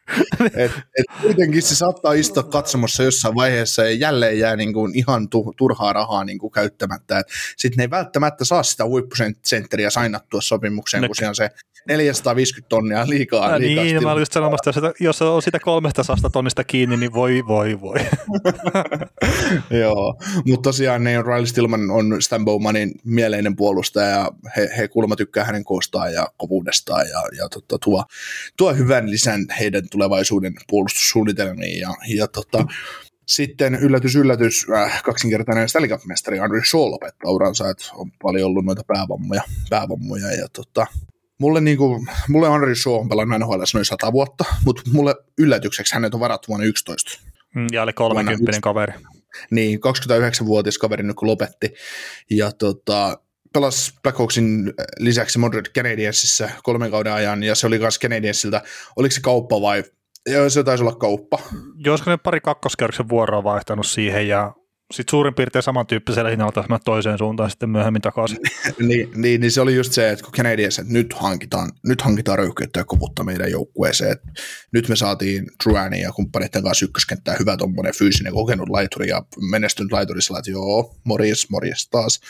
Et, 0.54 0.72
et 0.98 1.06
kuitenkin 1.22 1.62
se 1.62 1.76
saattaa 1.76 2.12
istua 2.12 2.42
katsomassa 2.42 3.02
jossain 3.02 3.34
vaiheessa 3.34 3.84
ja 3.84 3.90
jälleen 3.90 4.38
jää 4.38 4.56
niin 4.56 4.72
kuin 4.72 4.94
ihan 4.94 5.28
tu, 5.28 5.54
turhaa 5.56 5.92
rahaa 5.92 6.24
niin 6.24 6.38
kuin 6.38 6.52
käyttämättä. 6.52 7.22
Sitten 7.56 7.76
ne 7.76 7.84
ei 7.84 7.90
välttämättä 7.90 8.44
saa 8.44 8.62
sitä 8.62 8.84
huippusentteriä 8.84 9.90
sainattua 9.90 10.40
sopimukseen, 10.40 11.00
no. 11.00 11.08
kun 11.08 11.16
se 11.16 11.28
on 11.28 11.34
se 11.34 11.50
450 11.88 12.68
tonnia 12.68 13.08
liikaa. 13.08 13.50
Ja 13.50 13.60
liikaa 13.60 13.84
niin, 13.84 14.02
mä 14.02 14.12
olin 14.12 14.20
just 14.20 14.32
sanomassa, 14.32 14.70
että 14.70 14.92
jos 15.00 15.22
on 15.22 15.42
sitä 15.42 15.58
300 15.58 16.16
tonnista 16.32 16.64
kiinni, 16.64 16.96
niin 16.96 17.12
voi, 17.12 17.44
voi, 17.46 17.80
voi. 17.80 17.98
Joo, 19.80 20.18
mutta 20.46 20.62
tosiaan 20.62 21.04
ne 21.04 21.22
Riley 21.22 21.46
Stillman 21.46 21.90
on 21.90 22.22
Stan 22.22 22.44
Bowmanin 22.44 22.90
mieleinen 23.04 23.56
puolustaja 23.56 24.08
ja 24.08 24.30
he, 24.56 24.70
he 24.76 24.88
kuulemma 24.88 25.16
tykkää 25.16 25.44
hänen 25.44 25.64
koostaan 25.64 26.12
ja 26.12 26.26
kovuudestaan 26.36 27.08
ja, 27.08 27.22
ja 27.38 27.48
tota, 27.48 27.78
tuo, 27.84 28.04
tuo 28.56 28.74
hyvän 28.74 29.10
lisän 29.10 29.46
heidän 29.60 29.88
tulevaisuuden 29.90 30.54
puolustussuunnitelmiin 30.68 31.80
ja, 31.80 31.94
ja 32.16 32.28
tota, 32.28 32.66
sitten 33.26 33.74
yllätys, 33.74 34.16
yllätys, 34.16 34.66
äh, 34.76 35.02
kaksinkertainen 35.02 35.68
Stanley 35.68 35.90
Cup-mestari 35.90 36.40
Andrew 36.40 36.62
Shaw 36.62 36.90
lopettaa 36.90 37.30
uransa, 37.30 37.70
että 37.70 37.84
on 37.94 38.10
paljon 38.22 38.46
ollut 38.46 38.64
noita 38.64 38.82
päävammoja, 38.86 39.42
päävammoja 39.70 40.32
ja 40.32 40.48
tota, 40.52 40.86
mulle, 41.38 41.60
niinku, 41.60 42.06
mulle 42.28 42.48
Andrew 42.48 42.74
Shaw 42.74 42.94
on 42.94 43.08
pelannut 43.08 43.40
NHL 43.40 43.62
noin 43.74 43.84
100 43.84 44.12
vuotta, 44.12 44.44
mutta 44.64 44.82
mulle 44.92 45.14
yllätykseksi 45.38 45.94
hänet 45.94 46.14
on 46.14 46.20
varattu 46.20 46.48
vuonna 46.48 46.66
11. 46.66 47.20
Mm, 47.54 47.66
ja 47.72 47.82
oli 47.82 47.92
30 47.92 48.60
kaveri. 48.62 48.92
Niin, 49.50 49.78
29-vuotias 49.78 50.78
kaveri 50.78 51.02
nyt 51.02 51.16
kun 51.16 51.28
lopetti. 51.28 51.74
Ja 52.30 52.52
tota, 52.52 53.18
pelasi 53.52 53.92
Blackhawksin 54.02 54.72
lisäksi 54.98 55.38
Montreal 55.38 55.64
Canadiensissa 55.74 56.50
kolmen 56.62 56.90
kauden 56.90 57.12
ajan, 57.12 57.42
ja 57.42 57.54
se 57.54 57.66
oli 57.66 57.78
myös 57.78 57.98
Canadiensilta, 57.98 58.60
oliko 58.96 59.12
se 59.12 59.20
kauppa 59.20 59.60
vai 59.60 59.84
Joo, 60.26 60.50
se 60.50 60.64
taisi 60.64 60.84
olla 60.84 60.94
kauppa. 60.94 61.38
Josko 61.76 62.10
ne 62.10 62.16
pari 62.16 62.40
kakkoskerroksen 62.40 63.08
vuoroa 63.08 63.44
vaihtanut 63.44 63.86
siihen 63.86 64.28
ja 64.28 64.52
sitten 64.92 65.10
suurin 65.10 65.34
piirtein 65.34 65.62
samantyyppisellä 65.62 66.30
hinnalla 66.30 66.52
taas 66.52 66.80
toiseen 66.84 67.18
suuntaan 67.18 67.50
sitten 67.50 67.70
myöhemmin 67.70 68.02
takaisin. 68.02 68.38
niin, 68.78 69.10
niin, 69.14 69.40
niin, 69.40 69.50
se 69.50 69.60
oli 69.60 69.74
just 69.74 69.92
se, 69.92 70.10
että 70.10 70.24
kun 70.24 70.32
Canadiens, 70.32 70.78
että 70.78 70.92
nyt 70.92 71.12
hankitaan, 71.12 71.70
nyt 71.86 72.02
hankitaan 72.02 72.38
röyhkeyttä 72.38 72.80
ja 72.80 72.84
kovutta 72.84 73.24
meidän 73.24 73.50
joukkueeseen. 73.50 74.12
Että 74.12 74.28
nyt 74.72 74.88
me 74.88 74.96
saatiin 74.96 75.46
Truanin 75.62 76.00
ja 76.00 76.12
kumppaneiden 76.12 76.62
kanssa 76.62 76.84
ykköskenttää 76.84 77.36
hyvä 77.38 77.56
tuommoinen 77.56 77.94
fyysinen 77.94 78.32
kokenut 78.32 78.68
laituri 78.68 79.08
ja 79.08 79.22
menestynyt 79.50 79.92
laituri 79.92 80.22
sillä, 80.22 80.38
että 80.38 80.50
joo, 80.50 80.96
morjes, 81.04 81.50
morjes 81.50 81.88
taas. 81.88 82.20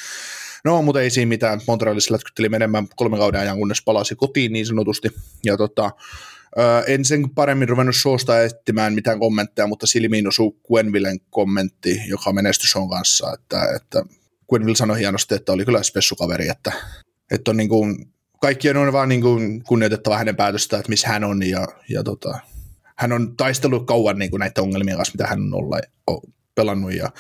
No, 0.65 0.83
mutta 0.83 1.01
ei 1.01 1.11
siinä 1.11 1.29
mitään. 1.29 1.61
Montrealissa 1.67 2.15
lätkytteli 2.15 2.49
menemään 2.49 2.89
kolme 2.97 3.19
kauden 3.19 3.41
ajan, 3.41 3.59
kunnes 3.59 3.83
palasi 3.85 4.15
kotiin 4.15 4.53
niin 4.53 4.67
sanotusti. 4.67 5.09
Ja 5.45 5.57
tota, 5.57 5.91
Öö, 6.59 6.83
en 6.87 7.05
sen 7.05 7.31
paremmin 7.31 7.69
ruvennut 7.69 7.97
suosta 7.97 8.43
etsimään 8.43 8.95
mitään 8.95 9.19
kommentteja, 9.19 9.67
mutta 9.67 9.87
silmiin 9.87 10.29
osuu 10.29 10.61
Gwenvillen 10.69 11.21
kommentti, 11.31 12.01
joka 12.07 12.33
menestys 12.33 12.77
on 12.77 12.91
kanssa, 12.91 13.33
että, 13.35 13.69
että 13.77 14.05
Gwenville 14.49 14.77
sanoi 14.77 14.99
hienosti, 14.99 15.35
että 15.35 15.53
oli 15.53 15.65
kyllä 15.65 15.83
spessukaveri, 15.83 16.49
että, 16.49 16.73
että 17.31 17.51
on 17.51 17.57
niin 17.57 17.69
kuin, 17.69 18.13
kaikkien 18.41 18.77
on 18.77 18.93
vaan 18.93 19.09
niin 19.09 19.21
kuin 19.21 19.63
kunnioitettava 19.63 20.19
hänen 20.19 20.37
päätöstä, 20.37 20.79
että 20.79 20.91
missä 20.91 21.09
hän 21.09 21.25
on 21.25 21.49
ja, 21.49 21.69
ja 21.89 22.03
tota, 22.03 22.39
hän 22.97 23.13
on 23.13 23.37
taistellut 23.37 23.87
kauan 23.87 24.19
niin 24.19 24.31
kuin 24.31 24.41
näiden 24.41 24.63
ongelmien 24.63 24.97
kanssa, 24.97 25.15
mitä 25.15 25.27
hän 25.27 25.41
on 25.41 25.55
olla, 25.55 25.81
pelannut 26.55 26.95
ja 26.95 27.11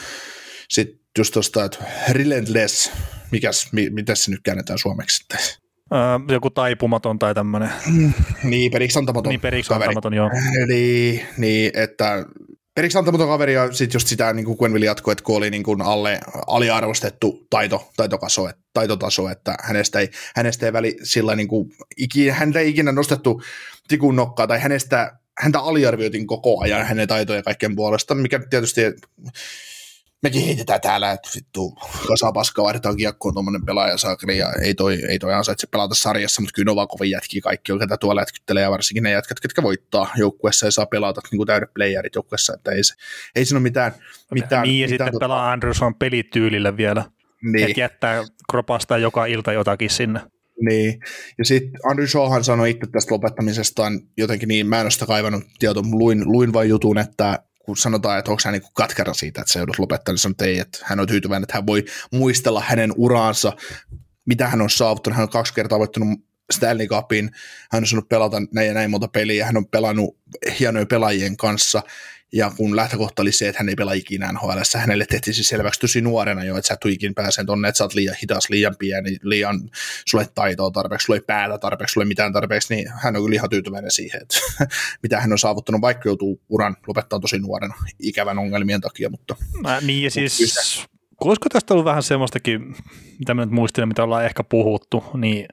sitten 0.68 1.00
just 1.18 1.32
tuosta, 1.32 1.64
että 1.64 1.84
relentless, 2.10 2.90
mikäs, 3.30 3.72
mi, 3.72 3.90
mitä 3.90 4.14
se 4.14 4.30
nyt 4.30 4.40
käännetään 4.42 4.78
suomeksi 4.78 5.16
sitten? 5.16 5.65
Öö, 5.92 6.34
joku 6.34 6.50
taipumaton 6.50 7.18
tai 7.18 7.34
tämmöinen. 7.34 7.70
niin, 8.42 8.72
periksi 8.72 8.98
antamaton. 8.98 9.30
Niin, 9.30 9.40
periksi 9.40 9.74
antamaton, 9.74 10.14
joo. 10.14 10.30
Eli, 10.62 11.22
niin, 11.38 11.70
että 11.74 12.24
periksi 12.74 12.98
antamaton 12.98 13.28
kaveri 13.28 13.54
ja 13.54 13.72
sitten 13.72 13.96
just 13.96 14.08
sitä, 14.08 14.32
niin 14.32 14.46
kuin 14.46 14.58
Gwenville 14.58 14.86
jatkoi, 14.86 15.12
että 15.12 15.24
kun 15.24 15.36
oli 15.36 15.50
niin 15.50 15.62
kuin 15.62 15.82
alle, 15.82 16.20
aliarvostettu 16.46 17.46
taito, 17.50 17.90
taitokaso, 17.96 18.48
et, 18.48 18.56
taitotaso, 18.72 19.28
että 19.28 19.54
hänestä 19.62 20.00
ei, 20.00 20.10
hänestä 20.36 20.66
ei 20.66 20.72
väli 20.72 20.96
sillä 21.02 21.36
niin 21.36 21.48
kuin, 21.48 21.70
ikinä, 21.96 22.34
häntä 22.34 22.58
ei 22.58 22.68
ikinä 22.68 22.92
nostettu 22.92 23.42
tikun 23.88 24.16
nokkaa 24.16 24.46
tai 24.46 24.60
hänestä, 24.60 25.18
häntä 25.38 25.60
aliarvioitiin 25.60 26.26
koko 26.26 26.60
ajan 26.60 26.86
hänen 26.86 27.08
taitoja 27.08 27.42
kaikkien 27.42 27.76
puolesta, 27.76 28.14
mikä 28.14 28.40
tietysti 28.50 28.80
mekin 30.22 30.46
heitetään 30.46 30.80
täällä, 30.80 31.12
että 31.12 31.28
vittu 31.36 31.78
kasa 32.08 32.32
paskaa 32.32 32.64
vaihdetaan 32.64 32.96
kiekkoon 32.96 33.34
tuommoinen 33.34 33.64
pelaaja 33.64 33.96
saakeli 33.96 34.38
ja 34.38 34.52
ei 34.62 34.74
toi, 34.74 35.02
ei 35.08 35.18
toi 35.18 35.34
ansaitse 35.34 35.66
pelata 35.66 35.94
sarjassa, 35.94 36.42
mutta 36.42 36.52
kyllä 36.54 36.82
on 36.82 36.88
kovin 36.88 37.10
jätkiä 37.10 37.40
kaikki, 37.40 37.72
ketä 37.78 37.96
tuolla 37.96 38.20
jätkyttelee 38.20 38.62
ja 38.62 38.70
varsinkin 38.70 39.02
ne 39.02 39.10
jätkät, 39.10 39.40
ketkä 39.40 39.62
voittaa 39.62 40.10
joukkuessa 40.16 40.66
ja 40.66 40.70
saa 40.70 40.86
pelata 40.86 41.20
niin 41.30 41.36
kuin 41.36 41.46
täydet 41.46 41.74
playerit 41.74 42.14
joukkuessa, 42.14 42.54
että 42.54 42.70
ei, 42.70 42.84
se, 42.84 42.94
ei 43.36 43.44
siinä 43.44 43.58
ole 43.58 43.62
mitään, 43.62 43.92
mitään 44.34 44.62
Niin 44.62 44.80
ja 44.80 44.86
mitään, 44.86 44.88
sitten 44.88 45.12
tota... 45.12 45.24
pelaa 45.24 45.52
Anderson 45.52 45.94
pelityylillä 45.94 46.76
vielä, 46.76 47.04
niin. 47.42 47.68
että 47.68 47.80
jättää 47.80 48.24
kropasta 48.50 48.98
joka 48.98 49.26
ilta 49.26 49.52
jotakin 49.52 49.90
sinne. 49.90 50.20
Niin, 50.60 51.00
ja 51.38 51.44
sitten 51.44 51.80
Andrew 51.90 52.06
Shawhan 52.06 52.44
sanoi 52.44 52.70
itse 52.70 52.86
tästä 52.92 53.14
lopettamisestaan 53.14 54.00
jotenkin 54.16 54.48
niin, 54.48 54.66
mä 54.66 54.76
en 54.76 54.84
ole 54.84 54.90
sitä 54.90 55.06
kaivannut 55.06 55.44
tieto, 55.58 55.82
luin, 55.90 56.32
luin 56.32 56.52
vain 56.52 56.68
jutun, 56.68 56.98
että 56.98 57.38
kun 57.66 57.76
sanotaan, 57.76 58.18
että 58.18 58.30
onko 58.30 58.42
hän 58.44 58.52
niin 58.52 58.62
katkera 58.72 59.14
siitä, 59.14 59.40
että 59.40 59.52
se 59.52 59.58
joudut 59.58 59.78
lopettamaan, 59.78 60.14
niin 60.14 60.20
sanoo, 60.20 60.32
että 60.32 60.44
ei, 60.44 60.58
että 60.58 60.78
hän 60.82 61.00
on 61.00 61.06
tyytyväinen, 61.06 61.42
että 61.42 61.54
hän 61.54 61.66
voi 61.66 61.84
muistella 62.12 62.60
hänen 62.60 62.92
uraansa, 62.96 63.52
mitä 64.26 64.48
hän 64.48 64.62
on 64.62 64.70
saavuttanut. 64.70 65.16
Hän 65.16 65.22
on 65.22 65.30
kaksi 65.30 65.54
kertaa 65.54 65.78
voittanut 65.78 66.18
Stanley 66.52 66.86
Cupin, 66.86 67.30
hän 67.70 67.82
on 67.82 67.86
saanut 67.86 68.08
pelata 68.08 68.36
näin 68.52 68.68
ja 68.68 68.74
näin 68.74 68.90
monta 68.90 69.08
peliä, 69.08 69.46
hän 69.46 69.56
on 69.56 69.66
pelannut 69.66 70.18
hienojen 70.60 70.88
pelaajien 70.88 71.36
kanssa, 71.36 71.82
ja 72.32 72.50
kun 72.56 72.76
lähtökohta 72.76 73.22
oli 73.22 73.32
se, 73.32 73.48
että 73.48 73.58
hän 73.58 73.68
ei 73.68 73.74
pelaa 73.74 73.94
ikinä 73.94 74.32
NHL, 74.32 74.50
hänelle 74.76 75.06
tehtiin 75.06 75.34
siis 75.34 75.48
selväksi 75.48 75.80
tosi 75.80 76.00
nuorena 76.00 76.44
jo, 76.44 76.56
että 76.56 76.68
sä 76.68 76.74
et 76.74 76.92
ikinä 76.92 77.12
pääse 77.16 77.44
tonne, 77.44 77.68
että 77.68 77.78
sä 77.78 77.84
oot 77.84 77.94
liian 77.94 78.16
hidas, 78.22 78.50
liian 78.50 78.76
pieni, 78.78 79.16
liian, 79.22 79.60
sulle 80.06 80.24
ei 80.24 80.30
taitoa 80.34 80.70
tarpeeksi, 80.70 81.04
sulle 81.04 81.16
ei 81.16 81.24
päätä 81.26 81.58
tarpeeksi, 81.58 81.92
sulle 81.92 82.04
ei 82.04 82.08
mitään 82.08 82.32
tarpeeksi, 82.32 82.74
niin 82.74 82.88
hän 83.02 83.16
on 83.16 83.22
kyllä 83.22 83.34
ihan 83.34 83.50
tyytyväinen 83.50 83.90
siihen, 83.90 84.22
että 84.22 84.38
mitä 85.02 85.20
hän 85.20 85.32
on 85.32 85.38
saavuttanut, 85.38 85.80
vaikka 85.80 86.08
joutuu 86.08 86.40
uran 86.48 86.76
lopettaa 86.86 87.20
tosi 87.20 87.38
nuorena 87.38 87.74
ikävän 87.98 88.38
ongelmien 88.38 88.80
takia. 88.80 89.10
Mutta, 89.10 89.36
Mä, 89.62 89.80
niin 89.80 90.04
ja 90.04 90.10
siis, 90.10 90.86
olisiko 91.20 91.48
tästä 91.48 91.74
ollut 91.74 91.84
vähän 91.84 92.02
semmoistakin, 92.02 92.76
mitä 93.18 93.34
mä 93.34 93.44
nyt 93.44 93.54
muistelen, 93.54 93.88
mitä 93.88 94.04
ollaan 94.04 94.24
ehkä 94.24 94.44
puhuttu, 94.44 95.04
niin, 95.14 95.48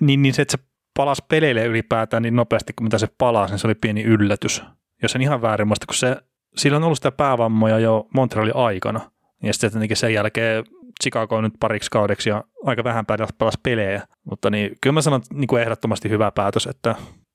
niin, 0.00 0.22
niin 0.22 0.34
se, 0.34 0.42
että 0.42 0.56
se 0.56 0.64
palasi 0.94 1.22
peleille 1.28 1.64
ylipäätään 1.64 2.22
niin 2.22 2.36
nopeasti 2.36 2.72
kuin 2.72 2.84
mitä 2.84 2.98
se 2.98 3.08
palasi, 3.18 3.52
niin 3.52 3.58
se 3.58 3.66
oli 3.66 3.74
pieni 3.74 4.02
yllätys 4.02 4.62
jos 5.02 5.14
en 5.14 5.22
ihan 5.22 5.42
väärin 5.42 5.68
muista, 5.68 5.86
kun 5.86 5.94
se, 5.94 6.16
sillä 6.56 6.76
on 6.76 6.84
ollut 6.84 6.98
sitä 6.98 7.12
päävammoja 7.12 7.78
jo 7.78 8.08
Montrealin 8.14 8.56
aikana. 8.56 9.10
Ja 9.42 9.52
sitten 9.52 9.70
tietenkin 9.70 9.96
sen 9.96 10.14
jälkeen 10.14 10.64
Chicago 11.02 11.36
on 11.36 11.44
nyt 11.44 11.52
pariksi 11.60 11.90
kaudeksi 11.90 12.28
ja 12.28 12.44
aika 12.64 12.84
vähän 12.84 13.06
pelasi 13.06 13.58
pelejä. 13.62 14.02
Mutta 14.24 14.50
niin, 14.50 14.76
kyllä 14.80 14.94
mä 14.94 15.02
sanon 15.02 15.22
niin 15.32 15.46
kuin 15.46 15.62
ehdottomasti 15.62 16.08
hyvä 16.08 16.30
päätös, 16.30 16.66
että, 16.66 16.94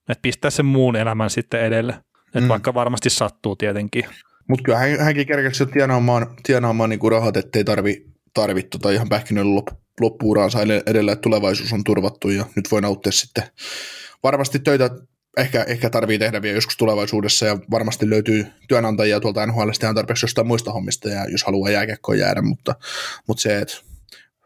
että 0.09 0.22
pistää 0.22 0.51
sen 0.51 0.66
muun 0.66 0.95
elämän 0.95 1.30
sitten 1.30 1.61
edelle. 1.61 1.93
Että 2.28 2.39
mm. 2.39 2.47
vaikka 2.47 2.74
varmasti 2.74 3.09
sattuu 3.09 3.55
tietenkin. 3.55 4.05
Mutta 4.49 4.64
kyllä 4.64 4.78
hän, 4.78 4.99
hänkin 4.99 5.28
kerkesi 5.28 5.66
tienaamaan, 5.66 6.28
tienaamaan 6.43 6.89
niin 6.89 6.99
kuin 6.99 7.11
rahat, 7.11 7.38
ettei 7.38 7.64
tarvi, 7.64 8.05
tarvi 8.34 8.64
tota 8.64 8.91
ihan 8.91 9.09
pähkinöllä 9.09 9.55
lop, 9.55 9.68
loppuuraansa 10.01 10.59
edellä, 10.61 11.12
että 11.12 11.21
tulevaisuus 11.21 11.74
on 11.74 11.83
turvattu 11.83 12.29
ja 12.29 12.46
nyt 12.55 12.71
voi 12.71 12.82
nauttia 12.82 13.12
sitten 13.12 13.43
varmasti 14.24 14.59
töitä 14.59 14.89
ehkä, 15.38 15.64
ehkä 15.64 15.89
tarvii 15.89 16.20
tehdä 16.20 16.42
vielä 16.42 16.58
joskus 16.58 16.78
tulevaisuudessa 16.78 17.46
ja 17.46 17.58
varmasti 17.72 18.10
löytyy 18.10 18.46
työnantajia 18.68 19.20
tuolta 19.20 19.46
NHL 19.46 19.70
ihan 19.84 19.96
tarpeeksi 19.96 20.24
jostain 20.24 20.47
muista 20.47 20.72
hommista 20.72 21.10
ja 21.10 21.26
jos 21.30 21.43
haluaa 21.43 21.72
jääkiekkoon 21.72 22.20
jäädä, 22.20 22.42
mutta, 22.42 22.76
mutta 23.28 23.42
se, 23.42 23.58
että 23.58 23.78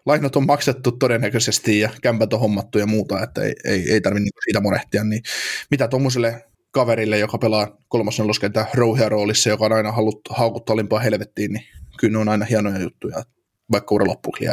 lainat 0.06 0.36
on 0.36 0.46
maksettu 0.46 0.92
todennäköisesti 0.92 1.80
ja 1.80 1.90
kämpät 2.02 2.34
on 2.34 2.40
hommattu 2.40 2.80
ja 2.80 2.86
muuta, 2.86 3.24
että 3.24 3.42
ei, 3.42 3.54
ei, 3.66 3.92
ei 3.92 4.02
tarvitse 4.02 4.24
niinku 4.24 4.42
siitä 4.44 4.60
murehtia, 4.60 5.04
niin 5.04 5.24
mitä 5.72 5.88
tuommoiselle 5.88 6.46
kaverille, 6.72 7.20
joka 7.20 7.38
pelaa 7.38 7.78
kolmosneloskentä 7.88 8.66
rouhia 8.74 9.10
roolissa, 9.10 9.50
joka 9.50 9.66
on 9.66 9.74
aina 9.74 9.92
hallut, 9.92 10.22
haukuttu 10.30 10.74
alimpaa 10.74 11.00
helvettiin, 11.00 11.54
niin 11.54 11.66
kyllä 12.00 12.12
ne 12.12 12.18
on 12.18 12.30
aina 12.30 12.46
hienoja 12.46 12.80
juttuja, 12.80 13.24
vaikka 13.72 13.96
ura 13.96 14.06
loppuukin. 14.06 14.50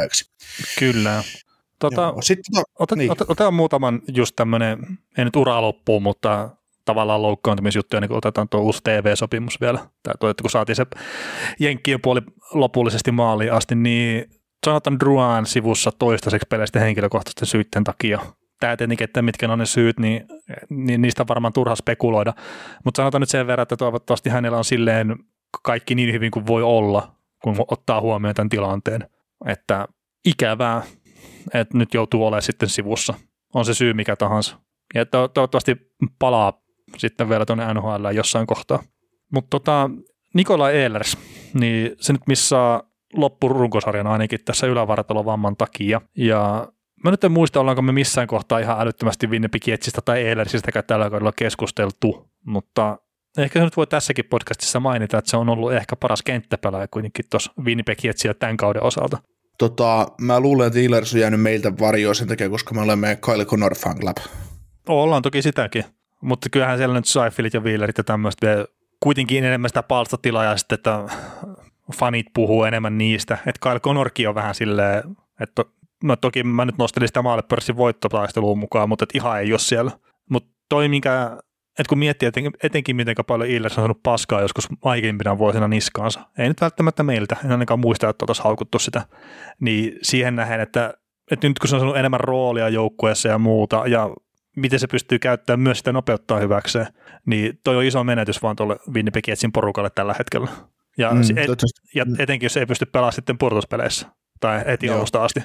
Kyllä. 0.79 1.23
Tota, 1.79 2.01
Joo, 2.01 2.21
sitten, 2.21 2.53
tota, 2.55 2.71
ota, 2.79 2.95
niin. 2.95 3.11
ota, 3.11 3.25
otetaan 3.27 3.53
muutaman 3.53 4.01
just 4.15 4.35
tämmöinen, 4.35 4.79
ei 5.17 5.25
nyt 5.25 5.35
ura 5.35 5.61
loppuun, 5.61 6.03
mutta 6.03 6.49
tavallaan 6.85 7.21
loukkaantumisjuttuja, 7.21 8.01
niin 8.01 8.09
kun 8.09 8.17
otetaan 8.17 8.49
tuo 8.49 8.61
uusi 8.61 8.79
TV-sopimus 8.83 9.61
vielä, 9.61 9.79
tai 10.03 10.13
tuo, 10.19 10.29
että 10.29 10.41
kun 10.41 10.49
saatiin 10.49 10.75
se 10.75 10.85
Jenkkien 11.59 12.01
puoli 12.01 12.21
lopullisesti 12.53 13.11
maaliin 13.11 13.53
asti, 13.53 13.75
niin 13.75 14.25
Jonathan 14.67 14.99
Druan 14.99 15.45
sivussa 15.45 15.91
toistaiseksi 15.99 16.47
peleistä 16.49 16.79
henkilökohtaisten 16.79 17.47
syytten 17.47 17.83
takia. 17.83 18.19
Tämä 18.59 18.77
tietenkin, 18.77 19.05
että 19.05 19.21
mitkä 19.21 19.51
on 19.51 19.59
ne 19.59 19.65
syyt, 19.65 19.99
niin, 19.99 20.25
niin 20.69 21.01
niistä 21.01 21.23
on 21.23 21.27
varmaan 21.27 21.53
turha 21.53 21.75
spekuloida. 21.75 22.33
Mutta 22.85 22.97
sanotaan 22.97 23.21
nyt 23.21 23.29
sen 23.29 23.47
verran, 23.47 23.63
että 23.63 23.77
toivottavasti 23.77 24.29
hänellä 24.29 24.57
on 24.57 24.65
silleen 24.65 25.15
kaikki 25.63 25.95
niin 25.95 26.13
hyvin 26.13 26.31
kuin 26.31 26.47
voi 26.47 26.63
olla, 26.63 27.15
kun 27.43 27.55
ottaa 27.67 28.01
huomioon 28.01 28.35
tämän 28.35 28.49
tilanteen. 28.49 29.09
Että 29.45 29.87
ikävää, 30.25 30.81
että 31.53 31.77
nyt 31.77 31.93
joutuu 31.93 32.25
olemaan 32.25 32.41
sitten 32.41 32.69
sivussa. 32.69 33.13
On 33.53 33.65
se 33.65 33.73
syy 33.73 33.93
mikä 33.93 34.15
tahansa. 34.15 34.59
Ja 34.95 35.05
to- 35.05 35.27
toivottavasti 35.27 35.77
palaa 36.19 36.61
sitten 36.97 37.29
vielä 37.29 37.45
tuonne 37.45 37.73
NHL 37.73 38.05
jossain 38.13 38.47
kohtaa. 38.47 38.83
Mutta 39.31 39.49
tota, 39.49 39.89
Nikola 40.33 40.71
Ehlers, 40.71 41.17
niin 41.53 41.95
se 41.99 42.13
nyt 42.13 42.21
missaa 42.27 42.83
loppurunkosarjan 43.13 44.07
ainakin 44.07 44.39
tässä 44.45 44.67
ylävartalovamman 44.67 45.57
takia. 45.57 46.01
Ja 46.17 46.67
mä 47.03 47.11
nyt 47.11 47.23
en 47.23 47.31
muista, 47.31 47.59
ollaanko 47.59 47.81
me 47.81 47.91
missään 47.91 48.27
kohtaa 48.27 48.59
ihan 48.59 48.81
älyttömästi 48.81 49.27
Winnipeg 49.27 49.67
Jetsistä 49.67 50.01
tai 50.01 50.27
Ehlersistä 50.27 50.81
tällä 50.81 51.09
kaudella 51.09 51.31
keskusteltu, 51.35 52.29
mutta 52.45 52.97
ehkä 53.37 53.59
se 53.59 53.65
nyt 53.65 53.77
voi 53.77 53.87
tässäkin 53.87 54.25
podcastissa 54.25 54.79
mainita, 54.79 55.17
että 55.17 55.31
se 55.31 55.37
on 55.37 55.49
ollut 55.49 55.73
ehkä 55.73 55.95
paras 55.95 56.21
kenttäpelaaja 56.21 56.87
kuitenkin 56.87 57.25
tuossa 57.29 57.53
Winnipeg 57.63 58.03
Jetsillä 58.03 58.33
tämän 58.33 58.57
kauden 58.57 58.83
osalta. 58.83 59.17
Tota, 59.57 60.07
mä 60.21 60.39
luulen, 60.39 60.67
että 60.67 60.79
Ehlers 60.79 61.13
on 61.13 61.19
jäänyt 61.19 61.41
meiltä 61.41 61.79
varjoon 61.79 62.15
sen 62.15 62.27
takia, 62.27 62.49
koska 62.49 62.75
me 62.75 62.81
olemme 62.81 63.17
Kyle 63.25 63.45
Connor 63.45 63.75
fan 63.75 63.99
club. 63.99 64.17
Ollaan 64.87 65.21
toki 65.21 65.41
sitäkin, 65.41 65.83
mutta 66.21 66.49
kyllähän 66.49 66.77
siellä 66.77 66.95
nyt 66.95 67.05
Seifelit 67.05 67.53
ja 67.53 67.59
Wheelerit 67.59 67.97
ja 67.97 68.03
tämmöistä 68.03 68.47
vielä 68.47 68.65
kuitenkin 68.99 69.43
enemmän 69.43 69.69
sitä 69.69 69.83
palstatilaa 69.83 70.43
ja 70.43 70.57
sitten, 70.57 70.75
että 70.75 71.03
fanit 71.93 72.25
puhuu 72.33 72.63
enemmän 72.63 72.97
niistä. 72.97 73.37
Että 73.45 73.69
Kyle 73.69 73.79
Connorkin 73.79 74.29
on 74.29 74.35
vähän 74.35 74.55
silleen, 74.55 75.03
että 75.39 75.65
no 76.03 76.15
toki 76.15 76.43
mä 76.43 76.65
nyt 76.65 76.77
nostelin 76.77 77.07
sitä 77.07 77.23
pörssin 77.49 77.77
voittotaisteluun 77.77 78.59
mukaan, 78.59 78.89
mutta 78.89 79.03
et 79.03 79.15
ihan 79.15 79.39
ei 79.39 79.53
ole 79.53 79.59
siellä. 79.59 79.91
Mutta 80.29 80.49
toi, 80.69 80.89
minkä, 80.89 81.37
että 81.79 81.89
kun 81.89 81.99
miettii 81.99 82.27
etenkin, 82.27 82.51
etenkin 82.63 82.95
miten 82.95 83.15
paljon 83.27 83.49
Illers 83.49 83.73
on 83.73 83.81
saanut 83.81 84.03
paskaa 84.03 84.41
joskus 84.41 84.67
vaikeimpina 84.83 85.37
vuosina 85.37 85.67
niskaansa, 85.67 86.19
ei 86.37 86.47
nyt 86.47 86.61
välttämättä 86.61 87.03
meiltä, 87.03 87.37
en 87.45 87.51
ainakaan 87.51 87.79
muista, 87.79 88.09
että 88.09 88.23
oltaisiin 88.23 88.43
haukuttu 88.43 88.79
sitä, 88.79 89.01
niin 89.59 89.99
siihen 90.01 90.35
nähen, 90.35 90.59
että, 90.59 90.93
että 91.31 91.47
nyt 91.47 91.59
kun 91.59 91.69
se 91.69 91.75
on 91.75 91.79
saanut 91.79 91.97
enemmän 91.97 92.19
roolia 92.19 92.69
joukkueessa 92.69 93.27
ja 93.27 93.37
muuta, 93.37 93.83
ja 93.87 94.09
miten 94.55 94.79
se 94.79 94.87
pystyy 94.87 95.19
käyttämään 95.19 95.59
myös 95.59 95.77
sitä 95.77 95.93
nopeuttaa 95.93 96.39
hyväkseen, 96.39 96.87
niin 97.25 97.59
toi 97.63 97.75
on 97.75 97.83
iso 97.83 98.03
menetys 98.03 98.41
vaan 98.41 98.55
tuolle 98.55 98.75
Winnipeg 98.93 99.27
Jetsin 99.27 99.51
porukalle 99.51 99.89
tällä 99.89 100.15
hetkellä. 100.17 100.47
Ja, 100.97 101.11
mm, 101.11 101.21
et, 101.21 101.49
ja 101.95 102.05
etenkin, 102.19 102.45
jos 102.45 102.57
ei 102.57 102.65
pysty 102.65 102.85
pelaamaan 102.85 103.13
sitten 103.13 103.37
purtuspeleissä 103.37 104.07
tai 104.39 104.65
heti 104.65 104.85
Joo. 104.85 104.97
alusta 104.97 105.23
asti. 105.23 105.39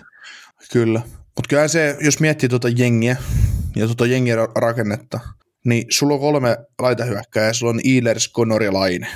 Kyllä. 0.73 1.01
Mutta 1.07 1.49
kyllä 1.49 1.69
se, 1.69 1.97
jos 2.01 2.21
miettii 2.21 2.49
tuota 2.49 2.69
jengiä 2.69 3.17
ja 3.77 3.87
tuota 3.87 4.07
jengiä 4.07 4.37
rakennetta, 4.55 5.21
niin 5.65 5.87
sulla 5.91 6.15
on 6.15 6.21
kolme 6.21 6.57
laitahyökkää 6.79 7.53
sulla 7.53 7.71
on 7.71 7.81
Eilers, 7.85 8.33
Connor 8.33 8.63
ja 8.63 8.73
Laine. 8.73 9.07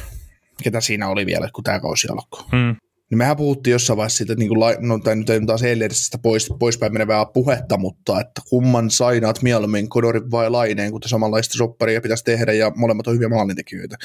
Ketä 0.62 0.80
siinä 0.80 1.08
oli 1.08 1.26
vielä, 1.26 1.48
kun 1.54 1.64
tämä 1.64 1.80
kausi 1.80 2.08
alkoi. 2.08 2.44
Mm. 2.52 2.76
Niin 3.10 3.18
mehän 3.18 3.36
puhuttiin 3.36 3.72
jossain 3.72 3.96
vaiheessa 3.96 4.16
siitä, 4.16 4.32
että 4.32 4.38
niin 4.38 4.48
kuin, 4.48 4.88
no, 4.88 4.98
tai 4.98 5.16
nyt 5.16 5.30
ei 5.30 5.46
taas 5.46 5.62
Eilersistä 5.62 6.18
pois, 6.18 6.52
poispäin 6.58 6.92
menevää 6.92 7.26
puhetta, 7.26 7.76
mutta 7.76 8.20
että 8.20 8.40
kumman 8.48 8.90
sainaat 8.90 9.42
mieluummin, 9.42 9.88
Kodorin 9.88 10.30
vai 10.30 10.50
Laineen, 10.50 10.90
kun 10.90 11.00
samanlaista 11.06 11.54
sopparia 11.54 12.00
pitäisi 12.00 12.24
tehdä 12.24 12.52
ja 12.52 12.72
molemmat 12.76 13.06
on 13.06 13.14
hyviä 13.14 13.28
maalintekijöitä. 13.28 13.96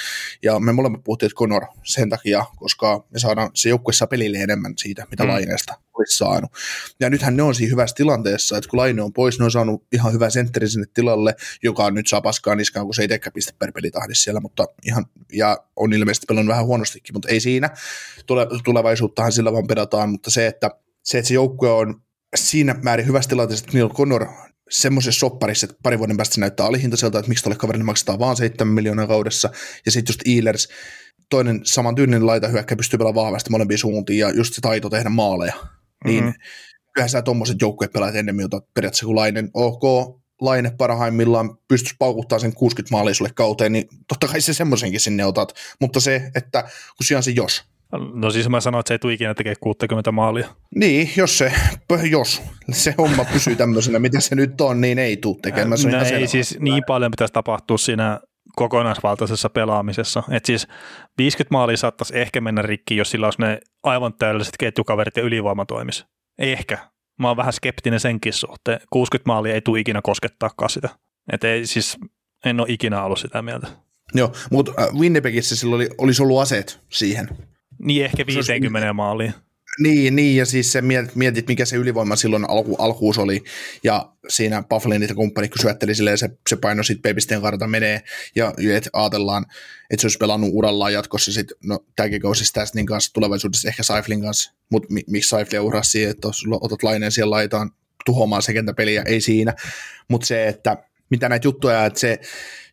Ja 0.44 0.60
me 0.60 0.72
molemmat 0.72 1.04
puhuttiin, 1.04 1.28
että 1.28 1.40
Conor 1.40 1.64
sen 1.84 2.10
takia, 2.10 2.46
koska 2.56 3.06
me 3.14 3.20
saadaan 3.20 3.50
se 3.54 3.70
joukkue 3.70 3.94
saa 3.94 4.08
pelille 4.08 4.38
enemmän 4.38 4.74
siitä, 4.78 5.08
mitä 5.12 5.24
mm. 5.24 5.30
Laineesta 5.30 5.74
olisi 6.00 6.18
saanut. 6.18 6.52
Ja 7.00 7.10
nythän 7.10 7.38
ne 7.38 7.44
on 7.44 7.56
siinä 7.56 7.72
hyvässä 7.72 7.96
tilanteessa, 7.96 8.58
että 8.58 8.70
kun 8.70 8.80
Laine 8.80 9.02
on 9.02 9.14
pois, 9.14 9.40
ne 9.40 9.46
on 9.46 9.52
saanut 9.52 9.84
ihan 9.92 10.14
hyvä 10.14 10.30
sentteri 10.30 10.70
sinne 10.70 10.88
tilalle, 10.94 11.36
joka 11.64 11.92
nyt 11.92 12.08
saa 12.08 12.22
paskaa 12.22 12.56
niskaan, 12.56 12.86
kun 12.86 12.94
se 12.94 13.02
ei 13.02 13.08
teekään 13.08 13.34
piste 13.34 13.54
per 13.60 13.72
pelitahdissa 13.72 14.24
siellä, 14.24 14.40
mutta 14.40 14.66
ihan, 14.86 15.06
ja 15.34 15.58
on 15.76 15.94
ilmeisesti 15.94 16.26
pelannut 16.28 16.52
vähän 16.52 16.66
huonostikin, 16.66 17.16
mutta 17.16 17.30
ei 17.30 17.40
siinä. 17.40 17.70
Tule, 18.26 18.48
tulevaisuuttahan 18.64 19.32
sillä 19.32 19.54
vaan 19.54 19.68
pedataan, 19.68 20.10
mutta 20.10 20.32
se, 20.32 20.48
että 20.48 20.72
se, 21.04 21.18
että 21.18 21.28
se 21.28 21.34
joukkue 21.34 21.72
on 21.72 22.02
siinä 22.36 22.76
määrin 22.84 23.08
hyvässä 23.08 23.30
tilanteessa, 23.30 23.66
että 23.66 23.78
Neil 23.78 23.90
Connor 23.90 24.26
semmoisessa 24.70 25.20
sopparissa, 25.20 25.66
että 25.66 25.78
pari 25.84 26.00
vuoden 26.00 26.18
päästä 26.18 26.36
se 26.36 26.42
näyttää 26.42 26.66
alihintaiselta, 26.66 27.20
että 27.20 27.30
miksi 27.30 27.44
tuolle 27.44 27.58
kaverille 27.58 27.84
maksetaan 27.84 28.20
vaan 28.20 28.36
7 28.36 28.74
miljoonaa 28.74 29.08
kaudessa, 29.08 29.50
ja 29.86 29.92
sitten 29.92 30.14
just 30.14 30.22
Eilers, 30.26 30.70
toinen 31.30 31.62
saman 31.64 31.96
tyynnin 31.96 32.26
laita 32.26 32.48
hyökkä 32.48 32.76
pystyy 32.76 32.98
pelaamaan 32.98 33.26
vahvasti 33.26 33.50
molempiin 33.50 33.78
suuntiin, 33.78 34.20
ja 34.20 34.30
just 34.30 34.54
se 34.54 34.62
taito 34.62 34.90
tehdä 34.90 35.10
maaleja, 35.10 35.54
niin 36.06 36.24
mm-hmm. 36.24 36.42
kyllähän 36.94 37.10
sä 37.10 37.22
tuommoiset 37.22 37.62
joukkueet 37.62 37.94
pelaat 37.94 38.16
ennemmin, 38.16 38.44
jota 38.44 38.62
periaatteessa 38.74 39.06
kuin 39.06 39.16
Lainen, 39.16 39.50
ok, 39.54 39.84
Laine 40.42 40.72
parhaimmillaan 40.78 41.58
pystyisi 41.68 41.96
paukuttaa 42.00 42.40
sen 42.40 42.54
60 42.54 42.96
maalia 42.96 43.14
sulle 43.14 43.32
kauteen, 43.36 43.72
niin 43.72 43.88
totta 44.08 44.28
kai 44.28 44.42
se 44.42 44.54
semmoisenkin 44.54 45.00
sinne 45.00 45.26
otat, 45.26 45.54
mutta 45.82 46.00
se, 46.00 46.32
että 46.36 46.62
kun 46.62 47.06
sijaan 47.06 47.24
se 47.24 47.32
jos, 47.32 47.64
No 48.14 48.32
siis 48.32 48.50
mä 48.50 48.62
sanoin, 48.62 48.80
että 48.80 48.88
se 48.88 48.94
ei 48.94 49.00
tule 49.00 49.14
ikinä 49.14 49.34
tekee 49.34 49.54
60 49.60 50.12
maalia. 50.12 50.48
Niin, 50.76 51.12
jos 51.16 51.38
se, 51.38 51.54
jos 52.12 52.42
se 52.72 52.96
homma 52.98 53.26
pysyy 53.26 53.56
tämmöisenä, 53.56 54.00
mitä 54.00 54.20
se 54.20 54.36
nyt 54.36 54.62
on, 54.62 54.82
niin 54.82 55.00
ei 55.00 55.18
tule 55.18 55.38
tekemään. 55.42 55.70
No 55.92 56.02
ei 56.04 56.28
siis 56.28 56.58
niin 56.60 56.84
paljon 56.88 57.12
pitäisi 57.12 57.34
tapahtua 57.34 57.78
siinä 57.78 58.20
kokonaisvaltaisessa 58.56 59.50
pelaamisessa. 59.50 60.24
Et 60.32 60.46
siis 60.46 60.68
50 61.18 61.54
maalia 61.54 61.78
saattaisi 61.78 62.20
ehkä 62.20 62.42
mennä 62.42 62.62
rikki, 62.62 62.98
jos 62.98 63.12
sillä 63.12 63.28
olisi 63.28 63.42
ne 63.42 63.60
aivan 63.84 64.14
täydelliset 64.14 64.58
ketjukaverit 64.60 65.18
ja 65.18 65.24
ylivoima 65.24 65.66
toimisi. 65.66 66.06
Ehkä. 66.38 66.78
Mä 67.20 67.28
oon 67.28 67.38
vähän 67.38 67.54
skeptinen 67.54 68.00
senkin 68.00 68.34
suhteen. 68.34 68.80
60 68.90 69.28
maalia 69.28 69.54
ei 69.54 69.62
tule 69.62 69.80
ikinä 69.80 70.02
koskettaakaan 70.04 70.70
sitä. 70.70 70.90
Et 71.32 71.44
ei, 71.44 71.66
siis 71.66 71.98
en 72.46 72.60
ole 72.60 72.68
ikinä 72.70 73.04
ollut 73.04 73.20
sitä 73.20 73.42
mieltä. 73.42 73.68
Joo, 74.14 74.34
mutta 74.52 74.72
äh, 74.80 74.88
Winnipegissä 75.00 75.56
sillä 75.56 75.76
oli, 75.76 75.90
olisi 75.98 76.24
ollut 76.24 76.42
aseet 76.42 76.80
siihen. 76.90 77.30
Niin 77.80 78.06
ehkä 78.06 78.26
50 78.26 78.80
olisi, 78.80 78.94
maaliin. 78.94 79.34
Niin, 79.80 80.16
niin, 80.16 80.38
ja 80.38 80.46
siis 80.46 80.72
se 80.72 80.82
mietit, 81.16 81.48
mikä 81.48 81.66
se 81.66 81.76
ylivoima 81.76 82.16
silloin 82.16 82.50
alku, 82.50 82.76
alkuus 82.76 83.18
oli, 83.18 83.44
ja 83.84 84.12
siinä 84.28 84.64
Bufflinit 84.70 85.10
ja 85.10 85.16
kumppani, 85.16 85.50
kun 85.50 85.62
syötteli 85.62 85.96
silleen, 85.96 86.18
se, 86.18 86.30
se 86.50 86.56
paino 86.56 86.84
sitten 86.84 87.02
Peipisteen 87.02 87.42
karta 87.42 87.68
menee, 87.68 88.02
ja 88.36 88.54
et 88.74 88.90
ajatellaan, 88.94 89.46
että 89.90 90.02
se 90.02 90.06
olisi 90.06 90.18
pelannut 90.18 90.50
urallaan 90.54 90.94
jatkossa 90.94 91.34
sitten, 91.34 91.58
no 91.64 91.80
tämäkin 91.96 92.22
kausi 92.22 92.46
Stasnin 92.46 92.86
kanssa, 92.86 93.14
tulevaisuudessa 93.14 93.68
ehkä 93.68 93.84
Saiflin 93.84 94.22
kanssa, 94.22 94.54
mutta 94.72 94.94
mi, 94.94 95.02
miksi 95.08 95.30
Saiflia 95.30 95.62
urasi 95.62 95.92
siihen, 95.92 96.12
että 96.12 96.28
otat 96.62 96.84
laineen 96.84 97.12
siellä 97.12 97.32
laitaan 97.32 97.72
tuhoamaan 98.06 98.42
se 98.42 98.54
kentäpeliä, 98.54 99.04
ei 99.06 99.22
siinä, 99.22 99.54
mutta 100.08 100.28
se, 100.28 100.48
että 100.48 100.78
mitä 101.10 101.30
näitä 101.30 101.48
juttuja, 101.48 101.86
että 101.86 102.00
se, 102.00 102.20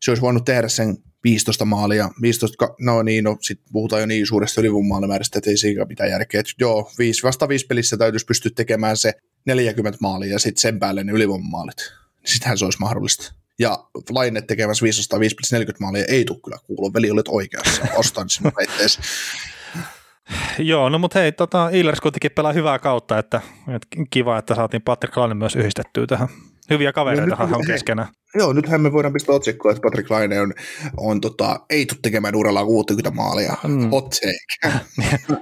se 0.00 0.10
olisi 0.10 0.22
voinut 0.22 0.44
tehdä 0.44 0.68
sen 0.68 0.96
15 1.24 1.64
maalia, 1.64 2.10
15, 2.22 2.68
no 2.80 3.02
niin, 3.02 3.24
no 3.24 3.36
sit 3.40 3.60
puhutaan 3.72 4.02
jo 4.02 4.06
niin 4.06 4.26
suuresta 4.26 4.60
ylivoimamaalimäärästä, 4.60 5.38
että 5.38 5.50
ei 5.50 5.56
siinä 5.56 5.84
mitään 5.84 6.10
järkeä. 6.10 6.40
Et 6.40 6.46
joo, 6.60 6.90
viisi, 6.98 7.22
vasta 7.22 7.48
viisi 7.48 7.66
pelissä 7.66 7.96
täytyisi 7.96 8.26
pystyä 8.26 8.50
tekemään 8.56 8.96
se 8.96 9.12
40 9.46 9.98
maalia 10.00 10.32
ja 10.32 10.38
sitten 10.38 10.60
sen 10.60 10.78
päälle 10.78 11.04
ne 11.04 11.12
ylivoimamaalit. 11.12 11.92
Sitähän 12.24 12.58
se 12.58 12.64
olisi 12.64 12.78
mahdollista. 12.80 13.34
Ja 13.58 13.78
Laine 14.10 14.42
tekemässä 14.42 14.82
505 14.82 15.36
40 15.52 15.84
maalia 15.84 16.04
ei 16.08 16.24
tule 16.24 16.38
kyllä 16.44 16.58
kuulua. 16.66 16.92
Veli, 16.94 17.10
olet 17.10 17.28
oikeassa. 17.28 17.82
Ostan 17.96 18.28
sinun 18.30 18.52
väitteesi. 18.56 19.00
Joo, 20.58 20.88
no 20.88 20.98
mutta 20.98 21.18
hei, 21.18 21.32
tota, 21.32 21.70
Eilers 21.70 22.00
kuitenkin 22.00 22.30
pelaa 22.30 22.52
hyvää 22.52 22.78
kautta, 22.78 23.18
että, 23.18 23.40
että 23.68 23.86
kiva, 24.10 24.38
että 24.38 24.54
saatiin 24.54 24.82
Patrick 24.82 25.16
Laine 25.16 25.34
myös 25.34 25.56
yhdistettyä 25.56 26.06
tähän 26.06 26.28
Hyviä 26.70 26.92
kavereita 26.92 27.46
no, 27.46 27.56
on 27.56 27.66
keskenään. 27.66 28.08
Joo, 28.34 28.52
nythän 28.52 28.80
me 28.80 28.92
voidaan 28.92 29.12
pistää 29.12 29.34
otsikkoa, 29.34 29.70
että 29.70 29.82
Patrick 29.82 30.10
Laine 30.10 30.40
on, 30.40 30.52
on 30.96 31.20
tota, 31.20 31.60
ei 31.70 31.86
tule 31.86 31.98
tekemään 32.02 32.36
uralla 32.36 32.64
60 32.64 33.10
maalia. 33.10 33.56
Mm. 33.66 33.90
Hot 33.90 34.10
take. 34.10 34.78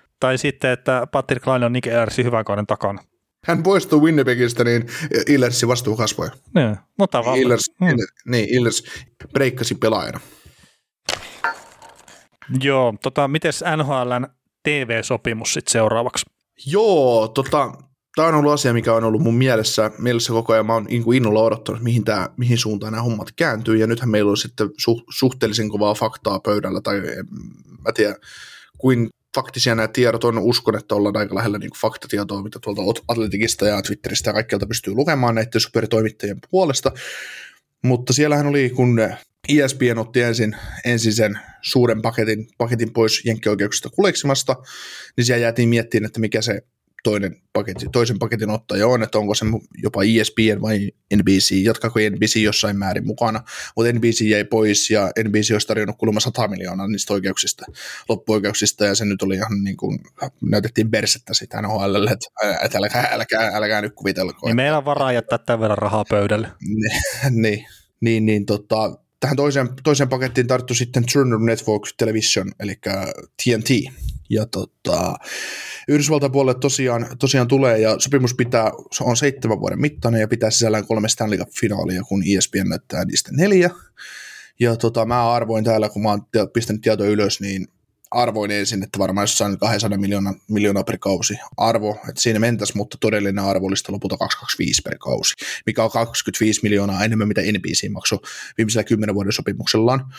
tai 0.21 0.39
sitten, 0.39 0.71
että 0.71 1.07
Patrick 1.13 1.47
Laine 1.47 1.67
on 1.67 1.73
Nick 1.73 1.87
Earsi 1.87 2.25
hyvän 2.25 2.45
kauden 2.45 2.67
takana. 2.67 3.03
Hän 3.45 3.63
poistuu 3.63 4.03
Winnipegistä, 4.03 4.65
niin 4.65 4.87
Illersin 5.29 5.69
vastuu 5.69 5.97
kasvoi. 5.97 6.31
Niin, 6.55 6.77
no 6.99 7.07
tavallaan. 7.07 7.39
Illers, 7.39 7.71
mm. 7.81 7.87
niin, 8.27 8.49
Illers 8.55 8.85
breikkasi 9.33 9.75
pelaajana. 9.75 10.21
Joo, 12.63 12.95
tota, 13.03 13.29
miten 13.29 13.53
NHLn 13.77 14.27
TV-sopimus 14.63 15.53
sitten 15.53 15.73
seuraavaksi? 15.73 16.27
Joo, 16.67 17.29
tota, 17.29 17.73
tämä 18.17 18.29
on 18.29 18.35
ollut 18.35 18.53
asia, 18.53 18.73
mikä 18.73 18.95
on 18.95 19.05
ollut 19.05 19.23
mun 19.23 19.35
mielessä, 19.35 19.91
mielessä 19.99 20.33
koko 20.33 20.53
ajan. 20.53 20.67
Mä 20.67 20.75
oon 20.75 20.85
niin 20.85 21.03
kuin 21.03 21.17
innolla 21.17 21.43
odottanut, 21.43 21.83
mihin, 21.83 22.05
tää, 22.05 22.29
mihin 22.37 22.59
suuntaan 22.59 22.93
nämä 22.93 23.03
hommat 23.03 23.33
kääntyy, 23.37 23.77
ja 23.77 23.87
nythän 23.87 24.11
meillä 24.11 24.31
on 24.31 24.37
sitten 24.37 24.71
su, 24.79 25.05
suhteellisen 25.11 25.69
kovaa 25.69 25.95
faktaa 25.95 26.41
pöydällä, 26.41 26.81
tai 26.81 26.97
en, 26.97 27.27
mä 27.85 27.93
tiedä, 27.95 28.17
kuin 28.79 29.09
faktisia 29.35 29.75
nämä 29.75 29.89
tiedot 29.89 30.25
on. 30.25 30.39
Uskon, 30.39 30.77
että 30.77 30.95
ollaan 30.95 31.17
aika 31.17 31.35
lähellä 31.35 31.59
niin 31.59 31.71
faktatietoa, 31.81 32.43
mitä 32.43 32.59
tuolta 32.63 33.03
Atletikista 33.09 33.67
ja 33.67 33.83
Twitteristä 33.83 34.31
ja 34.31 34.35
kaikkialta 34.35 34.67
pystyy 34.67 34.95
lukemaan 34.95 35.35
näiden 35.35 35.61
superitoimittajien 35.61 36.39
puolesta. 36.51 36.93
Mutta 37.83 38.13
siellähän 38.13 38.47
oli, 38.47 38.71
kun 38.71 39.01
ESPN 39.49 39.99
otti 39.99 40.21
ensin, 40.21 40.57
ensin 40.85 41.13
sen 41.13 41.39
suuren 41.63 42.03
paketin, 42.03 42.47
paketin 42.59 42.93
pois 42.93 43.25
jenkkioikeuksista 43.25 43.91
kuleksimasta, 43.91 44.57
niin 45.17 45.25
siellä 45.25 45.43
jäätiin 45.43 45.69
miettimään, 45.69 46.07
että 46.07 46.21
mikä 46.21 46.43
se 46.43 46.63
toinen 47.05 47.37
paketti, 47.53 47.87
toisen 47.93 48.19
paketin 48.19 48.51
ottaja 48.51 48.87
on, 48.87 49.03
että 49.03 49.19
onko 49.19 49.35
se 49.35 49.47
jopa 49.83 50.01
ESPN 50.03 50.63
vai 50.63 50.91
NBC, 51.17 51.51
jatkaako 51.65 52.01
NBC 52.11 52.37
jossain 52.37 52.77
määrin 52.77 53.07
mukana, 53.07 53.41
mutta 53.77 53.93
NBC 53.93 54.21
jäi 54.21 54.45
pois 54.45 54.91
ja 54.91 55.11
NBC 55.29 55.53
olisi 55.53 55.67
tarjonnut 55.67 55.97
kulma 55.99 56.21
100 56.21 56.49
miljoonaa 56.49 56.89
niistä 56.89 57.13
oikeuksista, 57.13 57.67
loppuoikeuksista 58.09 58.85
ja 58.85 58.95
se 58.95 59.05
nyt 59.05 59.23
oli 59.23 59.35
ihan 59.35 59.65
niin 59.65 59.77
kuin, 59.77 59.99
näytettiin 60.43 60.91
bersettä 60.91 61.35
sitä 61.35 61.63
NHL, 61.63 62.07
että, 62.13 62.27
että 62.65 62.79
älkää, 62.79 63.09
älkää, 63.13 63.51
älkää 63.55 63.81
nyt 63.81 63.95
kuvitelko. 63.95 64.47
Niin 64.47 64.57
meillä 64.57 64.79
on 64.79 64.85
varaa 64.85 65.13
jättää 65.13 65.39
tämän 65.39 65.61
verran 65.61 65.79
rahaa 65.79 66.05
pöydälle. 66.11 66.49
niin, 67.31 67.67
niin, 68.01 68.27
niin 68.27 68.47
tota, 68.47 68.99
tähän 69.21 69.37
toiseen, 69.37 69.69
toiseen 69.85 70.09
pakettiin 70.09 70.47
tarttu 70.47 70.75
sitten 70.75 71.05
Turner 71.13 71.39
Network 71.39 71.83
Television, 71.97 72.53
eli 72.61 72.75
TNT. 73.45 73.69
Ja 74.31 74.47
tota, 74.47 75.15
Yhdysvaltain 75.89 76.33
puolelle 76.33 76.61
tosiaan, 76.61 77.07
tosiaan 77.19 77.49
tulee, 77.49 77.79
ja 77.79 77.97
sopimus 77.99 78.35
pitää, 78.35 78.71
on 79.01 79.17
seitsemän 79.17 79.61
vuoden 79.61 79.81
mittainen, 79.81 80.21
ja 80.21 80.29
pitää 80.29 80.51
sisällään 80.51 80.87
kolme 80.87 81.09
Stanley 81.09 81.39
Cup-finaalia, 81.39 82.03
kun 82.09 82.23
ESPN 82.37 82.69
näyttää 82.69 83.05
niistä 83.05 83.31
neljä. 83.33 83.71
Ja 84.61 84.77
tota, 84.77 85.07
mä 85.07 85.33
arvoin 85.33 85.65
täällä, 85.65 85.89
kun 85.89 86.03
mä 86.03 86.09
oon 86.09 86.27
pistänyt 86.53 86.83
tietoa 86.83 87.07
ylös, 87.07 87.41
niin 87.41 87.69
arvoin 88.11 88.51
ensin, 88.51 88.83
että 88.83 88.99
varmaan 88.99 89.23
jossain 89.23 89.59
200 89.59 89.99
miljoonaa, 89.99 90.35
miljoonaa 90.49 90.85
per 90.85 90.99
kausi 90.99 91.35
arvo, 91.57 91.99
että 92.09 92.21
siinä 92.21 92.39
mentäisi, 92.39 92.77
mutta 92.77 92.97
todellinen 93.01 93.45
arvo 93.45 93.67
olisi 93.67 93.93
lopulta 93.93 94.17
225 94.17 94.83
per 94.83 94.99
kausi, 94.99 95.35
mikä 95.67 95.85
on 95.85 95.91
25 95.91 96.61
miljoonaa 96.63 97.05
enemmän, 97.05 97.29
mitä 97.29 97.41
NBC 97.41 97.91
maksoi 97.91 98.19
viimeisellä 98.59 98.85
kymmenen 98.85 99.15
vuoden 99.15 99.33
sopimuksellaan. 99.33 100.13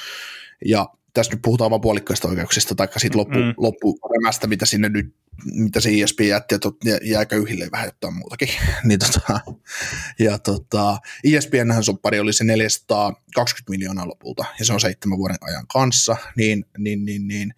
Ja 0.65 0.87
tässä 1.15 1.33
nyt 1.33 1.41
puhutaan 1.41 1.71
vain 1.71 1.81
puolikkaista 1.81 2.27
oikeuksista, 2.27 2.75
tai 2.75 2.87
siitä 2.97 3.17
loppu, 3.17 3.39
mm. 3.39 3.53
loppurämästä, 3.57 4.47
mitä 4.47 4.65
sinne 4.65 4.89
nyt, 4.89 5.15
mitä 5.45 5.79
se 5.79 5.91
ISP 5.91 6.21
jätti, 6.21 6.55
ja 6.83 6.97
jää 7.03 7.25
köyhille 7.25 7.67
vähän 7.71 7.85
jotain 7.85 8.13
muutakin. 8.13 8.49
niin 8.83 8.99
tota, 8.99 9.39
ja 10.19 10.39
tota, 10.39 10.97
ISPNhän 11.23 11.83
soppari 11.83 12.19
oli 12.19 12.33
se 12.33 12.43
420 12.43 13.69
miljoonaa 13.69 14.07
lopulta, 14.07 14.45
ja 14.59 14.65
se 14.65 14.73
on 14.73 14.79
seitsemän 14.79 15.17
vuoden 15.17 15.37
ajan 15.41 15.67
kanssa, 15.67 16.17
niin, 16.35 16.65
niin, 16.77 17.05
niin, 17.05 17.27
niin 17.27 17.53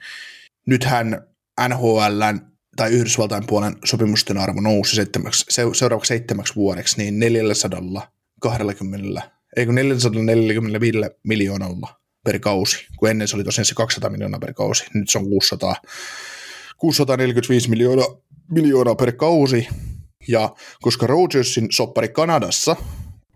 nythän 0.65 1.21
NHLn 1.67 2.39
tai 2.75 2.91
Yhdysvaltain 2.91 3.47
puolen 3.47 3.75
sopimusten 3.85 4.37
arvo 4.37 4.61
nousi 4.61 4.95
seitsemäksi, 4.95 5.45
seuraavaksi 5.73 6.07
seitsemäksi 6.07 6.55
vuodeksi, 6.55 6.97
niin 6.97 7.19
420, 7.19 9.21
ei 9.57 9.65
kun 9.65 9.75
445 9.75 10.99
miljoonalla 11.23 12.06
per 12.27 12.39
kausi, 12.43 12.85
kun 12.99 13.09
ennen 13.09 13.27
se 13.27 13.35
oli 13.35 13.43
tosiaan 13.43 13.65
se 13.65 13.75
200 13.75 14.09
miljoonaa 14.09 14.39
per 14.39 14.53
kausi, 14.53 14.85
nyt 14.93 15.09
se 15.09 15.17
on 15.17 15.29
600, 15.29 15.75
645 16.77 17.69
miljoonaa, 17.69 18.07
miljoonaa 18.51 18.95
per 18.95 19.11
kausi, 19.11 19.67
ja 20.27 20.49
koska 20.81 21.07
Rogersin 21.07 21.67
soppari 21.71 22.09
Kanadassa 22.09 22.75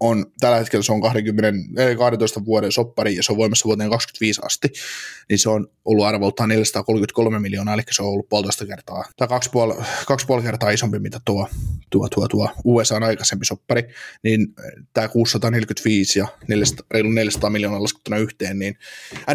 on, 0.01 0.25
tällä 0.39 0.57
hetkellä 0.57 0.83
se 0.83 0.91
on 0.91 1.01
20, 1.01 1.59
12 1.97 2.45
vuoden 2.45 2.71
soppari 2.71 3.15
ja 3.15 3.23
se 3.23 3.31
on 3.31 3.37
voimassa 3.37 3.65
vuoteen 3.65 3.89
25 3.89 4.41
asti, 4.43 4.67
niin 5.29 5.39
se 5.39 5.49
on 5.49 5.67
ollut 5.85 6.05
arvoltaan 6.05 6.49
433 6.49 7.39
miljoonaa, 7.39 7.73
eli 7.73 7.81
se 7.91 8.01
on 8.01 8.09
ollut 8.09 8.29
puolitoista 8.29 8.65
kertaa, 8.65 9.03
tai 9.17 9.27
kaksi 9.27 9.49
puoli, 9.49 9.73
kaksi 10.07 10.25
puoli 10.25 10.43
kertaa 10.43 10.69
isompi, 10.69 10.99
mitä 10.99 11.19
tuo, 11.25 11.47
tuo, 11.89 12.09
tuo, 12.09 12.27
tuo 12.27 12.49
USA 12.63 12.95
on 12.95 13.03
aikaisempi 13.03 13.45
soppari, 13.45 13.83
niin 14.23 14.47
tämä 14.93 15.07
645 15.07 16.19
ja 16.19 16.27
400, 16.47 16.85
reilu 16.91 17.09
400 17.09 17.49
miljoonaa 17.49 17.83
laskettuna 17.83 18.17
yhteen, 18.17 18.59
niin 18.59 18.77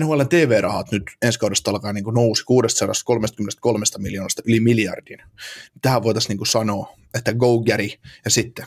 NHL 0.01 0.23
TV-rahat 0.23 0.93
nyt 0.93 1.03
ensi 1.23 1.39
kaudesta 1.39 1.71
alkaa 1.71 1.93
niin 1.93 2.05
nousi 2.15 2.45
633 2.45 3.85
miljoonasta 3.99 4.43
yli 4.47 4.61
miljardin. 4.61 5.19
Tähän 5.83 6.03
voitaisiin 6.03 6.37
niin 6.37 6.47
sanoa, 6.47 6.97
että 7.15 7.35
go 7.35 7.63
Gary, 7.63 7.89
ja 8.25 8.31
sitten 8.31 8.67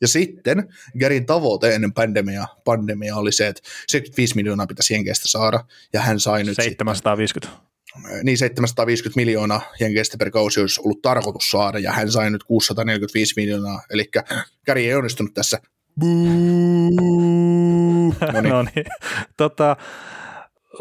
ja 0.00 0.08
sitten 0.08 0.68
Garin 1.00 1.26
tavoite 1.26 1.74
ennen 1.74 1.92
pandemia, 1.92 2.46
pandemia 2.64 3.16
oli 3.16 3.32
se, 3.32 3.48
että 3.48 3.62
75 3.88 4.34
miljoonaa 4.36 4.66
pitäisi 4.66 4.94
Jenkeistä 4.94 5.28
saada, 5.28 5.64
ja 5.92 6.00
hän 6.00 6.20
sai 6.20 6.44
nyt 6.44 6.56
750. 6.56 7.48
Sitten, 7.48 7.74
niin 8.22 8.38
750 8.38 9.20
miljoonaa 9.20 9.60
Jenkeistä 9.80 10.16
per 10.18 10.30
kausi 10.30 10.60
olisi 10.60 10.80
ollut 10.80 11.02
tarkoitus 11.02 11.50
saada, 11.50 11.78
ja 11.78 11.92
hän 11.92 12.12
sai 12.12 12.30
nyt 12.30 12.44
645 12.44 13.34
miljoonaa, 13.36 13.82
eli 13.90 14.10
Gary 14.66 14.80
ei 14.80 14.94
onnistunut 14.94 15.34
tässä. 15.34 15.58
no 18.32 18.40
niin. 18.40 18.50
no 18.50 18.62
niin. 18.62 18.86
Tota, 19.36 19.76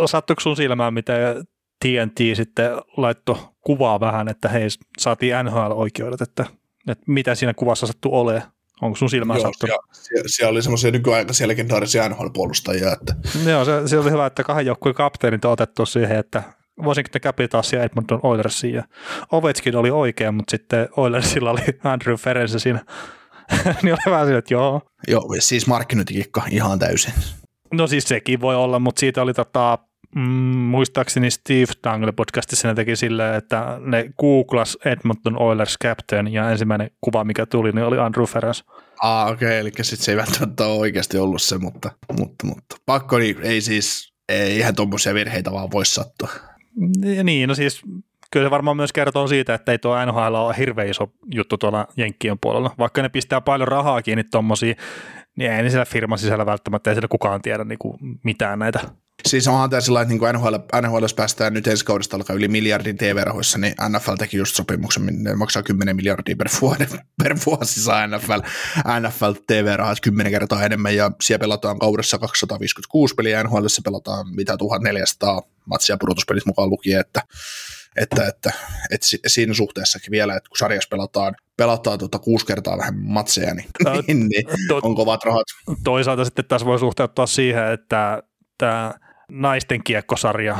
sattuiko 0.05 0.39
sun 0.39 0.55
silmään, 0.55 0.93
mitä 0.93 1.13
TNT 1.79 2.17
sitten 2.35 2.71
laittoi 2.97 3.52
kuvaa 3.63 3.99
vähän, 3.99 4.27
että 4.27 4.49
hei, 4.49 4.67
saatiin 4.97 5.33
NHL-oikeudet, 5.43 6.21
että, 6.21 6.45
että 6.87 7.03
mitä 7.07 7.35
siinä 7.35 7.53
kuvassa 7.53 7.87
sattuu 7.87 8.15
olemaan. 8.15 8.51
Onko 8.81 8.95
sun 8.95 9.09
silmään 9.09 9.39
Joo, 9.39 9.51
sattunut? 9.51 9.81
Siellä, 9.91 10.27
siellä 10.27 10.51
oli 10.51 10.61
semmoisia 10.61 10.91
nykyaikaisia 10.91 11.47
legendaarisia 11.47 12.09
NHL-puolustajia. 12.09 12.93
Että... 12.93 13.15
Joo, 13.49 13.65
se, 13.65 13.87
se, 13.87 13.99
oli 13.99 14.11
hyvä, 14.11 14.25
että 14.25 14.43
kahden 14.43 14.65
joukkueen 14.65 14.95
kapteenit 14.95 15.45
on 15.45 15.51
otettu 15.51 15.85
siihen, 15.85 16.17
että 16.17 16.43
Washington 16.81 17.21
Capitals 17.21 17.73
ja 17.73 17.83
Edmonton 17.83 18.19
Oilersin. 18.23 18.73
Ja 18.73 18.83
Ovechkin 19.31 19.75
oli 19.75 19.91
oikea, 19.91 20.31
mutta 20.31 20.51
sitten 20.51 20.89
Oilersilla 20.97 21.51
oli 21.51 21.61
Andrew 21.83 22.15
Ferenc 22.15 22.59
siinä. 22.59 22.85
niin 23.83 23.93
oli 23.93 24.11
vähän 24.11 24.33
että 24.33 24.53
joo. 24.53 24.81
Joo, 25.07 25.35
siis 25.39 25.67
markkinointikikka 25.67 26.43
ihan 26.49 26.79
täysin. 26.79 27.13
No 27.73 27.87
siis 27.87 28.03
sekin 28.03 28.41
voi 28.41 28.55
olla, 28.55 28.79
mutta 28.79 28.99
siitä 28.99 29.21
oli 29.21 29.33
tota, 29.33 29.79
mm, 30.15 30.21
muistaakseni 30.57 31.31
Steve 31.31 31.73
Dangle 31.83 32.11
podcastissa 32.11 32.67
ne 32.67 32.73
teki 32.73 32.95
silleen, 32.95 33.35
että 33.35 33.77
ne 33.79 34.09
googlas 34.19 34.77
Edmonton 34.85 35.41
Oilers 35.41 35.77
captain 35.83 36.33
ja 36.33 36.51
ensimmäinen 36.51 36.91
kuva, 37.01 37.23
mikä 37.23 37.45
tuli, 37.45 37.71
niin 37.71 37.85
oli 37.85 37.99
Andrew 37.99 38.25
Ferras. 38.25 38.65
Ah, 39.01 39.31
okei, 39.31 39.47
okay, 39.47 39.59
eli 39.59 39.71
sitten 39.81 40.05
se 40.05 40.11
ei 40.11 40.17
välttämättä 40.17 40.65
ole 40.65 40.79
oikeasti 40.79 41.17
ollut 41.17 41.41
se, 41.41 41.57
mutta, 41.57 41.91
mutta, 42.19 42.47
mutta 42.47 42.75
pakko 42.85 43.17
niin, 43.17 43.37
ei 43.41 43.61
siis, 43.61 44.13
ei 44.29 44.57
ihan 44.57 44.75
tuommoisia 44.75 45.13
virheitä 45.13 45.51
vaan 45.51 45.71
voi 45.71 45.85
sattua. 45.85 46.29
Niin, 47.23 47.49
no 47.49 47.55
siis 47.55 47.81
kyllä 48.31 48.45
se 48.45 48.51
varmaan 48.51 48.77
myös 48.77 48.93
kertoo 48.93 49.27
siitä, 49.27 49.53
että 49.53 49.71
ei 49.71 49.79
tuo 49.79 50.05
NHL 50.05 50.35
ole 50.35 50.57
hirveän 50.57 50.89
iso 50.89 51.13
juttu 51.33 51.57
tuolla 51.57 51.87
Jenkkien 51.97 52.37
puolella. 52.41 52.75
Vaikka 52.79 53.01
ne 53.01 53.09
pistää 53.09 53.41
paljon 53.41 53.67
rahaa 53.67 54.01
kiinni 54.01 54.23
tuommoisiin, 54.23 54.75
niin 55.35 55.51
ei 55.51 55.63
ne 55.63 55.69
siellä 55.69 55.85
firman 55.85 56.17
sisällä 56.17 56.45
välttämättä, 56.45 56.89
ei 56.89 56.95
siellä 56.95 57.07
kukaan 57.07 57.41
tiedä 57.41 57.63
niin 57.63 57.79
kuin 57.79 57.97
mitään 58.23 58.59
näitä 58.59 58.79
Siis 59.27 59.47
onhan 59.47 59.69
tämä 59.69 59.81
sillä 59.81 60.01
että 60.01 60.13
niin 60.13 60.33
NHL, 60.33 60.55
NHL 60.81 61.05
päästään 61.15 61.53
nyt 61.53 61.67
ensi 61.67 61.85
kaudesta 61.85 62.17
alkaa 62.17 62.35
yli 62.35 62.47
miljardin 62.47 62.97
TV-rahoissa, 62.97 63.57
niin 63.57 63.75
NFL 63.89 64.13
teki 64.19 64.37
just 64.37 64.55
sopimuksen, 64.55 65.05
ne 65.05 65.35
maksaa 65.35 65.63
10 65.63 65.95
miljardia 65.95 66.35
per, 66.35 66.47
vuoden, 66.61 66.87
per 67.23 67.37
vuosi 67.45 67.83
saa 67.83 68.07
NFL, 68.07 68.39
NFL 68.99 69.31
TV-rahat 69.47 69.99
10 70.01 70.31
kertaa 70.31 70.63
enemmän, 70.63 70.95
ja 70.95 71.11
siellä 71.21 71.41
pelataan 71.41 71.79
kaudessa 71.79 72.17
256 72.17 73.15
peliä, 73.15 73.43
NHL 73.43 73.65
pelataan 73.83 74.35
mitä 74.35 74.57
1400 74.57 75.41
matsia 75.65 75.97
pudotuspelit 75.97 76.45
mukaan 76.45 76.69
lukien, 76.69 76.99
että 76.99 77.21
että, 77.95 78.27
että, 78.27 78.51
että 78.91 79.07
siinä 79.27 79.53
suhteessakin 79.53 80.11
vielä, 80.11 80.35
että 80.35 80.49
kun 80.49 80.57
sarjassa 80.57 80.87
pelataan, 80.89 81.35
pelataan 81.57 81.99
tuota 81.99 82.19
kuusi 82.19 82.45
kertaa 82.45 82.77
vähän 82.77 82.97
matseja, 82.97 83.53
niin, 83.53 83.69
niin, 84.07 84.27
niin 84.27 84.45
to, 84.67 84.79
on 84.83 84.95
kovat 84.95 85.23
rahat. 85.23 85.45
Toisaalta 85.83 86.25
sitten 86.25 86.45
tässä 86.45 86.65
voi 86.65 86.79
suhteuttaa 86.79 87.25
siihen, 87.25 87.71
että 87.71 88.23
tämä 88.57 88.93
naisten 89.33 89.83
kiekkosarja 89.83 90.57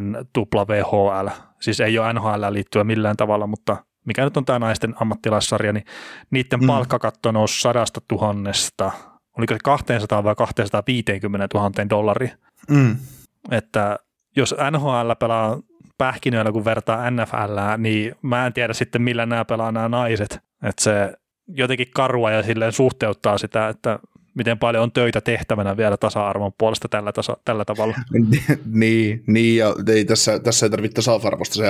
NWHL, 0.00 1.28
siis 1.60 1.80
ei 1.80 1.98
ole 1.98 2.12
NHL 2.12 2.44
liittyen 2.50 2.86
millään 2.86 3.16
tavalla, 3.16 3.46
mutta 3.46 3.76
mikä 4.04 4.24
nyt 4.24 4.36
on 4.36 4.44
tämä 4.44 4.58
naisten 4.58 4.94
ammattilaissarja, 5.00 5.72
niin 5.72 5.84
niiden 6.30 6.60
mm. 6.60 6.66
palkkakatto 6.66 7.32
nousi 7.32 7.60
sadasta 7.60 8.00
tuhannesta, 8.08 8.92
oliko 9.38 9.54
se 9.54 9.58
200 9.64 10.24
vai 10.24 10.34
250 10.34 11.48
000 11.54 11.70
dollaria. 11.90 12.36
Mm. 12.70 12.96
Että 13.50 13.98
jos 14.36 14.54
NHL 14.70 15.10
pelaa 15.18 15.60
pähkinöillä, 15.98 16.52
kun 16.52 16.64
vertaa 16.64 17.10
NFL, 17.10 17.58
niin 17.78 18.14
mä 18.22 18.46
en 18.46 18.52
tiedä 18.52 18.72
sitten, 18.72 19.02
millä 19.02 19.26
nämä 19.26 19.44
pelaa 19.44 19.72
nämä 19.72 19.88
naiset. 19.88 20.40
Että 20.62 20.82
se 20.82 21.12
jotenkin 21.48 21.90
karua 21.94 22.30
ja 22.30 22.42
silleen 22.42 22.72
suhteuttaa 22.72 23.38
sitä, 23.38 23.68
että 23.68 23.98
miten 24.34 24.58
paljon 24.58 24.82
on 24.82 24.92
töitä 24.92 25.20
tehtävänä 25.20 25.76
vielä 25.76 25.96
tasa-arvon 25.96 26.52
puolesta 26.58 26.88
tällä, 26.88 27.12
tasa, 27.12 27.36
tällä 27.44 27.64
tavalla. 27.64 27.96
niin, 28.72 29.24
niin, 29.26 29.56
ja 29.56 29.74
ei 29.94 30.04
tässä, 30.04 30.38
tässä 30.38 30.66
ei 30.66 30.70
tarvitse 30.70 30.94
tasa-arvosta 30.94 31.54
se 31.54 31.66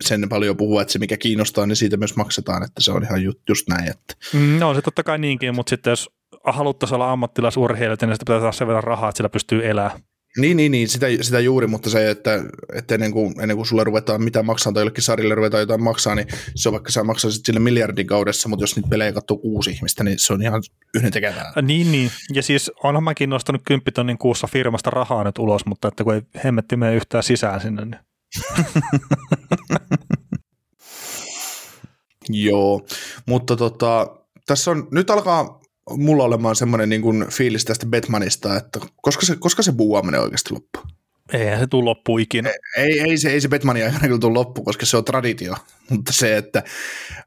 sen 0.00 0.28
paljon 0.28 0.56
puhua, 0.56 0.82
että 0.82 0.92
se 0.92 0.98
mikä 0.98 1.16
kiinnostaa, 1.16 1.66
niin 1.66 1.76
siitä 1.76 1.96
myös 1.96 2.16
maksetaan, 2.16 2.62
että 2.62 2.82
se 2.82 2.92
on 2.92 3.02
ihan 3.02 3.22
just, 3.22 3.38
just 3.48 3.68
näin. 3.68 3.90
Että. 3.90 4.14
Mm, 4.34 4.58
no 4.58 4.74
se 4.74 4.82
totta 4.82 5.02
kai 5.02 5.18
niinkin, 5.18 5.54
mutta 5.54 5.70
sitten 5.70 5.90
jos 5.90 6.10
haluttaisiin 6.44 6.94
olla 6.94 7.12
ammattilaisurheilijoita, 7.12 8.06
niin 8.06 8.14
sitä 8.14 8.24
pitää 8.24 8.40
saada 8.40 8.52
sen 8.52 8.66
verran 8.66 8.84
rahaa, 8.84 9.08
että 9.08 9.16
sillä 9.16 9.28
pystyy 9.28 9.68
elämään. 9.68 10.00
Niin, 10.38 10.56
niin, 10.56 10.72
niin 10.72 10.88
sitä, 10.88 11.06
sitä 11.20 11.40
juuri, 11.40 11.66
mutta 11.66 11.90
se, 11.90 12.10
että, 12.10 12.44
että 12.74 12.94
ennen, 12.94 13.12
kuin, 13.12 13.40
ennen 13.40 13.56
kuin 13.56 13.66
sulle 13.66 13.84
ruvetaan 13.84 14.22
mitä 14.22 14.42
maksaa 14.42 14.72
tai 14.72 14.80
jollekin 14.80 15.04
sarille 15.04 15.34
ruvetaan 15.34 15.60
jotain 15.60 15.82
maksaa, 15.82 16.14
niin 16.14 16.26
se 16.54 16.68
on 16.68 16.72
vaikka 16.72 16.92
sä 16.92 17.04
maksaisit 17.04 17.46
sille 17.46 17.60
miljardin 17.60 18.06
kaudessa, 18.06 18.48
mutta 18.48 18.62
jos 18.62 18.76
niitä 18.76 18.88
pelejä 18.88 19.12
katsoo 19.12 19.36
kuusi 19.36 19.70
ihmistä, 19.70 20.04
niin 20.04 20.18
se 20.18 20.32
on 20.32 20.42
ihan 20.42 20.62
yhden 20.94 21.12
tekevää. 21.12 21.52
Niin, 21.62 21.92
niin. 21.92 22.10
Ja 22.34 22.42
siis 22.42 22.70
onhan 22.84 23.04
mäkin 23.04 23.30
nostanut 23.30 23.62
kymppitonnin 23.66 24.18
kuussa 24.18 24.46
firmasta 24.46 24.90
rahaa 24.90 25.24
nyt 25.24 25.38
ulos, 25.38 25.66
mutta 25.66 25.88
että 25.88 26.04
kun 26.04 26.14
ei 26.14 26.22
hemmetti 26.44 26.76
mene 26.76 26.94
yhtään 26.94 27.22
sisään 27.22 27.60
sinne, 27.60 27.84
niin. 27.84 28.00
Joo, 32.48 32.86
mutta 33.26 33.56
tota, 33.56 34.16
tässä 34.46 34.70
on, 34.70 34.88
nyt 34.90 35.10
alkaa 35.10 35.61
mulla 35.90 36.24
olemaan 36.24 36.56
semmoinen 36.56 36.88
niin 36.88 37.02
kuin 37.02 37.26
fiilis 37.30 37.64
tästä 37.64 37.86
Batmanista, 37.86 38.56
että 38.56 38.80
koska 39.02 39.26
se, 39.26 39.36
koska 39.36 39.62
se 39.62 39.72
buuaminen 39.72 40.20
oikeasti 40.20 40.54
loppuu? 40.54 40.82
Eihän 41.32 41.60
se 41.60 41.66
tule 41.66 41.84
loppu 41.84 42.18
ikinä. 42.18 42.50
Ei, 42.76 43.00
ei, 43.00 43.18
se, 43.18 43.30
ei 43.30 43.40
se 43.40 43.48
Batmanin 43.48 43.84
aikana 43.84 44.06
kyllä 44.06 44.18
tule 44.18 44.32
loppu, 44.32 44.62
koska 44.62 44.86
se 44.86 44.96
on 44.96 45.04
traditio, 45.04 45.54
mutta 45.90 46.12
se, 46.12 46.36
että 46.36 46.62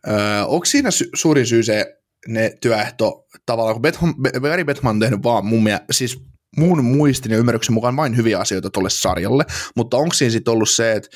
äh, 0.08 0.44
onko 0.48 0.66
siinä 0.66 0.92
sy- 0.92 1.10
suurin 1.16 1.48
syy 1.48 1.64
se 1.64 1.96
ne 2.28 2.58
työehto 2.62 3.28
tavallaan, 3.46 3.76
kun 3.76 3.82
Batman, 3.82 4.16
Barry 4.42 4.64
Batman 4.64 4.96
on 4.96 5.00
tehnyt 5.00 5.24
vaan 5.24 5.46
mun 5.46 5.64
mielestä, 5.64 5.86
siis 5.92 6.20
mun 6.58 6.86
muistin 6.86 7.32
ja 7.32 7.38
ymmärryksen 7.38 7.74
mukaan 7.74 7.96
vain 7.96 8.18
hyviä 8.18 8.40
asioita 8.40 8.70
tuolle 8.70 8.90
sarjalle, 8.90 9.46
mutta 9.76 9.98
onko 9.98 10.14
siinä 10.14 10.32
sitten 10.32 10.52
ollut 10.52 10.70
se, 10.70 10.92
että 10.92 11.10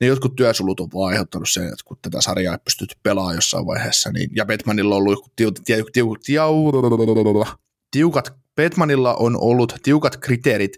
ne 0.00 0.06
jotkut 0.06 0.36
työsulut 0.36 0.80
on 0.80 0.88
vaan 0.94 1.08
aiheuttanut 1.08 1.48
sen, 1.48 1.64
että 1.64 1.84
kun 1.84 1.96
tätä 2.02 2.20
sarjaa 2.20 2.54
ei 2.54 2.58
pystytty 2.64 2.96
pelaamaan 3.02 3.34
jossain 3.34 3.66
vaiheessa, 3.66 4.10
niin, 4.10 4.30
ja 4.36 4.46
Batmanilla 4.46 4.94
on 4.94 5.02
ollut 5.02 5.32
tiukat, 5.36 5.64
tiukat, 5.64 5.92
tiukat, 5.92 7.48
tiukat 7.90 8.34
Batmanilla 8.56 9.14
on 9.14 9.36
ollut 9.40 9.74
tiukat 9.82 10.16
kriteerit 10.16 10.72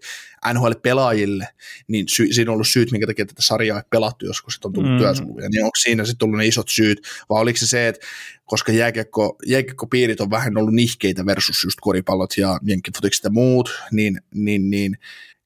NHL-pelaajille, 0.52 1.46
niin 1.88 2.08
sy- 2.08 2.32
siinä 2.32 2.50
on 2.50 2.54
ollut 2.54 2.68
syyt, 2.68 2.92
minkä 2.92 3.06
takia 3.06 3.26
tätä 3.26 3.42
sarjaa 3.42 3.78
ei 3.78 3.84
pelattu 3.90 4.26
joskus, 4.26 4.54
että 4.54 4.68
on 4.68 4.72
tullut 4.72 4.92
mm. 4.92 4.98
työsuluja, 4.98 5.48
niin 5.48 5.64
onko 5.64 5.76
siinä 5.82 6.04
sitten 6.04 6.26
ollut 6.26 6.38
ne 6.38 6.46
isot 6.46 6.68
syyt, 6.68 7.00
vai 7.30 7.42
oliko 7.42 7.58
se 7.58 7.66
se, 7.66 7.88
että 7.88 8.06
koska 8.44 8.72
jääkiekko, 8.72 9.36
jääkiekkopiirit 9.46 10.20
on 10.20 10.30
vähän 10.30 10.58
ollut 10.58 10.74
nihkeitä 10.74 11.26
versus 11.26 11.64
just 11.64 11.78
koripallot 11.80 12.36
ja 12.36 12.58
jenkkifutikset 12.62 13.24
ja 13.24 13.30
muut, 13.30 13.70
niin, 13.92 14.20
niin, 14.34 14.70
niin 14.70 14.98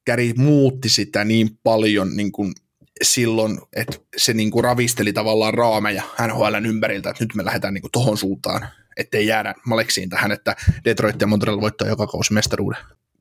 Käri 0.04 0.34
muutti 0.36 0.88
sitä 0.88 1.24
niin 1.24 1.58
paljon 1.62 2.16
niin 2.16 2.32
kuin 2.32 2.52
silloin, 3.02 3.58
että 3.76 3.98
se 4.16 4.34
niinku 4.34 4.62
ravisteli 4.62 5.12
tavallaan 5.12 5.54
raameja 5.54 6.02
NHLn 6.26 6.66
ympäriltä, 6.66 7.10
että 7.10 7.24
nyt 7.24 7.34
me 7.34 7.44
lähdetään 7.44 7.74
niinku 7.74 7.88
tohon 7.92 8.16
suuntaan, 8.16 8.68
ettei 8.96 9.26
jäädä 9.26 9.54
Maleksiin 9.66 10.10
tähän, 10.10 10.32
että 10.32 10.56
Detroit 10.84 11.20
ja 11.20 11.26
Montreal 11.26 11.60
voittaa 11.60 11.88
joka 11.88 12.06
kausi 12.06 12.32
mestaruuden. 12.32 12.78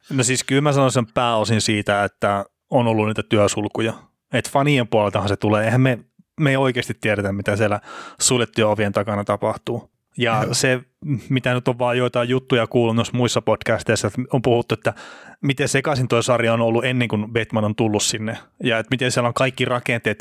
No 0.09 0.23
siis 0.23 0.43
kyllä 0.43 0.61
mä 0.61 0.73
sanoisin 0.73 1.07
pääosin 1.13 1.61
siitä, 1.61 2.03
että 2.03 2.45
on 2.69 2.87
ollut 2.87 3.07
niitä 3.07 3.23
työsulkuja. 3.23 3.93
Että 4.33 4.51
fanien 4.51 4.87
puoleltahan 4.87 5.29
se 5.29 5.35
tulee. 5.35 5.65
Eihän 5.65 5.81
me, 5.81 5.99
me 6.39 6.49
ei 6.49 6.57
oikeasti 6.57 6.93
tiedetä, 6.93 7.31
mitä 7.31 7.55
siellä 7.55 7.81
suljettujen 8.21 8.67
ovien 8.67 8.91
takana 8.91 9.23
tapahtuu. 9.23 9.90
Ja 10.17 10.47
se, 10.51 10.81
mitä 11.29 11.53
nyt 11.53 11.67
on 11.67 11.79
vaan 11.79 11.97
joitain 11.97 12.29
juttuja 12.29 12.67
kuullut 12.67 12.95
noissa 12.95 13.17
muissa 13.17 13.41
podcasteissa, 13.41 14.07
että 14.07 14.21
on 14.33 14.41
puhuttu, 14.41 14.73
että 14.73 14.93
miten 15.41 15.67
sekaisin 15.67 16.07
tuo 16.07 16.21
sarja 16.21 16.53
on 16.53 16.61
ollut 16.61 16.85
ennen 16.85 17.07
kuin 17.07 17.33
Batman 17.33 17.65
on 17.65 17.75
tullut 17.75 18.03
sinne. 18.03 18.37
Ja 18.63 18.79
että 18.79 18.91
miten 18.91 19.11
siellä 19.11 19.27
on 19.27 19.33
kaikki 19.33 19.65
rakenteet 19.65 20.19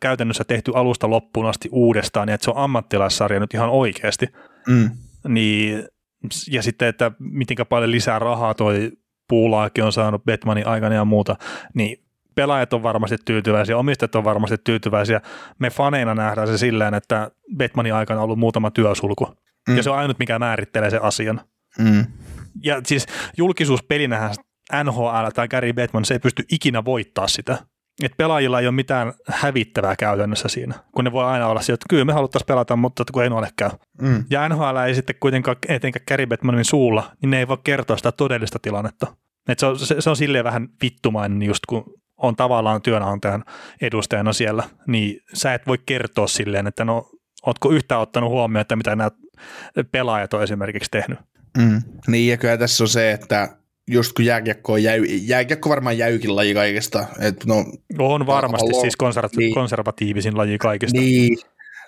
käytännössä 0.00 0.44
tehty 0.44 0.72
alusta 0.74 1.10
loppuun 1.10 1.46
asti 1.46 1.68
uudestaan, 1.72 2.28
ja 2.28 2.34
että 2.34 2.44
se 2.44 2.50
on 2.50 2.56
ammattilaissarja 2.56 3.40
nyt 3.40 3.54
ihan 3.54 3.70
oikeasti. 3.70 4.26
Mm. 4.68 4.90
Niin, 5.28 5.84
ja 6.50 6.62
sitten, 6.62 6.88
että 6.88 7.12
miten 7.18 7.56
paljon 7.68 7.90
lisää 7.90 8.18
rahaa 8.18 8.54
toi 8.54 8.92
puulaakin 9.28 9.84
on 9.84 9.92
saanut 9.92 10.24
Batmanin 10.24 10.66
aikana 10.66 10.94
ja 10.94 11.04
muuta, 11.04 11.36
niin 11.74 12.04
pelaajat 12.34 12.72
on 12.72 12.82
varmasti 12.82 13.16
tyytyväisiä, 13.24 13.76
omistajat 13.76 14.14
on 14.14 14.24
varmasti 14.24 14.56
tyytyväisiä. 14.64 15.20
Me 15.58 15.70
faneina 15.70 16.14
nähdään 16.14 16.48
se 16.48 16.58
silleen, 16.58 16.94
että 16.94 17.30
Batmanin 17.56 17.94
aikana 17.94 18.20
on 18.20 18.24
ollut 18.24 18.38
muutama 18.38 18.70
työsulku. 18.70 19.26
Mm. 19.68 19.76
Ja 19.76 19.82
se 19.82 19.90
on 19.90 19.98
ainut, 19.98 20.18
mikä 20.18 20.38
määrittelee 20.38 20.90
sen 20.90 21.02
asian. 21.02 21.40
Mm. 21.78 22.06
Ja 22.64 22.80
siis 22.86 23.06
julkisuuspelinähän 23.36 24.34
NHL 24.84 25.28
tai 25.34 25.48
Gary 25.48 25.72
Batman, 25.72 26.04
se 26.04 26.14
ei 26.14 26.20
pysty 26.20 26.44
ikinä 26.52 26.84
voittaa 26.84 27.28
sitä. 27.28 27.58
Et 28.02 28.12
pelaajilla 28.16 28.60
ei 28.60 28.66
ole 28.66 28.74
mitään 28.74 29.12
hävittävää 29.28 29.96
käytännössä 29.96 30.48
siinä, 30.48 30.74
kun 30.94 31.04
ne 31.04 31.12
voi 31.12 31.24
aina 31.24 31.46
olla 31.46 31.60
sieltä, 31.60 31.76
että 31.76 31.86
kyllä 31.90 32.04
me 32.04 32.12
haluttaisiin 32.12 32.46
pelata, 32.46 32.76
mutta 32.76 33.04
kun 33.12 33.22
ei 33.22 33.28
ole 33.28 33.48
käy. 33.56 33.70
Mm. 34.02 34.24
Ja 34.30 34.48
NHL 34.48 34.76
ei 34.86 34.94
sitten 34.94 35.16
kuitenkaan, 35.20 35.56
etenkään 35.68 36.04
Gary 36.08 36.26
Batmanin 36.26 36.64
suulla, 36.64 37.12
niin 37.22 37.30
ne 37.30 37.38
ei 37.38 37.48
voi 37.48 37.58
kertoa 37.64 37.96
sitä 37.96 38.12
todellista 38.12 38.58
tilannetta. 38.62 39.16
Et 39.48 39.58
se, 39.58 39.66
on, 39.66 39.78
se, 39.78 39.96
se 39.98 40.10
on 40.10 40.16
silleen 40.16 40.44
vähän 40.44 40.68
vittumainen 40.82 41.42
just, 41.42 41.66
kun 41.68 41.99
on 42.22 42.36
tavallaan 42.36 42.82
työnantajan 42.82 43.44
edustajana 43.80 44.32
siellä, 44.32 44.64
niin 44.86 45.20
sä 45.34 45.54
et 45.54 45.66
voi 45.66 45.78
kertoa 45.86 46.26
silleen, 46.26 46.66
että 46.66 46.84
no, 46.84 47.10
ootko 47.46 47.70
yhtään 47.70 48.00
ottanut 48.00 48.30
huomioon, 48.30 48.60
että 48.60 48.76
mitä 48.76 48.96
nämä 48.96 49.10
pelaajat 49.92 50.34
on 50.34 50.42
esimerkiksi 50.42 50.90
tehnyt. 50.90 51.18
Mm. 51.58 51.82
Niin, 52.06 52.30
ja 52.30 52.36
kyllä 52.36 52.56
tässä 52.56 52.84
on 52.84 52.88
se, 52.88 53.12
että 53.12 53.48
just 53.90 54.12
kun 54.12 54.24
jääkiekko 54.24 54.72
on 54.72 54.82
jäy, 54.82 55.04
jääkiekko 55.04 55.68
varmaan 55.68 55.98
jäykin 55.98 56.36
laji 56.36 56.54
kaikesta. 56.54 57.06
Et 57.20 57.44
no, 57.46 57.64
on 57.98 58.26
varmasti 58.26 58.74
siis 58.80 58.94
konservati- 59.02 59.36
niin, 59.36 59.54
konservatiivisin 59.54 60.36
laji 60.36 60.58
kaikesta. 60.58 61.00
Niin, 61.00 61.38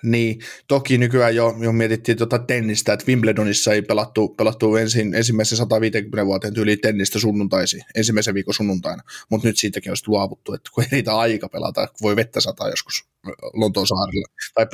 niin, 0.02 0.40
toki 0.68 0.98
nykyään 0.98 1.36
jo, 1.36 1.56
jo 1.60 1.72
mietittiin 1.72 2.18
tuota 2.18 2.38
tennistä, 2.38 2.92
että 2.92 3.06
Wimbledonissa 3.08 3.72
ei 3.72 3.82
pelattu, 3.82 4.28
pelattu 4.28 4.76
ensin, 4.76 5.14
ensimmäisen 5.14 5.58
150 5.58 6.26
vuoteen 6.26 6.54
tyyliin 6.54 6.80
tennistä 6.80 7.18
sunnuntaisin, 7.18 7.82
ensimmäisen 7.94 8.34
viikon 8.34 8.54
sunnuntaina, 8.54 9.02
mutta 9.28 9.48
nyt 9.48 9.58
siitäkin 9.58 9.90
olisi 9.90 10.04
luovuttu, 10.06 10.54
että 10.54 10.70
kun 10.74 10.84
ei 10.84 10.88
riitä 10.92 11.16
aika 11.16 11.48
pelata, 11.48 11.88
voi 12.02 12.16
vettä 12.16 12.40
sataa 12.40 12.68
joskus 12.68 13.04
Lontoon 13.52 13.86
saarilla 13.86 14.28
tai 14.54 14.66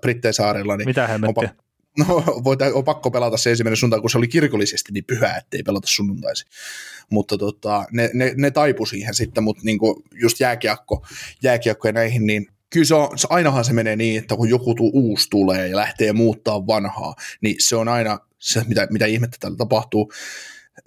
Brittein 0.00 0.34
saarilla, 0.34 0.76
niin 0.76 0.88
Mitä 0.88 1.06
hemmettiä? 1.06 1.54
no, 1.98 2.22
voit, 2.44 2.62
on 2.62 2.84
pakko 2.84 3.10
pelata 3.10 3.36
se 3.36 3.50
ensimmäinen 3.50 3.76
sunnuntai, 3.76 4.00
kun 4.00 4.10
se 4.10 4.18
oli 4.18 4.28
kirkollisesti 4.28 4.92
niin 4.92 5.04
pyhä, 5.04 5.36
ettei 5.36 5.62
pelata 5.62 5.88
sunnuntaisin. 5.90 6.48
Mutta 7.10 7.38
tota, 7.38 7.84
ne, 7.92 8.10
ne, 8.14 8.34
ne 8.36 8.50
taipu 8.50 8.86
siihen 8.86 9.14
sitten, 9.14 9.44
mutta 9.44 9.62
niinku 9.64 10.02
just 10.14 10.40
jääkiekko, 10.40 11.06
jääkiekko 11.42 11.88
ja 11.88 11.92
näihin, 11.92 12.26
niin 12.26 12.46
kyllä 12.70 12.86
se, 12.86 12.94
on, 12.94 13.08
ainahan 13.28 13.64
se 13.64 13.72
menee 13.72 13.96
niin, 13.96 14.18
että 14.18 14.36
kun 14.36 14.48
joku 14.48 14.74
tuu, 14.74 14.90
uusi 14.94 15.30
tulee 15.30 15.68
ja 15.68 15.76
lähtee 15.76 16.12
muuttaa 16.12 16.66
vanhaa, 16.66 17.14
niin 17.40 17.56
se 17.58 17.76
on 17.76 17.88
aina 17.88 18.18
se, 18.38 18.62
mitä, 18.68 18.86
mitä 18.90 19.06
ihmettä 19.06 19.36
täällä 19.40 19.56
tapahtuu, 19.56 20.12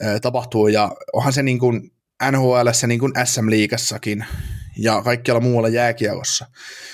ää, 0.02 0.20
tapahtuu. 0.20 0.68
Ja 0.68 0.92
onhan 1.14 1.34
se 1.34 1.44
niin 1.44 1.60
kuin 1.60 1.92
NHL, 2.32 2.68
niin 2.88 3.00
kuin 3.00 3.14
SM-liigassakin 3.26 4.26
ja 4.78 5.02
kaikkialla 5.02 5.42
muualla 5.42 5.70
jääkiekossa, 5.70 6.46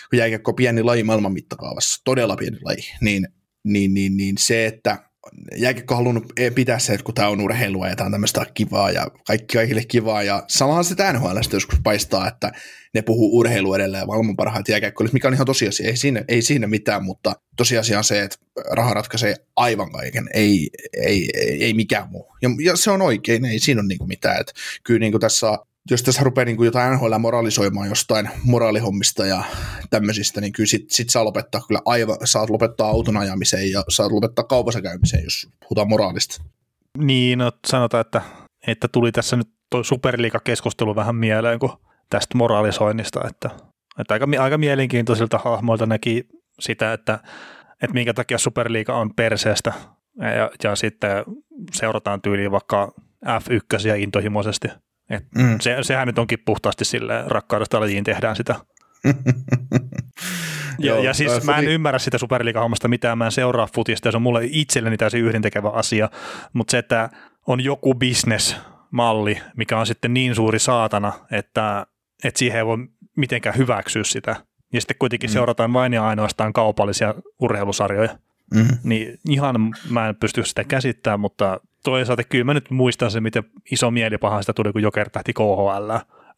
kun 0.09 0.19
jääkiekko 0.19 0.51
on 0.51 0.55
pieni 0.55 0.83
laji 0.83 1.03
maailman 1.03 1.33
mittakaavassa, 1.33 2.01
todella 2.05 2.35
pieni 2.35 2.57
laji, 2.61 2.93
niin, 3.01 3.27
niin, 3.63 3.93
niin, 3.93 4.17
niin 4.17 4.35
se, 4.37 4.65
että 4.65 5.06
jääkiekko 5.55 5.95
halunnut 5.95 6.33
pitää 6.55 6.79
se, 6.79 6.93
että 6.93 7.03
kun 7.03 7.15
tämä 7.15 7.27
on 7.27 7.41
urheilua 7.41 7.87
ja 7.87 7.95
tämä 7.95 8.05
on 8.05 8.11
tämmöistä 8.11 8.45
kivaa 8.53 8.91
ja 8.91 9.07
kaikki 9.27 9.57
kaikille 9.57 9.85
kivaa. 9.85 10.23
Ja 10.23 10.43
samahan 10.47 10.83
se 10.83 10.95
NHL 11.13 11.37
joskus 11.53 11.79
paistaa, 11.83 12.27
että 12.27 12.51
ne 12.93 13.01
puhuu 13.01 13.37
urheilu 13.37 13.73
edelleen 13.73 14.07
maailman 14.07 14.35
parhaat 14.35 14.69
jääkiekkoilijat, 14.69 15.13
mikä 15.13 15.27
on 15.27 15.33
ihan 15.33 15.45
tosiasia, 15.45 15.87
ei 15.87 15.97
siinä, 15.97 16.23
ei 16.27 16.41
siinä 16.41 16.67
mitään, 16.67 17.03
mutta 17.03 17.33
tosiasia 17.57 17.97
on 17.97 18.03
se, 18.03 18.21
että 18.21 18.37
raha 18.71 18.93
ratkaisee 18.93 19.35
aivan 19.55 19.91
kaiken, 19.91 20.29
ei, 20.33 20.69
ei, 20.93 21.29
ei, 21.33 21.63
ei 21.63 21.73
mikään 21.73 22.09
muu. 22.09 22.35
Ja, 22.41 22.49
ja, 22.63 22.75
se 22.75 22.91
on 22.91 23.01
oikein, 23.01 23.45
ei 23.45 23.59
siinä 23.59 23.81
ole 23.81 23.87
niinku 23.87 24.07
mitään, 24.07 24.41
että 24.41 24.53
kyllä 24.83 24.99
niinku 24.99 25.19
tässä 25.19 25.57
jos 25.91 26.03
tässä 26.03 26.23
rupeaa 26.23 26.45
niin 26.45 26.57
kuin 26.57 26.65
jotain 26.65 26.93
NHL 26.93 27.17
moralisoimaan 27.17 27.89
jostain 27.89 28.29
moraalihommista 28.43 29.25
ja 29.25 29.43
tämmöisistä, 29.89 30.41
niin 30.41 30.53
kyllä 30.53 30.67
sit, 30.67 30.91
sit 30.91 31.09
saa 31.09 31.25
lopettaa 31.25 31.61
kyllä 31.67 31.81
aivan, 31.85 32.17
saat 32.23 32.49
lopettaa 32.49 32.87
auton 32.87 33.17
ajamiseen 33.17 33.71
ja 33.71 33.83
saat 33.89 34.11
lopettaa 34.11 34.45
kaupassa 34.45 34.81
käymiseen, 34.81 35.23
jos 35.23 35.49
puhutaan 35.59 35.89
moraalista. 35.89 36.43
Niin, 36.97 37.39
no 37.39 37.51
sanotaan, 37.67 38.01
että, 38.01 38.21
että 38.67 38.87
tuli 38.87 39.11
tässä 39.11 39.35
nyt 39.35 39.47
tuo 39.69 39.83
superliikakeskustelu 39.83 40.95
vähän 40.95 41.15
mieleen, 41.15 41.59
kun 41.59 41.77
tästä 42.09 42.37
moralisoinnista, 42.37 43.27
että, 43.29 43.49
että 43.99 44.13
aika, 44.13 44.27
aika 44.39 44.57
mielenkiintoisilta 44.57 45.37
hahmoilta 45.37 45.85
näki 45.85 46.27
sitä, 46.59 46.93
että, 46.93 47.19
että 47.81 47.93
minkä 47.93 48.13
takia 48.13 48.37
superliiga 48.37 48.97
on 48.97 49.15
perseestä 49.15 49.73
ja, 50.37 50.51
ja 50.63 50.75
sitten 50.75 51.23
seurataan 51.73 52.21
tyyliin 52.21 52.51
vaikka 52.51 52.93
F1 53.25 53.97
intohimoisesti– 53.97 54.67
et 55.09 55.25
mm. 55.35 55.57
se, 55.61 55.77
sehän 55.81 56.07
nyt 56.07 56.19
onkin 56.19 56.39
puhtaasti 56.45 56.85
sille 56.85 57.23
rakkaudesta 57.27 57.79
lajiin 57.79 58.03
tehdään 58.03 58.35
sitä. 58.35 58.55
ja, 59.05 59.13
Joo, 60.79 61.03
ja 61.03 61.13
siis 61.13 61.43
mä 61.43 61.57
en 61.57 61.63
niin... 61.63 61.73
ymmärrä 61.73 61.99
sitä 61.99 62.17
superliiga-hommasta 62.17 62.87
mitään, 62.87 63.17
mä 63.17 63.25
en 63.25 63.31
seuraa 63.31 63.67
futista 63.75 64.07
ja 64.07 64.11
se 64.11 64.17
on 64.17 64.21
mulle 64.21 64.41
itselleni 64.43 64.97
täysin 64.97 65.23
yhdentekevä 65.23 65.69
asia, 65.69 66.09
mutta 66.53 66.71
se, 66.71 66.77
että 66.77 67.09
on 67.47 67.63
joku 67.63 67.95
bisnesmalli, 67.95 69.41
mikä 69.57 69.79
on 69.79 69.87
sitten 69.87 70.13
niin 70.13 70.35
suuri 70.35 70.59
saatana, 70.59 71.13
että, 71.31 71.85
että 72.23 72.39
siihen 72.39 72.57
ei 72.57 72.65
voi 72.65 72.77
mitenkään 73.15 73.57
hyväksyä 73.57 74.03
sitä. 74.03 74.35
Ja 74.73 74.81
sitten 74.81 74.97
kuitenkin 74.99 75.29
mm. 75.29 75.33
seurataan 75.33 75.73
vain 75.73 75.93
ja 75.93 76.07
ainoastaan 76.07 76.53
kaupallisia 76.53 77.15
urheilusarjoja. 77.39 78.17
Mm. 78.53 78.67
Niin 78.83 79.19
ihan 79.29 79.55
mä 79.89 80.09
en 80.09 80.15
pysty 80.15 80.45
sitä 80.45 80.63
käsittämään, 80.63 81.19
mutta 81.19 81.59
toisaalta 81.91 82.23
kyllä 82.23 82.43
mä 82.43 82.53
nyt 82.53 82.69
muistan 82.71 83.11
se, 83.11 83.21
miten 83.21 83.43
iso 83.71 83.91
mielipaha 83.91 84.41
sitä 84.41 84.53
tuli, 84.53 84.71
kun 84.71 84.81
Joker 84.81 85.09
tähti 85.09 85.33
KHL. 85.33 85.91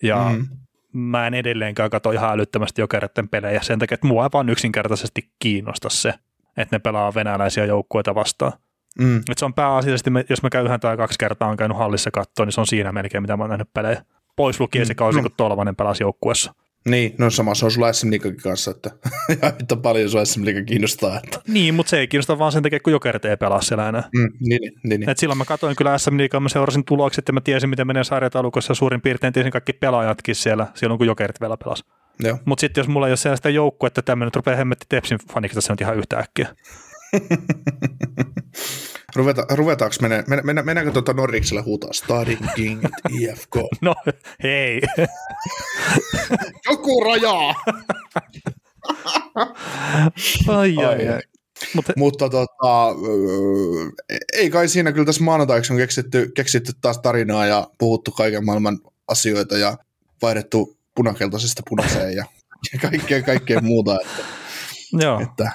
Ja 0.03 0.31
mm. 0.35 0.47
mä 0.93 1.27
en 1.27 1.33
edelleenkään 1.33 1.89
katso 1.89 2.11
ihan 2.11 2.33
älyttömästi 2.33 2.81
Jokeretten 2.81 3.29
pelejä 3.29 3.61
sen 3.61 3.79
takia, 3.79 3.95
että 3.95 4.07
mua 4.07 4.23
ei 4.23 4.29
vaan 4.33 4.49
yksinkertaisesti 4.49 5.29
kiinnosta 5.39 5.89
se, 5.89 6.13
että 6.57 6.75
ne 6.75 6.79
pelaa 6.79 7.13
venäläisiä 7.13 7.65
joukkueita 7.65 8.15
vastaan. 8.15 8.51
Mm. 8.99 9.17
Et 9.17 9.37
se 9.37 9.45
on 9.45 9.53
pääasiallisesti, 9.53 10.09
jos 10.29 10.43
mä 10.43 10.49
käyn 10.49 10.65
yhden 10.65 10.79
tai 10.79 10.97
kaksi 10.97 11.19
kertaa 11.19 11.49
on 11.49 11.57
käynyt 11.57 11.77
hallissa 11.77 12.11
katsoa, 12.11 12.45
niin 12.45 12.53
se 12.53 12.61
on 12.61 12.67
siinä 12.67 12.91
melkein, 12.91 13.23
mitä 13.23 13.37
mä 13.37 13.43
oon 13.43 13.49
nähnyt 13.49 13.73
pelejä. 13.73 14.03
Pois 14.35 14.59
lukien 14.59 14.85
mm. 14.85 14.87
se 14.87 14.95
kausi, 14.95 15.17
no. 15.17 15.21
kun 15.21 15.31
Tolvanen 15.37 15.75
pelasi 15.75 16.03
joukkueessa. 16.03 16.53
Niin, 16.85 17.15
no 17.17 17.29
sama 17.29 17.55
se 17.55 17.65
on 17.65 17.71
sulla 17.71 17.93
SM 17.93 18.07
kanssa, 18.43 18.71
että 18.71 18.91
yhtä 19.61 19.75
paljon 19.75 20.09
sua 20.09 20.25
SM 20.25 20.41
kiinnostaa. 20.65 21.21
Että. 21.23 21.41
Niin, 21.47 21.73
mutta 21.73 21.89
se 21.89 21.99
ei 21.99 22.07
kiinnosta 22.07 22.39
vaan 22.39 22.51
sen 22.51 22.63
takia, 22.63 22.79
kun 22.79 22.93
Jokerit 22.93 23.25
ei 23.25 23.37
pelaa 23.37 23.61
siellä 23.61 23.89
enää. 23.89 24.09
Mm, 24.15 24.29
niin, 24.39 24.71
niin, 24.83 24.99
niin. 24.99 25.09
Et 25.09 25.17
silloin 25.17 25.37
mä 25.37 25.45
katsoin 25.45 25.75
kyllä 25.75 25.97
SM 25.97 26.17
Liigaa, 26.17 26.39
mä 26.39 26.49
seurasin 26.49 26.85
tulokset 26.85 27.27
ja 27.27 27.33
mä 27.33 27.41
tiesin, 27.41 27.69
miten 27.69 27.87
menee 27.87 28.03
sarjataulukossa 28.03 28.73
suurin 28.73 29.01
piirtein 29.01 29.33
tiesin 29.33 29.51
kaikki 29.51 29.73
pelaajatkin 29.73 30.35
siellä 30.35 30.67
silloin, 30.75 30.97
kun 30.97 31.07
Jokerit 31.07 31.41
vielä 31.41 31.57
pelasi. 31.57 31.83
Mutta 32.45 32.61
sitten 32.61 32.81
jos 32.81 32.87
mulla 32.87 33.07
ei 33.07 33.11
ole 33.11 33.17
sellaista 33.17 33.49
joukkuetta, 33.49 33.99
että 33.99 34.11
tämmöinen 34.11 34.31
rupeaa 34.35 34.57
hemmetti 34.57 34.85
Tepsin 34.89 35.17
faniksi 35.33 35.55
tässä 35.55 35.73
nyt 35.73 35.81
ihan 35.81 35.97
yhtä 35.97 36.17
äkkiä. 36.19 36.47
Ruveta, 39.15 39.45
ruvetaanko 39.49 39.95
mennä, 40.01 40.23
mennä, 40.43 40.63
mennäänkö 40.63 40.91
tuota 40.91 41.13
Norriksella 41.13 41.63
huutaa 41.63 41.93
Stadin 41.93 42.39
King 42.55 42.83
IFK? 43.09 43.55
No 43.81 43.95
hei. 44.43 44.81
Joku 46.69 47.03
rajaa. 47.03 47.53
ai, 50.47 50.75
ai, 50.77 51.07
ai. 51.07 51.21
Mutta, 51.75 51.93
Mutta 51.95 52.29
tota, 52.29 52.95
ei 54.33 54.49
kai 54.49 54.67
siinä 54.67 54.91
kyllä 54.91 55.05
tässä 55.05 55.23
maanantaiksi 55.23 55.73
on 55.73 55.79
keksitty, 55.79 56.31
keksitty 56.35 56.71
taas 56.81 56.99
tarinaa 56.99 57.45
ja 57.45 57.67
puhuttu 57.77 58.11
kaiken 58.11 58.45
maailman 58.45 58.79
asioita 59.07 59.57
ja 59.57 59.77
vaihdettu 60.21 60.77
punakeltaisesta 60.95 61.63
punaiseen 61.69 62.15
ja 62.15 62.25
kaikkea, 62.81 63.21
kaikkea 63.21 63.61
muuta. 63.61 63.97
Että, 64.01 64.23
Joo. 64.93 65.19
Että, 65.19 65.51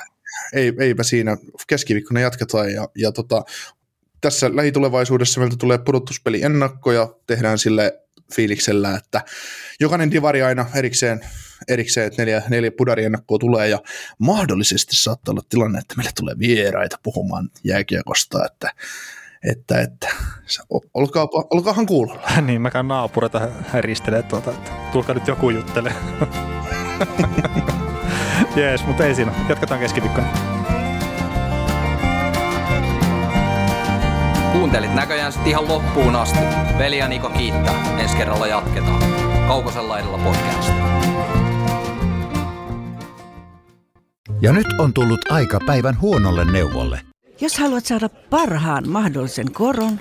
ei, 0.52 0.72
eipä 0.78 1.02
siinä. 1.02 1.36
Keskiviikkona 1.66 2.20
jatketaan 2.20 2.72
ja, 2.72 2.88
ja 2.94 3.12
tota, 3.12 3.42
tässä 4.20 4.56
lähitulevaisuudessa 4.56 5.40
meiltä 5.40 5.56
tulee 5.56 5.78
pudotuspeli 5.78 6.42
ennakko 6.42 6.92
ja 6.92 7.08
tehdään 7.26 7.58
sille 7.58 8.00
fiiliksellä, 8.34 8.96
että 8.96 9.20
jokainen 9.80 10.10
divari 10.10 10.42
aina 10.42 10.66
erikseen, 10.74 11.20
erikseen 11.68 12.06
että 12.06 12.22
neljä, 12.22 12.42
neljä 12.48 12.70
pudariennakkoa 12.70 13.38
tulee 13.38 13.68
ja 13.68 13.78
mahdollisesti 14.18 14.96
saattaa 14.96 15.32
olla 15.32 15.42
tilanne, 15.48 15.78
että 15.78 15.94
meille 15.96 16.12
tulee 16.20 16.34
vieraita 16.38 16.98
puhumaan 17.02 17.50
jääkiekosta, 17.64 18.46
että 18.46 18.72
että, 19.50 19.80
että 19.80 20.08
olkaa, 20.94 21.28
olkaahan 21.50 21.86
kuulolla. 21.86 22.22
niin, 22.46 22.62
mä 22.62 22.70
käyn 22.70 22.88
naapureita 22.88 23.48
häristelee 23.68 24.22
tuota, 24.22 24.50
että 24.50 24.70
tulkaa 24.92 25.14
nyt 25.14 25.28
joku 25.28 25.50
juttele. 25.50 25.94
Jees, 28.56 28.86
mutta 28.86 29.04
ei 29.04 29.14
siinä. 29.14 29.32
Jatketaan 29.48 29.80
keskiviikkona. 29.80 30.26
Kuuntelit 34.52 34.94
näköjään 34.94 35.32
sitten 35.32 35.50
ihan 35.50 35.68
loppuun 35.68 36.16
asti. 36.16 36.38
Veli 36.78 36.98
ja 36.98 37.08
Niko 37.08 37.28
kiittää. 37.30 37.98
Ensi 37.98 38.16
kerralla 38.16 38.46
jatketaan. 38.46 39.02
Kaukosella 39.48 39.98
edellä 39.98 40.18
podcast. 40.18 40.72
Ja 44.40 44.52
nyt 44.52 44.66
on 44.78 44.94
tullut 44.94 45.32
aika 45.32 45.58
päivän 45.66 46.00
huonolle 46.00 46.44
neuvolle. 46.44 47.00
Jos 47.40 47.58
haluat 47.58 47.84
saada 47.86 48.08
parhaan 48.08 48.88
mahdollisen 48.88 49.52
koron, 49.52 50.00